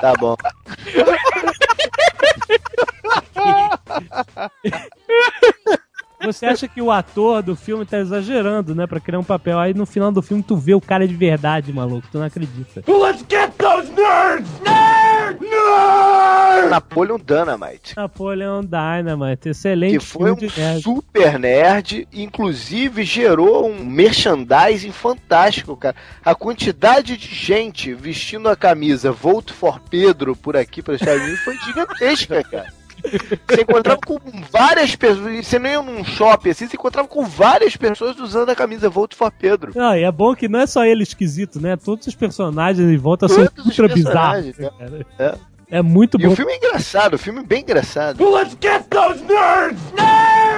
Tá 0.00 0.14
bom. 0.18 0.36
Você 6.22 6.46
acha 6.46 6.68
que 6.68 6.82
o 6.82 6.90
ator 6.90 7.42
do 7.42 7.56
filme 7.56 7.86
tá 7.86 7.98
exagerando, 7.98 8.74
né? 8.74 8.86
Pra 8.86 9.00
criar 9.00 9.18
um 9.18 9.24
papel. 9.24 9.58
Aí 9.58 9.74
no 9.74 9.86
final 9.86 10.12
do 10.12 10.22
filme 10.22 10.42
tu 10.42 10.56
vê 10.56 10.74
o 10.74 10.80
cara 10.80 11.08
de 11.08 11.14
verdade, 11.14 11.72
maluco. 11.72 12.06
Tu 12.10 12.18
não 12.18 12.26
acredita. 12.26 12.82
Let's 12.86 13.24
get 13.28 13.52
those 13.56 13.90
nerds! 13.92 14.48
Nerd! 14.60 14.99
Nerd! 15.38 16.70
Napoleon 16.70 17.18
Dynamite. 17.18 17.96
Napoleon 17.96 18.62
Dynamite, 18.62 19.48
excelente 19.48 19.92
Que 19.98 20.04
foi 20.04 20.32
um 20.32 20.36
nerd. 20.36 20.82
super 20.82 21.38
nerd, 21.38 22.08
inclusive 22.12 23.02
gerou 23.04 23.68
um 23.68 23.84
merchandising 23.84 24.92
fantástico, 24.92 25.76
cara. 25.76 25.96
A 26.24 26.34
quantidade 26.34 27.16
de 27.16 27.34
gente 27.34 27.92
vestindo 27.94 28.48
a 28.48 28.56
camisa 28.56 29.10
Vote 29.12 29.52
for 29.52 29.80
Pedro 29.80 30.36
por 30.36 30.56
aqui 30.56 30.82
para 30.82 30.94
Estados 30.94 31.22
Unidos 31.22 31.40
foi 31.40 31.56
gigantesca, 31.58 32.42
cara. 32.48 32.79
Você 33.48 33.62
encontrava 33.62 34.00
com 34.00 34.18
várias 34.50 34.94
pessoas, 34.96 35.46
você 35.46 35.58
não 35.58 35.70
ia 35.70 35.82
num 35.82 36.04
shopping 36.04 36.50
assim, 36.50 36.66
você 36.68 36.76
encontrava 36.76 37.08
com 37.08 37.24
várias 37.24 37.76
pessoas 37.76 38.18
usando 38.18 38.50
a 38.50 38.54
camisa 38.54 38.88
Vote 38.88 39.16
for 39.16 39.30
Pedro. 39.32 39.72
Não, 39.74 39.94
e 39.96 40.02
é 40.04 40.10
bom 40.12 40.34
que 40.34 40.48
não 40.48 40.60
é 40.60 40.66
só 40.66 40.84
ele 40.84 41.02
esquisito, 41.02 41.60
né? 41.60 41.76
Todos 41.76 42.06
os 42.06 42.14
personagens 42.14 42.88
em 42.88 42.96
volta 42.96 43.28
são 43.28 43.46
Todos 43.46 43.66
os 43.66 43.78
ultra 43.78 43.94
bizarros. 43.94 44.56
né? 44.58 44.70
É. 45.18 45.34
É 45.72 45.82
muito 45.82 46.20
E 46.20 46.26
bom. 46.26 46.32
o 46.32 46.36
filme 46.36 46.52
é 46.52 46.56
engraçado, 46.56 47.14
o 47.14 47.18
filme 47.18 47.40
é 47.40 47.44
bem 47.44 47.62
engraçado. 47.62 48.28
Let's 48.28 48.56
get 48.60 48.82
those 48.90 49.22
nerds! 49.22 49.80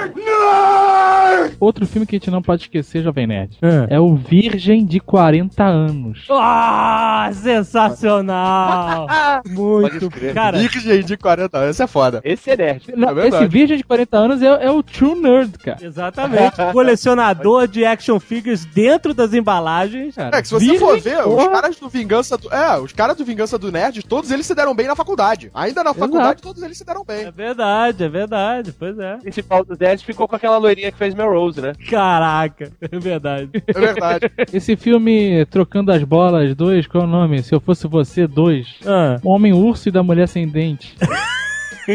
Nerd! 0.07 1.57
Outro 1.59 1.85
filme 1.85 2.05
que 2.05 2.15
a 2.15 2.19
gente 2.19 2.31
não 2.31 2.41
pode 2.41 2.63
esquecer, 2.63 3.03
Jovem 3.03 3.27
Nerd, 3.27 3.57
é, 3.61 3.95
é 3.95 3.99
o 3.99 4.15
Virgem 4.15 4.85
de 4.85 4.99
40 4.99 5.63
Anos. 5.63 6.25
Ah, 6.29 7.29
sensacional! 7.33 9.07
Muito, 9.47 10.09
cara. 10.33 10.57
Virgem 10.57 11.03
de 11.03 11.17
40 11.17 11.57
anos, 11.57 11.69
esse 11.71 11.83
é 11.83 11.87
foda. 11.87 12.21
Esse 12.23 12.51
é 12.51 12.57
nerd. 12.57 12.83
É 12.89 13.27
esse 13.27 13.47
Virgem 13.47 13.77
de 13.77 13.83
40 13.83 14.17
anos 14.17 14.41
é, 14.41 14.45
é, 14.45 14.71
o 14.71 14.81
true 14.81 15.15
nerd, 15.15 15.57
cara. 15.57 15.79
Exatamente. 15.81 16.55
Colecionador 16.71 17.67
de 17.67 17.85
action 17.85 18.19
figures 18.19 18.65
dentro 18.65 19.13
das 19.13 19.33
embalagens. 19.33 20.15
Cara. 20.15 20.37
É 20.37 20.41
que 20.41 20.47
se 20.47 20.53
você 20.53 20.65
virgem, 20.65 20.79
for 20.79 20.99
ver, 20.99 21.23
porra. 21.23 21.43
os 21.43 21.47
caras 21.47 21.75
do 21.77 21.89
Vingança 21.89 22.37
do... 22.37 22.53
É, 22.53 22.79
os 22.79 22.93
caras 22.93 23.17
do 23.17 23.25
Vingança 23.25 23.57
do 23.57 23.71
Nerd, 23.71 24.03
todos 24.03 24.31
eles 24.31 24.45
se 24.45 24.55
deram 24.55 24.75
bem 24.75 24.87
na 24.87 24.95
faculdade. 24.95 25.51
Ainda 25.53 25.83
na 25.83 25.93
faculdade, 25.93 26.23
Exato. 26.23 26.41
todos 26.41 26.63
eles 26.63 26.77
se 26.77 26.85
deram 26.85 27.03
bem. 27.03 27.25
É 27.25 27.31
verdade, 27.31 28.03
é 28.03 28.09
verdade, 28.09 28.73
pois 28.77 28.97
é. 28.99 29.17
Principal 29.17 29.63
do 29.63 29.75
10 29.75 29.92
Ficou 30.01 30.27
com 30.27 30.35
aquela 30.35 30.57
loirinha 30.57 30.91
que 30.91 30.97
fez 30.97 31.13
Melrose, 31.13 31.61
né? 31.61 31.73
Caraca, 31.89 32.71
é 32.81 32.99
verdade. 32.99 33.49
É 33.67 33.73
verdade. 33.73 34.31
Esse 34.53 34.75
filme 34.75 35.45
Trocando 35.45 35.91
as 35.91 36.03
Bolas 36.03 36.55
2, 36.55 36.87
qual 36.87 37.03
é 37.03 37.07
o 37.07 37.09
nome? 37.09 37.43
Se 37.43 37.53
eu 37.53 37.59
fosse 37.59 37.87
você 37.87 38.25
2. 38.27 38.79
Ah. 38.85 39.19
Homem 39.23 39.53
urso 39.53 39.89
e 39.89 39.91
da 39.91 40.01
mulher 40.01 40.27
sem 40.27 40.47
dente. 40.47 40.95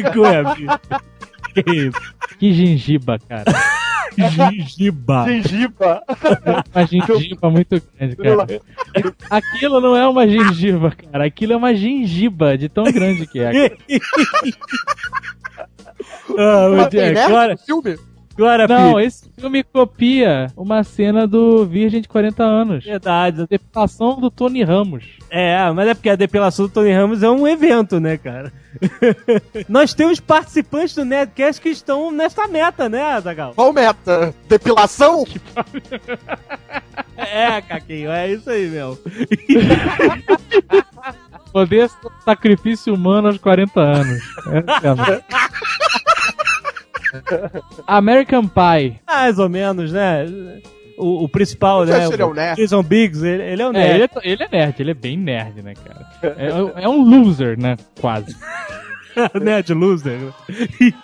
que 1.55 1.70
isso? 1.74 2.14
Que 2.38 2.53
gengiba, 2.53 3.18
cara. 3.18 3.44
gengiba. 4.16 5.24
Gengiba. 5.26 6.03
Uma 6.74 6.86
gengiba 6.86 7.51
muito 7.51 7.82
grande, 7.96 8.16
cara. 8.16 8.46
Aquilo 9.30 9.80
não 9.80 9.96
é 9.96 10.07
uma 10.07 10.28
gengiba, 10.28 10.90
cara. 10.90 11.24
Aquilo 11.24 11.53
é 11.55 11.57
uma 11.57 11.74
gengiba 11.74 12.57
de 12.57 12.68
tão 12.68 12.84
grande 12.84 13.26
que 13.26 13.40
é 13.40 13.76
ah, 16.38 16.68
Mas 16.76 16.86
o 16.86 16.90
tem 16.90 17.14
Jack, 17.14 17.32
nerd 17.32 17.53
no 17.53 17.59
filme? 17.59 17.99
agora, 18.38 18.68
Não, 18.68 19.01
esse 19.01 19.28
filme 19.36 19.64
copia 19.64 20.46
uma 20.57 20.84
cena 20.84 21.26
do 21.26 21.66
Virgem 21.66 22.01
de 22.01 22.09
40 22.09 22.44
anos. 22.44 22.84
Verdade. 22.84 23.46
Depilação 23.49 24.20
do 24.20 24.30
Tony 24.30 24.62
Ramos. 24.62 25.05
É, 25.28 25.68
mas 25.72 25.88
é 25.88 25.94
porque 25.94 26.09
a 26.09 26.16
depilação 26.16 26.66
do 26.66 26.72
Tony 26.72 26.92
Ramos 26.92 27.22
é 27.22 27.28
um 27.28 27.46
evento, 27.49 27.99
né, 27.99 28.16
cara? 28.16 28.53
Nós 29.68 29.92
temos 29.92 30.20
participantes 30.20 30.94
do 30.94 31.05
Nerdcast 31.05 31.61
que 31.61 31.68
estão 31.68 32.12
nesta 32.12 32.46
meta, 32.46 32.88
né, 32.88 33.03
Azagal? 33.03 33.55
Qual 33.55 33.72
meta? 33.72 34.32
Depilação? 34.49 35.24
É, 37.16 37.61
Caquinho, 37.61 38.12
é 38.12 38.30
isso 38.30 38.49
aí, 38.49 38.68
meu. 38.68 38.96
Poder 41.53 41.90
sacrifício 42.24 42.94
humano 42.94 43.28
aos 43.28 43.38
40 43.38 43.80
anos. 43.80 44.22
É. 44.46 44.62
American 47.86 48.46
Pie. 48.46 49.01
Mais 49.07 49.38
ou 49.38 49.49
menos, 49.49 49.92
né? 49.92 50.26
O, 50.96 51.24
o 51.24 51.28
principal, 51.28 51.84
né? 51.84 52.07
ele 52.07 52.22
é 52.22 52.26
um 52.26 52.34
nerd? 52.34 52.57
Jason 52.57 52.82
Biggs, 52.82 53.24
ele, 53.24 53.42
ele 53.42 53.62
é 53.62 53.66
um 53.66 53.70
É, 53.70 53.72
nerd. 53.72 53.94
ele 53.94 54.03
é, 54.03 54.11
ele 54.24 54.42
é 54.42 54.49
nerd, 54.51 54.80
ele 54.80 54.90
é 54.90 54.94
bem 54.94 55.16
nerd, 55.16 55.62
né, 55.62 55.74
cara? 55.74 56.07
É, 56.36 56.82
é 56.84 56.88
um 56.88 57.03
loser, 57.03 57.59
né? 57.59 57.76
Quase. 58.01 58.36
nerd 59.40 59.72
loser. 59.74 60.18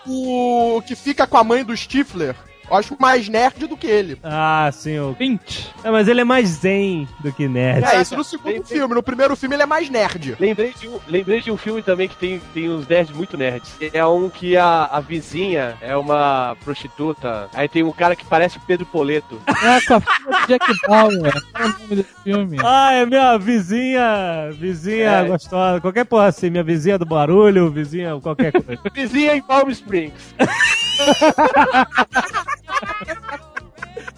O 0.07 0.83
que 0.87 0.95
fica 0.97 1.27
com 1.27 1.39
a 1.39 1.45
mãe 1.45 1.65
do 1.65 1.77
Stifler, 1.77 2.35
Eu 2.71 2.77
acho 2.77 2.97
mais 2.99 3.29
nerd 3.29 3.67
do 3.67 3.77
que 3.77 3.87
ele. 3.87 4.19
Ah, 4.23 4.71
sim, 4.73 4.99
o... 4.99 5.13
20. 5.13 5.75
É, 5.85 5.91
mas 5.91 6.09
ele 6.09 6.21
é 6.21 6.25
mais 6.25 6.49
zen 6.49 7.07
do 7.21 7.33
que 7.33 7.47
nerd. 7.47 7.85
É, 7.85 8.01
isso 8.01 8.17
no 8.17 8.25
segundo 8.25 8.65
filme. 8.65 8.95
No 8.95 9.03
primeiro 9.03 9.37
filme 9.37 9.55
ele 9.57 9.63
é 9.63 9.67
mais 9.67 9.91
nerd. 9.91 10.37
Lembrei 10.41 10.73
de, 10.79 10.89
um, 10.89 10.99
lembrei 11.07 11.41
de 11.41 11.51
um 11.51 11.57
filme 11.57 11.83
também 11.83 12.09
que 12.09 12.17
tem, 12.17 12.41
tem 12.53 12.71
uns 12.71 12.87
nerds 12.89 13.15
muito 13.15 13.37
nerds. 13.37 13.71
É 13.93 14.05
um 14.07 14.31
que 14.31 14.57
a, 14.57 14.85
a 14.85 15.01
vizinha 15.01 15.77
é 15.81 15.97
uma 15.97 16.57
prostituta. 16.65 17.49
Aí 17.53 17.69
tem 17.69 17.83
um 17.83 17.93
cara 17.93 18.17
que 18.17 18.25
parece 18.25 18.57
o 18.57 18.61
Pedro 18.61 18.87
Poleto. 18.87 19.41
É 19.47 19.81
com 19.87 19.95
a 19.95 20.01
filha 20.01 20.41
de 20.41 20.47
Jack 20.49 20.67
Bauer. 20.89 21.43
Qual 21.53 21.65
é 21.65 21.67
o 21.67 21.79
nome 21.79 21.97
desse 21.97 22.15
filme? 22.23 22.57
Ah, 22.65 22.93
é 22.93 23.07
minha 23.07 23.37
vizinha, 23.39 24.51
vizinha 24.53 25.11
É. 25.11 25.25
gostosa. 25.29 25.81
Qualquer 25.81 26.05
porra 26.05 26.27
assim, 26.27 26.51
minha 26.51 26.65
vizinha 26.65 26.99
do 26.99 27.05
barulho, 27.07 27.71
vizinha 27.71 28.19
qualquer 28.21 28.53
coisa. 28.53 28.81
Vizinha 28.95 29.35
em 29.37 29.43
Palm 29.43 29.69
Springs. 29.71 30.35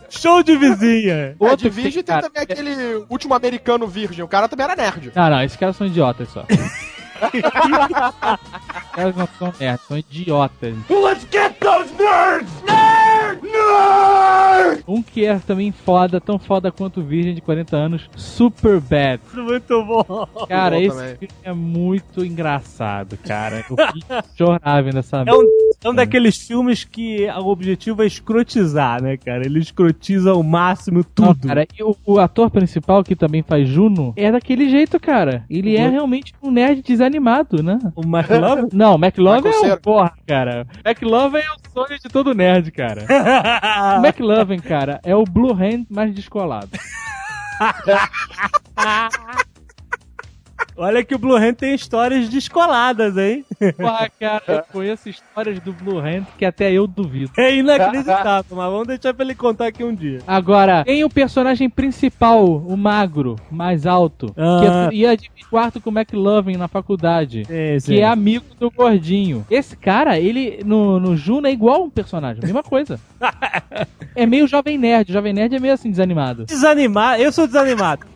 Show 0.09 0.43
de 0.43 0.57
vizinha. 0.57 1.37
O 1.39 1.45
Outro 1.45 1.69
de 1.69 1.71
que 1.71 1.83
Virgem 1.83 2.03
tem, 2.03 2.05
tem 2.05 2.14
cara, 2.14 2.23
também 2.23 2.43
aquele 2.43 3.05
último 3.09 3.35
americano 3.35 3.87
virgem. 3.87 4.25
O 4.25 4.29
cara 4.29 4.49
também 4.49 4.64
era 4.64 4.77
nerd. 4.77 5.12
Não, 5.14 5.31
não, 5.31 5.43
esses 5.43 5.57
caras 5.57 5.77
são 5.77 5.87
idiotas 5.87 6.29
só. 6.31 6.45
Os 7.23 8.91
caras 8.93 9.17
não 9.17 9.29
são 9.39 9.55
nerds, 9.59 9.87
são 9.87 9.99
idiotas. 9.99 10.75
Let's 10.89 11.27
get 11.31 11.59
those 11.61 11.93
nerds! 11.99 12.51
Nerd! 13.43 14.66
Nerd! 14.66 14.84
Um 14.89 15.03
que 15.03 15.24
é 15.24 15.39
também 15.39 15.72
foda, 15.72 16.20
tão 16.20 16.39
foda 16.39 16.70
quanto 16.70 17.01
o 17.01 17.03
Virgem 17.05 17.34
de 17.34 17.41
40 17.41 17.76
anos, 17.76 18.11
Super 18.16 18.80
Bad. 18.80 19.20
Muito 19.34 19.84
bom. 19.84 20.26
Cara, 20.49 20.76
bom 20.76 20.82
esse 20.82 20.97
também. 20.97 21.16
filme 21.16 21.34
é 21.45 21.53
muito 21.53 22.24
engraçado, 22.24 23.16
cara. 23.18 23.64
Eu 23.68 23.76
fiz 23.76 24.05
chorar 24.37 24.82
vendo 24.82 24.99
essa 24.99 25.24
É 25.26 25.32
um, 25.32 25.43
é 25.84 25.89
um 25.91 25.95
daqueles 25.95 26.37
filmes 26.37 26.84
que 26.84 27.26
o 27.28 27.47
objetivo 27.49 28.03
é 28.03 28.07
escrotizar, 28.07 29.03
né, 29.03 29.16
cara? 29.16 29.45
Ele 29.45 29.59
escrotiza 29.59 30.30
ao 30.30 30.43
máximo 30.43 30.99
Não, 31.18 31.34
tudo. 31.34 31.49
cara, 31.49 31.66
e 31.78 31.82
o, 31.82 31.97
o 32.07 32.18
ator 32.18 32.51
principal 32.51 33.03
que 33.03 33.16
também 33.16 33.43
faz 33.43 33.68
Juno 33.68 34.12
é 34.16 34.30
daquele 34.30 34.68
jeito, 34.68 34.99
cara. 35.01 35.45
Ele 35.51 35.76
é 35.76 35.89
realmente 35.89 36.32
um 36.43 36.51
nerd 36.51 36.82
desanimado, 36.82 37.62
né? 37.62 37.78
O 37.95 38.03
McLovin? 38.03 38.68
Não, 38.72 38.97
Michael 38.97 39.34
é 39.34 39.39
um 39.49 39.53
Cera. 39.53 39.76
porra, 39.78 40.12
cara. 40.26 40.66
McLovin 40.84 41.39
é 41.39 41.51
o 41.51 41.70
sonho 41.72 41.99
de 41.99 42.09
todo 42.09 42.34
nerd, 42.34 42.70
cara. 42.70 43.05
O 43.27 43.99
McLovin, 44.07 44.61
cara, 44.61 45.01
é 45.05 45.14
o 45.14 45.24
Blue 45.24 45.53
Hand 45.53 45.87
mais 45.91 46.14
descolado. 46.14 46.70
Olha 50.77 51.03
que 51.03 51.14
o 51.14 51.18
Blue 51.18 51.35
Hand 51.37 51.55
tem 51.55 51.74
histórias 51.74 52.29
descoladas, 52.29 53.16
hein? 53.16 53.45
Porra, 53.77 54.11
cara, 54.20 54.43
eu 54.47 54.62
conheço 54.70 55.09
histórias 55.09 55.59
do 55.61 55.72
Blue 55.72 55.99
Hand 55.99 56.24
que 56.37 56.45
até 56.45 56.70
eu 56.70 56.87
duvido. 56.87 57.31
É 57.39 57.55
inacreditável, 57.57 58.57
mas 58.57 58.70
vamos 58.70 58.87
deixar 58.87 59.14
pra 59.14 59.24
ele 59.24 59.35
contar 59.35 59.68
aqui 59.68 59.83
um 59.83 59.95
dia. 59.95 60.18
Agora, 60.27 60.85
tem 60.85 61.03
o 61.03 61.09
personagem 61.09 61.70
principal, 61.70 62.45
o 62.45 62.77
magro, 62.77 63.37
mais 63.51 63.87
alto, 63.87 64.35
Ah. 64.37 64.89
que 64.91 64.97
ia 64.97 65.16
de 65.16 65.31
quarto 65.49 65.81
com 65.81 65.89
o 65.91 65.93
McLovin 65.99 66.57
na 66.57 66.68
faculdade. 66.68 67.45
Sim, 67.47 67.81
sim. 67.81 67.93
Que 67.95 68.01
é 68.01 68.07
amigo 68.07 68.45
do 68.59 68.70
gordinho. 68.70 69.47
Esse 69.51 69.77
cara, 69.77 70.18
ele 70.18 70.61
no, 70.64 71.01
no 71.01 71.16
Juno 71.16 71.47
é 71.47 71.51
igual 71.53 71.85
um 71.85 71.91
personagem, 71.91 72.43
mesma 72.43 72.62
coisa. 72.62 73.01
é 74.14 74.27
meio 74.27 74.47
jovem 74.47 74.77
nerd, 74.77 75.11
o 75.11 75.12
jovem 75.12 75.33
nerd 75.33 75.55
é 75.55 75.59
meio 75.59 75.72
assim 75.74 75.91
desanimado. 75.91 76.45
Desanimar, 76.45 77.18
eu 77.20 77.33
sou 77.33 77.47
desanimado. 77.47 78.07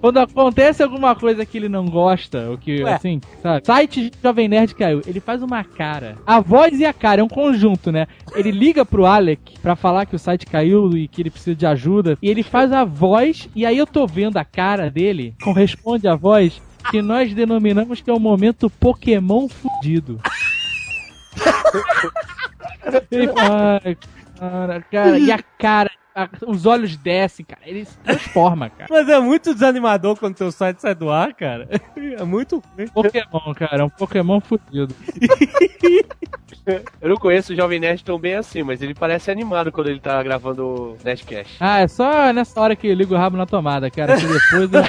Quando 0.00 0.18
acontece 0.18 0.82
alguma 0.82 1.14
coisa 1.14 1.44
que 1.44 1.58
ele 1.58 1.68
não 1.68 1.86
gosta, 1.86 2.50
ou 2.50 2.58
que, 2.58 2.82
Ué. 2.84 2.92
assim, 2.92 3.20
sabe? 3.42 3.66
Site 3.66 4.10
Jovem 4.22 4.48
Nerd 4.48 4.74
caiu. 4.74 5.02
Ele 5.06 5.20
faz 5.20 5.42
uma 5.42 5.64
cara. 5.64 6.16
A 6.26 6.40
voz 6.40 6.78
e 6.78 6.84
a 6.84 6.92
cara 6.92 7.20
é 7.20 7.24
um 7.24 7.28
conjunto, 7.28 7.90
né? 7.90 8.06
Ele 8.34 8.50
liga 8.50 8.84
pro 8.84 9.06
Alec 9.06 9.58
pra 9.60 9.74
falar 9.74 10.06
que 10.06 10.14
o 10.14 10.18
site 10.18 10.46
caiu 10.46 10.96
e 10.96 11.08
que 11.08 11.22
ele 11.22 11.30
precisa 11.30 11.56
de 11.56 11.66
ajuda. 11.66 12.16
E 12.22 12.28
ele 12.28 12.42
faz 12.42 12.72
a 12.72 12.84
voz, 12.84 13.48
e 13.54 13.64
aí 13.66 13.76
eu 13.78 13.86
tô 13.86 14.06
vendo 14.06 14.36
a 14.36 14.44
cara 14.44 14.90
dele, 14.90 15.34
corresponde 15.42 16.06
à 16.06 16.14
voz, 16.14 16.60
que 16.90 17.02
nós 17.02 17.34
denominamos 17.34 18.00
que 18.00 18.10
é 18.10 18.12
o 18.14 18.20
momento 18.20 18.70
Pokémon 18.70 19.48
fudido. 19.48 20.20
Ele 23.10 23.28
fala, 23.28 23.80
"Ai, 23.84 23.96
cara, 24.38 24.80
cara, 24.82 25.18
e 25.18 25.30
a 25.32 25.38
cara, 25.58 25.90
a- 26.24 26.28
os 26.46 26.66
olhos 26.66 26.96
descem, 26.96 27.44
cara. 27.46 27.60
Ele 27.64 27.84
se 27.84 27.96
transforma, 27.98 28.68
cara. 28.70 28.88
Mas 28.90 29.08
é 29.08 29.18
muito 29.20 29.52
desanimador 29.54 30.16
quando 30.16 30.34
teu 30.36 30.50
site 30.52 30.80
sai 30.80 30.94
do 30.94 31.10
ar, 31.10 31.32
cara. 31.34 31.68
É 31.96 32.24
muito 32.24 32.62
ruim. 32.76 32.88
Pokémon, 32.88 33.54
cara, 33.54 33.82
é 33.82 33.84
um 33.84 33.88
Pokémon 33.90 34.40
fudido. 34.40 34.94
Eu 37.00 37.08
não 37.08 37.16
conheço 37.16 37.52
o 37.52 37.56
Jovem 37.56 37.80
Nerd 37.80 38.04
tão 38.04 38.18
bem 38.18 38.34
assim, 38.34 38.62
mas 38.62 38.82
ele 38.82 38.94
parece 38.94 39.30
animado 39.30 39.72
quando 39.72 39.88
ele 39.88 40.00
tá 40.00 40.22
gravando 40.22 40.66
o 40.66 40.96
Nerdcast. 41.04 41.56
Ah, 41.60 41.80
é 41.80 41.88
só 41.88 42.32
nessa 42.32 42.60
hora 42.60 42.76
que 42.76 42.94
liga 42.94 43.14
o 43.14 43.18
rabo 43.18 43.36
na 43.36 43.46
tomada, 43.46 43.90
cara, 43.90 44.16
que 44.16 44.26
depois 44.26 44.70
eu... 44.72 44.82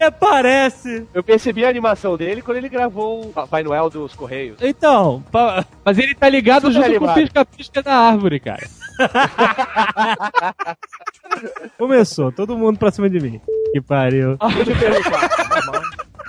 É, 0.00 0.10
parece. 0.10 1.06
Eu 1.14 1.22
percebi 1.22 1.64
a 1.64 1.68
animação 1.68 2.16
dele 2.16 2.42
quando 2.42 2.56
ele 2.56 2.68
gravou 2.68 3.26
o 3.26 3.32
Papai 3.32 3.62
Noel 3.62 3.88
dos 3.88 4.12
Correios. 4.14 4.56
Então, 4.60 5.22
pa- 5.30 5.64
Mas 5.84 5.98
ele 5.98 6.14
tá 6.14 6.28
ligado 6.28 6.62
Super 6.72 6.74
junto 6.74 6.84
com 6.84 6.90
o 6.92 6.96
animado. 6.96 7.14
pisca-pisca 7.14 7.82
da 7.82 7.94
árvore, 7.94 8.13
cara. 8.40 8.66
começou. 11.78 12.32
Todo 12.32 12.56
mundo 12.56 12.78
pra 12.78 12.90
cima 12.90 13.08
de 13.10 13.20
mim. 13.20 13.40
Que 13.72 13.80
pariu. 13.80 14.36
Deixa 14.54 14.72
eu 14.72 14.78
perguntar. 14.78 15.30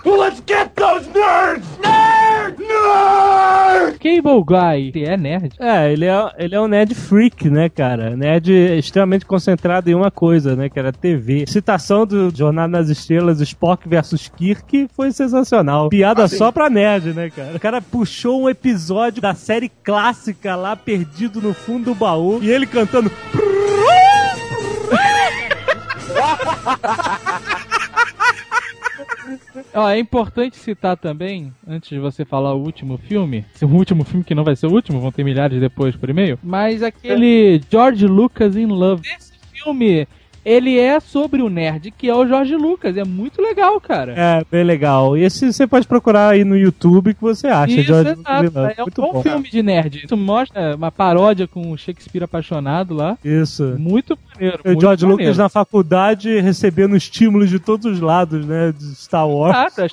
Let's 0.05 0.39
get 0.45 0.75
those 0.75 1.07
nerds! 1.09 1.65
Nerd! 1.81 2.59
Nerd! 2.59 3.97
Cable 3.97 4.43
Guy 4.45 5.03
é 5.03 5.17
nerd? 5.17 5.55
É, 5.59 5.91
ele 5.91 6.05
é, 6.05 6.31
ele 6.37 6.53
é 6.53 6.61
um 6.61 6.67
nerd 6.67 6.93
freak, 6.93 7.49
né, 7.49 7.69
cara? 7.69 8.15
Nerd 8.15 8.51
extremamente 8.77 9.25
concentrado 9.25 9.89
em 9.89 9.95
uma 9.95 10.11
coisa, 10.11 10.55
né, 10.55 10.69
que 10.69 10.77
era 10.77 10.93
TV. 10.93 11.45
Citação 11.47 12.05
do 12.05 12.29
Jornada 12.29 12.67
nas 12.67 12.87
Estrelas, 12.89 13.41
Spock 13.41 13.89
versus 13.89 14.27
Kirk, 14.29 14.87
foi 14.95 15.11
sensacional. 15.11 15.89
Piada 15.89 16.27
só 16.27 16.51
pra 16.51 16.69
nerd, 16.69 17.13
né, 17.13 17.31
cara? 17.31 17.55
O 17.55 17.59
cara 17.59 17.81
puxou 17.81 18.43
um 18.43 18.49
episódio 18.49 19.19
da 19.23 19.33
série 19.33 19.69
clássica 19.83 20.55
lá, 20.55 20.75
perdido 20.75 21.41
no 21.41 21.51
fundo 21.51 21.85
do 21.85 21.95
baú, 21.95 22.39
e 22.43 22.51
ele 22.51 22.67
cantando... 22.67 23.11
Ó, 29.73 29.89
é 29.89 29.99
importante 29.99 30.57
citar 30.57 30.97
também, 30.97 31.53
antes 31.67 31.89
de 31.89 31.99
você 31.99 32.23
falar 32.25 32.53
o 32.53 32.61
último 32.61 32.97
filme, 32.97 33.45
esse 33.53 33.65
último 33.65 34.03
filme 34.03 34.23
que 34.23 34.35
não 34.35 34.43
vai 34.43 34.55
ser 34.55 34.67
o 34.67 34.71
último, 34.71 34.99
vão 34.99 35.11
ter 35.11 35.23
milhares 35.23 35.59
depois 35.59 35.95
por 35.95 36.09
e-mail, 36.09 36.39
mas 36.43 36.83
aquele 36.83 37.61
George 37.69 38.05
Lucas 38.07 38.55
in 38.55 38.67
Love. 38.67 39.01
Esse 39.07 39.33
filme, 39.51 40.07
ele 40.45 40.77
é 40.77 40.99
sobre 40.99 41.41
o 41.41 41.49
nerd 41.49 41.91
que 41.91 42.07
é 42.07 42.15
o 42.15 42.25
George 42.27 42.55
Lucas, 42.55 42.95
é 42.95 43.03
muito 43.03 43.41
legal, 43.41 43.79
cara. 43.81 44.13
É, 44.15 44.45
bem 44.49 44.63
legal. 44.63 45.17
E 45.17 45.23
esse 45.23 45.51
você 45.51 45.65
pode 45.65 45.87
procurar 45.87 46.29
aí 46.29 46.43
no 46.43 46.55
YouTube 46.55 47.13
que 47.13 47.21
você 47.21 47.47
acha. 47.47 47.73
Isso, 47.73 47.83
George 47.83 48.11
exato. 48.11 48.43
Lucas. 48.43 48.77
É 48.77 48.83
um 48.83 48.87
bom, 48.95 49.13
bom. 49.13 49.23
filme 49.23 49.49
de 49.49 49.63
nerd. 49.63 50.05
Isso 50.05 50.15
mostra 50.15 50.75
uma 50.75 50.91
paródia 50.91 51.47
com 51.47 51.71
o 51.71 51.77
Shakespeare 51.77 52.23
apaixonado 52.23 52.93
lá. 52.93 53.17
Isso. 53.23 53.75
Muito 53.79 54.17
maneiro. 54.33 54.59
O 54.63 54.67
muito 54.67 54.81
George 54.81 55.05
maneiro. 55.05 55.23
Lucas 55.23 55.37
na 55.37 55.49
faculdade 55.49 56.39
recebendo 56.39 56.95
estímulos 56.95 57.49
de 57.49 57.59
todos 57.59 57.85
os 57.85 57.99
lados, 57.99 58.45
né? 58.45 58.73
De 58.77 58.95
Star 58.95 59.27
Wars. 59.27 59.55
Ah, 59.55 59.87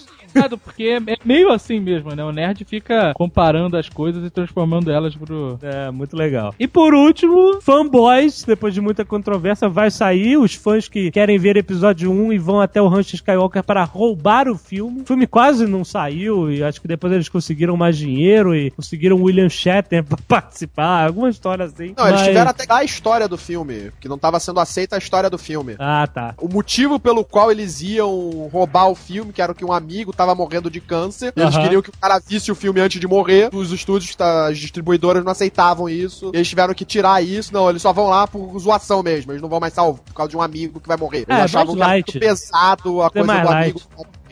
porque 0.59 0.85
é 1.09 1.17
meio 1.25 1.51
assim 1.51 1.81
mesmo, 1.81 2.15
né? 2.15 2.25
O 2.25 2.33
nerd 2.33 2.65
fica 2.65 3.13
comparando 3.15 3.77
as 3.77 3.89
coisas 3.89 4.25
e 4.25 4.31
transformando 4.31 4.91
elas 4.91 5.15
pro. 5.15 5.59
É, 5.63 5.91
muito 5.91 6.17
legal. 6.17 6.55
E 6.59 6.67
por 6.67 6.95
último, 6.95 7.61
Fanboys, 7.61 8.45
depois 8.45 8.75
de 8.75 8.81
muita 8.81 9.05
controvérsia, 9.05 9.69
vai 9.69 9.91
sair. 9.91 10.37
Os 10.37 10.55
fãs 10.55 10.89
que 10.89 11.11
querem 11.11 11.39
ver 11.39 11.57
episódio 11.57 12.11
1 12.11 12.33
e 12.33 12.39
vão 12.39 12.61
até 12.61 12.81
o 12.81 12.89
Rancho 12.89 13.15
Skywalker 13.15 13.63
para 13.63 13.85
roubar 13.85 14.49
o 14.49 14.57
filme. 14.57 15.03
O 15.03 15.05
filme 15.07 15.27
quase 15.27 15.67
não 15.67 15.85
saiu 15.85 16.51
e 16.51 16.63
acho 16.63 16.81
que 16.81 16.89
depois 16.89 17.13
eles 17.13 17.29
conseguiram 17.29 17.77
mais 17.77 17.97
dinheiro 17.97 18.55
e 18.55 18.71
conseguiram 18.71 19.17
o 19.17 19.25
William 19.25 19.49
Shatner 19.49 20.05
pra 20.05 20.19
participar. 20.27 21.07
Alguma 21.07 21.31
história 21.31 21.65
assim. 21.65 21.95
Não, 21.97 22.07
eles 22.07 22.21
Mas- 22.21 22.29
tiveram 22.29 22.51
até 22.51 22.65
a 22.69 22.85
história 22.85 23.29
do 23.29 23.37
filme, 23.39 23.91
que 24.01 24.09
não 24.09 24.19
tava 24.19 24.39
sendo 24.41 24.61
aceita 24.61 24.97
a 24.97 24.99
história 24.99 25.29
do 25.31 25.39
filme. 25.39 25.77
Ah, 25.79 26.07
tá. 26.07 26.35
O 26.39 26.49
motivo 26.49 26.99
pelo 26.99 27.25
qual 27.25 27.51
eles 27.51 27.81
iam 27.83 28.49
roubar 28.53 28.89
o 28.89 28.95
filme, 28.95 29.33
que 29.33 29.43
era 29.43 29.55
que 29.55 29.65
um 29.65 29.73
amigo 29.73 30.13
tava 30.23 30.35
morrendo 30.35 30.71
de 30.71 30.81
câncer, 30.81 31.33
eles 31.37 31.55
Aham. 31.55 31.63
queriam 31.65 31.83
que 31.83 31.91
o 31.91 31.93
cara 32.01 32.19
visse 32.19 32.51
o 32.51 32.55
filme 32.55 32.81
antes 32.81 33.01
de 33.01 33.07
morrer. 33.07 33.51
Os 33.53 33.71
estúdios, 33.73 34.15
as 34.19 34.59
distribuidoras 34.59 35.25
não 35.25 35.33
aceitavam 35.33 35.89
isso. 35.89 36.31
Eles 36.35 36.49
tiveram 36.49 36.73
que 36.75 36.85
tirar 36.85 37.23
isso. 37.23 37.53
Não, 37.53 37.69
eles 37.69 37.83
só 37.83 37.93
vão 37.93 38.07
lá 38.09 38.27
por 38.27 38.59
zoação 38.59 39.03
mesmo. 39.03 39.33
Eles 39.33 39.43
não 39.43 39.49
vão 39.49 39.61
mais 39.61 39.73
salvar 39.75 40.01
por 40.03 40.15
causa 40.15 40.31
de 40.31 40.37
um 40.37 40.43
amigo 40.43 40.81
que 40.81 40.89
vai 40.89 40.97
morrer. 40.97 41.19
Eles 41.29 41.29
É, 41.29 41.43
achavam 41.43 41.75
que 41.75 41.83
era 41.83 42.03
pesado 42.21 43.03
a 43.03 43.11
coisa 43.11 43.27
do 43.27 43.49
light. 43.49 43.71
amigo 43.73 43.81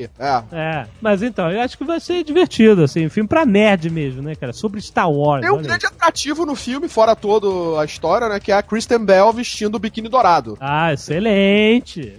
quê. 0.00 0.10
É. 0.18 0.42
É, 0.52 0.86
mas 1.00 1.22
então, 1.22 1.50
eu 1.50 1.60
acho 1.60 1.76
que 1.76 1.84
vai 1.84 2.00
ser 2.00 2.24
divertido, 2.24 2.84
assim, 2.84 3.08
filme 3.08 3.28
pra 3.28 3.44
nerd 3.44 3.90
mesmo, 3.90 4.22
né, 4.22 4.34
cara? 4.34 4.52
Sobre 4.52 4.80
Star 4.80 5.10
Wars. 5.10 5.42
Tem 5.42 5.50
um 5.50 5.54
olha 5.54 5.62
aí. 5.62 5.66
grande 5.66 5.86
atrativo 5.86 6.46
no 6.46 6.54
filme, 6.54 6.88
fora 6.88 7.14
toda 7.14 7.80
a 7.80 7.84
história, 7.84 8.28
né? 8.28 8.40
Que 8.40 8.52
é 8.52 8.56
a 8.56 8.62
Kristen 8.62 9.04
Bell 9.04 9.32
vestindo 9.32 9.74
o 9.74 9.78
biquíni 9.78 10.08
dourado. 10.08 10.56
Ah, 10.60 10.92
excelente! 10.92 12.14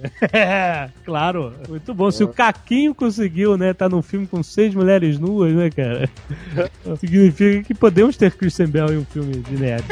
claro, 1.06 1.54
muito 1.68 1.94
bom. 1.94 2.12
Se 2.12 2.24
o 2.24 2.28
Caquinho 2.28 2.94
conseguiu, 2.94 3.58
né, 3.58 3.74
tá 3.74 3.88
num 3.90 4.02
filme 4.02 4.28
com 4.28 4.44
seis 4.44 4.74
mulheres 4.76 5.20
nuas, 5.20 5.54
né, 5.54 5.70
cara? 5.70 6.10
Significa 7.00 7.64
que 7.64 7.74
podemos 7.74 8.18
ter 8.18 8.32
Kristen 8.32 8.68
Bell 8.68 8.94
em 8.94 8.98
um 8.98 9.06
filme 9.06 9.38
de 9.38 9.58
nerd. 9.58 9.86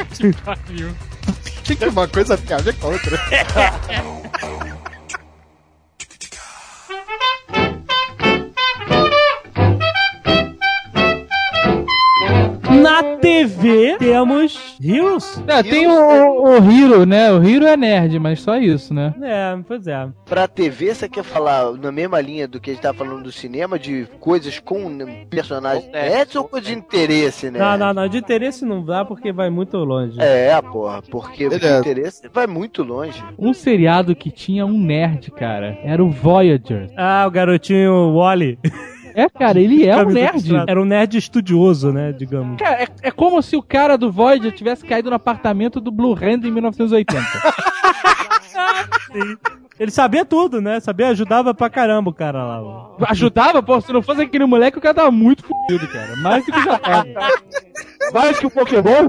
Que 1.64 1.76
que 1.76 1.84
uma 1.84 2.08
coisa 2.08 2.36
tem 2.36 2.56
a 2.56 2.60
ver 2.60 2.74
com 2.74 2.88
a 2.88 2.90
outra? 2.90 3.16
Na 12.70 13.02
TV 13.18 13.96
temos 13.98 14.76
Heroes. 14.82 15.42
É, 15.46 15.62
tem 15.62 15.86
o, 15.86 16.44
o 16.60 16.70
Hiro, 16.70 17.04
né? 17.04 17.32
O 17.32 17.42
Hiro 17.42 17.66
é 17.66 17.76
nerd, 17.76 18.18
mas 18.18 18.40
só 18.40 18.56
isso, 18.56 18.94
né? 18.94 19.12
É, 19.22 19.58
pois 19.66 19.86
é. 19.86 20.08
Pra 20.24 20.46
TV, 20.46 20.94
você 20.94 21.08
quer 21.08 21.24
falar 21.24 21.72
na 21.72 21.90
mesma 21.90 22.20
linha 22.20 22.46
do 22.46 22.60
que 22.60 22.70
a 22.70 22.74
gente 22.74 22.82
tá 22.82 22.94
falando 22.94 23.24
do 23.24 23.32
cinema, 23.32 23.78
de 23.78 24.06
coisas 24.20 24.58
com 24.58 24.98
personagens 25.28 25.88
É. 25.92 26.10
nerds 26.10 26.36
ou 26.36 26.44
coisa 26.44 26.66
de 26.68 26.74
interesse, 26.74 27.50
né? 27.50 27.58
Não, 27.58 27.76
não, 27.76 27.92
não. 27.94 28.08
De 28.08 28.18
interesse 28.18 28.64
não 28.64 28.84
dá 28.84 29.04
porque 29.04 29.32
vai 29.32 29.50
muito 29.50 29.76
longe. 29.78 30.16
É, 30.20 30.60
porra, 30.62 31.02
porque 31.02 31.46
o 31.46 31.50
de 31.50 31.66
interesse 31.78 32.28
vai 32.32 32.46
muito 32.46 32.82
longe. 32.82 33.22
Um 33.38 33.52
seriado 33.52 34.14
que 34.14 34.30
tinha 34.30 34.64
um 34.64 34.78
nerd, 34.78 35.30
cara, 35.32 35.76
era 35.82 36.02
o 36.02 36.10
Voyager. 36.10 36.88
Ah, 36.96 37.24
o 37.26 37.30
garotinho 37.30 38.14
Wally. 38.14 38.58
É, 39.20 39.28
cara, 39.28 39.60
ele 39.60 39.86
é 39.86 39.96
um 39.96 40.10
nerd. 40.10 40.50
Era 40.66 40.80
um 40.80 40.84
nerd 40.84 41.18
estudioso, 41.18 41.92
né, 41.92 42.12
digamos. 42.12 42.58
Cara, 42.58 42.82
é, 42.82 42.88
é 43.02 43.10
como 43.10 43.42
se 43.42 43.56
o 43.56 43.62
cara 43.62 43.98
do 43.98 44.10
Voyager 44.10 44.52
tivesse 44.52 44.86
caído 44.86 45.10
no 45.10 45.16
apartamento 45.16 45.80
do 45.80 45.90
Blue 45.90 46.14
Hand 46.14 46.44
em 46.44 46.50
1980. 46.50 47.22
Ele 49.78 49.90
sabia 49.90 50.26
tudo, 50.26 50.60
né? 50.60 50.78
Sabia, 50.78 51.08
ajudava 51.08 51.54
pra 51.54 51.70
caramba 51.70 52.10
o 52.10 52.14
cara 52.14 52.44
lá. 52.44 52.90
Ajudava, 53.08 53.62
pô, 53.62 53.80
se 53.80 53.90
não 53.92 54.02
fosse 54.02 54.20
aquele 54.22 54.44
moleque, 54.44 54.76
o 54.76 54.80
cara 54.80 54.94
tava 54.94 55.10
muito 55.10 55.42
fudido, 55.42 55.88
cara. 55.88 56.16
Mais 56.16 56.44
do 56.44 56.52
que 56.52 56.62
já 56.62 56.76
tava. 56.78 57.06
Mais 58.12 58.38
que 58.38 58.46
o 58.46 58.50
Pokémon? 58.50 59.08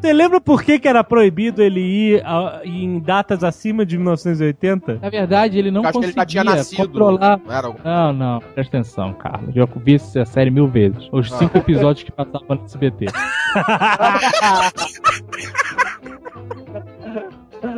Você 0.00 0.12
lembra 0.12 0.40
por 0.40 0.62
que, 0.62 0.78
que 0.78 0.86
era 0.86 1.02
proibido 1.02 1.60
ele 1.60 1.80
ir 1.80 2.22
ah, 2.24 2.60
em 2.64 3.00
datas 3.00 3.42
acima 3.42 3.84
de 3.84 3.98
1980? 3.98 5.00
Na 5.02 5.10
verdade, 5.10 5.58
ele 5.58 5.72
não 5.72 5.82
Eu 5.82 5.88
acho 5.88 5.98
que 5.98 6.06
ele 6.06 6.14
conseguia 6.14 6.14
já 6.14 6.26
tinha 6.44 6.56
nascido. 6.56 6.86
controlar... 6.86 7.40
Não 7.44 7.52
era? 7.54 7.74
Não, 7.84 8.12
não, 8.12 8.38
presta 8.54 8.76
atenção, 8.78 9.12
Carlos. 9.14 9.52
Já 9.54 9.66
vi 9.76 9.96
essa 9.96 10.24
série 10.24 10.50
mil 10.50 10.68
vezes. 10.68 11.08
Os 11.10 11.32
cinco 11.32 11.58
episódios 11.58 12.04
que 12.04 12.12
passavam 12.12 12.56
no 12.56 12.64
SBT. 12.64 13.06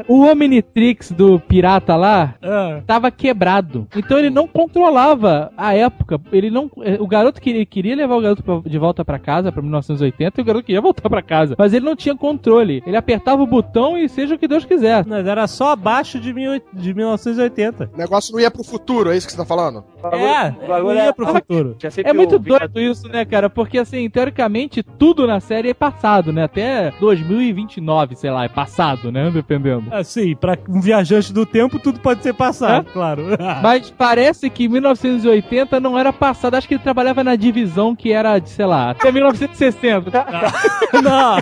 O 0.09 0.21
Omnitrix 0.25 1.13
do 1.13 1.39
pirata 1.41 1.97
lá 1.97 2.35
Ah, 2.43 2.81
tava 2.87 3.11
quebrado. 3.11 3.87
Então 3.97 4.19
ele 4.19 4.31
não 4.31 4.47
controlava 4.47 5.53
a 5.57 5.75
época. 5.75 6.21
Ele 6.33 6.51
não, 6.51 6.71
eh, 6.83 6.97
o 7.01 7.07
garoto 7.07 7.41
queria, 7.41 7.65
queria 7.67 7.95
levar 7.97 8.17
o 8.17 8.21
garoto 8.21 8.43
pra- 8.43 8.61
de 8.65 8.79
volta 8.79 9.05
pra 9.05 9.19
casa 9.19 9.53
pra 9.53 9.63
1980 9.63 10.41
e 10.41 10.43
o 10.43 10.45
garoto 10.45 10.65
queria 10.65 10.81
voltar 10.81 11.09
pra 11.09 11.23
casa, 11.23 11.55
mas 11.59 11.73
ele 11.73 11.85
não 11.85 11.97
tinha 11.97 12.17
controle. 12.17 12.83
Ele 12.87 12.97
apertava 12.97 13.43
o 13.43 13.47
botão 13.47 13.97
e 13.97 14.09
seja 14.09 14.35
o 14.35 14.39
que 14.39 14.49
Deus 14.49 14.65
quiser. 14.65 15.05
mas 15.07 15.27
era 15.27 15.47
só 15.47 15.73
abaixo 15.73 16.19
de, 16.19 16.33
mil, 16.33 16.61
de 16.73 16.95
1980. 16.95 17.91
O 17.95 17.99
negócio 17.99 18.33
não 18.33 18.41
ia 18.41 18.51
pro 18.51 18.65
futuro, 18.65 19.11
é 19.11 19.17
isso 19.17 19.27
que 19.27 19.33
você 19.33 19.39
tá 19.39 19.45
falando? 19.45 19.85
É, 20.13 20.49
o 20.65 20.69
bagulho 20.69 20.95
não 20.95 21.03
ia 21.05 21.09
é- 21.09 21.13
pro 21.13 21.27
futuro. 21.27 21.77
É 22.05 22.13
muito 22.13 22.39
doido 22.39 22.81
isso, 22.81 23.09
né, 23.09 23.25
cara? 23.25 23.49
Porque 23.51 23.79
assim, 23.79 24.09
teoricamente, 24.09 24.83
tudo 24.83 25.27
na 25.27 25.41
série 25.41 25.71
é 25.71 25.75
passado, 25.75 26.33
né? 26.33 26.45
Até 26.45 26.93
2029, 27.01 28.17
sei 28.17 28.31
lá, 28.31 28.45
é 28.45 28.49
passado, 28.49 29.11
né? 29.13 29.31
Dependendo. 29.31 29.70
Assim, 29.91 30.35
pra 30.37 30.57
um 30.69 30.81
viajante 30.81 31.33
do 31.33 31.45
tempo, 31.47 31.79
tudo 31.79 32.01
pode 32.01 32.23
ser 32.23 32.33
passado, 32.35 32.87
É? 32.89 32.93
claro. 32.93 33.25
Mas 33.63 33.91
parece 33.91 34.49
que 34.51 34.69
1980 34.69 35.79
não 35.81 35.99
era 35.99 36.13
passado. 36.13 36.55
Acho 36.55 36.67
que 36.69 36.75
ele 36.75 36.83
trabalhava 36.83 37.23
na 37.25 37.37
divisão 37.37 37.95
que 37.95 38.13
era, 38.13 38.39
de, 38.39 38.49
sei 38.51 38.67
lá, 38.67 38.91
até 38.91 39.11
1960. 39.13 40.11
não, 41.03 41.37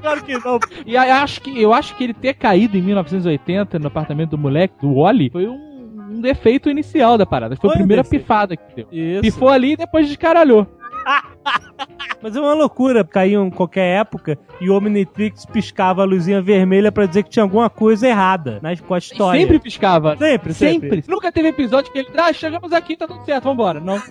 claro 0.00 0.24
que 0.24 0.38
não. 0.38 0.58
E 0.86 0.96
acho 0.96 1.40
que, 1.40 1.60
eu 1.60 1.72
acho 1.72 1.94
que 1.96 2.04
ele 2.04 2.14
ter 2.14 2.34
caído 2.34 2.76
em 2.76 2.82
1980 2.82 3.78
no 3.78 3.86
apartamento 3.88 4.30
do 4.30 4.38
moleque, 4.38 4.74
do 4.80 4.94
Wally, 4.94 5.30
foi 5.30 5.46
um, 5.46 6.08
um 6.10 6.20
defeito 6.20 6.70
inicial 6.70 7.18
da 7.18 7.26
parada. 7.26 7.56
Foi, 7.56 7.68
Foi 7.70 7.76
a 7.76 7.78
primeira 7.78 8.04
pifada 8.04 8.56
que 8.56 8.74
deu. 8.74 8.86
Isso. 8.90 9.22
Pifou 9.22 9.48
ali 9.48 9.72
e 9.72 9.76
depois 9.76 10.06
descaralhou. 10.06 10.66
Mas 12.22 12.34
é 12.36 12.40
uma 12.40 12.54
loucura 12.54 13.04
cair 13.04 13.34
em 13.34 13.50
qualquer 13.50 14.00
época 14.00 14.38
e 14.60 14.68
o 14.68 14.76
Omnitrix 14.76 15.46
piscava 15.46 16.02
a 16.02 16.04
luzinha 16.04 16.42
vermelha 16.42 16.90
pra 16.90 17.06
dizer 17.06 17.22
que 17.22 17.30
tinha 17.30 17.42
alguma 17.42 17.70
coisa 17.70 18.08
errada 18.08 18.58
na, 18.62 18.76
com 18.76 18.94
a 18.94 18.98
história. 18.98 19.40
Sempre 19.40 19.58
piscava. 19.58 20.16
Sempre, 20.16 20.54
sempre. 20.54 20.90
Sempre. 20.90 21.04
Nunca 21.08 21.30
teve 21.30 21.48
episódio 21.48 21.92
que 21.92 21.98
ele. 22.00 22.08
Ah, 22.16 22.32
chegamos 22.32 22.72
aqui, 22.72 22.96
tá 22.96 23.06
tudo 23.06 23.24
certo, 23.24 23.44
vambora. 23.44 23.80
Não. 23.80 24.00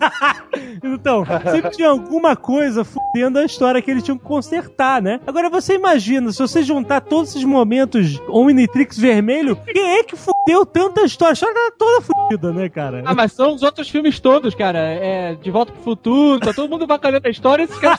Então, 0.83 1.23
sempre 1.51 1.71
tinha 1.71 1.89
alguma 1.89 2.35
coisa 2.35 2.83
fudendo 2.83 3.39
a 3.39 3.45
história 3.45 3.81
que 3.81 3.89
eles 3.89 4.03
tinham 4.03 4.17
que 4.17 4.23
consertar, 4.23 5.01
né? 5.01 5.19
Agora 5.25 5.49
você 5.49 5.75
imagina, 5.75 6.31
se 6.31 6.39
você 6.39 6.61
juntar 6.61 7.01
todos 7.01 7.31
esses 7.31 7.43
momentos 7.43 8.21
Omnitrix 8.27 8.97
vermelho, 8.97 9.55
quem 9.55 9.97
é 9.97 10.03
que 10.03 10.15
fudeu 10.15 10.65
tanta 10.65 11.01
história? 11.01 11.31
A 11.31 11.33
história 11.33 11.55
era 11.55 11.71
toda 11.71 12.01
fudida, 12.01 12.53
né, 12.53 12.69
cara? 12.69 13.03
Ah, 13.05 13.13
mas 13.13 13.33
são 13.33 13.53
os 13.53 13.63
outros 13.63 13.89
filmes 13.89 14.19
todos, 14.19 14.53
cara. 14.55 14.79
É 14.79 15.35
De 15.35 15.51
Volta 15.51 15.71
pro 15.71 15.81
Futuro, 15.81 16.39
tá 16.39 16.53
todo 16.53 16.69
mundo 16.69 16.85
bacalhando 16.87 17.27
a 17.27 17.31
história 17.31 17.63
e 17.63 17.65
esses 17.65 17.77
caras 17.79 17.96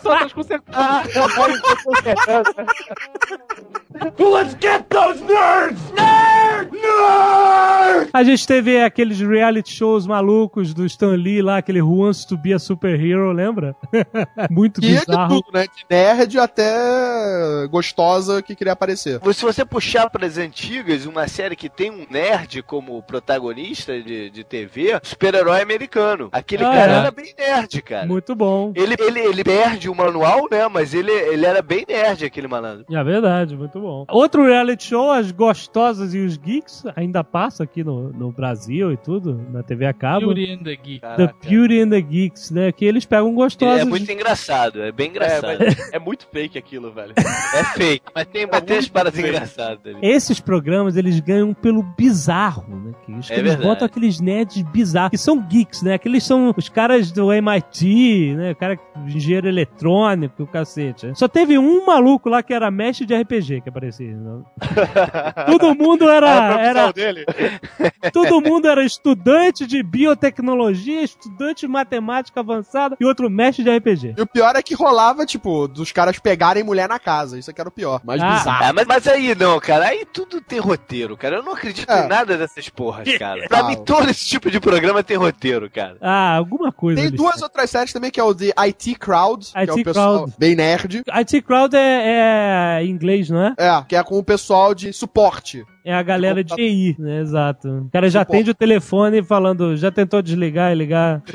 Let's 4.19 4.55
get 4.61 4.89
those 4.91 5.21
nerds! 5.23 5.81
Nerd! 5.93 6.71
Nerd! 6.73 8.11
A 8.13 8.23
gente 8.23 8.47
teve 8.47 8.81
aqueles 8.83 9.19
reality 9.19 9.73
shows 9.73 10.07
malucos 10.07 10.73
do 10.73 10.85
Stan 10.87 11.17
Lee 11.17 11.43
lá, 11.43 11.57
aquele 11.59 11.81
Who 11.83 12.03
Wants 12.05 12.25
to 12.27 12.37
be 12.37 12.53
a 12.53 12.59
Superhero, 12.59 13.33
lembra? 13.33 13.75
Muito 14.51 14.81
E 14.83 14.87
é 14.95 15.01
de 15.01 15.07
bizarro. 15.07 15.43
tudo, 15.43 15.53
né? 15.59 15.67
De 15.75 15.85
nerd 15.91 16.39
até 16.39 17.67
gostosa 17.71 18.41
que 18.43 18.55
queria 18.55 18.73
aparecer. 18.75 19.21
Se 19.35 19.43
você 19.45 19.65
puxar 19.65 20.09
para 20.11 20.27
as 20.27 20.39
antigas, 20.39 21.05
uma 21.07 21.27
série 21.27 21.57
que 21.57 21.69
tem 21.69 21.91
um 21.91 22.07
nerd 22.09 22.63
como 22.63 23.03
protagonista 23.03 24.01
de, 24.01 24.31
de 24.31 24.45
TV, 24.45 25.01
super-herói 25.03 25.61
americano. 25.61 26.29
Aquele 26.31 26.65
Ah, 26.65 26.71
cara 26.73 26.93
é? 26.93 26.97
era 26.99 27.11
bem 27.11 27.35
nerd, 27.37 27.83
cara. 27.83 28.07
Muito 28.07 28.35
bom. 28.35 28.73
Ele, 28.77 28.95
ele, 28.99 29.21
ele 29.21 29.43
perde 29.45 29.88
o 29.89 29.95
manual, 29.95 30.47
né? 30.51 30.67
Mas 30.69 30.95
ele, 30.95 31.11
ele 31.11 31.45
era 31.47 31.63
bem 31.63 31.85
nerd, 31.89 32.25
aquele 32.25 32.47
malandro. 32.49 32.85
É 32.91 33.05
verdade, 33.05 33.57
muito 33.57 33.81
bom. 33.81 34.05
Outro 34.09 34.45
reality 34.47 34.85
show, 34.85 35.11
As 35.11 35.31
Gostosas 35.33 36.15
e 36.15 36.19
os 36.19 36.37
Geeks, 36.37 36.85
ainda 36.97 37.23
passa 37.25 37.65
aqui 37.65 37.83
no, 37.85 38.11
no 38.13 38.31
Brasil 38.33 38.93
e 38.93 38.97
tudo, 38.97 39.41
na 39.53 39.63
TV 39.63 39.87
a 39.87 39.93
cabo. 39.93 40.27
Beauty 40.35 40.53
and 40.53 40.63
the 40.65 40.77
Geek. 40.77 41.01
The. 41.01 41.35
Beauty 41.49 41.81
and 41.81 41.91
the 41.91 42.01
Geeks, 42.01 42.51
né? 42.51 42.73
Que 42.73 42.85
eles 42.85 43.05
pegam 43.05 43.35
gostosos. 43.35 43.81
é 43.81 43.85
muito 43.85 44.11
engraçado, 44.11 44.83
é 44.83 44.93
bem 44.93 45.09
É, 45.09 45.11
engraçado. 45.11 45.59
mas 45.59 45.93
é 45.93 45.99
muito 45.99 46.27
fake 46.33 46.59
aquilo, 46.59 46.93
velho. 46.93 47.15
É 47.55 47.65
fake, 47.65 48.05
mas 48.15 48.27
tem, 48.27 48.47
mas 48.51 48.61
tem 48.63 48.77
as 48.79 48.89
paradas 48.89 49.19
engraçadas 49.19 49.79
ali. 49.85 49.99
Esses 50.03 50.39
programas, 50.41 50.97
eles 50.97 51.19
ganham 51.21 51.55
pelo 51.55 51.83
bizarro, 51.83 52.65
né? 52.69 52.93
Que 53.05 53.13
os 53.13 53.31
É 53.31 53.35
eles 53.35 53.45
verdade. 53.55 53.69
botam 53.69 53.87
aqueles 53.87 54.21
nerds 54.21 54.63
bizarros, 54.63 55.11
que 55.11 55.19
são 55.19 55.41
geeks, 55.41 55.83
né? 55.83 55.95
Aqueles 55.95 56.25
são 56.25 56.53
os 56.57 56.69
caras 56.69 57.11
do 57.11 57.33
MIT, 57.33 58.35
né? 58.37 58.53
O 58.53 58.57
cara 58.57 58.79
engenheiro 59.07 59.49
eletrônico, 59.49 59.78
o 59.87 60.47
cacete. 60.47 61.07
né? 61.07 61.13
Só 61.15 61.29
teve 61.29 61.59
um 61.59 61.87
maluco 61.87 62.29
lá 62.29 62.43
que 62.43 62.53
era 62.53 62.71
mestre 62.71 63.07
de 63.07 63.15
RPG 63.15 63.61
que 63.63 63.69
aparecia. 63.69 64.15
Né? 64.17 64.43
Todo 65.47 65.75
mundo 65.75 66.09
a 66.09 66.15
era, 66.15 66.61
era 66.61 66.93
dele. 66.93 67.25
Todo 68.13 68.41
mundo 68.41 68.67
era 68.69 68.85
estudante 68.85 69.67
de 69.67 69.83
biotecnologia, 69.83 71.03
estudante 71.03 71.61
de 71.63 71.69
matemática 71.69 72.41
avançada 72.41 72.97
e 73.01 73.05
outro 73.05 73.29
mestre 73.31 73.65
de 73.65 73.77
RPG. 73.77 74.15
E 74.17 74.23
o 74.23 74.27
pior 74.27 74.55
é 74.57 74.63
que 74.63 74.75
rolava, 74.75 75.25
tipo, 75.27 75.69
dos 75.69 75.93
caras 75.93 76.19
pegarem 76.19 76.63
mulher 76.63 76.89
na 76.89 76.99
casa. 76.99 77.39
Isso 77.39 77.51
aqui 77.51 77.61
era 77.61 77.69
o 77.69 77.73
pior. 77.73 78.01
Mais 78.05 78.21
Ah. 78.23 78.31
bizarro. 78.39 78.65
Ah, 78.65 78.73
mas, 78.73 78.87
mas 78.87 79.07
aí 79.07 79.35
não, 79.35 79.59
cara, 79.61 79.87
aí 79.87 80.05
tudo 80.05 80.41
tem 80.41 80.59
roteiro, 80.59 81.17
cara. 81.17 81.37
Eu 81.37 81.43
não 81.43 81.53
acredito 81.53 81.91
É. 81.91 82.05
em 82.05 82.09
nada 82.09 82.37
dessas 82.37 82.69
porras, 82.69 83.07
cara. 83.19 83.47
Pra 83.49 83.63
mim, 83.65 83.77
todo 83.85 84.09
esse 84.11 84.27
tipo 84.27 84.51
de 84.51 84.61
programa 84.61 85.03
tem 85.03 85.17
roteiro, 85.17 85.71
cara. 85.71 85.97
Ah, 86.01 86.37
alguma 86.37 86.73
coisa. 86.73 87.01
Tem 87.01 87.11
duas 87.11 87.43
outras 87.43 87.71
séries 87.71 87.93
também, 87.93 88.11
que 88.11 88.21
é 88.21 88.25
o 88.25 88.35
de 88.35 88.53
IT 88.57 88.95
Crowd, 88.97 89.51
que 89.75 89.81
é 89.81 89.83
o 89.83 89.85
pessoal 89.85 90.17
Crowd. 90.17 90.35
bem 90.39 90.55
nerd. 90.55 91.03
IT 91.07 91.43
Crowd 91.43 91.77
é, 91.77 92.79
é 92.81 92.85
em 92.85 92.91
inglês, 92.91 93.31
não 93.31 93.43
é? 93.43 93.55
É, 93.59 93.85
que 93.87 93.97
é 93.97 94.03
com 94.03 94.19
o 94.19 94.25
pessoal 94.25 94.75
de 94.75 94.93
suporte. 94.93 95.65
É 95.89 95.95
a 95.95 96.03
galera 96.03 96.45
de. 96.45 96.55
TI, 96.55 96.97
né? 96.99 97.21
Exato. 97.21 97.69
O 97.87 97.91
cara 97.91 98.11
já 98.11 98.21
atende 98.21 98.51
o 98.51 98.55
telefone 98.55 99.23
falando, 99.23 99.75
já 99.77 99.91
tentou 99.91 100.21
desligar 100.21 100.71
e 100.71 100.75
ligar. 100.75 101.23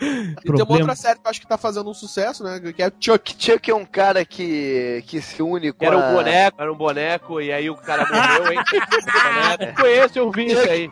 E 0.00 0.04
tem 0.04 0.20
uma 0.30 0.34
Problema. 0.44 0.72
outra 0.82 0.94
série 0.94 1.18
que 1.18 1.26
eu 1.26 1.30
acho 1.30 1.40
que 1.40 1.48
tá 1.48 1.58
fazendo 1.58 1.90
um 1.90 1.94
sucesso, 1.94 2.44
né? 2.44 2.60
Que 2.72 2.82
é 2.82 2.92
Chuck. 3.00 3.34
Chuck 3.36 3.68
é 3.70 3.74
um 3.74 3.84
cara 3.84 4.24
que, 4.24 5.02
que 5.08 5.20
se 5.20 5.42
une 5.42 5.72
com 5.72 5.84
Era 5.84 5.96
a... 5.96 5.98
um 6.10 6.14
boneco, 6.14 6.62
era 6.62 6.72
um 6.72 6.76
boneco, 6.76 7.40
e 7.40 7.52
aí 7.52 7.68
o 7.68 7.74
cara 7.74 8.06
morreu, 8.06 8.52
hein? 8.52 8.60
Boneco. 9.58 9.80
Conheço, 9.82 10.18
eu 10.20 10.30
vi 10.30 10.46
isso 10.46 10.70
aí. 10.70 10.88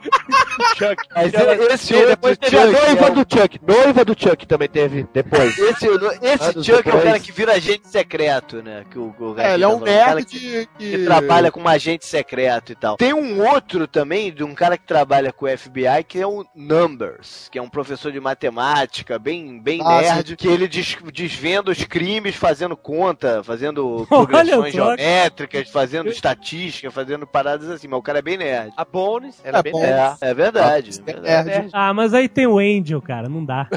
Chuck. 0.76 0.96
Mas 1.14 1.32
esse 1.72 1.94
e 1.94 2.06
depois 2.06 2.36
teve 2.36 2.56
a 2.58 2.62
Chuck 2.66 2.72
noiva 2.72 3.06
é 3.06 3.10
um- 3.10 3.14
do 3.14 3.20
Chuck. 3.20 3.60
Noiva 3.66 4.04
do 4.04 4.14
Chuck 4.20 4.46
também 4.46 4.68
teve 4.68 5.06
depois. 5.14 5.56
Esse, 5.56 5.86
esse 6.22 6.52
Chuck 6.64 6.70
é 6.70 6.74
o 6.74 6.82
depois. 6.82 7.04
cara 7.04 7.20
que 7.20 7.32
vira 7.32 7.52
agente 7.52 7.86
secreto, 7.88 8.60
né? 8.62 8.84
Que 8.90 8.98
o, 8.98 9.14
o 9.18 9.34
É, 9.40 9.54
ele 9.54 9.62
é 9.64 9.68
um 9.68 9.80
nerd 9.80 10.24
que, 10.24 10.68
que, 10.78 10.90
que 10.98 11.04
trabalha 11.04 11.52
como 11.52 11.68
agente 11.68 12.04
secreto 12.36 12.72
e 12.72 12.74
tal. 12.74 12.96
Tem 12.96 13.12
um 13.14 13.44
outro 13.46 13.86
também, 13.86 14.32
de 14.32 14.44
um 14.44 14.54
cara 14.54 14.76
que 14.76 14.84
trabalha 14.86 15.32
com 15.32 15.46
o 15.46 15.58
FBI, 15.58 16.04
que 16.06 16.20
é 16.20 16.26
o 16.26 16.44
Numbers, 16.54 17.48
que 17.50 17.58
é 17.58 17.62
um 17.62 17.68
professor 17.68 18.12
de 18.12 18.20
matemática, 18.20 19.18
bem, 19.18 19.58
bem 19.60 19.80
Ah, 19.84 20.00
nerd, 20.02 20.36
que 20.36 20.46
ele 20.46 20.68
des- 20.68 20.96
desvenda 21.12 21.70
os 21.70 21.82
crimes 21.84 22.36
fazendo 22.36 22.76
conta, 22.76 23.42
fazendo 23.42 24.06
progressões 24.08 24.72
geométricas, 24.74 25.70
fazendo 25.70 26.08
estatística, 26.10 26.90
fazendo 26.90 27.26
paradas 27.26 27.68
assim, 27.70 27.88
mas 27.88 27.98
o 27.98 28.02
cara 28.02 28.18
é 28.18 28.22
bem 28.22 28.36
nerd. 28.36 28.72
A 28.76 28.84
Bones, 28.84 29.40
ela 29.42 29.58
É 29.58 29.60
é 29.60 29.62
bem 29.62 29.72
bom. 29.72 29.80
nerd. 29.80 30.16
É, 30.20 30.28
é 30.30 30.34
verdade. 30.34 30.90
É 31.00 31.12
verdade. 31.12 31.48
nerd. 31.48 31.70
Ah, 31.72 31.94
mas 31.94 32.12
aí 32.14 32.28
tem 32.28 32.46
o 32.46 32.58
Angel, 32.58 33.00
cara, 33.00 33.28
não 33.28 33.44
dá. 33.44 33.66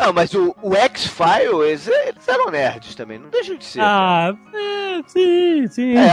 Não, 0.00 0.12
mas 0.12 0.32
o, 0.32 0.54
o 0.62 0.74
X-Files, 0.76 1.88
eles 1.88 2.28
eram 2.28 2.50
nerds 2.50 2.94
também, 2.94 3.18
não 3.18 3.28
deixam 3.28 3.56
de 3.56 3.64
ser. 3.64 3.80
Ah, 3.82 4.32
é, 4.54 5.02
sim, 5.08 5.66
sim. 5.66 5.96
É. 5.96 6.08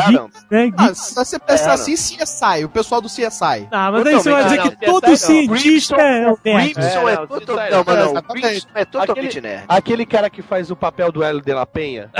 né, 0.50 0.72
Ah, 0.78 0.94
se 0.94 1.16
você 1.16 1.40
pensar 1.40 1.72
É, 1.72 1.74
assim, 1.74 1.94
CSI, 1.96 2.64
o 2.66 2.70
pessoal 2.70 3.02
do 3.02 3.08
CSI. 3.10 3.68
Ah, 3.72 3.92
mas 3.92 4.06
aí 4.08 4.14
você 4.14 4.32
vai 4.32 4.44
dizer 4.44 4.58
Não, 4.58 4.70
que 4.72 4.86
não, 4.88 4.94
todo 4.94 5.08
não. 5.10 5.16
cientista 5.16 5.96
é 5.96 6.28
um 6.32 6.38
nerd. 6.44 6.74
Grimson 6.74 7.10
É, 7.10 7.14
é, 7.14 7.16
não, 7.16 7.28
aí 7.58 7.70
não, 7.72 7.84
mas 7.86 7.98
É, 7.98 8.04
não, 8.04 8.12
o. 8.20 8.22
Grimson 8.34 8.68
é 8.76 8.86
totalmente 8.86 9.38
Aquele- 9.40 9.48
nerd. 9.48 9.66
Aquele 9.68 10.06
cara 10.06 10.30
que 10.30 10.42
faz 10.42 10.70
o 10.72 10.76
papel 10.76 11.12
do 11.12 11.24
Hélio 11.24 11.42
de 11.42 11.54
la 11.54 11.66
Penha. 11.66 12.10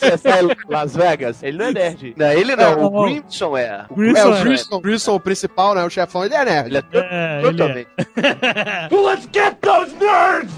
CSI 0.00 0.56
Las 0.68 0.96
Vegas. 0.96 1.42
Ele 1.42 1.58
não 1.58 1.66
é 1.66 1.72
nerd. 1.72 2.14
Não, 2.16 2.26
ele 2.32 2.56
não, 2.56 2.64
É, 2.64 2.76
o 2.76 2.84
o- 2.86 3.02
Grimson 3.04 3.56
é. 3.56 3.84
O 3.88 3.94
Grimson 3.94 4.18
É, 4.20 4.26
o 4.26 4.34
é. 4.36 4.42
Grissom, 4.80 5.14
o 5.14 5.20
principal, 5.20 5.74
né? 5.74 5.84
O 5.84 5.90
chefão, 5.90 6.24
ele 6.24 6.34
é 6.34 6.44
nerd. 6.44 6.66
Ele 6.68 6.78
é 6.78 6.82
É, 6.92 7.38
é. 7.38 7.42
totalmente. 7.42 7.88
Let's 8.90 9.28
get 9.32 9.56
those 9.60 9.94
nerds! 10.00 10.52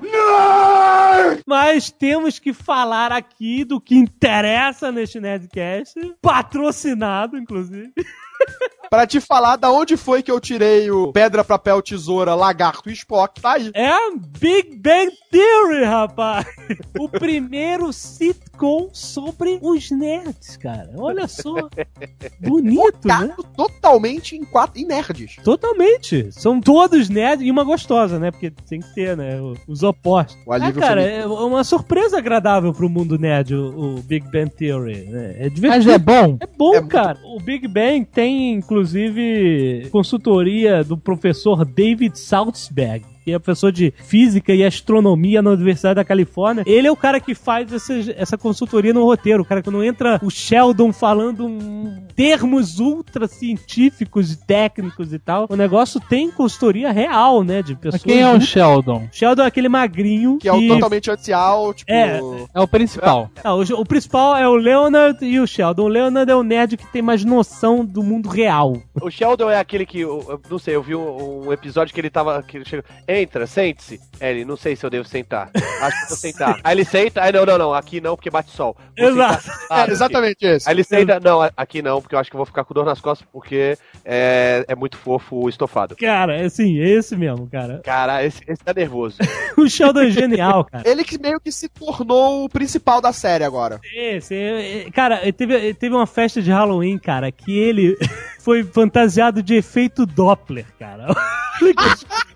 Nerd! 0.00 1.42
Mas 1.46 1.90
temos 1.90 2.38
que 2.38 2.52
falar 2.52 3.12
aqui 3.12 3.64
do 3.64 3.80
que 3.80 3.94
interessa 3.94 4.90
neste 4.90 5.20
Nerdcast, 5.20 5.94
patrocinado, 6.20 7.36
inclusive. 7.36 7.92
Pra 8.90 9.06
te 9.06 9.20
falar 9.20 9.56
da 9.56 9.70
onde 9.70 9.96
foi 9.96 10.22
que 10.22 10.30
eu 10.30 10.40
tirei 10.40 10.90
o 10.90 11.12
pedra, 11.12 11.42
papel, 11.44 11.82
tesoura, 11.82 12.34
lagarto 12.34 12.88
e 12.88 12.92
Spock, 12.92 13.40
tá 13.40 13.52
aí. 13.54 13.70
É 13.74 13.88
a 13.88 14.10
Big 14.38 14.76
Bang 14.76 15.10
Theory, 15.30 15.84
rapaz! 15.84 16.46
O 16.98 17.08
primeiro 17.08 17.92
sitcom 17.92 18.88
sobre 18.92 19.58
os 19.60 19.90
nerds, 19.90 20.56
cara. 20.56 20.90
Olha 20.96 21.26
só. 21.26 21.54
Bonito, 22.40 23.06
né? 23.06 23.14
Focado 23.14 23.42
totalmente 23.56 24.36
em, 24.36 24.44
quatro, 24.44 24.80
em 24.80 24.84
nerds. 24.86 25.36
Totalmente. 25.42 26.30
São 26.30 26.60
todos 26.60 27.08
nerds 27.08 27.44
e 27.46 27.50
uma 27.50 27.64
gostosa, 27.64 28.18
né? 28.18 28.30
Porque 28.30 28.50
tem 28.50 28.80
que 28.80 28.94
ter, 28.94 29.16
né? 29.16 29.40
Os 29.66 29.82
opostos. 29.82 30.36
O 30.46 30.52
Ah, 30.52 30.72
cara, 30.72 31.02
é 31.02 31.26
uma 31.26 31.64
surpresa 31.64 32.18
agradável 32.18 32.72
pro 32.72 32.88
mundo 32.88 33.18
nerd, 33.18 33.54
o, 33.54 33.96
o 33.96 34.02
Big 34.02 34.30
Bang 34.30 34.50
Theory. 34.50 35.04
Né? 35.08 35.34
É 35.38 35.48
divertido. 35.48 35.84
Mas 35.84 35.86
é 35.86 35.98
bom. 35.98 36.36
É 36.40 36.46
bom, 36.46 36.74
É 36.74 36.80
muito 36.80 36.92
cara. 36.92 37.18
O 37.24 37.40
Big 37.40 37.66
Bang 37.66 38.04
tem, 38.04 38.52
inclusive, 38.54 38.73
consultoria 39.90 40.82
do 40.82 40.96
professor 40.96 41.64
David 41.64 42.18
Salzberg. 42.18 43.13
Que 43.24 43.32
é 43.32 43.38
professor 43.38 43.72
de 43.72 43.92
física 44.04 44.52
e 44.54 44.62
astronomia 44.64 45.40
na 45.40 45.50
Universidade 45.50 45.94
da 45.96 46.04
Califórnia. 46.04 46.62
Ele 46.66 46.86
é 46.86 46.92
o 46.92 46.96
cara 46.96 47.18
que 47.18 47.34
faz 47.34 47.72
essa, 47.72 47.94
essa 48.16 48.36
consultoria 48.36 48.92
no 48.92 49.04
roteiro. 49.04 49.42
O 49.42 49.46
cara 49.46 49.62
que 49.62 49.70
não 49.70 49.82
entra 49.82 50.20
o 50.22 50.30
Sheldon 50.30 50.92
falando 50.92 51.48
termos 52.14 52.78
ultra 52.78 53.26
científicos 53.26 54.32
e 54.32 54.36
técnicos 54.46 55.12
e 55.12 55.18
tal. 55.18 55.46
O 55.48 55.56
negócio 55.56 56.00
tem 56.00 56.30
consultoria 56.30 56.92
real, 56.92 57.42
né? 57.42 57.62
De 57.62 57.72
Mas 57.72 57.80
pessoas. 57.80 58.02
quem 58.02 58.20
é 58.20 58.30
o 58.30 58.40
Sheldon? 58.40 59.08
Sheldon 59.10 59.42
é 59.42 59.46
aquele 59.46 59.68
magrinho 59.68 60.38
Que 60.38 60.48
é 60.48 60.52
o 60.52 60.68
totalmente 60.68 61.10
anticial, 61.10 61.72
tipo... 61.72 61.90
É. 61.90 62.20
É 62.54 62.60
o 62.60 62.68
principal. 62.68 63.30
ah, 63.42 63.54
o, 63.54 63.62
o 63.62 63.84
principal 63.86 64.36
é 64.36 64.48
o 64.48 64.54
Leonard 64.54 65.24
e 65.24 65.40
o 65.40 65.46
Sheldon. 65.46 65.84
O 65.84 65.88
Leonard 65.88 66.30
é 66.30 66.34
o 66.34 66.42
nerd 66.42 66.76
que 66.76 66.86
tem 66.92 67.02
mais 67.02 67.24
noção 67.24 67.84
do 67.84 68.02
mundo 68.02 68.28
real. 68.28 68.76
O 69.00 69.10
Sheldon 69.10 69.50
é 69.50 69.58
aquele 69.58 69.86
que, 69.86 70.00
eu, 70.00 70.24
eu 70.28 70.40
não 70.50 70.58
sei, 70.58 70.76
eu 70.76 70.82
vi 70.82 70.94
um, 70.94 71.46
um 71.46 71.52
episódio 71.52 71.94
que 71.94 72.00
ele 72.00 72.10
tava, 72.10 72.42
que 72.42 72.58
ele 72.58 72.64
chegou, 72.64 72.84
entra, 73.20 73.46
sente-se. 73.46 74.00
É, 74.20 74.30
Ele, 74.30 74.44
não 74.44 74.56
sei 74.56 74.76
se 74.76 74.84
eu 74.84 74.90
devo 74.90 75.06
sentar. 75.08 75.50
Acho 75.80 76.02
que 76.02 76.08
vou 76.08 76.16
sentar. 76.16 76.60
Aí 76.62 76.74
ele 76.74 76.84
senta, 76.84 77.22
aí 77.22 77.32
não, 77.32 77.44
não, 77.44 77.58
não, 77.58 77.74
aqui 77.74 78.00
não, 78.00 78.16
porque 78.16 78.30
bate 78.30 78.50
sol. 78.50 78.76
Vou 78.98 79.08
Exato. 79.08 79.42
sentar 79.42 79.58
sentado 79.60 79.88
É, 79.88 79.92
exatamente 79.92 80.46
esse. 80.46 80.68
Aí 80.68 80.74
ele 80.74 80.84
senta, 80.84 81.20
não, 81.20 81.40
aqui 81.56 81.82
não, 81.82 82.00
porque 82.00 82.14
eu 82.14 82.18
acho 82.18 82.30
que 82.30 82.36
eu 82.36 82.38
vou 82.38 82.46
ficar 82.46 82.64
com 82.64 82.74
dor 82.74 82.84
nas 82.84 83.00
costas, 83.00 83.26
porque 83.32 83.76
é, 84.04 84.64
é 84.68 84.74
muito 84.74 84.96
fofo 84.96 85.36
o 85.44 85.48
estofado. 85.48 85.96
Cara, 85.96 86.36
é 86.36 86.44
assim, 86.44 86.78
é 86.80 86.88
esse 86.90 87.16
mesmo, 87.16 87.48
cara. 87.48 87.80
Cara, 87.84 88.24
esse, 88.24 88.42
esse 88.46 88.62
tá 88.64 88.72
nervoso. 88.72 89.18
O 89.56 89.68
Sheldon 89.68 90.00
é 90.02 90.10
genial, 90.10 90.64
cara. 90.64 90.82
Ele 90.88 91.04
que 91.04 91.16
meio 91.16 91.38
que 91.40 91.52
se 91.52 91.68
tornou 91.68 92.44
o 92.44 92.48
principal 92.48 93.00
da 93.00 93.12
série 93.12 93.44
agora. 93.44 93.78
Esse, 93.94 94.34
é- 94.34 94.90
cara, 94.92 95.20
ele 95.22 95.32
teve, 95.32 95.74
teve 95.74 95.94
uma 95.94 96.08
festa 96.08 96.42
de 96.42 96.50
Halloween, 96.50 96.98
cara, 96.98 97.30
que 97.30 97.56
ele 97.56 97.96
foi 98.40 98.64
fantasiado 98.64 99.42
de 99.44 99.54
efeito 99.54 100.04
Doppler, 100.04 100.66
cara. 100.76 101.06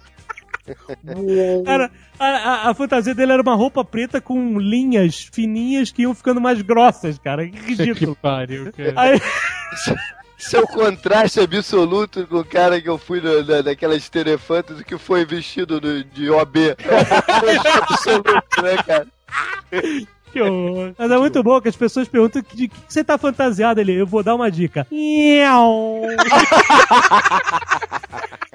Cara, 1.65 1.91
a, 2.19 2.27
a- 2.27 2.71
a 2.71 2.75
fantasia 2.75 3.15
dele 3.15 3.33
era 3.33 3.43
uma 3.43 3.55
roupa 3.55 3.85
preta 3.85 4.21
com 4.21 4.59
linhas 4.59 5.29
fininhas 5.33 5.91
que 5.93 6.03
iam 6.03 6.15
ficando 6.15 6.41
mais 6.41 6.61
grossas, 6.63 7.19
cara. 7.19 7.49
Que 7.49 7.59
ridículo. 7.59 8.15
Que 8.15 8.21
pariu, 8.23 8.73
cara. 8.73 8.93
Aí, 9.01 9.21
Seu 10.37 10.67
contraste 10.69 11.41
absoluto 11.41 12.27
com 12.29 12.37
o 12.39 12.45
cara 12.45 12.81
que 12.81 12.89
eu 12.89 12.97
fui 12.97 13.21
na, 13.21 13.43
na, 13.43 13.63
naquelas 13.63 14.09
telefantas 14.09 14.83
que 14.83 14.97
foi 14.97 15.25
vestido 15.25 15.81
no- 15.81 16.05
de 16.05 16.31
OB. 16.31 16.77
absoluto, 17.83 18.63
né, 18.63 18.77
cara? 18.87 19.07
Que 20.29 20.41
horror. 20.41 20.93
Mas 20.99 21.11
é 21.11 21.19
muito 21.19 21.43
bom 21.43 21.61
que 21.61 21.69
as 21.69 21.77
pessoas 21.77 22.09
perguntam 22.09 22.43
de 22.55 22.69
que 22.69 22.77
você 22.89 23.03
tá 23.05 23.17
fantasiado 23.19 23.81
ali. 23.81 23.95
Eu 23.95 24.07
vou 24.07 24.23
dar 24.23 24.35
uma 24.35 24.51
dica. 24.51 24.87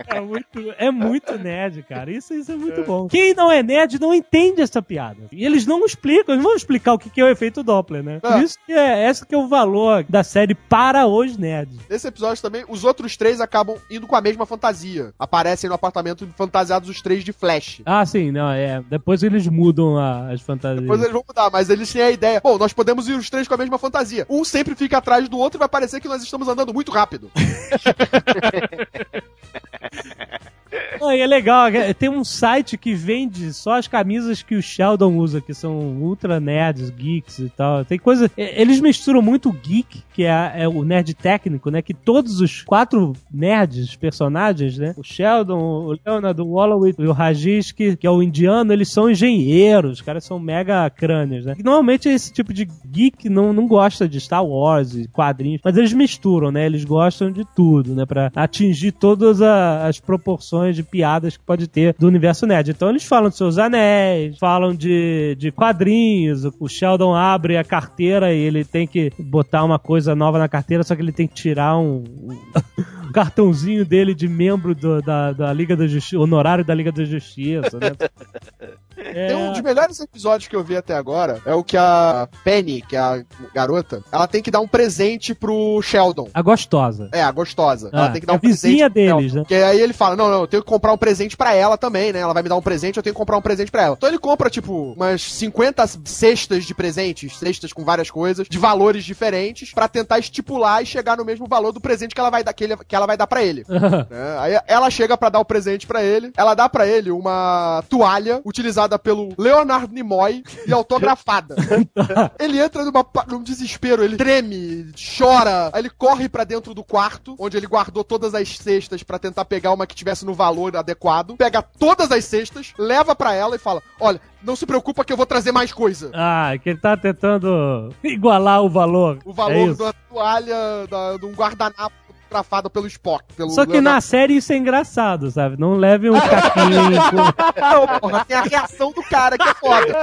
É 0.08 0.20
muito, 0.20 0.74
é 0.78 0.92
muito 0.92 1.38
nerd, 1.38 1.84
cara. 1.84 2.12
Isso, 2.12 2.34
isso 2.34 2.52
é 2.52 2.56
muito 2.56 2.84
bom. 2.84 3.08
Quem 3.08 3.34
não 3.34 3.52
é 3.52 3.62
nerd 3.64 4.00
não 4.00 4.14
entende 4.14 4.62
essa 4.62 4.82
piada. 4.82 5.18
E 5.32 5.46
eles 5.46 5.66
não 5.66 5.86
explicam, 5.86 6.34
eles 6.36 6.44
vão 6.44 6.56
explicar 6.56 6.94
o 6.94 7.00
que 7.00 7.20
é 7.22 7.24
o 7.24 7.28
efeito 7.30 7.64
Doppler, 7.64 8.04
né? 8.04 8.20
Por 8.20 8.32
É. 8.34 8.44
isso 8.44 8.58
que 8.66 8.72
é 8.74 9.08
esse 9.10 9.26
que 9.26 9.34
é 9.34 9.38
o 9.38 9.48
valor 9.48 10.04
da 10.10 10.24
série 10.24 10.54
para 10.56 11.06
os 11.08 11.38
nerds. 11.38 11.78
Nesse 11.90 12.08
episódio 12.08 12.42
também, 12.42 12.64
os 12.68 12.84
outros 12.84 13.16
três 13.18 13.40
acabam 13.42 13.78
indo 13.90 14.06
com 14.08 14.16
a 14.16 14.22
mesma 14.22 14.46
fantasia. 14.46 15.14
Aparecem 15.18 15.68
no 15.70 15.76
apartamento 15.76 16.28
fantasiados 16.36 16.90
os 16.90 17.02
três 17.02 17.24
de 17.24 17.32
Flash. 17.32 17.82
Ah, 17.86 18.06
sim, 18.06 18.32
não, 18.32 18.50
é. 18.52 18.84
Depois 18.90 19.22
eles 19.24 19.48
mudam 19.48 19.98
as 19.98 20.42
fantasias. 20.42 20.82
Depois 20.82 21.02
eles 21.02 21.14
vão 21.14 21.24
mudar, 21.28 21.50
mas 21.52 21.63
eles 21.70 21.92
têm 21.92 22.02
a 22.02 22.12
ideia. 22.12 22.42
Bom, 22.42 22.58
nós 22.58 22.74
podemos 22.74 23.08
ir 23.08 23.14
os 23.14 23.30
três 23.30 23.48
com 23.48 23.54
a 23.54 23.58
mesma 23.58 23.78
fantasia. 23.78 24.26
Um 24.30 24.44
sempre 24.44 24.76
fica 24.76 24.98
atrás 24.98 25.28
do 25.30 25.38
outro 25.38 25.58
e 25.58 25.60
vai 25.60 25.70
parecer 25.70 26.00
que 26.00 26.08
nós 26.08 26.24
estamos 26.24 26.48
andando 26.48 26.74
muito 26.74 26.92
rápido. 26.92 27.32
Ah, 31.02 31.16
e 31.16 31.20
é 31.22 31.28
legal, 31.28 31.68
é- 31.68 31.94
tem 31.94 32.10
um 32.10 32.24
site 32.24 32.78
que 32.78 32.94
vende 32.94 33.54
só 33.54 33.78
as 33.78 33.88
camisas 33.88 34.42
que 34.42 34.56
o 34.56 34.62
Sheldon 34.62 35.18
usa, 35.18 35.42
que 35.42 35.54
são 35.54 35.76
ultra 35.78 36.40
nerds, 36.40 36.90
geeks 36.90 37.40
e 37.40 37.50
tal. 37.50 37.84
Tem 37.86 38.00
coisa. 38.00 38.30
é, 38.38 38.62
Eles 38.62 38.80
misturam 38.80 39.22
muito 39.22 39.50
o 39.50 39.54
geek, 39.54 40.02
que 40.14 40.24
é, 40.24 40.54
é 40.56 40.68
o 40.68 40.84
nerd 40.84 41.14
técnico, 41.14 41.70
né? 41.70 41.82
Que 41.82 41.94
todos 41.94 42.40
os 42.42 42.62
quatro 42.62 43.14
nerds, 43.32 43.96
personagens, 43.96 44.78
né? 44.78 44.94
O 44.98 45.04
Sheldon, 45.04 45.60
o 45.60 45.98
Leonard, 46.06 46.42
o 46.42 46.54
Wallowit 46.54 46.96
e 47.02 47.06
o 47.08 47.12
Rajesh, 47.12 47.72
que, 47.72 47.96
que 47.96 48.08
é 48.08 48.10
o 48.10 48.22
indiano, 48.24 48.72
eles 48.72 48.90
são 48.90 49.10
engenheiros, 49.10 49.94
os 49.94 50.02
caras 50.02 50.24
são 50.24 50.40
mega 50.40 50.90
crânios, 50.90 51.46
né? 51.46 51.56
E 51.58 51.64
normalmente 51.64 52.08
esse 52.10 52.32
tipo 52.32 52.54
de 52.54 52.68
geek 52.88 53.28
não, 53.30 53.52
não 53.54 53.68
gosta 53.68 54.08
de 54.08 54.20
Star 54.20 54.46
Wars 54.46 54.94
quadrinhos, 55.12 55.62
mas 55.64 55.76
eles 55.78 55.94
misturam, 55.94 56.52
né? 56.52 56.66
Eles 56.66 56.86
gostam 56.86 57.32
de 57.32 57.44
tudo, 57.56 57.94
né? 57.96 58.06
Pra 58.06 58.32
atingir 58.36 58.92
todas 58.92 59.42
as 59.42 60.00
proporções 60.00 60.63
de 60.72 60.84
piadas 60.84 61.36
que 61.36 61.44
pode 61.44 61.68
ter 61.68 61.96
do 62.00 62.08
universo 62.08 62.46
nerd. 62.46 62.72
Então 62.72 62.90
eles 62.90 63.04
falam 63.04 63.30
de 63.30 63.36
seus 63.38 63.58
anéis, 63.58 64.38
falam 64.38 64.74
de, 64.74 65.36
de 65.38 65.52
quadrinhos, 65.52 66.46
o 66.60 66.68
Sheldon 66.68 67.14
abre 67.16 67.58
a 67.58 67.64
carteira 67.64 68.34
e 68.34 68.40
ele 68.40 68.64
tem 68.64 68.88
que 68.88 69.12
botar 69.20 69.64
uma 69.64 69.78
coisa 69.80 70.16
nova 70.16 70.40
na 70.40 70.48
carteira, 70.48 70.84
só 70.84 70.96
que 70.96 71.02
ele 71.02 71.12
tem 71.12 71.28
que 71.28 71.34
tirar 71.34 71.78
um, 71.78 72.04
um 72.24 72.38
cartãozinho 73.14 73.86
dele 73.86 74.14
de 74.14 74.28
membro 74.28 74.74
do- 74.74 75.02
da, 75.02 75.32
da 75.34 75.52
Liga 75.54 75.76
da 75.76 75.86
Justiça, 75.88 76.20
honorário 76.20 76.64
da 76.64 76.74
Liga 76.74 76.92
da 76.92 77.04
Justiça, 77.04 77.78
né? 77.80 77.92
Tem 79.12 79.36
um 79.36 79.52
dos 79.52 79.62
melhores 79.62 80.00
episódios 80.00 80.48
que 80.48 80.56
eu 80.56 80.64
vi 80.64 80.78
até 80.78 80.96
agora 80.96 81.42
é 81.46 81.54
o 81.54 81.64
que 81.64 81.76
a 81.78 82.28
Penny, 82.44 82.82
que 82.82 82.96
é 82.96 83.00
a 83.00 83.24
garota, 83.54 84.02
ela 84.12 84.28
tem 84.28 84.42
que 84.42 84.52
dar 84.52 84.60
um 84.60 84.68
presente 84.68 85.34
pro 85.34 85.82
Sheldon. 85.82 86.30
A 86.34 86.42
gostosa. 86.42 87.10
É, 87.12 87.22
a 87.24 87.32
gostosa. 87.32 87.90
Ah, 87.94 87.98
ela 88.00 88.10
tem 88.10 88.22
que 88.22 88.28
dar 88.28 88.34
a 88.34 88.36
um 88.36 88.40
presente. 88.40 88.78
pro 88.78 88.94
Sheldon. 89.02 89.16
deles, 89.18 89.34
né? 89.34 89.42
Porque 89.42 89.56
aí 89.56 89.80
ele 89.82 89.94
fala: 89.94 90.16
Não, 90.16 90.30
não, 90.30 90.42
eu 90.42 90.48
tenho 90.48 90.64
que 90.64 90.70
comprar 90.70 90.94
um 90.94 90.98
presente 90.98 91.36
pra 91.38 91.54
ela 91.54 91.78
também, 91.78 92.12
né? 92.14 92.20
Ela 92.20 92.34
vai 92.34 92.44
me 92.44 92.50
dar 92.50 92.56
um 92.56 92.62
presente, 92.62 92.98
eu 92.98 93.04
tenho 93.04 93.14
que 93.14 93.18
comprar 93.20 93.38
um 93.38 93.42
presente 93.42 93.72
pra 93.72 93.84
ela. 93.84 93.96
Então 93.98 94.10
ele 94.10 94.20
compra, 94.20 94.50
tipo, 94.50 94.94
umas 94.94 95.22
50 95.22 95.86
cestas 96.06 96.66
de 96.66 96.74
presentes, 96.74 97.38
cestas 97.38 97.74
com 97.74 97.84
várias 97.84 98.10
coisas, 98.12 98.48
de 98.48 98.58
valores 98.58 99.04
diferentes, 99.04 99.74
pra 99.74 99.88
tentar 99.88 100.20
estipular 100.20 100.82
e 100.82 100.86
chegar 100.86 101.18
no 101.18 101.26
mesmo 101.26 101.48
valor 101.48 101.72
do 101.72 101.82
presente 101.82 102.14
que 102.16 102.20
ela 102.22 102.30
vai 102.30 102.44
dar, 102.44 102.54
que, 102.54 102.64
ele- 102.64 102.78
que 102.88 102.96
ela 102.96 103.06
vai 103.06 103.18
dar 103.18 103.28
pra 103.28 103.44
ele. 103.44 103.64
né? 103.70 104.38
Aí 104.40 104.60
ela 104.68 104.90
chega 104.90 105.18
pra 105.18 105.30
dar 105.30 105.40
o 105.40 105.46
presente 105.46 105.86
pra 105.88 106.04
ele, 106.04 106.32
ela 106.38 106.54
dá 106.54 106.68
pra 106.70 106.88
ele 106.88 107.12
uma 107.12 107.84
toalha 107.90 108.42
utilizada 108.46 108.93
pelo 108.98 109.30
Leonard 109.38 109.94
Nimoy 109.94 110.44
e 110.68 110.74
autografada. 110.74 111.56
ele 112.40 112.60
entra 112.60 112.84
numa, 112.84 113.06
num 113.28 113.44
desespero, 113.44 114.04
ele 114.04 114.18
treme, 114.18 114.92
chora, 115.18 115.70
aí 115.74 115.82
ele 115.82 115.90
corre 115.90 116.30
pra 116.30 116.44
dentro 116.44 116.74
do 116.74 116.84
quarto, 116.84 117.36
onde 117.40 117.58
ele 117.58 117.68
guardou 117.68 118.04
todas 118.04 118.34
as 118.34 118.58
cestas 118.58 119.04
pra 119.04 119.20
tentar 119.20 119.46
pegar 119.46 119.72
uma 119.72 119.88
que 119.88 119.96
tivesse 119.96 120.26
no 120.26 120.34
valor 120.34 120.76
adequado, 120.76 121.36
pega 121.38 121.62
todas 121.62 122.12
as 122.12 122.26
cestas, 122.26 122.74
leva 122.78 123.16
pra 123.16 123.34
ela 123.34 123.56
e 123.56 123.60
fala: 123.60 123.82
"Olha, 124.00 124.20
não 124.44 124.56
se 124.56 124.66
preocupa 124.66 125.04
que 125.06 125.12
eu 125.14 125.18
vou 125.18 125.26
trazer 125.26 125.52
mais 125.52 125.72
coisa". 125.72 126.12
Ah, 126.14 126.52
que 126.62 126.70
ele 126.70 126.80
tá 126.80 126.96
tentando 126.98 127.90
igualar 128.04 128.62
o 128.62 128.70
valor. 128.70 129.20
O 129.26 129.32
É 129.32 129.34
valor 129.34 129.70
isso. 129.70 129.84
da 129.84 129.94
toalha, 130.10 130.88
da, 130.90 131.18
de 131.18 131.26
um 131.26 131.34
guardanapo 131.34 132.03
fotografado 132.34 132.70
pelo 132.70 132.88
Spock. 132.88 133.34
Pelo 133.36 133.50
Só 133.52 133.66
que 133.66 133.80
na 133.80 134.02
série 134.02 134.36
isso 134.38 134.52
é 134.52 134.58
engraçado, 134.58 135.30
sabe? 135.30 135.60
Não 135.60 135.76
leve 135.76 136.10
um 136.10 136.14
caquinho. 136.20 137.00
com- 137.12 137.62
Não, 137.62 138.00
porra, 138.00 138.26
tem 138.26 138.36
a 138.38 138.42
reação 138.42 138.92
do 138.92 139.04
cara 139.04 139.38
que 139.38 139.48
é 139.48 139.54
foda. 139.54 139.84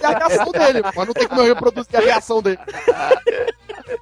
Tem 0.00 0.10
a 0.14 0.18
reação 0.18 0.50
dele, 0.52 0.82
mas 0.82 1.06
não 1.06 1.14
tem 1.14 1.28
como 1.28 1.40
eu 1.40 1.54
reproduzir 1.54 1.96
a 1.96 2.00
reação 2.00 2.42
dele. 2.42 2.58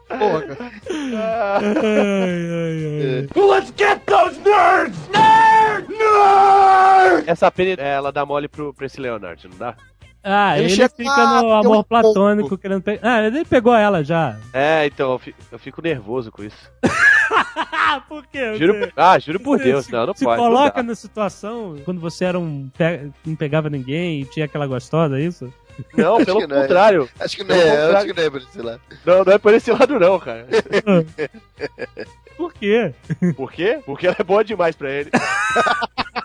Porra. 0.08 0.44
Ai, 0.90 1.64
ai, 1.76 3.28
ai. 3.34 3.42
Let's 3.46 3.72
get 3.76 4.00
those 4.06 4.38
nerds! 4.40 4.96
Nerd! 5.10 5.88
Nerd! 5.88 7.24
Essa 7.28 7.50
pena, 7.50 7.82
ela 7.82 8.12
dá 8.12 8.24
mole 8.24 8.48
pro, 8.48 8.72
pra 8.72 8.86
esse 8.86 9.00
Leonard, 9.00 9.48
não 9.48 9.56
dá? 9.58 9.74
Ah, 10.24 10.56
Ele 10.56 10.66
ele, 10.66 10.74
chega 10.76 10.88
fica 10.88 11.26
no 11.42 11.48
um 11.48 11.52
amor 11.54 11.84
platônico 11.84 12.56
querendo 12.56 12.80
pegar. 12.82 13.00
Ah, 13.16 13.26
ele 13.26 13.44
pegou 13.44 13.74
ela 13.74 14.04
já. 14.04 14.36
É, 14.52 14.86
então, 14.86 15.12
eu 15.12 15.18
fi- 15.18 15.34
eu 15.50 15.58
fico 15.58 15.82
nervoso 15.82 16.30
com 16.30 16.44
isso. 16.44 16.70
Ah, 17.72 18.00
por 18.08 18.24
quê? 18.26 18.54
Juro, 18.56 18.92
ah, 18.96 19.18
juro 19.18 19.40
por 19.40 19.58
Deus, 19.58 19.86
se, 19.86 19.92
não, 19.92 20.06
não 20.06 20.14
se 20.14 20.24
pode. 20.24 20.40
não 20.40 20.48
coloca 20.48 20.82
na 20.82 20.94
situação 20.94 21.76
quando 21.84 22.00
você 22.00 22.24
era 22.24 22.38
um. 22.38 22.70
pe- 22.76 23.10
não 23.26 23.34
pegava 23.34 23.68
ninguém 23.68 24.20
e 24.20 24.24
tinha 24.26 24.44
aquela 24.46 24.66
gostosa, 24.66 25.18
é 25.18 25.22
isso? 25.22 25.52
Não, 25.96 26.16
Acho 26.16 26.26
pelo 26.26 26.40
que 26.40 26.46
não 26.46 26.56
é. 26.56 26.60
contrário. 26.62 27.08
Acho 27.18 27.36
que 27.36 27.44
não 27.44 27.54
é, 27.56 27.60
contrário. 27.70 27.96
acho 27.96 28.06
que 28.06 28.12
não 28.12 28.22
é 28.22 28.30
por 28.30 28.40
esse 28.42 28.62
lado. 28.62 28.80
Não, 29.06 29.24
não 29.24 29.32
é 29.32 29.38
por 29.38 29.54
esse 29.54 29.72
lado, 29.72 29.98
não, 29.98 30.20
cara. 30.20 30.46
Por 32.36 32.52
quê? 32.54 32.92
Por 33.36 33.52
quê? 33.52 33.78
Porque 33.84 34.06
ela 34.06 34.16
é 34.18 34.24
boa 34.24 34.42
demais 34.42 34.74
pra 34.74 34.90
ele. 34.90 35.10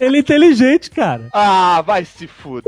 Ele 0.00 0.16
é 0.16 0.20
inteligente, 0.20 0.90
cara. 0.90 1.28
Ah, 1.32 1.82
vai 1.82 2.04
se 2.04 2.26
fuder. 2.26 2.64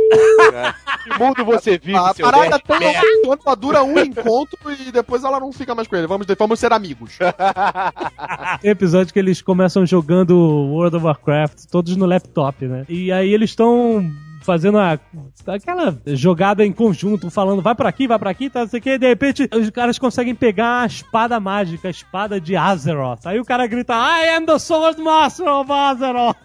cara. 0.51 0.75
Que 1.03 1.19
mundo 1.19 1.45
você 1.45 1.79
vive, 1.79 1.97
A 1.97 2.13
seu 2.15 2.25
parada 2.25 2.59
tão 2.61 2.79
merda? 2.79 3.01
ela 3.25 3.57
dura 3.57 3.83
um 3.83 3.99
encontro 3.99 4.59
e 4.71 4.93
depois 4.93 5.25
ela 5.25 5.41
não 5.41 5.53
fica 5.53 5.75
mais 5.75 5.89
com 5.89 5.97
ele. 5.97 6.07
Vamos, 6.07 6.27
vamos 6.39 6.61
ser 6.61 6.73
amigos. 6.73 7.19
Tem 8.61 8.71
episódio 8.71 9.13
que 9.13 9.19
eles 9.19 9.41
começam 9.41 9.85
jogando 9.87 10.37
World 10.37 10.97
of 10.97 11.07
Warcraft, 11.07 11.65
todos 11.71 11.97
no 11.97 12.07
laptop, 12.07 12.67
né? 12.67 12.85
E 12.89 13.11
aí 13.11 13.33
eles 13.33 13.51
estão 13.51 14.05
fazendo 14.43 14.79
a, 14.79 14.99
aquela 15.47 15.97
jogada 16.07 16.65
em 16.67 16.73
conjunto, 16.73 17.31
falando 17.31 17.63
vai 17.63 17.75
pra 17.75 17.89
aqui, 17.89 18.07
vai 18.07 18.19
pra 18.19 18.31
aqui, 18.31 18.51
tá, 18.51 18.61
não 18.61 18.69
sei 18.69 18.81
o 18.81 18.83
que, 18.83 18.91
e 18.91 18.99
de 18.99 19.07
repente 19.07 19.49
os 19.55 19.71
caras 19.71 19.99
conseguem 19.99 20.35
pegar 20.35 20.83
a 20.83 20.87
espada 20.87 21.39
mágica, 21.39 21.89
a 21.89 21.91
espada 21.91 22.41
de 22.41 22.57
Azeroth. 22.57 23.25
Aí 23.27 23.39
o 23.41 23.45
cara 23.45 23.67
grita, 23.67 23.95
I 23.95 24.37
am 24.37 24.45
the 24.45 24.59
Sword 24.59 25.01
Master 25.01 25.47
of 25.47 25.71
Azeroth. 25.71 26.37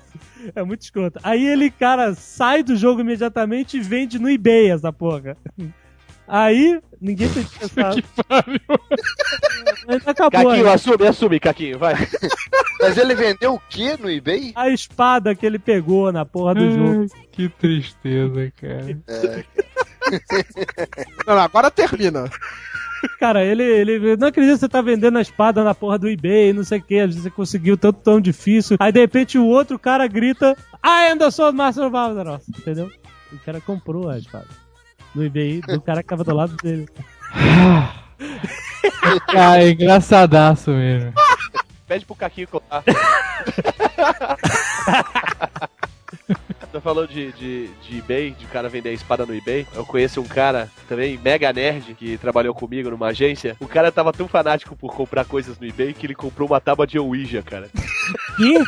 É 0.55 0.63
muito 0.63 0.81
escroto. 0.81 1.19
Aí 1.23 1.45
ele, 1.45 1.69
cara, 1.69 2.13
sai 2.13 2.63
do 2.63 2.75
jogo 2.75 3.01
imediatamente 3.01 3.77
e 3.77 3.81
vende 3.81 4.19
no 4.19 4.29
eBay 4.29 4.71
essa 4.71 4.91
porra. 4.91 5.37
Aí, 6.27 6.81
ninguém 6.99 7.29
tem 7.29 7.43
pensado. 7.59 8.01
Que 8.01 8.23
pariu. 8.23 8.59
Ainda 9.87 10.11
acabou. 10.11 10.43
Caquinho, 10.43 10.65
né? 10.65 10.73
assume, 10.73 11.07
assume, 11.07 11.39
Caquinho, 11.39 11.79
vai. 11.79 11.93
Mas 12.81 12.97
ele 12.97 13.15
vendeu 13.15 13.53
o 13.55 13.59
que 13.69 13.97
no 13.97 14.09
eBay? 14.09 14.51
A 14.55 14.69
espada 14.69 15.33
que 15.33 15.45
ele 15.45 15.57
pegou 15.57 16.11
na 16.11 16.25
porra 16.25 16.55
do 16.55 16.71
jogo. 16.71 17.07
Que 17.31 17.49
tristeza, 17.49 18.51
cara. 18.59 18.99
É, 19.07 19.43
Não, 21.25 21.35
não, 21.35 21.41
agora 21.41 21.71
termina. 21.71 22.29
Cara, 23.19 23.43
ele, 23.43 23.63
ele 23.63 24.17
não 24.17 24.27
acredita 24.27 24.55
que 24.55 24.59
você 24.59 24.69
tá 24.69 24.81
vendendo 24.81 25.17
a 25.17 25.21
espada 25.21 25.63
na 25.63 25.75
porra 25.75 25.97
do 25.97 26.09
eBay, 26.09 26.53
não 26.53 26.63
sei 26.63 26.79
o 26.79 26.81
que, 26.81 26.99
às 26.99 27.07
vezes 27.07 27.23
você 27.23 27.29
conseguiu 27.29 27.77
tanto 27.77 27.99
tão 28.01 28.21
difícil. 28.21 28.77
Aí 28.79 28.91
de 28.91 28.99
repente 28.99 29.37
o 29.37 29.45
outro 29.45 29.77
cara 29.77 30.07
grita, 30.07 30.55
I 30.83 31.11
am 31.11 31.17
the 31.17 31.31
Sword 31.31 31.57
Master 31.57 31.85
of 31.85 31.95
Azeroth, 31.95 32.43
entendeu? 32.49 32.91
O 33.31 33.37
cara 33.39 33.61
comprou 33.61 34.09
a 34.09 34.17
espada 34.17 34.47
no 35.13 35.25
eBay 35.25 35.61
do 35.61 35.81
cara 35.81 36.01
que 36.01 36.09
tava 36.09 36.23
do 36.23 36.35
lado 36.35 36.55
dele. 36.57 36.87
Cara, 39.27 39.63
é 39.63 39.69
engraçadaço 39.69 40.71
mesmo. 40.71 41.13
Pede 41.87 42.05
pro 42.05 42.15
Caquinho 42.15 42.47
contar. 42.47 42.83
Você 46.71 46.81
falou 46.81 47.07
de, 47.07 47.31
de, 47.31 47.67
de 47.67 47.97
eBay, 47.97 48.31
de 48.31 48.45
cara 48.45 48.67
vender 48.67 48.93
espada 48.93 49.25
no 49.25 49.33
eBay. 49.33 49.65
Eu 49.73 49.85
conheço 49.85 50.19
um 50.19 50.27
cara 50.27 50.69
também, 50.87 51.17
mega 51.17 51.51
nerd, 51.53 51.93
que 51.95 52.17
trabalhou 52.17 52.53
comigo 52.53 52.89
numa 52.89 53.07
agência. 53.07 53.55
O 53.59 53.67
cara 53.67 53.91
tava 53.91 54.11
tão 54.11 54.27
fanático 54.27 54.75
por 54.75 54.93
comprar 54.93 55.25
coisas 55.25 55.57
no 55.57 55.65
eBay 55.65 55.93
que 55.93 56.05
ele 56.05 56.15
comprou 56.15 56.47
uma 56.47 56.59
tábua 56.59 56.85
de 56.85 56.99
Ouija, 56.99 57.41
cara. 57.41 57.69
Que? 58.35 58.63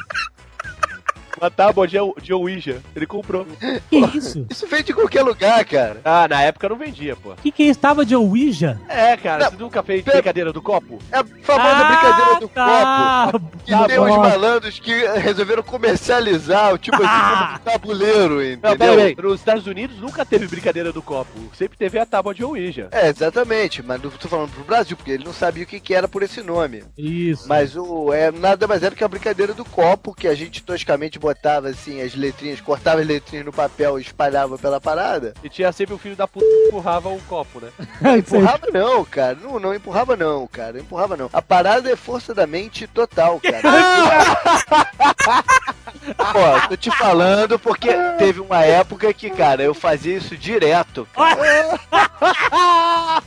Uma 1.39 1.49
tábua 1.51 1.87
de, 1.87 1.97
de 2.21 2.33
Ouija. 2.33 2.81
Ele 2.95 3.05
comprou. 3.05 3.45
Que 3.89 3.97
isso? 4.17 4.45
Isso 4.49 4.67
vem 4.67 4.83
de 4.83 4.93
qualquer 4.93 5.21
lugar, 5.23 5.63
cara. 5.65 6.01
Ah, 6.03 6.27
na 6.27 6.41
época 6.41 6.67
não 6.69 6.75
vendia, 6.75 7.15
pô. 7.15 7.33
Que 7.35 7.51
que 7.51 7.63
é 7.63 7.65
isso? 7.67 7.79
Tava 7.79 8.05
de 8.05 8.15
Ouija? 8.15 8.79
É, 8.89 9.15
cara, 9.17 9.45
Não, 9.45 9.51
você 9.51 9.57
nunca 9.57 9.81
fez 9.83 10.03
pe- 10.03 10.11
brincadeira 10.11 10.51
do 10.51 10.61
copo? 10.61 10.99
É 11.11 11.17
a 11.19 11.23
famosa 11.43 11.83
brincadeira 11.85 12.39
do 12.39 12.47
tá. 12.49 13.29
copo. 13.31 13.57
Que 13.63 13.71
Tá 13.71 13.85
tem 13.87 13.99
uns 13.99 14.09
bom. 14.15 14.19
malandros 14.21 14.79
que 14.79 14.93
resolveram 15.19 15.63
comercializar, 15.63 16.77
tipo 16.77 16.97
assim, 16.97 17.05
como 17.05 17.55
um 17.55 17.57
tabuleiro, 17.59 18.35
Não, 18.35 18.41
entendeu? 18.41 18.77
peraí. 18.77 19.15
Nos 19.19 19.39
Estados 19.39 19.67
Unidos 19.67 19.97
nunca 19.99 20.25
teve 20.25 20.47
brincadeira 20.47 20.91
do 20.91 21.01
copo. 21.01 21.29
Sempre 21.53 21.77
teve 21.77 21.99
a 21.99 22.05
tábua 22.05 22.33
de 22.33 22.43
Ouija. 22.43 22.87
É, 22.91 23.07
exatamente, 23.09 23.83
mas 23.83 24.01
não 24.01 24.09
tô 24.09 24.27
falando 24.27 24.49
pro 24.51 24.63
Brasil, 24.63 24.97
porque 24.97 25.11
ele 25.11 25.23
não 25.25 25.33
sabia 25.33 25.63
o 25.63 25.67
que, 25.67 25.79
que 25.79 25.93
era 25.93 26.07
por 26.07 26.23
esse 26.23 26.41
nome. 26.41 26.83
Isso. 26.97 27.47
Mas 27.47 27.75
o 27.75 28.11
é 28.13 28.31
nada 28.31 28.67
mais 28.67 28.81
era 28.83 28.95
que 28.95 29.03
a 29.03 29.07
brincadeira 29.07 29.53
do 29.53 29.63
copo, 29.65 30.13
que 30.13 30.27
a 30.27 30.35
gente 30.35 30.63
toscamente 30.63 31.19
botava 31.29 31.69
assim 31.69 32.01
as 32.01 32.15
letrinhas, 32.15 32.59
cortava 32.59 33.01
as 33.01 33.07
letrinhas 33.07 33.45
no 33.45 33.53
papel 33.53 33.99
e 33.99 34.01
espalhava 34.01 34.57
pela 34.57 34.81
parada. 34.81 35.33
E 35.43 35.49
tinha 35.49 35.71
sempre 35.71 35.93
o 35.93 35.97
filho 35.97 36.15
da 36.15 36.27
puta 36.27 36.45
que 36.45 36.67
empurrava 36.67 37.09
o 37.09 37.19
copo, 37.21 37.59
né? 37.59 37.69
Empurrava 38.17 38.67
não, 38.73 39.05
cara. 39.05 39.37
Não, 39.41 39.59
não 39.59 39.73
empurrava 39.73 40.15
não, 40.15 40.47
cara. 40.47 40.79
Empurrava 40.79 41.15
não. 41.15 41.29
A 41.31 41.41
parada 41.41 41.91
é 41.91 41.95
força 41.95 42.33
da 42.33 42.47
mente 42.47 42.87
total, 42.87 43.39
cara. 43.39 43.61
Ó, 46.17 46.67
tô 46.67 46.77
te 46.77 46.91
falando 46.91 47.59
porque 47.59 47.89
teve 48.17 48.39
uma 48.39 48.63
época 48.63 49.13
que, 49.13 49.29
cara, 49.29 49.63
eu 49.63 49.73
fazia 49.73 50.17
isso 50.17 50.37
direto. 50.37 51.07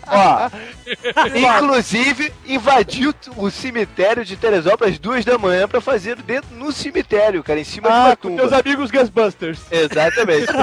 Ó, 0.06 0.50
inclusive 1.34 2.32
invadi 2.46 3.08
o, 3.08 3.14
o 3.36 3.50
cemitério 3.50 4.24
de 4.24 4.36
Teresópolis 4.36 4.94
às 4.94 4.98
duas 4.98 5.24
da 5.24 5.38
manhã 5.38 5.68
pra 5.68 5.80
fazer 5.80 6.16
dentro 6.16 6.54
no 6.54 6.72
cemitério, 6.72 7.42
cara, 7.42 7.60
em 7.60 7.64
cima 7.64 7.88
Ah, 7.92 8.16
com 8.16 8.36
teus 8.36 8.50
tumba. 8.50 8.60
amigos 8.60 8.90
Ghostbusters. 8.90 9.60
Exatamente. 9.70 10.46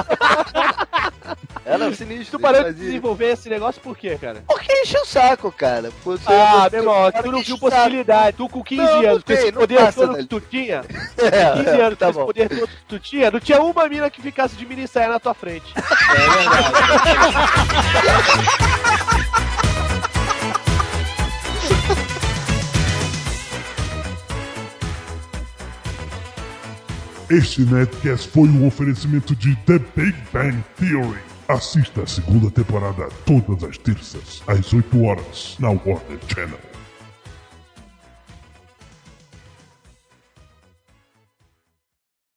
Era 1.66 1.94
sinistro. 1.94 2.40
Tu 2.40 2.42
parou 2.42 2.64
de 2.64 2.74
desenvolver 2.74 3.34
esse 3.34 3.48
negócio 3.48 3.80
por 3.80 3.96
quê, 3.96 4.18
cara? 4.20 4.44
Porque 4.48 4.74
encheu 4.82 5.04
o 5.04 5.06
saco, 5.06 5.52
cara. 5.52 5.92
Você- 6.04 6.24
Ah, 6.28 6.64
você- 6.64 6.82
meu 6.82 6.92
irmão, 6.92 7.12
tu 7.12 7.32
não 7.32 7.44
viu 7.44 7.60
possibilidade. 7.60 8.38
Tu 8.38 8.50
com 8.50 8.64
15 8.64 8.82
Não, 8.82 9.10
anos, 9.12 9.24
com 9.24 9.34
esse 9.34 9.52
poder 9.52 9.78
passa 9.78 10.08
todo 10.08 10.18
que 10.18 10.26
tu 10.26 10.42
tinha, 10.42 10.82
É, 11.18 11.52
15 11.54 11.70
é, 11.70 11.82
anos, 11.86 12.00
tá 12.00 12.06
com 12.12 12.20
esse 12.20 12.26
poder 12.26 12.50
todo 12.50 12.68
que 12.68 12.74
tu 12.88 13.00
tinha, 13.00 13.30
não 13.30 13.40
tinha 13.40 13.62
uma 13.62 13.88
mina 13.88 14.10
que 14.10 14.20
ficasse 14.22 14.56
de 14.56 14.66
mini 14.66 14.88
saia 14.88 15.10
na 15.10 15.20
tua 15.20 15.36
frente. 15.36 15.72
Este 27.30 27.62
Nerdcast 27.62 28.28
foi 28.30 28.50
um 28.50 28.66
oferecimento 28.66 29.36
de 29.36 29.56
The 29.58 29.78
Big 29.96 30.16
Bang 30.34 30.64
Theory. 30.78 31.20
Assista 31.48 32.02
a 32.02 32.08
segunda 32.08 32.50
temporada 32.50 33.08
todas 33.24 33.64
as 33.64 33.78
terças, 33.78 34.42
às 34.48 34.74
8 34.74 35.04
horas, 35.04 35.56
na 35.60 35.70
Warner 35.70 36.18
Channel. 36.28 36.69